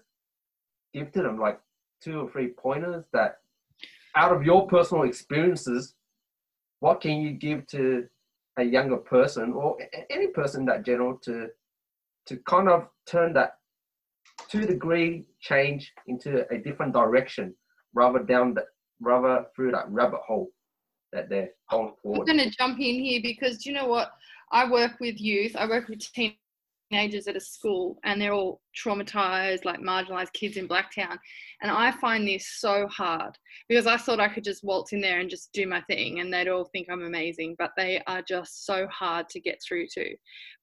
give 0.94 1.12
to 1.12 1.22
them? 1.22 1.40
Like 1.40 1.60
two 2.02 2.22
or 2.22 2.32
three 2.32 2.48
pointers 2.48 3.06
that, 3.14 3.38
out 4.16 4.34
of 4.36 4.44
your 4.44 4.68
personal 4.68 5.04
experiences, 5.04 5.96
what 6.80 7.02
can 7.02 7.22
you 7.22 7.32
give 7.32 7.66
to 7.68 8.06
a 8.58 8.64
younger 8.64 8.98
person 8.98 9.54
or 9.54 9.78
any 10.10 10.28
person 10.28 10.66
that 10.66 10.86
general 10.86 11.18
to 11.24 11.48
to 12.26 12.38
kind 12.48 12.70
of 12.70 12.88
turn 13.08 13.34
that 13.34 13.54
two 14.50 14.66
degree 14.66 15.26
change 15.40 15.92
into 16.08 16.46
a 16.54 16.58
different 16.58 16.94
direction 16.94 17.54
rather 17.94 18.20
down 18.20 18.54
the 18.54 18.64
rather 19.02 19.46
through 19.56 19.72
that 19.72 19.90
rabbit 19.90 20.20
hole 20.26 20.50
that 21.12 21.30
they're 21.30 21.50
going 21.72 21.94
I'm 22.06 22.26
going 22.26 22.38
to 22.38 22.50
jump 22.50 22.80
in 22.80 23.04
here 23.04 23.22
because 23.22 23.58
do 23.60 23.70
you 23.70 23.76
know 23.76 23.88
what? 23.88 24.12
I 24.52 24.70
work 24.70 25.00
with 25.00 25.20
youth. 25.20 25.56
I 25.56 25.68
work 25.68 25.88
with 25.88 26.00
teenagers 26.90 27.28
at 27.28 27.36
a 27.36 27.40
school, 27.40 27.98
and 28.04 28.22
they're 28.22 28.34
all 28.34 28.62
traumatized, 28.76 29.66
like 29.66 29.80
marginalized 29.80 30.34
kids 30.34 30.58
in 30.58 30.68
Blacktown. 30.68 31.18
And 31.62 31.72
I 31.72 31.92
find 31.92 32.28
this 32.28 32.48
so 32.48 32.88
hard 32.88 33.38
because 33.68 33.88
I 33.88 33.98
thought 33.98 34.20
I 34.20 34.30
could 34.30 34.44
just 34.44 34.64
waltz 34.64 34.94
in 34.94 35.02
there 35.02 35.20
and 35.20 35.30
just 35.30 35.52
do 35.54 35.68
my 35.68 35.82
thing, 35.82 36.20
and 36.20 36.34
they'd 36.34 36.48
all 36.48 36.66
think 36.66 36.88
I'm 36.90 37.04
amazing. 37.04 37.56
But 37.58 37.72
they 37.78 38.02
are 38.08 38.22
just 38.22 38.66
so 38.66 38.88
hard 38.88 39.30
to 39.30 39.40
get 39.40 39.62
through 39.66 39.88
to. 39.94 40.16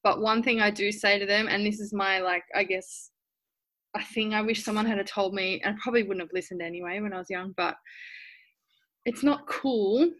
But 0.02 0.20
one 0.20 0.42
thing 0.42 0.60
I 0.60 0.70
do 0.70 0.92
say 0.92 1.18
to 1.18 1.26
them, 1.26 1.48
and 1.48 1.64
this 1.64 1.80
is 1.80 1.92
my 1.92 2.20
like, 2.20 2.44
I 2.54 2.64
guess, 2.64 3.10
a 3.96 4.04
thing 4.04 4.34
I 4.34 4.42
wish 4.42 4.64
someone 4.64 4.86
had 4.86 5.04
told 5.06 5.34
me, 5.34 5.60
and 5.64 5.74
I 5.74 5.78
probably 5.82 6.02
wouldn't 6.02 6.22
have 6.22 6.32
listened 6.32 6.62
anyway 6.62 7.00
when 7.00 7.12
I 7.12 7.18
was 7.18 7.30
young, 7.30 7.54
but 7.56 7.76
it's 9.04 9.22
not 9.22 9.46
cool 9.46 10.10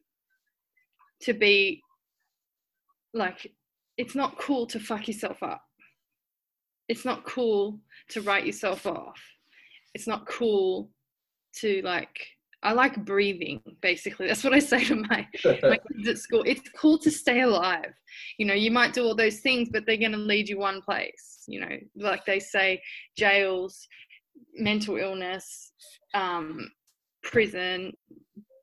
to 1.22 1.32
be 1.32 1.82
like 3.14 3.50
it's 3.96 4.14
not 4.14 4.38
cool 4.38 4.66
to 4.66 4.78
fuck 4.78 5.08
yourself 5.08 5.42
up 5.42 5.65
it's 6.88 7.04
not 7.04 7.24
cool 7.24 7.78
to 8.10 8.22
write 8.22 8.46
yourself 8.46 8.86
off. 8.86 9.20
It's 9.94 10.06
not 10.06 10.26
cool 10.26 10.90
to 11.56 11.80
like 11.82 12.26
i 12.62 12.72
like 12.72 13.04
breathing 13.04 13.60
basically. 13.80 14.26
That's 14.26 14.44
what 14.44 14.52
i 14.52 14.58
say 14.58 14.84
to 14.84 14.96
my 14.96 15.26
my 15.44 15.78
kids 15.92 16.08
at 16.08 16.18
school. 16.18 16.42
It's 16.46 16.68
cool 16.70 16.98
to 16.98 17.10
stay 17.10 17.40
alive. 17.40 17.92
You 18.38 18.46
know 18.46 18.54
you 18.54 18.70
might 18.70 18.92
do 18.92 19.04
all 19.04 19.14
those 19.14 19.40
things 19.40 19.68
but 19.70 19.86
they're 19.86 19.96
going 19.96 20.12
to 20.12 20.18
lead 20.18 20.48
you 20.48 20.58
one 20.58 20.82
place 20.82 21.44
you 21.46 21.60
know. 21.60 21.76
Like 21.96 22.24
they 22.24 22.40
say 22.40 22.82
jails 23.16 23.86
mental 24.54 24.96
illness 24.96 25.72
um 26.14 26.70
prison 27.22 27.92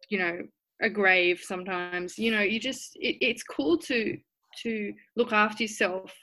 you 0.09 0.19
know 0.19 0.39
a 0.81 0.89
grave 0.89 1.41
sometimes. 1.43 2.17
You 2.17 2.31
know 2.31 2.41
you 2.41 2.59
just 2.59 2.95
it, 2.95 3.17
it's 3.21 3.43
cool 3.43 3.77
to 3.79 4.17
to 4.61 4.93
look 5.15 5.33
after 5.33 5.63
yourself 5.63 6.13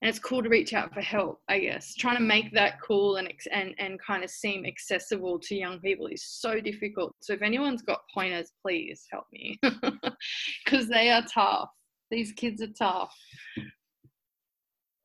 and 0.00 0.08
it's 0.08 0.18
cool 0.18 0.42
to 0.42 0.48
reach 0.48 0.72
out 0.74 0.92
for 0.92 1.00
help 1.00 1.40
i 1.48 1.58
guess 1.58 1.94
trying 1.94 2.16
to 2.16 2.22
make 2.22 2.52
that 2.52 2.80
cool 2.80 3.16
and 3.16 3.32
and 3.52 3.74
and 3.78 3.98
kind 4.00 4.22
of 4.24 4.30
seem 4.30 4.64
accessible 4.64 5.38
to 5.38 5.54
young 5.54 5.78
people 5.80 6.06
is 6.06 6.24
so 6.24 6.60
difficult 6.60 7.14
so 7.20 7.32
if 7.32 7.42
anyone's 7.42 7.82
got 7.82 8.00
pointers 8.14 8.52
please 8.64 9.04
help 9.10 9.24
me 9.32 9.58
because 10.64 10.88
they 10.88 11.10
are 11.10 11.22
tough 11.32 11.68
these 12.10 12.32
kids 12.32 12.62
are 12.62 12.72
tough 12.78 13.14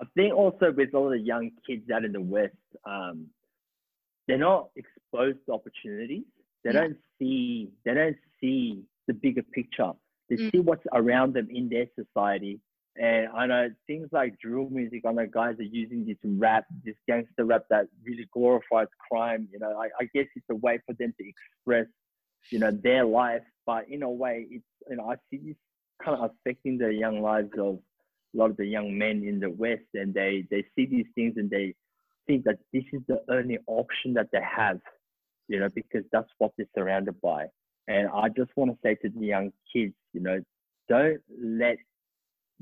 I 0.01 0.05
think 0.17 0.33
also 0.33 0.73
with 0.75 0.93
all 0.93 1.09
the 1.09 1.19
young 1.19 1.51
kids 1.65 1.89
out 1.89 2.03
in 2.03 2.11
the 2.11 2.19
West, 2.19 2.57
um, 2.85 3.27
they're 4.27 4.37
not 4.37 4.67
exposed 4.75 5.37
to 5.45 5.53
opportunities. 5.53 6.25
They 6.63 6.71
Yeah. 6.73 6.81
don't 6.81 6.97
see 7.19 7.71
they 7.85 7.93
don't 7.93 8.17
see 8.41 8.83
the 9.07 9.13
bigger 9.13 9.43
picture. 9.43 9.93
They 10.29 10.37
Mm. 10.37 10.51
see 10.51 10.59
what's 10.59 10.85
around 10.91 11.33
them 11.35 11.47
in 11.49 11.69
their 11.69 11.87
society. 11.95 12.59
And 12.95 13.27
I 13.35 13.47
know 13.47 13.65
uh, 13.65 13.69
things 13.87 14.07
like 14.11 14.37
drill 14.39 14.69
music, 14.69 15.01
I 15.07 15.11
know 15.11 15.25
guys 15.25 15.55
are 15.57 15.63
using 15.63 16.05
this 16.05 16.17
rap, 16.23 16.65
this 16.85 16.95
gangster 17.07 17.43
rap 17.43 17.63
that 17.71 17.87
really 18.05 18.27
glorifies 18.31 18.87
crime. 19.09 19.47
You 19.51 19.59
know, 19.59 19.75
I, 19.79 19.85
I 19.99 20.07
guess 20.13 20.27
it's 20.35 20.45
a 20.51 20.55
way 20.55 20.79
for 20.85 20.93
them 20.93 21.13
to 21.19 21.27
express, 21.27 21.87
you 22.51 22.59
know, 22.59 22.69
their 22.71 23.03
life. 23.03 23.41
But 23.65 23.89
in 23.89 24.03
a 24.03 24.09
way, 24.09 24.45
it's 24.51 24.65
you 24.89 24.97
know, 24.97 25.09
I 25.09 25.15
see 25.29 25.37
this 25.37 25.55
kind 26.03 26.19
of 26.19 26.31
affecting 26.31 26.77
the 26.77 26.93
young 26.93 27.21
lives 27.21 27.49
of 27.57 27.79
a 28.33 28.37
lot 28.37 28.51
of 28.51 28.57
the 28.57 28.65
young 28.65 28.95
men 28.95 29.23
in 29.23 29.39
the 29.39 29.49
West, 29.49 29.89
and 29.95 30.13
they 30.13 30.45
they 30.51 30.63
see 30.75 30.85
these 30.85 31.07
things 31.15 31.33
and 31.37 31.49
they 31.49 31.73
think 32.27 32.43
that 32.45 32.59
this 32.71 32.83
is 32.93 33.01
the 33.07 33.21
only 33.29 33.57
option 33.67 34.13
that 34.13 34.27
they 34.31 34.41
have, 34.41 34.79
you 35.47 35.59
know, 35.59 35.69
because 35.73 36.03
that's 36.11 36.29
what 36.37 36.51
they're 36.57 36.67
surrounded 36.75 37.19
by. 37.21 37.47
And 37.87 38.07
I 38.13 38.29
just 38.29 38.51
want 38.55 38.71
to 38.71 38.77
say 38.83 38.95
to 38.95 39.09
the 39.09 39.25
young 39.25 39.51
kids, 39.73 39.93
you 40.13 40.21
know, 40.21 40.41
don't 40.87 41.19
let 41.41 41.77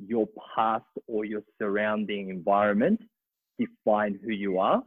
your 0.06 0.28
past 0.56 0.86
or 1.08 1.26
your 1.26 1.42
surrounding 1.60 2.30
environment 2.30 3.02
define 3.60 4.20
who 4.24 4.32
you 4.32 4.60
are, 4.60 4.84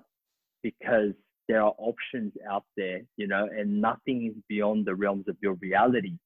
because 0.63 1.13
there 1.49 1.63
are 1.63 1.75
options 1.79 2.33
out 2.51 2.65
there, 2.77 3.03
you 3.17 3.27
know, 3.27 3.49
and 3.57 3.81
nothing 3.81 4.27
is 4.27 4.43
beyond 4.49 4.87
the 4.87 4.95
realms 4.95 5.27
of 5.29 5.37
your 5.43 5.55
reality, 5.55 6.17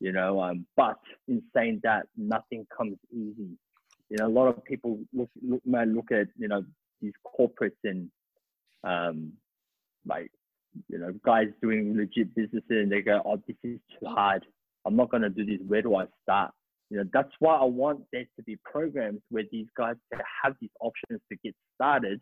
you 0.00 0.12
know. 0.12 0.40
Um, 0.40 0.66
but 0.76 0.98
in 1.28 1.42
saying 1.54 1.80
that, 1.84 2.06
nothing 2.16 2.66
comes 2.76 2.96
easy 3.12 3.56
you 4.14 4.18
know, 4.18 4.26
a 4.26 4.28
lot 4.28 4.46
of 4.46 4.64
people 4.64 4.98
look, 5.12 5.30
look 5.42 5.62
look 5.66 6.12
at 6.12 6.28
you 6.38 6.48
know 6.48 6.64
these 7.00 7.12
corporates 7.26 7.72
and 7.84 8.08
um, 8.84 9.32
like 10.06 10.30
you 10.88 10.98
know 10.98 11.12
guys 11.24 11.48
doing 11.62 11.96
legit 11.96 12.34
businesses 12.34 12.62
and 12.68 12.92
they 12.92 13.00
go, 13.00 13.20
oh, 13.24 13.42
this 13.46 13.56
is 13.64 13.80
too 13.98 14.06
hard. 14.06 14.44
I'm 14.84 14.96
not 14.96 15.10
gonna 15.10 15.30
do 15.30 15.44
this. 15.44 15.58
Where 15.66 15.82
do 15.82 15.96
I 15.96 16.06
start? 16.22 16.52
You 16.90 16.98
know, 16.98 17.04
that's 17.12 17.32
why 17.38 17.56
I 17.56 17.64
want 17.64 18.00
there 18.12 18.26
to 18.36 18.42
be 18.44 18.58
programs 18.64 19.20
where 19.30 19.44
these 19.50 19.66
guys 19.76 19.96
can 20.12 20.22
have 20.42 20.54
these 20.60 20.70
options 20.80 21.20
to 21.30 21.38
get 21.42 21.54
started 21.74 22.20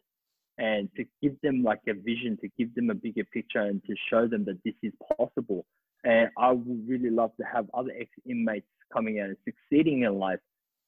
and 0.59 0.89
to 0.97 1.05
give 1.22 1.34
them 1.43 1.62
like 1.62 1.80
a 1.89 1.94
vision, 1.94 2.39
to 2.43 2.48
give 2.59 2.74
them 2.74 2.90
a 2.90 2.94
bigger 2.94 3.24
picture 3.24 3.60
and 3.60 3.82
to 3.84 3.94
show 4.10 4.26
them 4.26 4.44
that 4.44 4.59
this 4.64 4.74
is 4.82 4.93
possible. 5.16 5.64
And 6.05 6.30
I 6.39 6.52
would 6.52 6.89
really 6.89 7.10
love 7.10 7.32
to 7.40 7.47
have 7.47 7.66
other 7.74 7.93
ex-inmates 7.98 8.66
coming 8.93 9.20
out 9.20 9.28
and 9.28 9.36
succeeding 9.44 10.02
in 10.02 10.18
life 10.18 10.40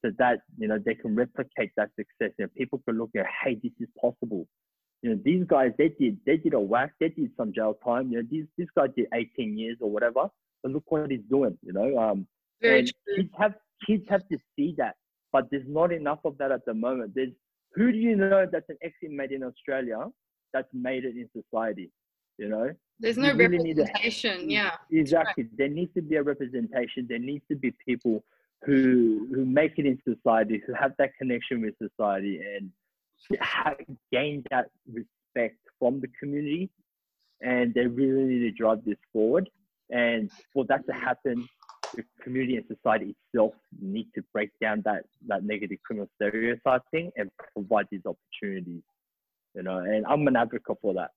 so 0.04 0.10
that 0.18 0.40
you 0.58 0.68
know 0.68 0.78
they 0.84 0.94
can 0.94 1.14
replicate 1.14 1.72
that 1.76 1.90
success. 1.96 2.34
And 2.38 2.54
people 2.54 2.80
can 2.86 2.98
look 2.98 3.10
at 3.16 3.26
hey 3.42 3.58
this 3.62 3.72
is 3.80 3.88
possible. 4.00 4.46
You 5.02 5.10
know 5.10 5.20
these 5.24 5.44
guys 5.46 5.72
they 5.78 5.88
did 5.88 6.18
they 6.26 6.36
did 6.36 6.54
a 6.54 6.60
whack. 6.60 6.92
They 7.00 7.08
did 7.08 7.30
some 7.36 7.52
jail 7.52 7.78
time. 7.84 8.10
You 8.10 8.18
know 8.18 8.28
these 8.30 8.46
this 8.58 8.68
guy 8.76 8.88
did 8.94 9.06
18 9.14 9.56
years 9.58 9.78
or 9.80 9.90
whatever 9.90 10.28
but 10.64 10.72
look 10.72 10.84
what 10.88 11.10
he's 11.10 11.20
doing 11.30 11.56
you 11.62 11.72
know 11.72 11.96
um 11.98 12.26
very 12.60 12.84
true. 12.84 13.28
have 13.38 13.54
kids 13.86 14.04
have 14.08 14.26
to 14.28 14.38
see 14.56 14.74
that 14.76 14.94
but 15.32 15.46
there's 15.50 15.66
not 15.66 15.92
enough 15.92 16.20
of 16.24 16.36
that 16.38 16.52
at 16.52 16.64
the 16.64 16.74
moment 16.74 17.12
there's 17.14 17.32
who 17.74 17.90
do 17.92 17.98
you 17.98 18.16
know 18.16 18.46
that's 18.50 18.68
an 18.68 18.76
ex-inmate 18.82 19.32
in 19.32 19.42
australia 19.42 20.06
that's 20.52 20.68
made 20.72 21.04
it 21.04 21.16
in 21.16 21.28
society 21.40 21.90
you 22.38 22.48
know 22.48 22.70
there's 23.00 23.18
no 23.18 23.32
really 23.32 23.58
representation 23.58 24.48
yeah 24.48 24.72
Exactly. 24.90 25.46
There 25.58 25.68
needs 25.68 25.92
to 25.94 26.02
be 26.02 26.16
a 26.16 26.22
representation. 26.22 27.06
There 27.08 27.18
needs 27.18 27.44
to 27.50 27.56
be 27.56 27.72
people 27.86 28.22
who 28.64 29.26
who 29.34 29.44
make 29.44 29.72
it 29.78 29.86
in 29.86 29.98
society, 30.06 30.62
who 30.66 30.72
have 30.74 30.92
that 30.98 31.10
connection 31.18 31.62
with 31.62 31.74
society, 31.78 32.40
and 32.40 32.70
ha- 33.40 33.74
gain 34.12 34.44
that 34.50 34.66
respect 34.90 35.58
from 35.78 36.00
the 36.00 36.08
community. 36.20 36.70
And 37.42 37.74
they 37.74 37.86
really 37.86 38.24
need 38.24 38.40
to 38.40 38.52
drive 38.52 38.84
this 38.84 38.96
forward. 39.12 39.50
And 39.90 40.30
for 40.52 40.64
that 40.66 40.86
to 40.86 40.94
happen, 40.94 41.46
the 41.96 42.04
community 42.22 42.56
and 42.56 42.66
society 42.66 43.14
itself 43.14 43.52
need 43.80 44.08
to 44.14 44.22
break 44.32 44.50
down 44.60 44.82
that 44.84 45.04
that 45.28 45.44
negative 45.44 45.78
criminal 45.84 46.08
stereotype 46.16 46.82
thing 46.90 47.10
and 47.16 47.30
provide 47.54 47.86
these 47.90 48.02
opportunities. 48.06 48.82
You 49.54 49.62
know, 49.62 49.78
and 49.78 50.04
I'm 50.06 50.26
an 50.26 50.36
advocate 50.36 50.78
for 50.82 50.94
that. 50.94 51.10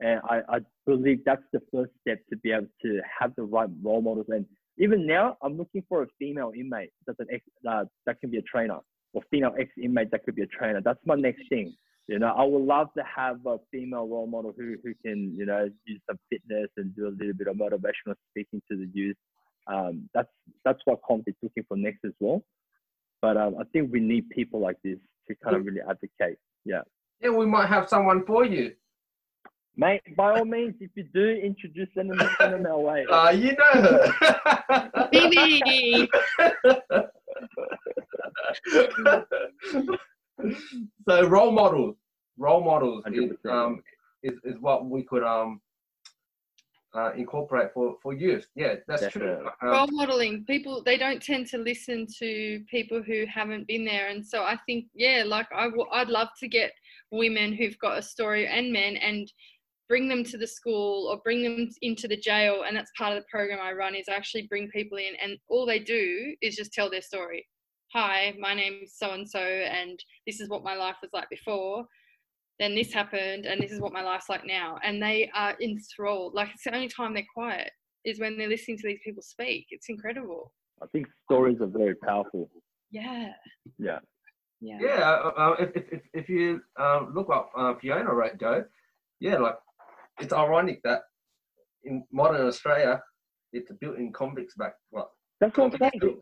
And 0.00 0.20
I, 0.28 0.40
I 0.48 0.58
believe 0.86 1.20
that's 1.24 1.42
the 1.52 1.60
first 1.72 1.92
step 2.00 2.18
to 2.30 2.36
be 2.38 2.50
able 2.50 2.66
to 2.82 3.00
have 3.20 3.32
the 3.36 3.44
right 3.44 3.68
role 3.82 4.02
models. 4.02 4.26
And 4.28 4.44
even 4.78 5.06
now, 5.06 5.36
I'm 5.42 5.56
looking 5.56 5.84
for 5.88 6.02
a 6.02 6.06
female 6.18 6.52
inmate 6.56 6.90
that's 7.06 7.20
an 7.20 7.28
ex, 7.32 7.44
uh, 7.68 7.84
that 8.06 8.20
can 8.20 8.30
be 8.30 8.38
a 8.38 8.42
trainer, 8.42 8.78
or 9.12 9.22
female 9.30 9.54
ex 9.58 9.70
inmate 9.80 10.10
that 10.10 10.24
could 10.24 10.34
be 10.34 10.42
a 10.42 10.46
trainer. 10.46 10.80
That's 10.80 10.98
my 11.06 11.14
next 11.14 11.48
thing. 11.48 11.76
You 12.08 12.18
know, 12.18 12.34
I 12.36 12.44
would 12.44 12.62
love 12.62 12.88
to 12.98 13.04
have 13.04 13.46
a 13.46 13.58
female 13.70 14.06
role 14.06 14.26
model 14.26 14.52
who, 14.56 14.76
who 14.84 14.92
can, 15.02 15.34
you 15.38 15.46
know, 15.46 15.70
use 15.86 16.00
some 16.06 16.18
fitness 16.28 16.68
and 16.76 16.94
do 16.94 17.08
a 17.08 17.14
little 17.16 17.32
bit 17.32 17.46
of 17.46 17.56
motivational 17.56 18.14
speaking 18.30 18.60
to 18.70 18.76
the 18.76 18.90
youth. 18.92 19.16
Um, 19.66 20.08
that's 20.14 20.28
that's 20.64 20.80
what 20.84 21.00
Comp 21.06 21.24
is 21.26 21.34
looking 21.42 21.64
for 21.68 21.76
next 21.76 22.04
as 22.04 22.12
well. 22.20 22.42
But 23.22 23.36
um, 23.36 23.56
I 23.58 23.64
think 23.72 23.92
we 23.92 24.00
need 24.00 24.28
people 24.30 24.60
like 24.60 24.76
this 24.84 24.98
to 25.28 25.34
kind 25.42 25.56
of 25.56 25.64
really 25.64 25.80
advocate. 25.80 26.38
Yeah. 26.64 26.82
Yeah, 27.22 27.30
we 27.30 27.46
might 27.46 27.68
have 27.68 27.88
someone 27.88 28.24
for 28.26 28.44
you. 28.44 28.74
Mate, 29.76 30.02
by 30.16 30.38
all 30.38 30.44
means, 30.44 30.76
if 30.80 30.90
you 30.94 31.02
do 31.12 31.26
introduce 31.26 31.88
them, 31.96 32.12
send 32.38 32.54
them 32.54 32.64
our 32.66 32.78
way. 32.78 33.04
Uh, 33.10 33.30
you 33.30 33.56
know 33.56 33.72
her. 33.72 34.12
Phoebe. 35.10 36.08
so 41.08 41.26
role 41.26 41.50
models, 41.50 41.96
role 42.38 42.62
models 42.62 43.02
is, 43.12 43.32
um, 43.50 43.82
is, 44.22 44.34
is 44.44 44.54
what 44.60 44.86
we 44.86 45.02
could 45.02 45.24
um 45.24 45.60
uh, 46.94 47.12
incorporate 47.16 47.72
for 47.72 47.96
for 48.02 48.12
youth. 48.12 48.46
Yeah, 48.54 48.76
that's 48.86 49.02
Definitely. 49.02 49.36
true. 49.36 49.50
Um, 49.62 49.68
role 49.68 49.88
modeling 49.90 50.44
people 50.44 50.82
they 50.82 50.96
don't 50.96 51.22
tend 51.22 51.46
to 51.48 51.58
listen 51.58 52.06
to 52.18 52.62
people 52.70 53.02
who 53.02 53.24
haven't 53.26 53.66
been 53.66 53.84
there 53.84 54.08
and 54.08 54.24
so 54.24 54.42
i 54.42 54.58
think 54.66 54.86
yeah 54.94 55.24
like 55.26 55.46
I 55.54 55.64
w- 55.64 55.86
i'd 55.92 56.08
love 56.08 56.28
to 56.40 56.48
get 56.48 56.72
women 57.10 57.52
who've 57.54 57.78
got 57.78 57.98
a 57.98 58.02
story 58.02 58.46
and 58.46 58.72
men 58.72 58.96
and 58.96 59.30
bring 59.88 60.08
them 60.08 60.24
to 60.24 60.38
the 60.38 60.46
school 60.46 61.08
or 61.08 61.18
bring 61.18 61.42
them 61.42 61.70
into 61.82 62.08
the 62.08 62.16
jail 62.16 62.64
and 62.66 62.76
that's 62.76 62.90
part 62.96 63.16
of 63.16 63.22
the 63.22 63.28
program 63.30 63.58
i 63.62 63.72
run 63.72 63.94
is 63.94 64.06
I 64.08 64.14
actually 64.14 64.46
bring 64.46 64.68
people 64.68 64.98
in 64.98 65.14
and 65.22 65.38
all 65.48 65.66
they 65.66 65.78
do 65.78 66.34
is 66.40 66.56
just 66.56 66.72
tell 66.72 66.90
their 66.90 67.02
story 67.02 67.46
hi 67.92 68.34
my 68.38 68.54
name's 68.54 68.94
so 68.96 69.12
and 69.12 69.28
so 69.28 69.40
and 69.40 69.98
this 70.26 70.40
is 70.40 70.48
what 70.48 70.64
my 70.64 70.74
life 70.74 70.96
was 71.02 71.10
like 71.12 71.28
before 71.30 71.86
then 72.58 72.74
this 72.74 72.92
happened 72.92 73.46
and 73.46 73.60
this 73.60 73.72
is 73.72 73.80
what 73.80 73.92
my 73.92 74.02
life's 74.02 74.28
like 74.28 74.46
now 74.46 74.78
and 74.84 75.02
they 75.02 75.30
are 75.34 75.56
enthralled 75.60 76.34
like 76.34 76.50
it's 76.54 76.64
the 76.64 76.74
only 76.74 76.88
time 76.88 77.12
they're 77.12 77.26
quiet 77.34 77.70
is 78.04 78.20
when 78.20 78.36
they're 78.36 78.48
listening 78.48 78.76
to 78.78 78.86
these 78.86 79.00
people 79.04 79.22
speak. 79.22 79.66
It's 79.70 79.88
incredible. 79.88 80.52
I 80.82 80.86
think 80.92 81.06
stories 81.24 81.60
are 81.60 81.66
very 81.66 81.94
powerful. 81.94 82.50
Yeah. 82.90 83.32
Yeah. 83.78 83.98
Yeah. 84.60 84.78
yeah, 84.80 85.10
uh, 85.10 85.32
uh, 85.36 85.56
if, 85.58 85.76
if, 85.76 85.84
if, 85.92 86.00
if 86.14 86.28
you 86.30 86.62
um, 86.80 87.12
look 87.14 87.28
up 87.28 87.50
uh, 87.54 87.74
Fiona 87.74 88.14
right, 88.14 88.38
Joe, 88.40 88.64
yeah, 89.20 89.36
like 89.36 89.56
it's 90.20 90.32
ironic 90.32 90.80
that 90.84 91.02
in 91.82 92.02
modern 92.10 92.46
Australia, 92.46 93.02
it's 93.52 93.70
built 93.78 93.98
in 93.98 94.10
convicts 94.10 94.54
back. 94.54 94.74
What? 94.88 95.10
That's 95.40 95.56
what 95.56 95.72
I'm 95.74 95.90
saying. 96.00 96.18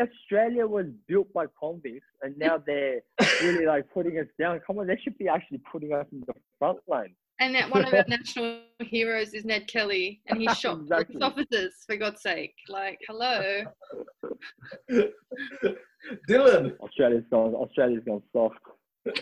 Australia 0.00 0.66
was 0.66 0.86
built 1.06 1.32
by 1.32 1.46
convicts, 1.60 2.06
and 2.22 2.36
now 2.38 2.56
they're 2.66 3.00
really 3.42 3.66
like 3.66 3.84
putting 3.92 4.18
us 4.18 4.26
down. 4.38 4.60
Come 4.66 4.78
on, 4.78 4.86
they 4.86 4.98
should 5.02 5.16
be 5.18 5.28
actually 5.28 5.60
putting 5.70 5.92
us 5.92 6.06
in 6.12 6.22
the 6.26 6.32
front 6.58 6.78
line. 6.88 7.14
And 7.40 7.54
that 7.56 7.68
one 7.70 7.84
of 7.84 7.92
our 7.92 8.04
national 8.08 8.60
heroes 8.80 9.34
is 9.34 9.44
Ned 9.44 9.66
Kelly, 9.66 10.20
and 10.26 10.40
he 10.40 10.48
shot 10.54 10.80
Exactly. 10.80 11.16
police 11.16 11.22
officers 11.22 11.72
for 11.86 11.96
God's 11.96 12.22
sake. 12.22 12.54
Like, 12.68 12.98
hello. 13.06 13.64
Dylan. 16.28 16.78
Australia's 16.80 17.24
gone. 17.30 17.54
Australia's 17.54 18.02
gone 18.06 18.22
soft. 18.32 18.58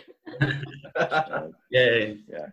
Yeah, 1.70 2.12
Yeah. 2.28 2.46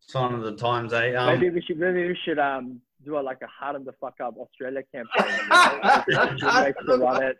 sign 0.00 0.34
of 0.34 0.42
the 0.42 0.56
times, 0.56 0.92
eh? 0.92 1.14
Um, 1.14 1.38
maybe 1.38 1.50
we 1.54 1.62
should. 1.62 1.78
Maybe 1.78 2.06
we 2.08 2.18
should 2.24 2.38
um 2.38 2.80
do 3.04 3.18
a, 3.18 3.20
like 3.20 3.42
a 3.42 3.46
harden 3.46 3.84
the 3.84 3.92
fuck 3.92 4.14
up 4.22 4.34
Australia 4.36 4.82
campaign. 4.94 5.38
You 6.08 6.14
know? 6.14 6.30
We 6.32 6.38
should 6.38 6.54
make 6.64 6.74
sure 6.84 6.98
run 6.98 7.22
it. 7.22 7.38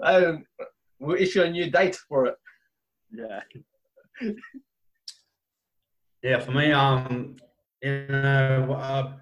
um, 0.02 0.44
we'll 0.98 1.16
issue 1.16 1.42
a 1.42 1.50
new 1.50 1.70
date 1.70 1.98
for 2.08 2.26
it. 2.26 2.36
yeah. 3.12 3.40
Yeah, 6.22 6.38
for 6.38 6.52
me, 6.52 6.70
um, 6.70 7.36
you 7.82 8.06
know, 8.08 8.76
a 8.78 9.20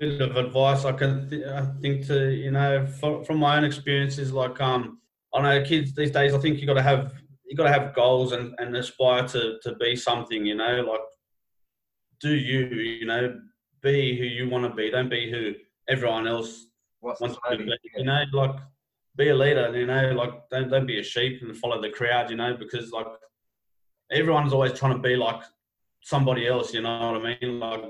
bit 0.00 0.20
of 0.20 0.36
advice 0.36 0.84
I 0.84 0.92
can 0.92 1.28
th- 1.30 1.46
I 1.46 1.66
think 1.80 2.06
to 2.08 2.30
you 2.30 2.50
know 2.50 2.86
from, 2.86 3.24
from 3.24 3.38
my 3.38 3.56
own 3.56 3.64
experiences, 3.64 4.32
like 4.32 4.60
um, 4.60 4.98
I 5.32 5.42
know 5.42 5.64
kids 5.64 5.94
these 5.94 6.10
days. 6.10 6.34
I 6.34 6.38
think 6.38 6.58
you 6.58 6.66
got 6.66 6.74
to 6.74 6.82
have 6.82 7.12
you 7.46 7.56
got 7.56 7.64
to 7.64 7.72
have 7.72 7.94
goals 7.94 8.32
and, 8.32 8.54
and 8.58 8.76
aspire 8.76 9.26
to 9.28 9.58
to 9.62 9.74
be 9.76 9.94
something. 9.94 10.44
You 10.44 10.56
know, 10.56 10.86
like 10.90 11.00
do 12.24 12.34
you 12.34 12.60
you 13.00 13.06
know 13.10 13.22
be 13.84 14.16
who 14.18 14.24
you 14.24 14.48
want 14.48 14.64
to 14.64 14.74
be. 14.74 14.90
Don't 14.90 15.10
be 15.10 15.30
who 15.30 15.54
everyone 15.88 16.26
else 16.26 16.66
What's 17.00 17.20
wants 17.20 17.36
to 17.36 17.56
be. 17.58 17.70
You 17.96 18.04
know, 18.04 18.24
like 18.32 18.56
be 19.14 19.28
a 19.28 19.34
leader. 19.34 19.66
You 19.78 19.86
know, 19.86 20.12
like 20.12 20.32
don't 20.50 20.70
don't 20.70 20.86
be 20.86 20.98
a 20.98 21.02
sheep 21.02 21.42
and 21.42 21.56
follow 21.56 21.80
the 21.80 21.90
crowd. 21.90 22.30
You 22.30 22.36
know, 22.36 22.56
because 22.56 22.90
like 22.90 23.06
everyone's 24.10 24.54
always 24.54 24.72
trying 24.72 24.96
to 24.96 25.02
be 25.10 25.16
like 25.16 25.42
somebody 26.02 26.48
else. 26.48 26.72
You 26.72 26.80
know 26.80 27.12
what 27.12 27.20
I 27.20 27.36
mean? 27.40 27.60
Like 27.60 27.84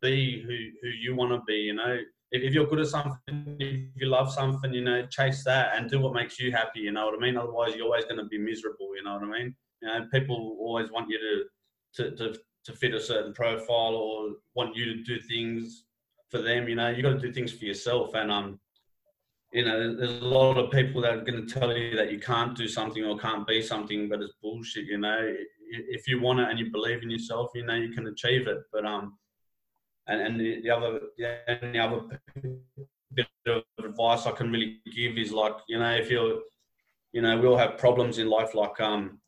be 0.00 0.40
who 0.42 0.56
who 0.80 0.88
you 0.88 1.16
want 1.16 1.32
to 1.32 1.42
be. 1.46 1.58
You 1.68 1.74
know, 1.74 1.98
if, 2.30 2.42
if 2.42 2.54
you're 2.54 2.68
good 2.68 2.80
at 2.80 2.86
something, 2.86 3.56
if 3.58 4.00
you 4.00 4.06
love 4.06 4.32
something, 4.32 4.72
you 4.72 4.84
know, 4.84 5.04
chase 5.06 5.42
that 5.44 5.76
and 5.76 5.90
do 5.90 6.00
what 6.00 6.14
makes 6.14 6.38
you 6.38 6.52
happy. 6.52 6.80
You 6.80 6.92
know 6.92 7.06
what 7.06 7.18
I 7.18 7.20
mean? 7.20 7.36
Otherwise, 7.36 7.74
you're 7.74 7.86
always 7.86 8.04
going 8.04 8.18
to 8.18 8.26
be 8.26 8.38
miserable. 8.38 8.94
You 8.96 9.02
know 9.02 9.14
what 9.14 9.24
I 9.24 9.38
mean? 9.38 9.56
You 9.82 9.88
know, 9.88 10.06
people 10.12 10.56
always 10.60 10.92
want 10.92 11.10
you 11.10 11.18
to 11.18 11.44
to 11.96 12.16
to 12.16 12.38
to 12.64 12.72
fit 12.72 12.94
a 12.94 13.00
certain 13.00 13.32
profile 13.32 13.94
or 13.94 14.30
want 14.54 14.76
you 14.76 14.86
to 14.86 15.02
do 15.02 15.20
things 15.20 15.84
for 16.30 16.40
them. 16.40 16.68
You 16.68 16.76
know, 16.76 16.90
you 16.90 17.02
got 17.02 17.10
to 17.10 17.18
do 17.18 17.32
things 17.32 17.52
for 17.52 17.64
yourself. 17.64 18.14
And 18.14 18.30
um, 18.30 18.58
you 19.52 19.64
know, 19.64 19.94
there's 19.94 20.22
a 20.22 20.24
lot 20.24 20.58
of 20.58 20.70
people 20.70 21.00
that 21.02 21.12
are 21.12 21.24
going 21.24 21.46
to 21.46 21.54
tell 21.54 21.76
you 21.76 21.96
that 21.96 22.10
you 22.10 22.18
can't 22.18 22.56
do 22.56 22.66
something 22.66 23.04
or 23.04 23.18
can't 23.18 23.46
be 23.46 23.62
something, 23.62 24.08
but 24.08 24.20
it's 24.20 24.34
bullshit. 24.42 24.86
You 24.86 24.98
know, 24.98 25.34
if 25.70 26.08
you 26.08 26.20
want 26.20 26.40
it 26.40 26.48
and 26.48 26.58
you 26.58 26.70
believe 26.72 27.02
in 27.02 27.10
yourself, 27.10 27.50
you 27.54 27.64
know 27.64 27.74
you 27.74 27.92
can 27.92 28.06
achieve 28.06 28.48
it. 28.48 28.58
But 28.72 28.84
um, 28.84 29.16
and 30.06 30.20
and 30.20 30.40
the, 30.40 30.60
the 30.62 30.70
other 30.70 31.00
the 31.16 31.78
other 31.78 32.20
bit 33.12 33.26
of 33.46 33.62
advice 33.78 34.26
I 34.26 34.32
can 34.32 34.50
really 34.50 34.80
give 34.94 35.18
is 35.18 35.32
like 35.32 35.54
you 35.68 35.78
know 35.78 35.94
if 35.94 36.10
you're 36.10 36.40
you 37.12 37.22
know 37.22 37.38
we 37.38 37.46
all 37.46 37.56
have 37.56 37.78
problems 37.78 38.18
in 38.18 38.28
life 38.28 38.54
like 38.54 38.80
um 38.80 39.18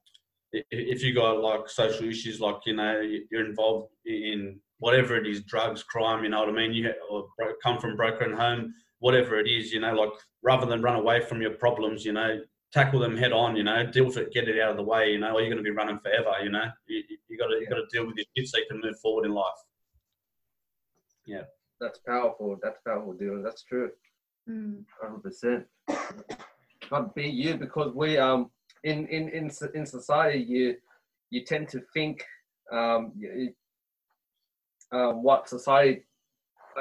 if 0.70 1.03
you 1.03 1.15
got 1.15 1.41
like 1.41 1.69
social 1.69 2.09
issues 2.09 2.41
like 2.41 2.57
you 2.66 2.74
know 2.74 3.01
you're 3.31 3.47
involved 3.47 3.91
in 4.05 4.59
whatever 4.78 5.16
it 5.16 5.27
is 5.27 5.43
drugs 5.43 5.83
crime 5.83 6.23
you 6.23 6.31
know 6.31 6.41
what 6.41 6.49
i 6.49 6.53
mean 6.53 6.73
you 6.73 6.91
or 7.11 7.27
come 7.62 7.78
from 7.78 7.97
broken 7.97 8.33
home 8.33 8.73
whatever 8.99 9.39
it 9.39 9.49
is 9.49 9.73
you 9.73 9.81
know 9.81 9.95
like 9.95 10.12
rather 10.43 10.66
than 10.66 10.83
run 10.83 10.97
away 10.97 11.20
from 11.20 11.41
your 11.41 11.53
problems 11.53 12.05
you 12.05 12.12
know 12.12 12.41
tackle 12.73 13.01
them 13.01 13.16
head 13.16 13.33
on 13.33 13.57
you 13.57 13.65
know 13.65 13.87
deal 13.87 14.05
with 14.05 14.16
it 14.16 14.33
get 14.33 14.49
it 14.49 14.61
out 14.61 14.70
of 14.70 14.77
the 14.77 14.83
way 14.83 15.11
you 15.12 15.19
know 15.19 15.33
or 15.33 15.41
you're 15.41 15.51
going 15.51 15.62
to 15.62 15.62
be 15.62 15.70
running 15.70 15.99
forever 15.99 16.33
you 16.43 16.51
know 16.51 16.65
you, 16.87 17.03
you 17.28 17.39
got 17.39 17.47
to 17.49 17.57
you 17.61 17.66
got 17.69 17.77
to 17.77 17.87
deal 17.93 18.07
with 18.07 18.16
your 18.16 18.27
shit 18.37 18.49
so 18.49 18.59
you 18.59 18.66
can 18.70 18.81
move 18.81 18.99
forward 19.01 19.24
in 19.24 19.33
life 19.33 19.61
Yeah. 21.27 21.43
That's 21.81 21.99
powerful. 21.99 22.57
That's 22.62 22.78
powerful, 22.87 23.15
Dylan. 23.15 23.43
That's 23.45 23.62
true. 23.62 23.91
Mm. 24.49 24.85
Hundred 25.01 25.23
percent. 25.23 25.66
Got 26.89 27.01
to 27.01 27.11
be 27.15 27.28
you 27.28 27.57
because 27.57 27.93
we 27.95 28.16
um 28.16 28.51
in 28.86 29.06
in 29.08 29.28
in 29.38 29.50
in 29.74 29.84
society 29.84 30.38
you 30.38 30.76
you 31.30 31.44
tend 31.44 31.68
to 31.68 31.80
think 31.92 32.24
um 32.72 33.12
you, 33.16 33.52
uh, 34.92 35.12
what 35.26 35.48
society 35.48 36.04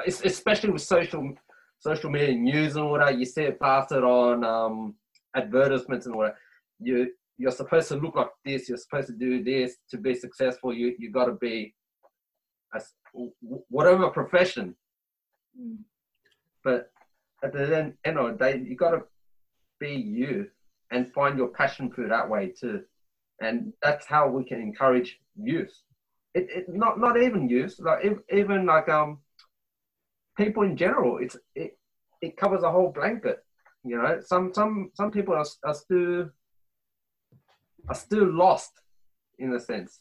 especially 0.06 0.70
with 0.70 0.82
social 0.82 1.22
social 1.78 2.10
media 2.10 2.34
news 2.34 2.76
and 2.76 2.84
all 2.84 2.98
that 2.98 3.18
you 3.18 3.26
see 3.26 3.42
it 3.42 3.58
plastered 3.58 4.04
on 4.04 4.44
um 4.44 4.94
advertisements 5.34 6.06
and 6.06 6.14
all 6.14 6.22
that. 6.22 6.36
You 6.80 7.12
you're 7.38 7.58
supposed 7.62 7.88
to 7.88 7.96
look 7.96 8.16
like 8.16 8.30
this 8.44 8.68
you're 8.68 8.78
supposed 8.78 9.08
to 9.08 9.16
do 9.26 9.42
this 9.42 9.76
to 9.90 9.98
be 9.98 10.14
successful 10.14 10.72
you 10.72 10.94
you 10.98 11.10
got 11.10 11.26
to 11.26 11.36
be 11.48 11.74
a 12.74 12.80
whatever 13.68 14.08
profession. 14.10 14.74
Mm. 15.58 15.78
but 16.62 16.90
at 17.42 17.52
the 17.52 17.76
end, 17.78 17.94
end 18.04 18.18
of 18.18 18.26
the 18.26 18.44
day, 18.44 18.62
you 18.66 18.76
got 18.76 18.90
to 18.90 19.02
be 19.80 19.92
you 20.18 20.48
and 20.90 21.12
find 21.12 21.36
your 21.38 21.48
passion 21.48 21.90
for 21.90 22.08
that 22.08 22.28
way 22.28 22.52
too. 22.58 22.82
And 23.40 23.72
that's 23.82 24.06
how 24.06 24.28
we 24.28 24.44
can 24.44 24.60
encourage 24.60 25.18
youth. 25.36 25.74
It, 26.34 26.46
it 26.50 26.64
not 26.68 26.98
not 27.00 27.20
even 27.20 27.48
youth, 27.48 27.74
like 27.78 28.04
ev- 28.04 28.22
even 28.32 28.66
like 28.66 28.88
um 28.88 29.18
people 30.36 30.62
in 30.62 30.76
general. 30.76 31.18
It's 31.18 31.36
it 31.54 31.78
it 32.20 32.36
covers 32.36 32.62
a 32.62 32.70
whole 32.70 32.90
blanket. 32.92 33.38
You 33.84 33.96
know, 33.98 34.20
some 34.24 34.52
some 34.54 34.90
some 34.94 35.10
people 35.10 35.34
are, 35.34 35.44
are 35.64 35.74
still 35.74 36.30
are 37.88 37.94
still 37.94 38.26
lost 38.32 38.72
in 39.38 39.52
a 39.54 39.60
sense, 39.60 40.00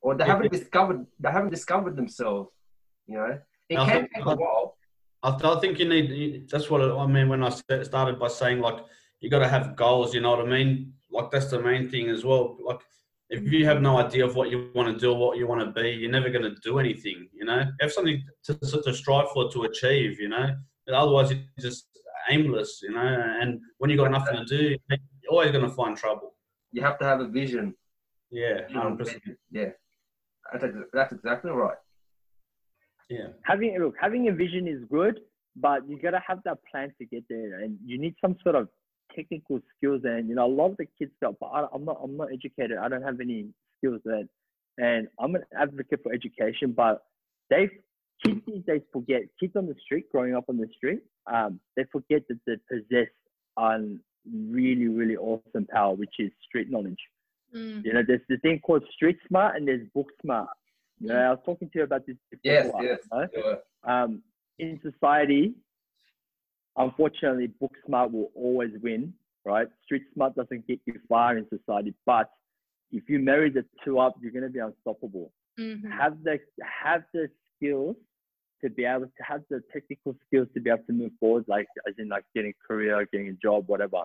or 0.00 0.14
they 0.16 0.24
haven't 0.24 0.52
discovered 0.52 1.06
they 1.20 1.30
haven't 1.30 1.50
discovered 1.50 1.96
themselves. 1.96 2.50
You 3.06 3.18
know, 3.18 3.38
it 3.68 3.78
I 3.78 3.84
can 3.84 4.00
think- 4.00 4.14
take 4.14 4.26
a 4.26 4.36
while. 4.36 4.76
I, 5.24 5.28
I 5.30 5.60
think 5.60 5.78
you 5.78 5.88
need. 5.88 6.48
That's 6.50 6.68
what 6.68 6.80
I 6.82 7.06
mean 7.06 7.28
when 7.28 7.42
I 7.44 7.50
started 7.50 8.18
by 8.18 8.28
saying 8.28 8.60
like 8.60 8.78
you 9.22 9.30
got 9.30 9.38
to 9.38 9.48
have 9.48 9.76
goals. 9.76 10.12
You 10.14 10.20
know 10.20 10.30
what 10.30 10.40
I 10.40 10.48
mean? 10.48 10.92
Like 11.10 11.30
that's 11.30 11.46
the 11.46 11.62
main 11.62 11.88
thing 11.88 12.08
as 12.10 12.24
well. 12.24 12.58
Like 12.62 12.80
if 13.30 13.50
you 13.50 13.64
have 13.64 13.80
no 13.80 13.96
idea 13.98 14.26
of 14.26 14.34
what 14.34 14.50
you 14.50 14.70
want 14.74 14.92
to 14.92 14.98
do 14.98 15.12
or 15.12 15.18
what 15.18 15.38
you 15.38 15.46
want 15.46 15.60
to 15.64 15.82
be, 15.82 15.90
you're 15.90 16.10
never 16.10 16.28
going 16.28 16.42
to 16.42 16.54
do 16.62 16.78
anything. 16.78 17.28
You 17.32 17.46
know, 17.46 17.64
have 17.80 17.92
something 17.92 18.22
to, 18.44 18.54
to, 18.54 18.82
to 18.82 18.92
strive 18.92 19.30
for 19.30 19.50
to 19.52 19.62
achieve. 19.62 20.20
You 20.20 20.28
know, 20.28 20.54
otherwise 20.92 21.30
you're 21.30 21.40
just 21.60 21.86
aimless. 22.28 22.80
You 22.82 22.92
know, 22.92 23.00
and 23.40 23.60
when 23.78 23.90
you 23.90 23.96
got 23.96 24.10
nothing 24.10 24.36
to 24.36 24.44
do, 24.44 24.76
you're 24.90 25.30
always 25.30 25.52
going 25.52 25.64
to 25.64 25.74
find 25.74 25.96
trouble. 25.96 26.34
You 26.72 26.82
have 26.82 26.98
to 26.98 27.04
have 27.04 27.20
a 27.20 27.28
vision. 27.28 27.74
Yeah, 28.30 28.60
Um, 28.70 28.74
hundred 28.74 28.98
percent. 28.98 29.22
Yeah, 29.50 29.68
that's, 30.52 30.64
that's 30.92 31.12
exactly 31.12 31.50
right. 31.50 31.76
Yeah, 33.10 33.26
Having 33.44 33.78
look, 33.78 33.94
having 34.00 34.28
a 34.28 34.32
vision 34.32 34.66
is 34.66 34.80
good, 34.90 35.20
but 35.54 35.86
you 35.86 36.00
gotta 36.00 36.22
have 36.26 36.38
that 36.46 36.56
plan 36.70 36.94
to 36.98 37.04
get 37.04 37.24
there, 37.28 37.60
and 37.60 37.76
you 37.84 37.98
need 37.98 38.14
some 38.22 38.36
sort 38.42 38.54
of 38.54 38.68
technical 39.14 39.60
skills. 39.76 40.02
And 40.04 40.28
you 40.28 40.34
know, 40.34 40.46
a 40.46 40.54
lot 40.54 40.70
of 40.72 40.76
the 40.76 40.86
kids 40.98 41.12
go, 41.22 41.36
but 41.40 41.46
I, 41.46 41.66
I'm 41.74 41.84
not, 41.84 42.00
I'm 42.02 42.16
not 42.16 42.28
educated. 42.32 42.78
I 42.78 42.88
don't 42.88 43.02
have 43.02 43.20
any 43.20 43.46
skills 43.78 44.00
there, 44.04 44.24
and 44.78 45.08
I'm 45.20 45.34
an 45.34 45.44
advocate 45.58 46.00
for 46.02 46.12
education, 46.12 46.72
but 46.76 47.02
they 47.50 47.68
kids 48.24 48.40
these 48.46 48.62
days 48.66 48.82
forget 48.92 49.22
kids 49.40 49.52
on 49.56 49.66
the 49.66 49.74
street 49.84 50.04
growing 50.10 50.34
up 50.34 50.44
on 50.48 50.56
the 50.56 50.68
street 50.76 51.00
um, 51.32 51.58
they 51.76 51.84
forget 51.90 52.22
that 52.28 52.38
they 52.46 52.54
possess 52.70 53.08
on 53.56 53.98
really 54.50 54.88
really 54.88 55.16
awesome 55.16 55.66
power 55.72 55.94
which 55.94 56.14
is 56.18 56.30
street 56.46 56.70
knowledge 56.70 56.98
Mm. 57.54 57.84
you 57.84 57.92
know 57.92 58.00
there's 58.06 58.22
the 58.30 58.38
thing 58.38 58.60
called 58.60 58.82
street 58.94 59.18
smart 59.28 59.56
and 59.56 59.68
there's 59.68 59.86
book 59.94 60.06
smart 60.22 60.48
you 61.00 61.08
know, 61.08 61.16
i 61.16 61.28
was 61.28 61.38
talking 61.44 61.68
to 61.68 61.80
you 61.80 61.84
about 61.84 62.06
this 62.06 62.16
before 62.30 62.40
Yes, 62.50 62.70
you 62.80 62.88
yes. 62.88 62.98
know? 63.12 63.26
Sure. 63.34 63.58
um, 63.84 64.22
in 64.58 64.80
society 64.82 65.52
unfortunately 66.76 67.46
book 67.46 67.72
smart 67.86 68.12
will 68.12 68.30
always 68.34 68.70
win 68.82 69.12
right 69.44 69.68
street 69.84 70.02
smart 70.14 70.34
doesn't 70.34 70.66
get 70.66 70.80
you 70.86 70.94
far 71.08 71.36
in 71.36 71.46
society 71.48 71.94
but 72.06 72.30
if 72.90 73.08
you 73.08 73.18
marry 73.18 73.50
the 73.50 73.64
two 73.84 73.98
up 73.98 74.14
you're 74.20 74.32
going 74.32 74.42
to 74.44 74.50
be 74.50 74.58
unstoppable 74.58 75.32
Mhm. 75.58 75.90
have 75.90 76.22
the 76.24 76.40
have 76.82 77.04
the 77.12 77.28
skills 77.54 77.96
to 78.62 78.70
be 78.70 78.84
able 78.84 79.06
to 79.06 79.22
have 79.22 79.42
the 79.50 79.62
technical 79.72 80.16
skills 80.26 80.48
to 80.54 80.60
be 80.60 80.70
able 80.70 80.84
to 80.84 80.92
move 80.92 81.10
forward, 81.18 81.44
like 81.48 81.66
as 81.86 81.94
in 81.98 82.08
like 82.08 82.24
getting 82.34 82.52
a 82.52 82.66
career, 82.66 83.06
getting 83.12 83.28
a 83.28 83.32
job, 83.34 83.68
whatever. 83.68 84.02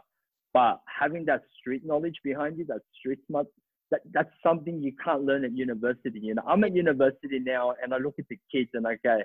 But 0.54 0.82
having 0.88 1.26
that 1.26 1.44
street 1.58 1.86
knowledge 1.86 2.16
behind 2.24 2.58
you, 2.58 2.66
that 2.66 2.82
street 2.98 3.20
smart, 3.28 3.48
that, 3.92 4.02
that's 4.12 4.32
something 4.42 4.82
you 4.82 4.94
can't 5.04 5.24
learn 5.24 5.46
at 5.46 5.56
university. 5.56 6.20
You 6.20 6.36
know, 6.36 6.42
I'm 6.48 6.64
at 6.64 6.76
university 6.76 7.40
now 7.40 7.76
and 7.82 7.94
I 7.94 7.98
look 7.98 8.16
at 8.18 8.28
the 8.30 8.40
kids 8.52 8.72
and 8.74 8.88
I 8.88 8.98
go, 9.04 9.20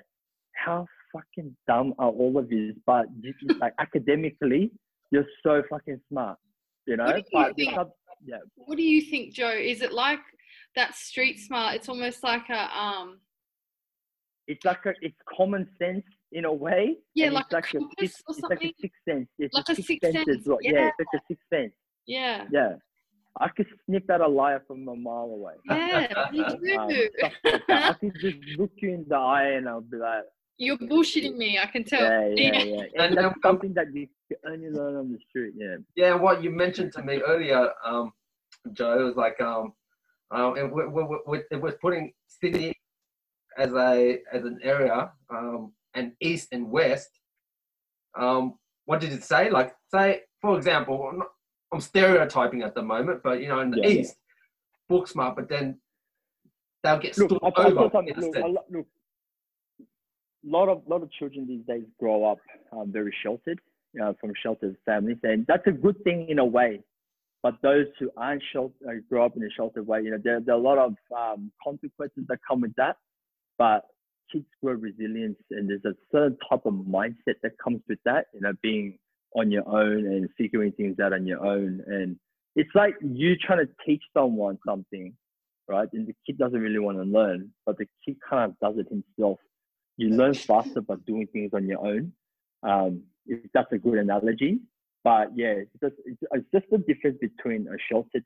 how 0.53 0.85
fucking 1.13 1.55
dumb 1.67 1.93
are 1.99 2.09
all 2.09 2.37
of 2.37 2.51
you? 2.51 2.73
But 2.85 3.05
you, 3.21 3.33
like 3.59 3.73
academically, 3.79 4.71
you're 5.11 5.25
so 5.43 5.61
fucking 5.69 6.01
smart. 6.09 6.37
You 6.85 6.97
know, 6.97 7.05
What 7.05 7.55
do 7.55 7.63
you 7.63 7.71
think- 7.71 7.87
yeah. 8.25 8.37
What 8.55 8.77
do 8.77 8.83
you 8.83 9.01
think, 9.01 9.33
Joe? 9.33 9.51
Is 9.51 9.81
it 9.81 9.91
like 9.93 10.19
that 10.75 10.95
street 10.95 11.39
smart? 11.39 11.75
It's 11.75 11.89
almost 11.89 12.23
like 12.23 12.49
a 12.49 12.77
um 12.77 13.19
it's 14.47 14.65
like 14.65 14.85
a, 14.85 14.93
it's 15.01 15.15
common 15.37 15.67
sense 15.79 16.03
in 16.33 16.45
a 16.45 16.53
way. 16.53 16.97
Yeah, 17.15 17.29
like 17.31 17.45
it's 17.45 17.53
a 17.53 17.55
like 17.55 17.65
a 17.73 17.77
compass 17.79 17.95
sixth, 17.99 18.23
or 18.27 18.33
it's 18.33 18.41
like 18.49 18.61
a 18.63 18.73
sixth 18.81 18.99
sense. 19.07 19.27
It's 19.39 19.53
Like 19.53 19.65
a 19.69 19.71
a 19.71 19.75
sixth 19.75 19.87
sixth 19.87 20.11
sense 20.13 20.25
sense, 20.25 20.47
well. 20.47 20.57
Yeah. 20.61 20.71
yeah. 20.73 20.87
it's 20.87 20.95
like 21.13 21.21
a 21.21 21.23
sixth 21.29 21.45
sense. 21.53 21.73
yeah. 22.07 22.45
Yeah, 22.51 22.73
I 23.39 23.47
could 23.49 23.67
sniff 23.85 24.09
out 24.09 24.21
a 24.21 24.27
liar 24.27 24.61
from 24.67 24.87
a 24.87 24.95
mile 24.95 25.31
away. 25.33 25.53
Yeah, 25.65 26.07
me 26.31 26.43
Um, 26.75 26.89
too. 26.89 27.09
stuff 27.17 27.33
like. 27.45 27.61
I 27.69 27.93
could 27.93 28.13
just 28.19 28.37
look 28.57 28.71
you 28.77 28.93
in 28.93 29.05
the 29.07 29.15
eye 29.15 29.51
and 29.57 29.67
I'll 29.69 29.81
be 29.81 29.97
like, 29.97 30.23
You're 30.57 30.77
bullshitting 30.77 31.35
me, 31.35 31.57
I 31.59 31.65
can 31.65 31.83
tell. 31.83 32.01
yeah, 32.01 32.27
yeah, 32.35 32.63
yeah. 32.63 32.83
And 32.95 33.01
And- 33.01 33.17
that's 33.17 33.41
something 33.41 33.73
that 33.73 33.93
you 33.93 34.07
can 34.27 34.37
only 34.53 34.69
learn 34.69 34.95
on 34.95 35.11
the 35.11 35.19
street. 35.29 35.53
Yeah. 35.57 35.77
Yeah, 35.95 36.13
what 36.15 36.43
you 36.43 36.51
mentioned 36.51 36.93
to 36.93 37.03
me 37.03 37.21
earlier, 37.21 37.71
um, 37.83 38.13
Joe, 38.71 38.99
it 38.99 39.03
was 39.03 39.15
like 39.15 39.39
um, 39.41 39.73
um, 40.31 40.57
it, 40.57 40.71
we, 40.71 40.87
we, 40.87 41.03
we, 41.27 41.37
it 41.51 41.61
was 41.61 41.73
putting 41.81 42.13
Sydney 42.27 42.73
as 43.57 43.71
a 43.73 44.19
as 44.31 44.43
an 44.45 44.59
area, 44.63 45.11
um, 45.29 45.73
and 45.95 46.13
east 46.21 46.49
and 46.51 46.69
west. 46.71 47.09
Um, 48.17 48.55
what 48.85 48.99
did 49.01 49.11
it 49.11 49.23
say? 49.23 49.49
Like, 49.49 49.75
say, 49.91 50.21
for 50.41 50.57
example, 50.57 51.07
I'm, 51.11 51.19
not, 51.19 51.27
I'm 51.73 51.81
stereotyping 51.81 52.61
at 52.63 52.73
the 52.75 52.81
moment, 52.81 53.21
but 53.23 53.41
you 53.41 53.47
know, 53.47 53.59
in 53.59 53.71
the 53.71 53.77
Yeah, 53.81 53.87
yeah. 53.87 53.99
east, 54.01 54.15
book 54.87 55.07
smart, 55.07 55.35
but 55.35 55.49
then 55.49 55.79
they'll 56.83 56.99
get 56.99 57.17
Look, 57.17 57.29
stood 57.29 57.39
I'll, 57.43 57.51
I'll 57.55 57.63
tell 57.63 57.71
you 57.71 57.79
over. 57.79 57.97
Look, 57.97 58.17
instead. 58.17 58.43
look, 58.71 58.87
lot 60.45 60.69
of 60.69 60.81
lot 60.87 61.01
of 61.01 61.11
children 61.11 61.47
these 61.47 61.65
days 61.67 61.83
grow 61.99 62.25
up 62.25 62.39
um, 62.71 62.91
very 62.91 63.13
sheltered, 63.23 63.59
you 63.93 64.01
know, 64.01 64.15
from 64.19 64.31
sheltered 64.41 64.75
families, 64.85 65.17
and 65.23 65.45
that's 65.47 65.65
a 65.67 65.71
good 65.71 66.01
thing 66.03 66.27
in 66.29 66.39
a 66.39 66.45
way. 66.45 66.81
But 67.41 67.55
those 67.61 67.87
who 67.99 68.09
aren't 68.15 68.41
sheltered, 68.53 68.87
uh, 68.87 68.93
grow 69.09 69.25
up 69.25 69.35
in 69.35 69.43
a 69.43 69.49
sheltered 69.55 69.85
way, 69.85 70.01
you 70.01 70.11
know, 70.11 70.19
there, 70.23 70.39
there 70.39 70.55
are 70.55 70.57
a 70.57 70.61
lot 70.61 70.77
of 70.77 70.95
um, 71.15 71.51
consequences 71.61 72.23
that 72.29 72.39
come 72.47 72.61
with 72.61 72.73
that. 72.75 72.95
But 73.57 73.83
kids 74.31 74.45
grow 74.63 74.73
resilience, 74.73 75.37
and 75.51 75.69
there's 75.69 75.85
a 75.85 75.95
certain 76.11 76.37
type 76.49 76.65
of 76.65 76.73
mindset 76.73 77.35
that 77.43 77.57
comes 77.63 77.81
with 77.87 77.99
that. 78.05 78.27
You 78.33 78.41
know, 78.41 78.53
being 78.61 78.97
on 79.35 79.51
your 79.51 79.67
own 79.67 80.05
and 80.05 80.29
figuring 80.37 80.71
things 80.73 80.99
out 80.99 81.13
on 81.13 81.25
your 81.25 81.45
own, 81.45 81.81
and 81.87 82.17
it's 82.55 82.69
like 82.75 82.95
you 83.01 83.35
trying 83.35 83.65
to 83.65 83.71
teach 83.85 84.03
someone 84.13 84.57
something 84.65 85.13
right? 85.67 85.87
And 85.93 86.07
the 86.07 86.15
kid 86.25 86.37
doesn't 86.37 86.59
really 86.59 86.79
want 86.79 86.97
to 86.97 87.03
learn, 87.03 87.51
but 87.65 87.77
the 87.77 87.85
kid 88.05 88.17
kind 88.27 88.51
of 88.51 88.59
does 88.59 88.79
it 88.79 88.87
himself. 88.89 89.39
You 89.97 90.09
learn 90.09 90.33
faster 90.33 90.81
by 90.81 90.95
doing 91.05 91.27
things 91.27 91.51
on 91.53 91.67
your 91.67 91.85
own. 91.85 92.13
Um, 92.63 93.03
if 93.25 93.39
that's 93.53 93.71
a 93.71 93.77
good 93.77 93.97
analogy. 93.97 94.59
But 95.03 95.31
yeah, 95.35 95.63
it's 95.63 95.71
just, 95.81 95.95
it's, 96.05 96.45
just 96.53 96.65
the 96.71 96.77
difference 96.77 97.17
between 97.19 97.67
a 97.67 97.77
sheltered 97.91 98.23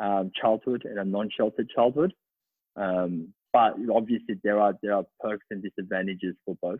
um, 0.00 0.30
childhood 0.40 0.84
and 0.84 0.98
a 0.98 1.04
non-sheltered 1.04 1.68
childhood. 1.74 2.12
Um, 2.76 3.28
but 3.52 3.74
obviously 3.92 4.36
there 4.42 4.60
are 4.60 4.74
there 4.82 4.94
are 4.94 5.04
perks 5.20 5.46
and 5.50 5.62
disadvantages 5.62 6.34
for 6.44 6.56
both. 6.60 6.78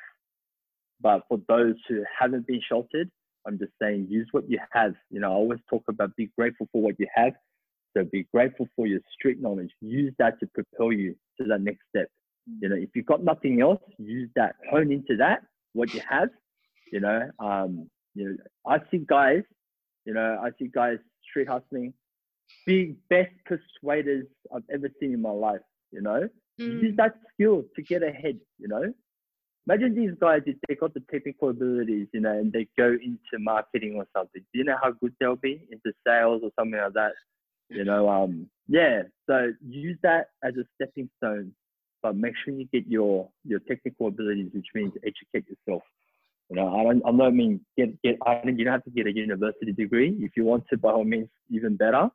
But 1.00 1.22
for 1.28 1.38
those 1.48 1.74
who 1.88 2.04
haven't 2.18 2.46
been 2.46 2.60
sheltered, 2.68 3.10
I'm 3.46 3.58
just 3.58 3.72
saying 3.80 4.06
use 4.08 4.28
what 4.32 4.48
you 4.48 4.58
have. 4.72 4.94
You 5.10 5.20
know, 5.20 5.30
I 5.30 5.34
always 5.34 5.60
talk 5.68 5.84
about 5.88 6.16
be 6.16 6.30
grateful 6.36 6.68
for 6.72 6.82
what 6.82 6.98
you 6.98 7.06
have 7.14 7.34
so 7.96 8.04
be 8.04 8.26
grateful 8.32 8.68
for 8.74 8.86
your 8.86 9.00
street 9.12 9.40
knowledge. 9.40 9.70
Use 9.80 10.12
that 10.18 10.40
to 10.40 10.46
propel 10.48 10.92
you 10.92 11.14
to 11.40 11.46
that 11.46 11.60
next 11.60 11.82
step. 11.88 12.08
You 12.60 12.68
know, 12.68 12.76
if 12.76 12.90
you've 12.94 13.06
got 13.06 13.22
nothing 13.24 13.60
else, 13.60 13.80
use 13.98 14.30
that. 14.36 14.56
Hone 14.70 14.92
into 14.92 15.16
that, 15.16 15.42
what 15.72 15.92
you 15.94 16.00
have. 16.08 16.28
You 16.92 17.00
know, 17.00 17.30
um, 17.38 17.88
you 18.14 18.30
know, 18.30 18.36
I 18.66 18.78
see 18.90 18.98
guys, 18.98 19.42
you 20.04 20.14
know, 20.14 20.38
I 20.42 20.50
see 20.58 20.68
guys 20.68 20.98
street 21.28 21.48
hustling, 21.48 21.92
be 22.66 22.94
best 23.10 23.32
persuaders 23.46 24.26
I've 24.54 24.62
ever 24.72 24.88
seen 25.00 25.12
in 25.14 25.22
my 25.22 25.30
life. 25.30 25.60
You 25.92 26.02
know, 26.02 26.28
use 26.58 26.94
Mm. 26.94 26.96
that 26.96 27.16
skill 27.32 27.64
to 27.76 27.82
get 27.82 28.02
ahead. 28.02 28.38
You 28.58 28.68
know, 28.68 28.92
imagine 29.66 29.94
these 29.94 30.14
guys 30.20 30.42
if 30.46 30.56
they 30.68 30.74
got 30.74 30.94
the 30.94 31.02
technical 31.10 31.50
abilities, 31.50 32.08
you 32.12 32.20
know, 32.20 32.32
and 32.38 32.52
they 32.52 32.68
go 32.76 32.88
into 32.92 33.38
marketing 33.38 33.94
or 33.96 34.06
something. 34.16 34.42
Do 34.52 34.58
you 34.58 34.64
know 34.64 34.76
how 34.82 34.92
good 34.92 35.14
they'll 35.20 35.36
be 35.36 35.66
into 35.70 35.92
sales 36.06 36.42
or 36.44 36.50
something 36.58 36.78
like 36.80 36.92
that? 36.94 37.12
You 37.70 37.84
know, 37.84 38.08
um, 38.08 38.48
yeah. 38.68 39.02
So 39.26 39.52
use 39.66 39.98
that 40.02 40.28
as 40.44 40.54
a 40.56 40.64
stepping 40.74 41.08
stone, 41.16 41.52
but 42.04 42.16
make 42.16 42.34
sure 42.44 42.52
you 42.52 42.66
get 42.66 42.86
your 42.86 43.30
your 43.44 43.60
technical 43.60 44.08
abilities, 44.08 44.50
which 44.52 44.66
means 44.74 44.92
educate 45.02 45.48
yourself. 45.48 45.82
You 46.50 46.56
know, 46.56 46.68
I 46.78 46.82
don't, 46.84 47.02
I 47.06 47.10
don't 47.10 47.36
mean 47.36 47.60
get 47.78 48.00
get. 48.02 48.18
I 48.26 48.42
don't, 48.44 48.58
you 48.58 48.64
don't 48.66 48.74
have 48.74 48.84
to 48.84 48.90
get 48.90 49.06
a 49.06 49.12
university 49.14 49.72
degree 49.72 50.14
if 50.20 50.32
you 50.36 50.44
want 50.44 50.64
to. 50.68 50.76
By 50.76 50.90
all 50.90 51.04
means, 51.04 51.30
even 51.50 51.76
better. 51.76 52.10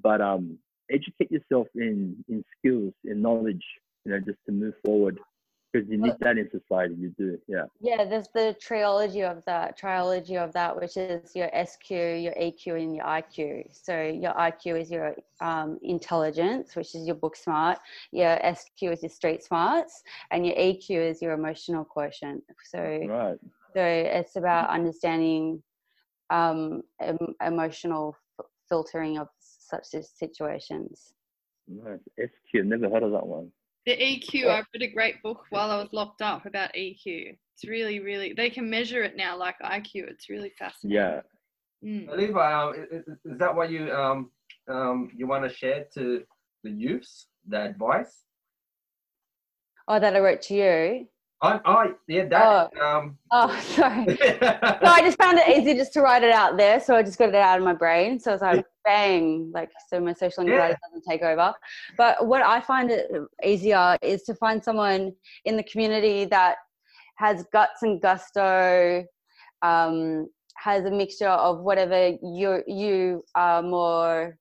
But 0.00 0.20
um, 0.20 0.58
educate 0.90 1.32
yourself 1.32 1.68
in 1.74 2.22
in 2.28 2.44
skills, 2.58 2.92
in 3.04 3.22
knowledge. 3.22 3.64
You 4.04 4.12
know, 4.12 4.18
just 4.18 4.38
to 4.46 4.52
move 4.52 4.74
forward, 4.84 5.18
because 5.72 5.88
you 5.88 5.98
need 5.98 6.14
that 6.20 6.38
in 6.38 6.48
society. 6.50 6.94
You 6.98 7.10
do, 7.16 7.38
yeah. 7.46 7.64
Yeah, 7.80 8.04
there's 8.04 8.28
the 8.34 8.56
trilogy 8.60 9.22
of 9.22 9.44
that, 9.44 9.76
trilogy 9.76 10.36
of 10.36 10.52
that, 10.52 10.74
which 10.76 10.96
is 10.96 11.34
your 11.34 11.50
SQ, 11.64 11.90
your 11.90 12.32
EQ, 12.34 12.82
and 12.82 12.94
your 12.96 13.04
IQ. 13.04 13.64
So 13.72 14.02
your 14.02 14.32
IQ 14.32 14.80
is 14.80 14.90
your 14.90 15.14
um, 15.40 15.78
intelligence, 15.82 16.74
which 16.76 16.94
is 16.94 17.06
your 17.06 17.14
book 17.16 17.36
smart. 17.36 17.78
Your 18.12 18.38
SQ 18.54 18.82
is 18.82 19.02
your 19.02 19.10
street 19.10 19.42
smarts, 19.44 20.02
and 20.30 20.46
your 20.46 20.56
EQ 20.56 20.90
is 20.90 21.22
your 21.22 21.32
emotional 21.32 21.84
quotient. 21.84 22.42
So, 22.64 22.78
Right. 23.08 23.38
so 23.74 23.82
it's 23.82 24.36
about 24.36 24.70
understanding 24.70 25.62
um, 26.30 26.82
em- 27.00 27.34
emotional 27.44 28.16
f- 28.38 28.46
filtering 28.68 29.18
of 29.18 29.28
such 29.40 29.94
as 29.94 30.10
situations. 30.10 31.12
Nice. 31.68 32.00
SQ. 32.18 32.64
Never 32.64 32.88
heard 32.90 33.04
of 33.04 33.12
that 33.12 33.26
one. 33.26 33.52
The 33.90 33.96
EQ, 33.96 34.46
I 34.48 34.62
read 34.72 34.82
a 34.82 34.86
great 34.92 35.20
book 35.20 35.46
while 35.50 35.68
I 35.72 35.76
was 35.78 35.88
locked 35.92 36.22
up 36.22 36.46
about 36.46 36.72
EQ. 36.74 37.36
It's 37.56 37.66
really, 37.68 37.98
really, 37.98 38.32
they 38.32 38.48
can 38.48 38.70
measure 38.70 39.02
it 39.02 39.16
now 39.16 39.36
like 39.36 39.56
IQ. 39.64 40.08
It's 40.08 40.30
really 40.30 40.52
fascinating. 40.56 40.94
Yeah. 40.96 41.20
Mm. 41.84 42.16
Levi, 42.16 42.52
um, 42.52 42.74
i- 42.78 42.96
i- 42.98 43.32
is 43.32 43.38
that 43.40 43.52
what 43.56 43.68
you 43.68 43.90
um, 43.92 44.30
um, 44.68 45.10
you 45.16 45.26
want 45.26 45.42
to 45.42 45.52
share 45.52 45.86
to 45.94 46.22
the 46.62 46.70
youths? 46.70 47.26
The 47.48 47.62
advice? 47.62 48.22
Oh, 49.88 49.98
that 49.98 50.14
I 50.14 50.20
wrote 50.20 50.42
to 50.42 50.54
you. 50.54 51.08
I, 51.42 51.60
I 51.64 51.86
yeah, 52.06 52.26
that. 52.26 52.70
Um, 52.80 53.18
Oh, 53.32 53.58
sorry. 53.60 54.04
no, 54.84 54.88
I 54.88 55.00
just 55.00 55.18
found 55.18 55.36
it 55.36 55.48
easy 55.48 55.74
just 55.74 55.92
to 55.94 56.00
write 56.00 56.22
it 56.22 56.30
out 56.30 56.56
there, 56.56 56.78
so 56.78 56.94
I 56.94 57.02
just 57.02 57.18
got 57.18 57.30
it 57.30 57.34
out 57.34 57.58
of 57.58 57.64
my 57.64 57.72
brain. 57.74 58.20
So 58.20 58.34
it's 58.34 58.42
like 58.42 58.64
bang, 58.84 59.50
like 59.54 59.70
so 59.88 60.00
my 60.00 60.12
social 60.12 60.42
anxiety 60.42 60.76
doesn't 60.84 61.04
take 61.08 61.22
over. 61.22 61.52
But 61.96 62.26
what 62.26 62.42
I 62.42 62.60
find 62.60 62.90
it 62.90 63.10
easier 63.44 63.96
is 64.02 64.22
to 64.24 64.34
find 64.34 64.62
someone 64.62 65.12
in 65.44 65.56
the 65.56 65.62
community 65.64 66.24
that 66.26 66.56
has 67.16 67.44
guts 67.52 67.82
and 67.82 68.00
gusto, 68.00 69.04
um, 69.62 70.28
has 70.56 70.84
a 70.84 70.90
mixture 70.90 71.28
of 71.28 71.60
whatever 71.60 72.16
you 72.22 72.62
you 72.66 73.24
are 73.34 73.62
more 73.62 74.36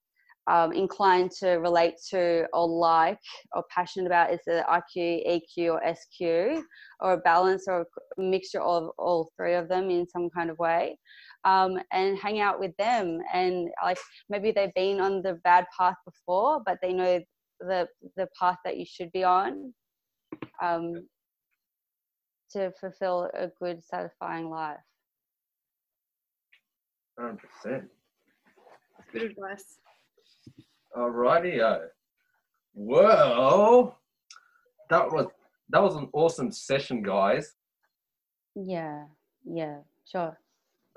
um, 0.49 0.71
inclined 0.71 1.31
to 1.31 1.51
relate 1.57 1.95
to 2.09 2.47
or 2.53 2.67
like 2.67 3.19
or 3.53 3.63
passionate 3.69 4.07
about 4.07 4.33
is 4.33 4.39
the 4.45 4.65
IQ, 4.67 5.41
EQ, 5.57 5.73
or 5.73 5.95
SQ, 5.95 6.63
or 7.01 7.13
a 7.13 7.17
balance 7.17 7.65
or 7.67 7.85
a 8.17 8.21
mixture 8.21 8.61
of 8.61 8.89
all 8.97 9.31
three 9.37 9.53
of 9.53 9.69
them 9.69 9.89
in 9.89 10.07
some 10.07 10.29
kind 10.29 10.49
of 10.49 10.57
way. 10.57 10.97
Um, 11.45 11.79
and 11.93 12.17
hang 12.17 12.41
out 12.41 12.59
with 12.59 12.75
them 12.75 13.19
and 13.33 13.69
like 13.81 13.97
maybe 14.27 14.51
they've 14.51 14.73
been 14.73 14.99
on 14.99 15.21
the 15.21 15.39
bad 15.45 15.65
path 15.77 15.95
before 16.03 16.61
but 16.65 16.79
they 16.81 16.91
know 16.91 17.21
the 17.61 17.87
the 18.17 18.27
path 18.37 18.57
that 18.65 18.75
you 18.75 18.85
should 18.85 19.09
be 19.13 19.23
on 19.23 19.73
um, 20.61 21.07
to 22.51 22.73
fulfill 22.81 23.29
a 23.33 23.47
good 23.57 23.81
satisfying 23.81 24.49
life 24.49 24.79
100%. 27.19 27.37
Good 29.11 29.21
advice. 29.23 29.79
Alrighty. 30.95 31.79
Well, 32.73 33.97
that 34.89 35.11
was 35.11 35.27
that 35.69 35.81
was 35.83 35.95
an 35.95 36.09
awesome 36.13 36.51
session, 36.51 37.03
guys. 37.03 37.55
yeah 38.55 39.05
yeah 39.45 39.77
sure 40.05 40.37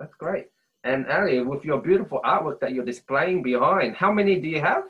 That's 0.02 0.16
great. 0.16 0.46
And 0.82 1.06
Ally, 1.06 1.38
with 1.42 1.64
your 1.64 1.80
beautiful 1.80 2.20
artwork 2.24 2.58
that 2.58 2.72
you're 2.72 2.84
displaying 2.84 3.40
behind, 3.40 3.94
how 3.94 4.12
many 4.12 4.40
do 4.40 4.48
you 4.48 4.60
have? 4.60 4.82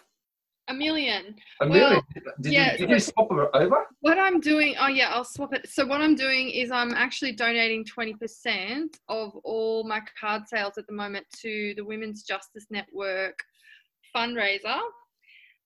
A 0.69 0.73
million. 0.73 1.35
A 1.61 1.69
Well, 1.69 1.79
million. 1.79 2.03
Did, 2.41 2.53
yeah, 2.55 2.73
you, 2.73 2.79
did 2.79 2.91
you 2.91 2.99
swap 2.99 3.29
it 3.31 3.51
over? 3.53 3.85
What 4.01 4.19
I'm 4.19 4.41
doing, 4.41 4.75
oh 4.81 4.87
yeah, 4.87 5.11
I'll 5.11 5.23
swap 5.25 5.53
it. 5.53 5.69
So 5.69 5.85
what 5.85 6.01
I'm 6.01 6.15
doing 6.15 6.49
is 6.49 6.71
I'm 6.71 6.95
actually 6.95 7.33
donating 7.33 7.85
20% 7.85 8.87
of 9.09 9.37
all 9.45 9.85
my 9.85 10.01
card 10.19 10.45
sales 10.49 10.79
at 10.79 10.87
the 10.87 10.95
moment 10.95 11.27
to 11.43 11.75
the 11.77 11.85
Women's 11.85 12.23
Justice 12.23 12.65
Network 12.71 13.39
fundraiser. 14.17 14.81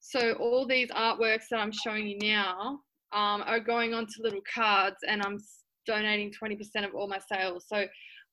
So 0.00 0.32
all 0.40 0.66
these 0.66 0.90
artworks 0.90 1.44
that 1.52 1.60
I'm 1.60 1.72
showing 1.72 2.08
you 2.08 2.18
now 2.18 2.80
um, 3.12 3.44
are 3.46 3.60
going 3.60 3.94
onto 3.94 4.22
little 4.24 4.42
cards, 4.52 4.96
and 5.06 5.22
I'm 5.22 5.38
donating 5.86 6.32
20% 6.32 6.58
of 6.84 6.96
all 6.96 7.06
my 7.06 7.20
sales. 7.32 7.66
So 7.68 7.86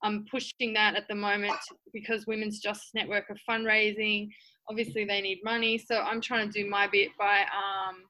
I'm 0.04 0.26
pushing 0.30 0.74
that 0.74 0.96
at 0.96 1.08
the 1.08 1.16
moment 1.16 1.56
because 1.94 2.28
Women's 2.28 2.60
Justice 2.60 2.92
Network 2.94 3.26
are 3.30 3.38
fundraising. 3.50 4.30
Obviously, 4.70 5.06
they 5.06 5.22
need 5.22 5.40
money, 5.44 5.78
so 5.78 6.00
I'm 6.00 6.22
trying 6.22 6.50
to 6.50 6.64
do 6.64 6.70
my 6.70 6.88
bit 6.88 7.10
by 7.18 7.42
um, 7.42 8.04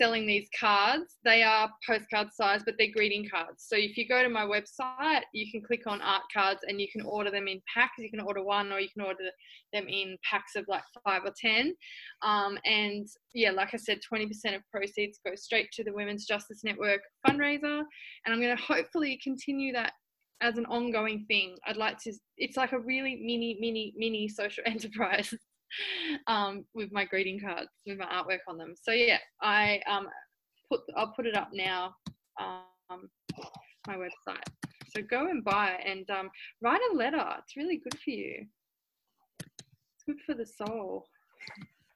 selling 0.00 0.26
these 0.26 0.48
cards. 0.58 1.18
They 1.24 1.42
are 1.42 1.70
postcard 1.86 2.28
size, 2.32 2.62
but 2.64 2.76
they're 2.78 2.92
greeting 2.94 3.28
cards. 3.28 3.66
So 3.68 3.76
if 3.76 3.98
you 3.98 4.08
go 4.08 4.22
to 4.22 4.30
my 4.30 4.44
website, 4.44 5.22
you 5.34 5.50
can 5.52 5.62
click 5.62 5.82
on 5.86 6.00
art 6.00 6.22
cards 6.32 6.60
and 6.66 6.80
you 6.80 6.88
can 6.90 7.02
order 7.02 7.30
them 7.30 7.48
in 7.48 7.60
packs. 7.72 7.98
You 7.98 8.08
can 8.08 8.20
order 8.20 8.42
one 8.42 8.72
or 8.72 8.80
you 8.80 8.88
can 8.88 9.02
order 9.02 9.24
them 9.74 9.88
in 9.88 10.16
packs 10.28 10.56
of 10.56 10.64
like 10.68 10.84
five 11.04 11.22
or 11.24 11.32
10. 11.38 11.74
Um, 12.22 12.58
and 12.64 13.06
yeah, 13.34 13.50
like 13.50 13.74
I 13.74 13.76
said, 13.76 13.98
20% 14.10 14.30
of 14.56 14.62
proceeds 14.72 15.20
go 15.24 15.34
straight 15.34 15.70
to 15.72 15.84
the 15.84 15.92
Women's 15.92 16.24
Justice 16.24 16.64
Network 16.64 17.02
fundraiser. 17.26 17.82
And 18.24 18.32
I'm 18.32 18.40
going 18.40 18.56
to 18.56 18.62
hopefully 18.62 19.20
continue 19.22 19.74
that 19.74 19.92
as 20.40 20.56
an 20.56 20.66
ongoing 20.66 21.24
thing. 21.28 21.56
I'd 21.66 21.76
like 21.76 21.98
to, 22.02 22.12
it's 22.36 22.56
like 22.56 22.72
a 22.72 22.78
really 22.78 23.16
mini, 23.16 23.58
mini, 23.60 23.94
mini 23.96 24.28
social 24.28 24.64
enterprise 24.66 25.34
um, 26.26 26.64
with 26.74 26.92
my 26.92 27.04
greeting 27.04 27.40
cards, 27.40 27.70
with 27.86 27.98
my 27.98 28.06
artwork 28.06 28.40
on 28.48 28.58
them. 28.58 28.74
So 28.80 28.92
yeah, 28.92 29.18
I 29.42 29.80
um, 29.88 30.08
put, 30.70 30.80
I'll 30.96 31.12
put 31.14 31.26
it 31.26 31.36
up 31.36 31.50
now, 31.52 31.94
um, 32.40 33.08
my 33.86 33.96
website. 33.96 34.42
So 34.94 35.02
go 35.02 35.26
and 35.26 35.44
buy 35.44 35.78
and 35.86 36.08
um, 36.10 36.30
write 36.60 36.80
a 36.92 36.96
letter. 36.96 37.24
It's 37.38 37.56
really 37.56 37.78
good 37.78 37.98
for 38.00 38.10
you. 38.10 38.46
It's 39.38 40.04
good 40.06 40.20
for 40.26 40.34
the 40.34 40.46
soul. 40.46 41.06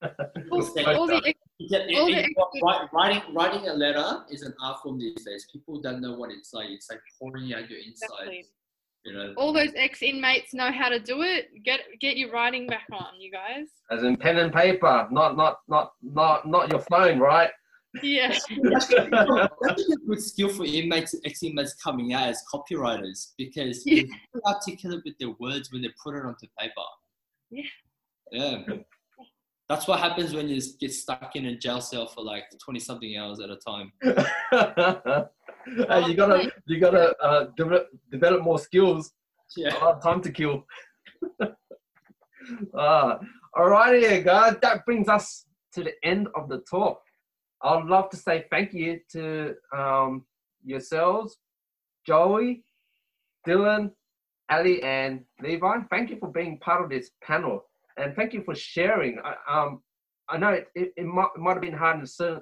all, 0.51 0.87
all 0.87 1.07
the 1.07 1.35
it- 1.60 1.97
All 1.97 2.09
it- 2.12 2.93
writing 2.93 3.22
writing 3.35 3.68
a 3.68 3.74
letter 3.74 4.24
is 4.31 4.43
an 4.43 4.55
art 4.60 4.81
form 4.82 4.98
these 4.98 5.24
days. 5.24 5.47
People 5.52 5.81
don't 5.81 6.01
know 6.01 6.14
what 6.14 6.31
it's 6.31 6.52
like. 6.52 6.68
It's 6.70 6.90
like 6.90 7.01
pouring 7.18 7.52
out 7.55 7.68
your 7.70 7.78
insides. 7.78 8.12
Exactly. 8.12 8.44
You 9.06 9.12
know. 9.12 9.35
all 9.36 9.52
those 9.52 9.70
ex 9.76 10.01
inmates 10.02 10.55
know 10.55 10.72
how 10.72 10.89
to 10.89 10.98
do 10.98 11.20
it. 11.20 11.51
Get 11.62 11.81
get 12.01 12.16
your 12.16 12.31
writing 12.32 12.66
back 12.66 12.86
on, 12.90 13.20
you 13.20 13.31
guys. 13.31 13.66
As 13.90 14.02
in 14.02 14.16
pen 14.16 14.39
and 14.39 14.51
paper, 14.52 15.06
not 15.10 15.36
not 15.36 15.59
not 15.68 15.93
not 16.02 16.48
not 16.48 16.70
your 16.70 16.81
phone, 16.81 17.18
right? 17.18 17.51
Yeah. 18.02 18.36
That's 18.62 18.90
a 18.93 19.97
good 20.09 20.20
skill 20.22 20.48
for 20.48 20.64
inmates, 20.64 21.14
ex-inmates 21.24 21.74
coming 21.74 22.12
out 22.14 22.28
as 22.28 22.43
copywriters 22.52 23.35
because 23.39 23.85
Yeah. 23.86 24.02
they're 24.02 24.18
very 24.32 24.43
articulate 24.47 25.02
with 25.05 25.16
their 25.18 25.31
words 25.39 25.70
when 25.72 25.82
they 25.82 25.90
put 26.02 26.16
it 26.16 26.24
onto 26.24 26.47
paper. 26.59 26.72
Yeah. 27.51 27.62
Yeah. 28.32 28.62
That's 29.69 29.89
what 29.89 29.99
happens 29.99 30.35
when 30.35 30.49
you 30.49 30.61
get 30.78 30.93
stuck 30.93 31.36
in 31.36 31.47
a 31.47 31.57
jail 31.57 31.81
cell 31.81 32.07
for 32.07 32.23
like 32.23 32.45
20 32.62 32.78
something 32.81 33.16
hours 33.16 33.41
at 33.41 33.49
a 33.49 33.57
time. 33.57 33.93
hey, 35.89 36.07
you 36.07 36.15
gotta 36.15 36.53
you 36.66 36.78
gotta 36.78 37.16
uh, 37.19 37.47
develop 37.57 37.89
develop 38.11 38.43
more 38.43 38.59
skills. 38.59 39.12
Yeah. 39.57 39.74
Oh, 39.81 39.99
time 40.01 40.20
to 40.23 40.31
kill. 40.31 40.66
uh, 41.41 41.49
alrighty, 43.57 44.24
guys. 44.24 44.57
That 44.61 44.85
brings 44.85 45.09
us 45.09 45.47
to 45.73 45.85
the 45.85 45.93
end 46.03 46.28
of 46.35 46.49
the 46.49 46.59
talk. 46.70 47.01
I'd 47.62 47.86
love 47.86 48.11
to 48.11 48.16
say 48.19 48.45
thank 48.51 48.74
you 48.74 49.01
to 49.12 49.55
um, 49.74 50.27
yourselves, 50.62 51.39
Joey, 52.07 52.65
Dylan, 53.47 53.93
Ally, 54.51 54.81
and 54.82 55.24
Levi. 55.41 55.78
Thank 55.91 56.11
you 56.11 56.19
for 56.19 56.28
being 56.31 56.59
part 56.59 56.85
of 56.85 56.91
this 56.91 57.11
panel, 57.23 57.65
and 57.97 58.15
thank 58.15 58.33
you 58.33 58.43
for 58.43 58.55
sharing. 58.55 59.19
I, 59.25 59.35
um, 59.49 59.81
I 60.29 60.39
know 60.39 60.51
it, 60.51 60.69
it, 60.75 60.93
it, 60.97 61.05
might, 61.05 61.29
it 61.37 61.41
might 61.41 61.53
have 61.53 61.62
been 61.62 61.75
hard 61.75 62.01
in 62.01 62.07
certain 62.07 62.41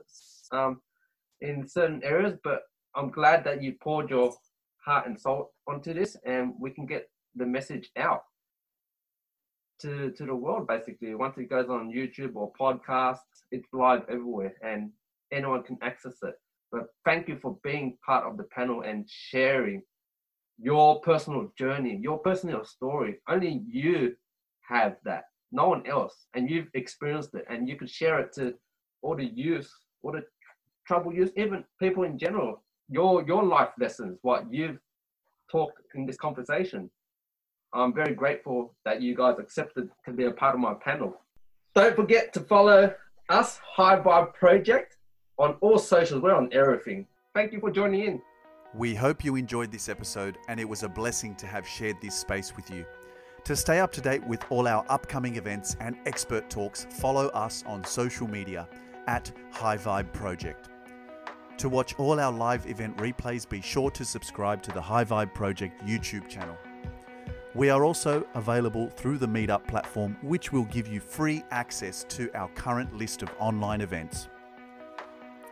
um, 0.52 0.80
in 1.40 1.66
certain 1.66 2.00
areas, 2.04 2.38
but 2.44 2.62
I'm 2.94 3.10
glad 3.10 3.44
that 3.44 3.62
you 3.62 3.74
poured 3.82 4.10
your 4.10 4.32
heart 4.84 5.06
and 5.06 5.18
soul 5.18 5.52
onto 5.66 5.92
this, 5.94 6.16
and 6.24 6.54
we 6.60 6.70
can 6.70 6.86
get 6.86 7.08
the 7.34 7.46
message 7.46 7.90
out 7.96 8.22
to 9.80 10.10
to 10.12 10.26
the 10.26 10.34
world. 10.34 10.68
Basically, 10.68 11.14
once 11.14 11.36
it 11.38 11.50
goes 11.50 11.68
on 11.68 11.92
YouTube 11.92 12.36
or 12.36 12.52
podcasts, 12.58 13.18
it's 13.50 13.68
live 13.72 14.02
everywhere, 14.08 14.54
and 14.62 14.90
anyone 15.32 15.62
can 15.62 15.78
access 15.82 16.16
it. 16.22 16.34
But 16.70 16.86
thank 17.04 17.28
you 17.28 17.38
for 17.40 17.58
being 17.62 17.98
part 18.04 18.24
of 18.24 18.36
the 18.36 18.44
panel 18.44 18.82
and 18.82 19.08
sharing 19.08 19.82
your 20.58 21.00
personal 21.00 21.52
journey, 21.58 21.98
your 22.00 22.18
personal 22.18 22.64
story. 22.64 23.18
Only 23.28 23.62
you 23.66 24.14
have 24.68 24.96
that, 25.04 25.24
no 25.52 25.68
one 25.68 25.86
else, 25.86 26.26
and 26.34 26.50
you've 26.50 26.68
experienced 26.74 27.34
it, 27.34 27.44
and 27.48 27.68
you 27.68 27.76
can 27.76 27.86
share 27.86 28.18
it 28.20 28.32
to 28.34 28.54
all 29.02 29.16
the 29.16 29.26
youth, 29.26 29.70
all 30.02 30.12
the 30.12 30.24
troubled 30.86 31.14
youth, 31.14 31.32
even 31.36 31.64
people 31.78 32.04
in 32.04 32.18
general. 32.18 32.62
Your 32.88 33.24
your 33.24 33.44
life 33.44 33.70
lessons, 33.78 34.18
what 34.22 34.52
you've 34.52 34.78
talked 35.50 35.80
in 35.94 36.06
this 36.06 36.16
conversation. 36.16 36.90
I'm 37.74 37.94
very 37.94 38.14
grateful 38.14 38.74
that 38.84 39.00
you 39.00 39.14
guys 39.14 39.36
accepted 39.38 39.88
to 40.04 40.12
be 40.12 40.24
a 40.24 40.30
part 40.30 40.54
of 40.54 40.60
my 40.60 40.74
panel. 40.74 41.20
Don't 41.74 41.96
forget 41.96 42.32
to 42.34 42.40
follow 42.40 42.92
us, 43.30 43.58
High 43.64 43.98
Vibe 43.98 44.34
Project, 44.34 44.96
on 45.38 45.56
all 45.62 45.78
socials. 45.78 46.22
We're 46.22 46.34
on 46.34 46.50
everything. 46.52 47.06
Thank 47.34 47.52
you 47.52 47.60
for 47.60 47.70
joining 47.70 48.04
in. 48.04 48.22
We 48.74 48.94
hope 48.94 49.24
you 49.24 49.36
enjoyed 49.36 49.70
this 49.72 49.88
episode 49.88 50.38
and 50.48 50.60
it 50.60 50.68
was 50.68 50.82
a 50.82 50.88
blessing 50.88 51.34
to 51.36 51.46
have 51.46 51.66
shared 51.66 51.96
this 52.02 52.14
space 52.14 52.54
with 52.56 52.70
you. 52.70 52.84
To 53.44 53.56
stay 53.56 53.80
up 53.80 53.90
to 53.94 54.00
date 54.00 54.24
with 54.24 54.44
all 54.50 54.68
our 54.68 54.84
upcoming 54.88 55.34
events 55.34 55.76
and 55.80 55.96
expert 56.06 56.48
talks, 56.48 56.86
follow 56.90 57.26
us 57.28 57.64
on 57.66 57.82
social 57.82 58.28
media 58.28 58.68
at 59.08 59.32
High 59.50 59.76
Vibe 59.76 60.12
Project. 60.12 60.68
To 61.58 61.68
watch 61.68 61.98
all 61.98 62.20
our 62.20 62.30
live 62.30 62.66
event 62.66 62.96
replays, 62.98 63.48
be 63.48 63.60
sure 63.60 63.90
to 63.90 64.04
subscribe 64.04 64.62
to 64.62 64.70
the 64.70 64.80
High 64.80 65.04
Vibe 65.04 65.34
Project 65.34 65.84
YouTube 65.84 66.28
channel. 66.28 66.56
We 67.56 67.68
are 67.68 67.84
also 67.84 68.24
available 68.34 68.88
through 68.90 69.18
the 69.18 69.26
Meetup 69.26 69.66
platform, 69.66 70.16
which 70.22 70.52
will 70.52 70.64
give 70.66 70.86
you 70.86 71.00
free 71.00 71.42
access 71.50 72.04
to 72.10 72.30
our 72.34 72.48
current 72.50 72.96
list 72.96 73.22
of 73.22 73.30
online 73.40 73.80
events. 73.80 74.28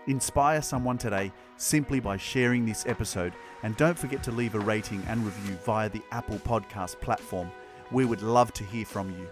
Inspire 0.07 0.63
someone 0.63 0.97
today 0.97 1.33
simply 1.57 1.99
by 1.99 2.17
sharing 2.17 2.65
this 2.65 2.87
episode, 2.87 3.35
and 3.65 3.77
don't 3.77 3.99
forget 3.99 4.23
to 4.23 4.31
leave 4.31 4.55
a 4.55 4.61
rating 4.61 5.03
and 5.09 5.25
review 5.25 5.57
via 5.65 5.89
the 5.89 6.03
Apple 6.13 6.39
Podcast 6.39 7.01
platform. 7.01 7.51
We 7.91 8.05
would 8.05 8.23
love 8.23 8.53
to 8.55 8.65
hear 8.65 8.85
from 8.85 9.11
you. 9.11 9.29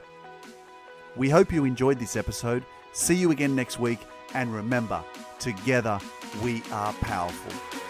We 1.16 1.28
hope 1.28 1.52
you 1.52 1.64
enjoyed 1.64 1.98
this 1.98 2.16
episode. 2.16 2.64
See 2.93 3.14
you 3.14 3.30
again 3.30 3.55
next 3.55 3.78
week, 3.78 4.01
and 4.35 4.55
remember, 4.55 5.02
together 5.39 5.98
we 6.43 6.62
are 6.72 6.93
powerful. 6.94 7.88